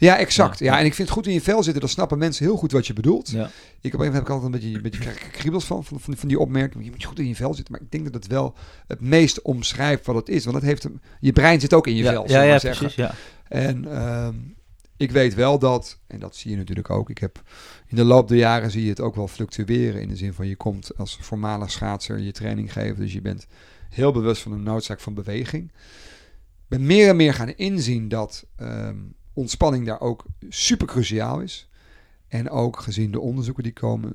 Ja, 0.05 0.19
exact. 0.19 0.59
Ja. 0.59 0.79
En 0.79 0.85
ik 0.85 0.95
vind 0.95 1.09
het 1.09 1.17
goed 1.17 1.27
in 1.27 1.33
je 1.33 1.41
vel 1.41 1.63
zitten, 1.63 1.81
dan 1.81 1.91
snappen 1.91 2.19
mensen 2.19 2.45
heel 2.45 2.57
goed 2.57 2.73
wat 2.73 2.87
je 2.87 2.93
bedoelt. 2.93 3.31
Ja. 3.31 3.37
Ik 3.37 3.45
op 3.45 3.47
een 3.47 3.51
gegeven 3.81 3.99
moment 3.99 4.15
heb 4.15 4.23
ik 4.23 4.29
altijd 4.29 4.53
een 4.53 4.61
beetje, 4.61 4.77
een 4.77 4.83
beetje 4.83 5.01
kri- 5.01 5.31
kriebels 5.31 5.65
van, 5.65 5.85
van, 5.85 6.01
van, 6.01 6.29
die 6.29 6.39
opmerking. 6.39 6.85
Je 6.85 6.91
moet 6.91 7.05
goed 7.05 7.19
in 7.19 7.29
je 7.29 7.35
vel 7.35 7.55
zitten. 7.55 7.73
Maar 7.73 7.83
ik 7.83 7.91
denk 7.91 8.05
dat 8.05 8.15
het 8.15 8.27
wel 8.27 8.55
het 8.87 9.01
meest 9.01 9.43
omschrijft 9.43 10.07
wat 10.07 10.17
het 10.17 10.29
is. 10.29 10.45
Want 10.45 10.57
het 10.57 10.65
heeft 10.65 10.85
een, 10.85 11.01
je 11.21 11.33
brein 11.33 11.61
zit 11.61 11.75
ook 11.75 11.87
in 11.87 11.97
je 11.97 12.03
ja, 12.03 12.13
vel, 12.13 12.29
ja, 12.29 12.43
ja, 12.43 12.51
maar 12.51 12.61
zeggen. 12.61 12.87
precies. 12.87 13.05
Ja. 13.05 13.15
En 13.49 13.93
ehm, 13.93 14.35
ik 14.97 15.11
weet 15.11 15.35
wel 15.35 15.59
dat, 15.59 15.99
en 16.07 16.19
dat 16.19 16.37
zie 16.37 16.51
je 16.51 16.57
natuurlijk 16.57 16.91
ook, 16.91 17.11
ik 17.11 17.19
heb 17.19 17.43
in 17.87 17.97
de 17.97 18.05
loop 18.05 18.29
der 18.29 18.39
jaren 18.39 18.71
zie 18.71 18.83
je 18.83 18.91
het 18.91 19.01
ook 19.01 19.15
wel 19.15 19.29
fluctueren. 19.29 20.01
In 20.01 20.09
de 20.09 20.17
zin 20.17 20.33
van 20.33 20.47
je 20.47 20.57
komt 20.57 20.97
als 20.97 21.19
voormalig 21.21 21.71
schaatser 21.71 22.19
je 22.19 22.33
training 22.33 22.73
geven. 22.73 22.97
Dus 22.97 23.13
je 23.13 23.21
bent 23.21 23.47
heel 23.89 24.13
bewust 24.13 24.43
van 24.43 24.53
de 24.53 24.59
noodzaak 24.59 25.01
van 25.01 25.15
beweging. 25.15 25.65
Ik 26.63 26.79
ben 26.79 26.87
meer 26.87 27.09
en 27.09 27.17
meer 27.17 27.35
gaan 27.35 27.55
inzien 27.57 28.09
dat 28.09 28.47
ehm, 28.57 28.97
ontspanning 29.33 29.87
daar 29.87 30.01
ook 30.01 30.25
super 30.49 30.87
cruciaal 30.87 31.41
is. 31.41 31.69
En 32.29 32.51
ook 32.51 32.81
gezien 32.81 33.11
de 33.11 33.21
onderzoeken 33.21 33.63
die 33.63 33.73
komen, 33.73 34.15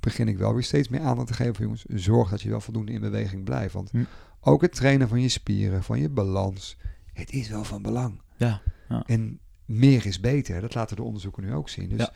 begin 0.00 0.28
ik 0.28 0.38
wel 0.38 0.52
weer 0.54 0.62
steeds 0.62 0.88
meer 0.88 1.00
aandacht 1.00 1.26
te 1.26 1.34
geven. 1.34 1.54
van, 1.54 1.64
Jongens, 1.64 1.84
zorg 1.88 2.30
dat 2.30 2.42
je 2.42 2.48
wel 2.50 2.60
voldoende 2.60 2.92
in 2.92 3.00
beweging 3.00 3.44
blijft. 3.44 3.74
Want 3.74 3.90
Hm. 3.90 4.04
ook 4.40 4.62
het 4.62 4.74
trainen 4.74 5.08
van 5.08 5.20
je 5.20 5.28
spieren, 5.28 5.82
van 5.82 6.00
je 6.00 6.08
balans, 6.08 6.76
het 7.12 7.32
is 7.32 7.48
wel 7.48 7.64
van 7.64 7.82
belang. 7.82 8.20
Ja, 8.36 8.60
ja. 8.88 9.02
En 9.06 9.38
meer 9.64 10.06
is 10.06 10.20
beter. 10.20 10.60
Dat 10.60 10.74
laten 10.74 10.96
de 10.96 11.02
onderzoeken 11.02 11.42
nu 11.44 11.54
ook 11.54 11.68
zien. 11.68 11.88
Dus 11.88 11.98
Ja. 12.00 12.12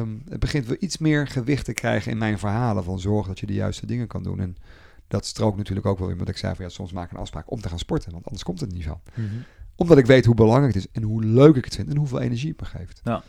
ehm, 0.00 0.16
het 0.28 0.40
begint 0.40 0.66
wel 0.66 0.76
iets 0.80 0.98
meer 0.98 1.26
gewicht 1.26 1.64
te 1.64 1.72
krijgen 1.72 2.12
in 2.12 2.18
mijn 2.18 2.38
verhalen. 2.38 2.84
Van 2.84 3.00
zorg 3.00 3.26
dat 3.26 3.40
je 3.40 3.46
de 3.46 3.52
juiste 3.54 3.86
dingen 3.86 4.06
kan 4.06 4.22
doen. 4.22 4.40
En 4.40 4.56
dat 5.08 5.26
strookt 5.26 5.56
natuurlijk 5.56 5.86
ook 5.86 5.98
wel 5.98 6.08
in 6.10 6.18
wat 6.18 6.28
ik 6.28 6.36
zei. 6.36 6.54
Van, 6.54 6.64
ja, 6.64 6.70
soms 6.70 6.92
maak 6.92 7.04
ik 7.04 7.10
een 7.12 7.18
afspraak 7.18 7.50
om 7.50 7.60
te 7.60 7.68
gaan 7.68 7.78
sporten. 7.78 8.12
Want 8.12 8.24
anders 8.24 8.42
komt 8.42 8.60
het 8.60 8.72
niet 8.72 8.84
van. 8.84 9.00
Mhm. 9.14 9.26
Omdat 9.80 9.98
ik 9.98 10.06
weet 10.06 10.24
hoe 10.24 10.34
belangrijk 10.34 10.74
het 10.74 10.84
is. 10.84 10.90
En 10.92 11.02
hoe 11.02 11.24
leuk 11.24 11.56
ik 11.56 11.64
het 11.64 11.74
vind. 11.74 11.88
En 11.90 11.96
hoeveel 11.96 12.20
energie 12.20 12.48
het 12.50 12.60
me 12.60 12.66
geeft. 12.66 13.00
Ja. 13.04 13.22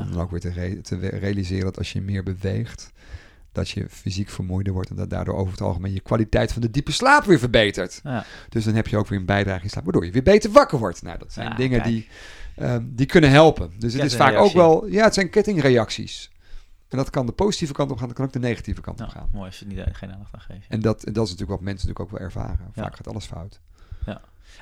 Om 0.00 0.12
dan 0.12 0.20
ook 0.20 0.30
weer 0.30 0.40
te, 0.40 0.50
re- 0.50 0.80
te 0.80 0.96
realiseren 0.96 1.64
dat 1.64 1.78
als 1.78 1.92
je 1.92 2.00
meer 2.00 2.22
beweegt. 2.22 2.90
Dat 3.52 3.68
je 3.68 3.86
fysiek 3.88 4.28
vermoeider 4.28 4.72
wordt. 4.72 4.90
En 4.90 4.96
dat 4.96 5.10
daardoor 5.10 5.34
over 5.36 5.52
het 5.52 5.60
algemeen 5.60 5.92
je 5.92 6.00
kwaliteit 6.00 6.52
van 6.52 6.62
de 6.62 6.70
diepe 6.70 6.92
slaap 6.92 7.24
weer 7.24 7.38
verbetert. 7.38 8.00
Ja. 8.02 8.24
Dus 8.48 8.64
dan 8.64 8.74
heb 8.74 8.86
je 8.86 8.96
ook 8.96 9.06
weer 9.08 9.18
een 9.18 9.24
bijdrage 9.26 9.62
in 9.62 9.70
slaap, 9.70 9.84
waardoor 9.84 10.04
je 10.04 10.10
weer 10.12 10.22
beter 10.22 10.50
wakker 10.50 10.78
wordt. 10.78 11.02
Nou, 11.02 11.18
dat 11.18 11.32
zijn 11.32 11.48
Ja, 11.48 11.54
dingen 11.56 11.80
kijk. 11.80 11.92
die, 11.92 12.08
ehm, 12.56 12.84
die 12.86 13.06
kunnen 13.06 13.30
helpen. 13.30 13.70
Dus 13.78 13.92
het 13.92 14.02
is 14.04 14.16
vaak 14.16 14.34
ook 14.36 14.52
wel, 14.52 14.86
ja, 14.86 15.04
het 15.04 15.14
zijn 15.14 15.30
kettingreacties. 15.30 16.30
En 16.88 16.96
dat 16.98 17.10
kan 17.10 17.26
de 17.26 17.32
positieve 17.32 17.72
kant 17.72 17.90
op 17.90 17.98
gaan, 17.98 18.06
dat 18.06 18.16
kan 18.16 18.26
ook 18.26 18.32
de 18.32 18.38
negatieve 18.38 18.80
kant 18.80 19.00
op 19.00 19.08
gaan. 19.08 19.28
mooi 19.32 19.46
als 19.46 19.58
je 19.58 19.66
niet, 19.66 19.80
geen 19.92 20.12
aandacht 20.12 20.34
aan 20.34 20.40
geeft. 20.40 20.66
En 20.68 20.80
dat, 20.80 21.04
en 21.04 21.12
dat 21.12 21.24
is 21.24 21.30
natuurlijk 21.30 21.58
wat 21.58 21.68
mensen 21.68 21.88
natuurlijk 21.88 22.14
ook 22.14 22.18
wel 22.18 22.28
ervaren. 22.28 22.70
Ja. 22.74 22.82
Vaak 22.82 22.96
gaat 22.96 23.08
alles 23.08 23.24
fout. 23.24 23.60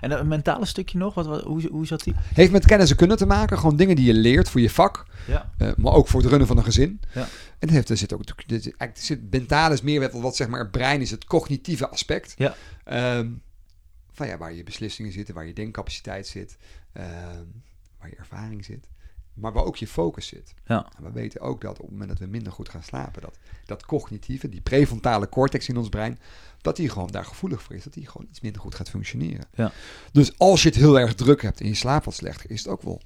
En 0.01 0.11
een 0.11 0.29
mentale 0.29 0.67
stukje 0.67 0.99
nog, 0.99 1.15
wat, 1.15 1.27
wat, 1.27 1.43
hoe, 1.43 1.69
hoe 1.71 1.87
zat 1.87 2.05
die? 2.05 2.15
Heeft 2.35 2.53
met 2.53 2.67
kennis 2.67 2.91
en 2.91 2.97
kunnen 2.97 3.17
te 3.17 3.27
maken. 3.27 3.59
Gewoon 3.59 3.77
dingen 3.77 3.97
die 3.97 4.05
je 4.05 4.15
leert 4.15 4.49
voor 4.49 4.61
je 4.61 4.71
vak. 4.71 5.07
Ja. 5.27 5.53
eh, 5.59 5.71
maar 5.77 5.93
ook 5.93 6.09
voor 6.09 6.21
het 6.21 6.29
runnen 6.29 6.49
van 6.49 6.57
een 6.57 6.65
gezin. 6.65 7.01
Ja. 7.15 7.27
En 7.59 7.69
heeft, 7.69 7.89
er 7.89 7.97
zit 7.97 8.13
ook, 8.13 8.23
er 8.47 8.73
zit, 8.95 9.31
mentaal 9.31 9.73
is 9.73 9.83
meer 9.83 10.01
wat, 10.01 10.13
wat 10.13 10.37
zeg 10.37 10.49
maar 10.49 10.61
het 10.61 10.71
brein 10.71 11.01
is, 11.01 11.11
het 11.11 11.25
cognitieve 11.25 11.89
aspect. 11.89 12.35
Ja. 12.37 12.55
Ehm, 12.85 13.29
van 14.13 14.27
ja, 14.27 14.39
waar 14.39 14.53
je 14.53 14.63
beslissingen 14.63 15.13
zitten, 15.13 15.35
waar 15.35 15.47
je 15.47 15.53
denkcapaciteit 15.53 16.27
zit, 16.27 16.57
ehm, 16.93 17.45
waar 17.99 18.09
je 18.09 18.17
ervaring 18.17 18.65
zit. 18.65 18.89
Maar 19.35 19.53
waar 19.53 19.65
ook 19.65 19.77
je 19.77 19.87
focus 19.87 20.27
zit. 20.27 20.55
Ja. 20.67 20.87
En 20.97 21.05
we 21.05 21.11
weten 21.13 21.41
ook 21.41 21.61
dat 21.61 21.79
op 21.79 21.83
het 21.83 21.91
moment 21.91 22.09
dat 22.09 22.19
we 22.19 22.27
minder 22.27 22.53
goed 22.53 22.69
gaan 22.69 22.83
slapen, 22.83 23.23
dat 23.23 23.39
dat 23.67 23.87
cognitieve, 23.87 24.49
die 24.49 24.61
prefrontale 24.61 25.29
cortex 25.29 25.69
in 25.69 25.77
ons 25.77 25.89
brein, 25.89 26.19
dat 26.61 26.77
die 26.77 26.89
gewoon 26.89 27.11
daar 27.11 27.25
gevoelig 27.25 27.63
voor 27.63 27.75
is, 27.75 27.85
dat 27.85 27.93
die 27.93 28.07
gewoon 28.07 28.27
iets 28.31 28.41
minder 28.41 28.61
goed 28.61 28.75
gaat 28.75 28.91
functioneren. 28.91 29.47
Ja. 29.55 29.73
Dus 30.13 30.39
als 30.39 30.63
je 30.63 30.69
het 30.69 30.79
heel 30.79 30.99
erg 30.99 31.15
druk 31.15 31.43
hebt 31.43 31.61
en 31.61 31.67
je 31.67 31.75
slaapt 31.75 32.05
wat 32.05 32.15
slechter, 32.15 32.51
is 32.51 32.59
het 32.59 32.69
ook 32.69 32.83
wel, 32.83 33.01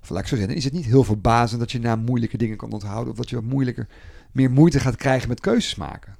of 0.00 0.08
laat 0.08 0.20
ik 0.20 0.26
zo 0.26 0.36
zeggen, 0.36 0.56
is 0.56 0.64
het 0.64 0.72
niet 0.72 0.84
heel 0.84 1.04
verbazend 1.04 1.60
dat 1.60 1.72
je 1.72 1.78
na 1.78 1.96
moeilijke 1.96 2.36
dingen 2.36 2.56
kan 2.56 2.72
onthouden, 2.72 3.12
of 3.12 3.18
dat 3.18 3.30
je 3.30 3.36
wat 3.36 3.44
moeilijker, 3.44 3.88
meer 4.32 4.50
moeite 4.50 4.80
gaat 4.80 4.96
krijgen 4.96 5.28
met 5.28 5.40
keuzes 5.40 5.74
maken. 5.74 6.16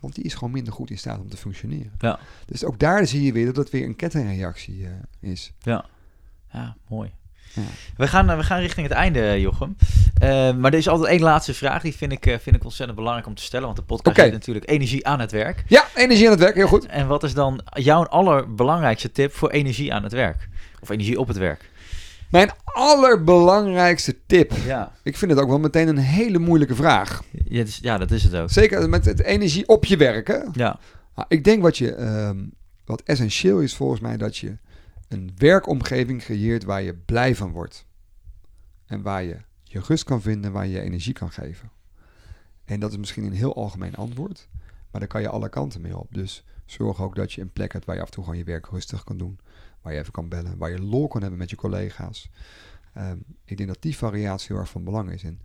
Want 0.00 0.14
die 0.14 0.24
is 0.24 0.34
gewoon 0.34 0.52
minder 0.52 0.72
goed 0.72 0.90
in 0.90 0.98
staat 0.98 1.20
om 1.20 1.28
te 1.28 1.36
functioneren. 1.36 1.92
Ja. 1.98 2.18
Dus 2.46 2.64
ook 2.64 2.78
daar 2.78 3.06
zie 3.06 3.22
je 3.22 3.32
weer 3.32 3.46
dat 3.46 3.56
het 3.56 3.70
weer 3.70 3.84
een 3.84 3.96
kettingreactie 3.96 4.86
eh, 4.86 4.92
is. 5.30 5.52
Ja, 5.58 5.84
ja 6.52 6.76
mooi. 6.88 7.12
Ja. 7.54 7.62
We, 7.96 8.08
gaan, 8.08 8.30
eh, 8.30 8.36
we 8.36 8.42
gaan 8.42 8.60
richting 8.60 8.86
het 8.86 8.96
einde, 8.96 9.40
Jochem. 9.40 9.76
Eh, 10.18 10.28
maar 10.54 10.72
er 10.72 10.78
is 10.78 10.88
altijd 10.88 11.10
één 11.10 11.20
laatste 11.20 11.54
vraag. 11.54 11.82
Die 11.82 11.94
vind 11.94 12.12
ik, 12.12 12.26
eh, 12.26 12.38
vind 12.38 12.56
ik 12.56 12.64
ontzettend 12.64 12.98
belangrijk 12.98 13.26
om 13.26 13.34
te 13.34 13.42
stellen. 13.42 13.66
Want 13.66 13.78
de 13.78 13.84
podcast 13.84 14.18
Oké. 14.18 14.26
is 14.26 14.32
natuurlijk 14.32 14.70
energie 14.70 15.06
aan 15.06 15.20
het 15.20 15.32
werk. 15.32 15.64
Ja, 15.66 15.84
energie 15.94 16.24
aan 16.24 16.30
het 16.32 16.40
werk, 16.40 16.54
heel 16.54 16.66
goed. 16.66 16.86
En 16.86 17.06
wat 17.06 17.22
is 17.22 17.34
dan 17.34 17.60
jouw 17.72 18.04
allerbelangrijkste 18.04 19.12
tip 19.12 19.32
voor 19.34 19.50
energie 19.50 19.94
aan 19.94 20.02
het 20.02 20.12
werk? 20.12 20.48
Of 20.80 20.90
energie 20.90 21.20
op 21.20 21.28
het 21.28 21.36
werk? 21.36 21.70
Mijn 22.30 22.50
allerbelangrijkste 22.64 24.16
tip. 24.26 24.52
Ja, 24.64 24.92
Ik 25.02 25.16
vind 25.16 25.30
het 25.30 25.40
ook 25.40 25.48
wel 25.48 25.58
meteen 25.58 25.88
een 25.88 25.98
hele 25.98 26.38
moeilijke 26.38 26.74
vraag. 26.74 27.22
ja, 27.44 27.58
dat 27.58 27.68
is, 27.68 27.78
ja 27.82 27.98
dat 27.98 28.10
is 28.10 28.24
het 28.24 28.34
ook. 28.36 28.50
Zeker 28.50 28.88
met 28.88 29.04
het 29.04 29.22
energie 29.22 29.68
op 29.68 29.84
je 29.84 29.96
werken. 29.96 30.48
Ja, 30.52 30.78
Nou, 31.14 31.26
ik 31.28 31.44
denk 31.44 31.62
wat, 31.62 31.78
je, 31.78 31.94
ehm, 31.94 32.38
wat 32.84 33.02
essentieel 33.04 33.60
is 33.60 33.76
volgens 33.76 34.00
mij 34.00 34.16
dat 34.16 34.36
je 34.36 34.56
een 35.14 35.32
werkomgeving 35.36 36.20
creëert 36.20 36.64
waar 36.64 36.82
je 36.82 36.94
blij 36.94 37.34
van 37.34 37.50
wordt. 37.50 37.86
En 38.86 39.02
waar 39.02 39.22
je 39.22 39.36
je 39.62 39.80
rust 39.80 40.04
kan 40.04 40.22
vinden, 40.22 40.52
waar 40.52 40.66
je 40.66 40.80
energie 40.80 41.12
kan 41.12 41.30
geven. 41.30 41.70
En 42.64 42.80
dat 42.80 42.90
is 42.90 42.96
misschien 42.96 43.24
een 43.24 43.32
heel 43.32 43.54
algemeen 43.54 43.94
antwoord, 43.94 44.48
maar 44.90 45.00
daar 45.00 45.08
kan 45.08 45.20
je 45.20 45.28
alle 45.28 45.48
kanten 45.48 45.80
mee 45.80 45.98
op. 45.98 46.14
Dus 46.14 46.44
zorg 46.64 47.02
ook 47.02 47.14
dat 47.14 47.32
je 47.32 47.40
een 47.40 47.52
plek 47.52 47.72
hebt 47.72 47.84
waar 47.84 47.94
je 47.94 48.00
af 48.00 48.06
en 48.06 48.14
toe 48.14 48.24
gewoon 48.24 48.38
je 48.38 48.44
werk 48.44 48.66
rustig 48.66 49.04
kan 49.04 49.16
doen. 49.16 49.38
Waar 49.82 49.92
je 49.92 49.98
even 49.98 50.12
kan 50.12 50.28
bellen, 50.28 50.58
waar 50.58 50.70
je 50.70 50.82
lol 50.82 51.08
kan 51.08 51.20
hebben 51.20 51.38
met 51.38 51.50
je 51.50 51.56
collega's. 51.56 52.30
Ehm, 52.94 53.18
ik 53.44 53.56
denk 53.56 53.68
dat 53.68 53.82
die 53.82 53.96
variatie 53.96 54.48
heel 54.48 54.58
erg 54.58 54.70
van 54.70 54.84
belang 54.84 55.10
is. 55.10 55.22
En 55.22 55.40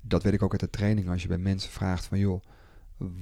dat 0.00 0.22
weet 0.22 0.32
ik 0.32 0.42
ook 0.42 0.52
uit 0.52 0.60
de 0.60 0.70
training 0.70 1.08
als 1.08 1.22
je 1.22 1.28
bij 1.28 1.38
mensen 1.38 1.70
vraagt 1.70 2.04
van 2.04 2.18
joh, 2.18 2.42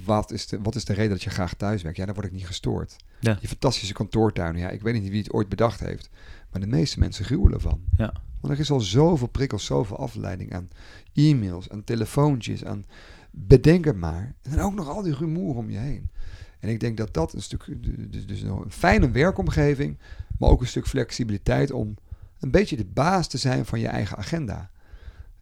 wat 0.05 0.33
is, 0.33 0.47
de, 0.47 0.61
wat 0.63 0.75
is 0.75 0.85
de 0.85 0.93
reden 0.93 1.11
dat 1.11 1.23
je 1.23 1.31
graag 1.31 1.55
thuis 1.55 1.83
werkt? 1.83 1.99
Ja, 1.99 2.05
dan 2.05 2.15
word 2.15 2.27
ik 2.27 2.33
niet 2.33 2.47
gestoord. 2.47 2.97
Ja. 3.21 3.35
Die 3.35 3.49
fantastische 3.49 3.95
kantoortuinen, 3.95 4.61
ja, 4.61 4.69
ik 4.71 4.83
weet 4.83 5.01
niet 5.01 5.11
wie 5.11 5.23
het 5.23 5.33
ooit 5.33 5.49
bedacht 5.49 5.81
heeft. 5.81 6.11
Maar 6.51 6.61
de 6.61 6.67
meeste 6.67 6.99
mensen 6.99 7.25
gruwelen 7.25 7.55
ervan. 7.55 7.81
ja, 7.97 8.13
Want 8.41 8.55
er 8.55 8.61
is 8.61 8.71
al 8.71 8.81
zoveel 8.81 9.27
prikkels, 9.27 9.65
zoveel 9.65 9.99
afleiding 9.99 10.55
aan 10.55 10.69
e-mails, 11.15 11.71
aan 11.71 11.85
telefoontjes, 11.85 12.65
aan 12.65 12.85
bedenk 13.31 13.85
het 13.85 13.97
maar. 13.97 14.35
En 14.43 14.51
dan 14.51 14.61
ook 14.61 14.75
nog 14.75 14.89
al 14.89 15.03
die 15.03 15.15
rumoer 15.15 15.57
om 15.57 15.71
je 15.71 15.79
heen. 15.79 16.11
En 16.59 16.69
ik 16.69 16.81
denk 16.81 16.97
dat 16.97 17.15
dat 17.15 17.33
een 17.33 17.43
stuk, 17.43 17.77
dus, 18.13 18.27
dus 18.27 18.43
een 18.43 18.65
fijne 18.69 19.11
werkomgeving, 19.11 19.99
maar 20.39 20.51
ook 20.51 20.61
een 20.61 20.67
stuk 20.67 20.87
flexibiliteit 20.87 21.73
om 21.73 21.95
een 22.41 22.51
beetje 22.51 22.77
de 22.77 22.85
baas 22.85 23.29
te 23.29 23.39
zijn 23.39 23.67
van 23.67 23.81
je 23.81 23.89
eigen 23.89 24.17
agenda. 24.17 24.71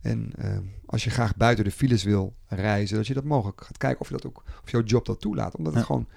En 0.01 0.31
ehm, 0.39 0.63
als 0.87 1.05
je 1.05 1.11
graag 1.11 1.37
buiten 1.37 1.65
de 1.65 1.71
files 1.71 2.03
wil 2.05 2.35
reizen, 2.47 2.97
dat 2.97 3.07
je 3.07 3.15
dat 3.15 3.25
mogelijk 3.25 3.61
gaat 3.65 3.77
kijken 3.79 4.01
of 4.01 4.09
je 4.09 4.15
dat 4.15 4.27
ook, 4.27 4.43
of 4.65 4.71
jouw 4.71 4.83
job 4.83 5.07
dat 5.07 5.21
toelaat. 5.21 5.57
Omdat 5.57 5.75
het 5.75 5.85
gewoon 5.85 6.09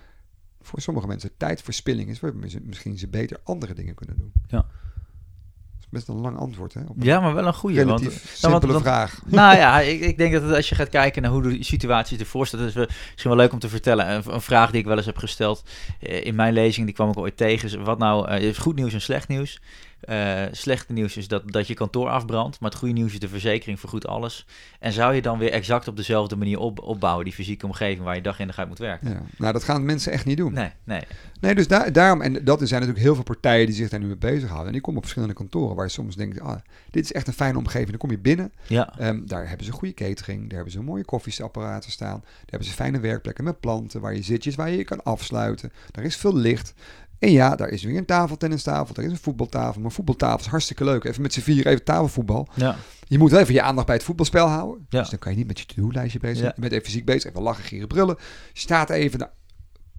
voor 0.62 0.82
sommige 0.82 1.08
mensen 1.08 1.30
tijdverspilling 1.38 2.10
is, 2.10 2.20
waar 2.20 2.32
ze- 2.48 2.62
misschien 2.64 2.98
ze 2.98 3.08
beter 3.08 3.38
andere 3.44 3.74
dingen 3.74 3.96
kunnen 3.96 4.18
doen. 4.18 4.32
Ja. 4.48 4.58
Dat 4.58 5.80
is 5.80 5.88
best 5.90 6.08
een 6.08 6.16
lang 6.22 6.38
antwoord, 6.38 6.74
hè? 6.74 6.82
Op 6.88 6.96
ja 7.04 7.20
maar 7.20 7.34
wel 7.34 7.46
een 7.48 7.54
goede. 7.54 7.86
Want, 7.86 8.02
nou, 8.02 8.14
want- 8.14 8.24
simpele 8.34 8.80
vraag. 8.80 9.22
nou 9.26 9.56
ja, 9.58 9.80
ik, 9.80 10.02
ik 10.02 10.18
denk 10.18 10.34
dat 10.34 10.52
als 10.54 10.70
je 10.70 10.76
gaat 10.76 10.90
kijken 10.90 11.22
naar 11.22 11.32
hoe 11.32 11.42
de 11.42 11.64
situatie 11.64 12.20
ervoor 12.20 12.48
staat, 12.48 12.60
is 12.62 12.74
misschien 12.76 12.90
wel 13.24 13.36
leuk 13.36 13.54
om 13.54 13.60
te 13.60 13.70
vertellen. 13.70 14.10
Een, 14.12 14.34
een 14.34 14.42
vraag 14.42 14.72
die 14.72 14.80
ik 14.80 14.86
wel 14.86 14.98
eens 14.98 15.06
heb 15.06 15.18
gesteld 15.18 15.64
eh, 16.00 16.26
in 16.26 16.36
mijn 16.36 16.54
lezing, 16.54 16.86
die 16.86 16.96
kwam 16.96 17.10
ik 17.10 17.18
ooit 17.18 17.38
tegen. 17.38 17.68
is 17.68 17.76
Wat 17.76 17.98
nou, 17.98 18.28
eh, 18.28 18.42
is 18.44 18.58
goed 18.58 18.76
nieuws 18.76 18.94
en 18.94 19.02
slecht 19.02 19.28
nieuws? 19.28 19.62
Eh, 20.02 20.42
slechte 20.52 20.94
nieuws 20.94 21.18
is 21.18 21.28
dat, 21.28 21.52
dat 21.52 21.68
je 21.68 21.74
kantoor 21.74 22.10
afbrandt, 22.10 22.60
maar 22.60 22.70
het 22.70 22.80
goede 22.80 22.94
nieuws 22.94 23.14
is 23.14 23.20
de 23.20 23.28
verzekering 23.28 23.80
vergoedt 23.80 24.08
alles. 24.08 24.46
En 24.80 24.92
zou 24.92 25.14
je 25.16 25.22
dan 25.22 25.38
weer 25.38 25.52
exact 25.52 25.88
op 25.88 25.96
dezelfde 25.96 26.36
manier 26.36 26.60
op, 26.60 26.80
opbouwen, 26.80 27.26
die 27.26 27.34
fysieke 27.34 27.66
omgeving 27.66 28.04
waar 28.04 28.16
je 28.16 28.22
dag 28.22 28.40
in 28.40 28.48
dag 28.48 28.58
uit 28.58 28.68
moet 28.68 28.78
werken? 28.80 29.10
Ja. 29.10 29.22
Nou, 29.38 29.54
dat 29.54 29.64
gaan 29.64 29.86
mensen 29.86 30.12
echt 30.12 30.26
niet 30.26 30.38
doen. 30.38 30.54
Nee, 30.54 30.70
Nee, 30.84 31.02
nee. 31.40 31.56
dus 31.56 31.68
daar, 31.68 31.92
daarom, 31.92 32.22
en 32.22 32.44
dat 32.44 32.62
er 32.62 32.68
zijn 32.68 32.80
natuurlijk 32.80 33.06
heel 33.06 33.16
veel 33.16 33.24
partijen 33.24 33.66
die 33.66 33.76
zich 33.76 33.90
daar 33.90 34.00
nu 34.00 34.06
mee 34.06 34.18
bezighouden. 34.18 34.68
En 34.68 34.74
die 34.74 34.82
komen 34.82 34.98
op 34.98 35.04
verschillende 35.06 35.36
kantoren 35.36 35.76
waar 35.76 35.86
je 35.86 35.92
soms 35.92 36.16
denkt, 36.16 36.40
ah, 36.40 36.58
dit 36.90 37.04
is 37.04 37.14
echt 37.14 37.28
een 37.28 37.34
fijne 37.34 37.58
omgeving. 37.58 37.90
Dan 37.90 37.98
kom 37.98 38.12
je 38.12 38.20
binnen, 38.20 38.52
Ja, 38.68 38.94
Ehm, 38.98 39.26
daar 39.26 39.48
hebben 39.48 39.66
ze 39.66 39.72
goede 39.72 39.94
catering, 39.94 40.42
daar 40.42 40.56
hebben 40.56 40.72
ze 40.72 40.82
mooie 40.82 41.06
koffieapparaten 41.06 41.92
staan. 41.92 42.20
Daar 42.20 42.50
hebben 42.50 42.68
ze 42.68 42.74
fijne 42.74 43.00
werkplekken 43.00 43.44
met 43.44 43.60
planten 43.60 44.02
waar 44.02 44.16
je 44.16 44.24
zitjes, 44.24 44.56
waar 44.56 44.70
je 44.70 44.78
je 44.78 44.84
kan 44.84 45.04
afsluiten. 45.04 45.72
Daar 45.92 46.04
is 46.04 46.16
veel 46.16 46.36
licht. 46.36 46.74
En 47.22 47.32
ja, 47.32 47.56
daar 47.56 47.70
is 47.70 47.84
weer 47.84 47.98
een 47.98 48.06
tafeltennistafel, 48.06 48.94
daar 48.94 49.06
is 49.06 49.12
een 49.12 49.18
voetbaltafel. 49.18 49.82
Maar 49.82 49.92
voetbaltafel 49.92 50.40
is 50.40 50.46
hartstikke 50.46 50.84
leuk. 50.84 51.04
Even 51.04 51.22
met 51.22 51.34
z'n 51.34 51.40
vier 51.40 51.68
even 51.68 51.84
tafelvoetbal. 51.84 52.48
ja, 52.56 52.76
Je 53.08 53.18
moet 53.18 53.32
wel 53.32 53.40
even 53.40 53.54
je 53.54 53.62
aandacht 53.62 53.86
bij 53.88 53.96
het 53.96 54.04
voetbalspel 54.06 54.48
houden. 54.48 54.86
Ja. 54.90 55.00
Dus 55.00 55.10
dan 55.10 55.20
kan 55.20 55.32
je 55.32 55.38
niet 55.38 55.48
met 55.48 55.60
je 55.60 55.66
to-do-lijstje 55.66 56.20
bezig 56.20 56.38
zijn. 56.38 56.48
Ja. 56.48 56.54
Je 56.56 56.62
bent 56.62 56.74
even 56.74 56.86
fysiek 56.86 57.06
bezig, 57.06 57.30
even 57.30 57.42
lachen, 57.44 57.64
gieren, 57.64 57.88
brullen. 57.88 58.16
Je 58.54 58.60
staat 58.60 58.90
even, 58.90 59.20
nou, 59.20 59.32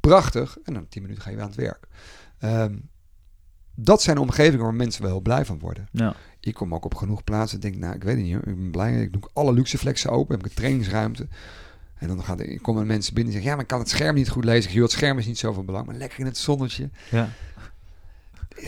prachtig. 0.01 0.59
En 0.65 0.75
dan 0.75 0.89
tien 0.89 1.03
minuten 1.03 1.23
ga 1.23 1.31
je 1.31 1.35
weer 1.37 1.45
aan 1.45 1.51
het 1.51 1.61
werk. 1.61 1.87
Ehm, 2.39 2.77
dat 3.75 4.03
zijn 4.03 4.19
omgevingen 4.19 4.65
waar 4.65 4.75
mensen 4.75 5.03
wel 5.03 5.11
heel 5.11 5.21
blij 5.21 5.45
van 5.45 5.59
worden. 5.59 5.89
ja. 5.93 6.15
Ik 6.41 6.55
kom 6.55 6.75
ook 6.75 6.85
op 6.85 6.95
genoeg 6.95 7.25
plaatsen 7.25 7.61
en 7.61 7.71
denk, 7.71 7.83
nou, 7.83 7.95
ik 7.95 8.03
weet 8.05 8.15
het 8.17 8.25
niet 8.25 8.33
hoor. 8.35 8.47
Ik 8.49 8.57
ben 8.57 8.71
blij. 8.71 9.01
Ik 9.03 9.13
doe 9.13 9.23
alle 9.33 9.53
luxe 9.53 9.79
flexen 9.79 10.11
open. 10.11 10.35
Heb 10.37 10.45
ik 10.45 10.51
een 10.51 10.57
trainingsruimte. 10.57 11.29
En 12.03 12.09
dan 12.09 12.25
gaat, 12.25 12.61
komen 12.61 12.87
mensen 12.87 13.15
binnen 13.15 13.33
en 13.35 13.41
zeggen, 13.41 13.51
ja, 13.51 13.53
maar 13.57 13.63
ik 13.65 13.71
kan 13.71 13.79
het 13.79 13.89
scherm 13.89 14.15
niet 14.15 14.29
goed 14.29 14.45
lezen. 14.45 14.73
Joh, 14.73 14.83
het 14.83 14.93
scherm 14.93 15.19
is 15.19 15.27
niet 15.27 15.39
zoveel 15.39 15.65
belang. 15.65 15.87
Maar 15.87 15.95
lekker 15.95 16.19
in 16.21 16.27
het 16.27 16.37
zonnetje. 16.37 16.91
ja. 17.11 17.29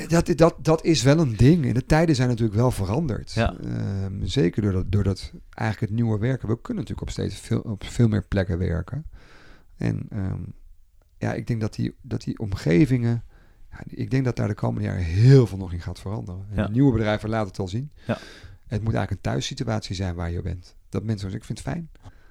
Dat, 0.09 0.27
dat, 0.37 0.55
dat 0.63 0.85
is 0.85 1.03
wel 1.03 1.19
een 1.19 1.37
ding. 1.37 1.67
En 1.67 1.75
de 1.75 1.87
tijden 1.87 2.15
zijn 2.15 2.29
natuurlijk 2.29 2.57
wel 2.57 2.71
veranderd. 2.71 3.33
Ja. 3.33 3.55
Ehm, 3.57 4.25
zeker 4.25 4.63
doordat, 4.63 4.93
doordat 4.93 5.33
eigenlijk 5.49 5.91
het 5.93 6.01
nieuwe 6.03 6.19
werken. 6.19 6.49
We 6.49 6.61
kunnen 6.61 6.83
natuurlijk 6.83 7.09
op 7.09 7.11
steeds 7.11 7.35
veel, 7.41 7.61
op 7.61 7.85
veel 7.85 8.09
meer 8.09 8.23
plekken 8.23 8.59
werken. 8.59 9.05
En 9.77 10.07
ehm, 10.11 10.41
ja, 11.19 11.33
ik 11.33 11.47
denk 11.47 11.61
dat 11.61 11.75
die, 11.75 11.95
dat 12.03 12.23
die 12.23 12.39
omgevingen... 12.39 13.25
Ja, 13.71 13.79
ik 13.87 14.11
denk 14.11 14.25
dat 14.25 14.37
daar 14.37 14.49
de 14.49 14.55
komende 14.55 14.89
jaren 14.89 15.03
heel 15.05 15.47
veel 15.47 15.59
nog 15.59 15.73
in 15.73 15.81
gaat 15.81 16.01
veranderen. 16.01 16.47
En 16.51 16.57
Ja. 16.57 16.69
nieuwe 16.69 16.93
bedrijven 16.93 17.29
laten 17.29 17.49
het 17.49 17.59
al 17.59 17.69
zien. 17.69 17.91
Ja. 18.07 18.19
Het 18.67 18.83
moet 18.83 18.95
eigenlijk 18.95 19.11
een 19.11 19.31
thuissituatie 19.33 19.95
zijn 19.95 20.15
waar 20.15 20.31
je 20.31 20.43
bent. 20.43 20.75
Dat 20.89 21.03
mensen 21.03 21.31
zeggen, 21.31 21.39
ik 21.41 21.45
vind 21.47 21.59
het 21.59 21.69
fijn. 21.69 21.91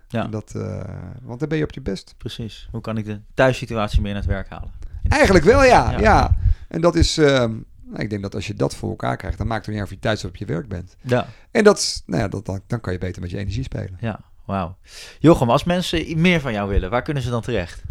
Ja. 0.09 0.23
En 0.23 0.31
Dat, 0.31 0.53
eh, 0.55 0.83
want 1.21 1.39
dan 1.39 1.49
ben 1.49 1.57
je 1.57 1.63
op 1.63 1.71
je 1.71 1.81
best. 1.81 2.15
Precies. 2.17 2.67
Hoe 2.71 2.81
kan 2.81 2.97
ik 2.97 3.05
de 3.05 3.19
thuissituatie 3.33 4.01
meer 4.01 4.13
naar 4.13 4.21
het 4.21 4.31
werk 4.31 4.49
halen? 4.49 4.71
Eigenlijk 5.09 5.45
wel, 5.45 5.63
ja. 5.63 5.91
Ja. 5.91 5.99
ja. 5.99 6.37
En 6.67 6.81
dat 6.81 6.95
is, 6.95 7.17
ehm, 7.17 7.51
Nou, 7.85 8.03
ik 8.05 8.09
denk 8.09 8.21
dat 8.21 8.35
als 8.35 8.47
je 8.47 8.53
dat 8.53 8.75
voor 8.75 8.89
elkaar 8.89 9.17
krijgt, 9.17 9.37
dan 9.37 9.47
maakt 9.47 9.65
het 9.65 9.75
niet 9.75 9.83
uit 9.83 9.91
of 9.91 9.95
je 9.95 10.01
thuis 10.01 10.23
of 10.23 10.29
op 10.29 10.35
je 10.35 10.45
werk 10.45 10.67
bent. 10.67 10.95
Ja, 11.01 11.25
En 11.51 11.63
dat, 11.63 12.03
nou 12.05 12.21
ja, 12.21 12.27
dat, 12.27 12.45
dan, 12.45 12.61
dan 12.67 12.81
kan 12.81 12.93
je 12.93 12.99
beter 12.99 13.21
met 13.21 13.31
je 13.31 13.37
energie 13.37 13.63
spelen. 13.63 13.97
ja, 13.99 14.19
wauw. 14.45 14.77
Jochem, 15.19 15.49
als 15.49 15.63
mensen 15.63 16.21
meer 16.21 16.39
van 16.41 16.53
jou 16.53 16.69
willen, 16.69 16.89
waar 16.89 17.01
kunnen 17.01 17.23
ze 17.23 17.29
dan 17.29 17.41
terecht? 17.41 17.81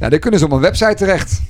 Ja, 0.00 0.08
dan 0.08 0.18
kunnen 0.18 0.38
ze 0.38 0.44
op 0.44 0.50
mijn 0.50 0.62
website 0.62 0.94
terecht. 0.94 1.42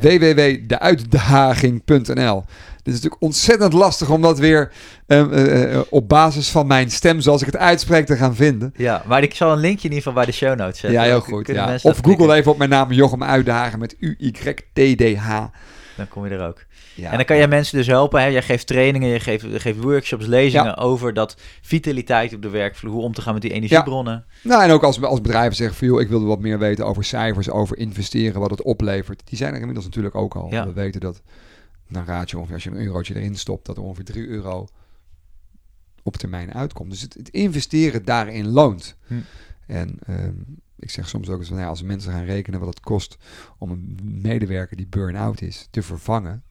www.deuitdaging.nl 0.00 2.44
Dit 2.76 2.94
is 2.94 3.02
natuurlijk 3.02 3.22
ontzettend 3.22 3.72
lastig 3.72 4.10
om 4.10 4.22
dat 4.22 4.38
weer 4.38 4.72
ehm, 5.06 5.32
eh, 5.32 5.74
eh, 5.74 5.80
op 5.90 6.08
basis 6.08 6.48
van 6.48 6.66
mijn 6.66 6.90
stem, 6.90 7.20
zoals 7.20 7.40
ik 7.40 7.46
het 7.46 7.56
uitspreek, 7.56 8.06
te 8.06 8.16
gaan 8.16 8.34
vinden. 8.34 8.72
Ja, 8.76 9.02
maar 9.06 9.22
ik 9.22 9.34
zal 9.34 9.52
een 9.52 9.58
linkje 9.58 9.88
in 9.88 9.94
ieder 9.94 9.98
geval 9.98 10.12
bij 10.12 10.24
de 10.24 10.32
show 10.32 10.58
notes 10.58 10.80
zetten. 10.80 11.00
Ja, 11.00 11.06
heel 11.06 11.20
goed. 11.20 11.46
Ja. 11.46 11.78
Of 11.82 11.98
google 12.02 12.34
even 12.34 12.52
op 12.52 12.58
mijn 12.58 12.70
naam 12.70 12.92
Jochem 12.92 13.22
Uitdagen 13.22 13.78
met 13.78 13.96
U-Y-T-D-H. 13.98 15.44
Dan 15.96 16.08
kom 16.08 16.26
je 16.26 16.34
er 16.34 16.46
ook. 16.46 16.64
Ja. 16.98 17.10
En 17.10 17.16
dan 17.16 17.24
kan 17.24 17.36
jij 17.36 17.48
mensen 17.48 17.76
dus 17.76 17.86
helpen. 17.86 18.20
Hè? 18.20 18.26
Jij 18.26 18.42
geeft 18.42 18.66
trainingen, 18.66 19.08
je 19.08 19.20
geeft, 19.20 19.42
je 19.42 19.60
geeft 19.60 19.80
workshops, 19.80 20.26
lezingen 20.26 20.76
over 20.76 21.14
dat 21.14 21.36
vitaliteit 21.60 22.34
op 22.34 22.42
de 22.42 22.48
werkvloer. 22.48 22.92
Hoe 22.92 23.02
om 23.02 23.12
te 23.12 23.22
gaan 23.22 23.32
met 23.32 23.42
die 23.42 23.52
energiebronnen. 23.52 24.24
Nou, 24.42 24.62
en 24.62 24.70
ook 24.70 24.82
als, 24.82 25.02
als 25.02 25.20
bedrijven 25.20 25.56
zeggen 25.56 25.76
van, 25.76 25.86
joh, 25.86 26.00
ik 26.00 26.08
wil 26.08 26.24
wat 26.24 26.40
meer 26.40 26.58
weten 26.58 26.86
over 26.86 27.04
cijfers, 27.04 27.50
over 27.50 27.78
investeren, 27.78 28.40
wat 28.40 28.50
het 28.50 28.62
oplevert. 28.62 29.22
Die 29.24 29.38
zijn 29.38 29.52
er 29.52 29.58
inmiddels 29.58 29.84
natuurlijk 29.84 30.14
ook 30.14 30.36
al. 30.36 30.50
We 30.50 30.72
weten 30.72 31.00
dat, 31.00 31.22
dan 31.88 32.04
raad 32.04 32.30
je 32.30 32.36
ongeveer, 32.36 32.54
als 32.54 32.64
je 32.64 32.70
een 32.70 32.86
eurotje 32.86 33.14
erin 33.14 33.36
stopt, 33.36 33.66
dat 33.66 33.76
er 33.76 33.82
ongeveer 33.82 34.04
3 34.04 34.26
euro 34.26 34.66
op 36.02 36.16
termijn 36.16 36.54
uitkomt. 36.54 36.90
Dus 36.90 37.00
het, 37.00 37.14
het 37.14 37.28
investeren 37.28 38.04
daarin 38.04 38.48
loont. 38.48 38.96
Hm. 39.06 39.14
En 39.66 39.98
ehm, 40.06 40.34
ik 40.76 40.90
zeg 40.90 41.08
soms 41.08 41.28
ook 41.28 41.38
eens 41.38 41.48
van, 41.48 41.58
ja, 41.58 41.66
als 41.66 41.82
mensen 41.82 42.12
gaan 42.12 42.24
rekenen 42.24 42.60
wat 42.60 42.68
het 42.68 42.80
kost 42.80 43.16
om 43.58 43.70
een 43.70 43.98
medewerker 44.02 44.76
die 44.76 44.86
burn-out 44.86 45.40
is 45.40 45.68
te 45.70 45.82
vervangen. 45.82 46.42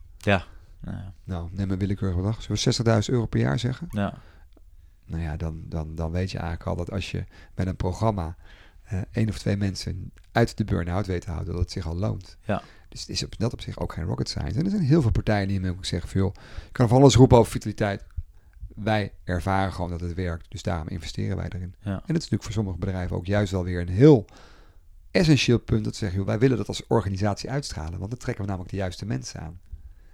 Nou, 0.80 0.96
Nou, 1.24 1.48
neem 1.52 1.70
een 1.70 1.78
willekeurige 1.78 2.20
bedrag. 2.20 2.42
Zullen 2.42 2.84
we 2.84 3.02
60.000 3.02 3.12
euro 3.12 3.26
per 3.26 3.40
jaar 3.40 3.58
zeggen? 3.58 3.86
ja. 3.90 4.14
Nou 5.04 5.22
ja, 5.22 5.36
dan, 5.36 5.62
dan, 5.66 5.94
dan 5.94 6.10
weet 6.10 6.30
je 6.30 6.38
eigenlijk 6.38 6.68
al 6.68 6.76
dat 6.76 6.90
als 6.90 7.10
je 7.10 7.24
met 7.54 7.66
een 7.66 7.76
programma 7.76 8.36
eh 8.84 9.00
één 9.10 9.28
of 9.28 9.38
twee 9.38 9.56
mensen 9.56 10.12
uit 10.32 10.56
de 10.56 10.64
burn-out 10.64 11.06
weet 11.06 11.20
te 11.20 11.30
houden, 11.30 11.52
dat 11.52 11.62
het 11.62 11.72
zich 11.72 11.86
al 11.86 11.96
loont. 11.96 12.36
Ja. 12.44 12.62
Dus 12.88 13.00
het 13.00 13.08
is 13.08 13.24
op 13.24 13.38
dat 13.38 13.52
op 13.52 13.60
zich 13.60 13.78
ook 13.78 13.92
geen 13.92 14.04
rocket 14.04 14.28
science. 14.28 14.58
En 14.58 14.64
er 14.64 14.70
zijn 14.70 14.82
heel 14.82 15.02
veel 15.02 15.10
partijen 15.10 15.48
die 15.48 15.60
me 15.60 15.70
ook 15.70 15.84
zeggen 15.84 16.10
van, 16.10 16.20
joh, 16.20 16.34
je 16.64 16.72
kan 16.72 16.88
van 16.88 16.98
alles 17.00 17.14
roepen 17.14 17.38
over 17.38 17.52
vitaliteit. 17.52 18.04
Wij 18.74 19.12
ervaren 19.24 19.72
gewoon 19.72 19.90
dat 19.90 20.00
het 20.00 20.14
werkt, 20.14 20.50
dus 20.50 20.62
daarom 20.62 20.88
investeren 20.88 21.36
wij 21.36 21.48
erin. 21.48 21.74
Ja. 21.80 21.90
En 21.90 21.96
dat 21.96 22.02
is 22.06 22.12
natuurlijk 22.12 22.42
voor 22.42 22.52
sommige 22.52 22.78
bedrijven 22.78 23.16
ook 23.16 23.26
juist 23.26 23.52
wel 23.52 23.64
weer 23.64 23.80
een 23.80 23.88
heel 23.88 24.24
essentieel 25.10 25.58
punt. 25.58 25.84
Dat 25.84 25.92
ze 25.92 25.98
zeggen, 25.98 26.18
joh, 26.18 26.28
wij 26.28 26.38
willen 26.38 26.56
dat 26.56 26.68
als 26.68 26.86
organisatie 26.86 27.50
uitstralen, 27.50 27.98
want 27.98 28.10
dan 28.10 28.18
trekken 28.18 28.44
we 28.44 28.48
namelijk 28.48 28.72
de 28.72 28.80
juiste 28.80 29.06
mensen 29.06 29.40
aan. 29.40 29.60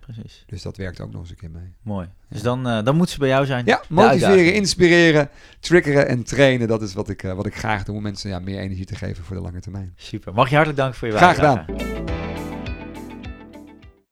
Precies. 0.07 0.45
Dus 0.47 0.63
dat 0.63 0.77
werkt 0.77 1.01
ook 1.01 1.13
nog 1.13 1.21
eens 1.21 1.31
een 1.31 1.37
keer 1.37 1.51
mee. 1.51 1.73
Mooi. 1.83 2.09
Dus 2.29 2.43
dan, 2.43 2.69
eh, 2.69 2.85
dan 2.85 2.97
moet 2.97 3.11
ze 3.11 3.19
bij 3.19 3.29
jou 3.29 3.47
zijn. 3.47 3.67
Ja, 3.67 3.83
motiveren, 3.89 4.55
inspireren, 4.55 5.29
triggeren 5.61 6.09
en 6.09 6.25
trainen. 6.25 6.69
Dat 6.69 6.83
is 6.83 6.95
wat 6.95 7.09
ik, 7.09 7.23
eh, 7.23 7.33
wat 7.33 7.47
ik 7.47 7.57
graag 7.57 7.85
doe 7.85 7.97
om 7.97 8.03
mensen 8.03 8.31
ja, 8.31 8.39
meer 8.39 8.59
energie 8.59 8.85
te 8.85 8.95
geven 8.95 9.25
voor 9.25 9.37
de 9.37 9.43
lange 9.43 9.61
termijn. 9.61 9.93
Super. 9.97 10.35
Mag 10.35 10.49
je 10.49 10.55
hartelijk 10.55 10.81
danken 10.81 10.99
voor 10.99 11.09
je 11.09 11.17
Graag 11.17 11.37
bijdrage. 11.37 12.24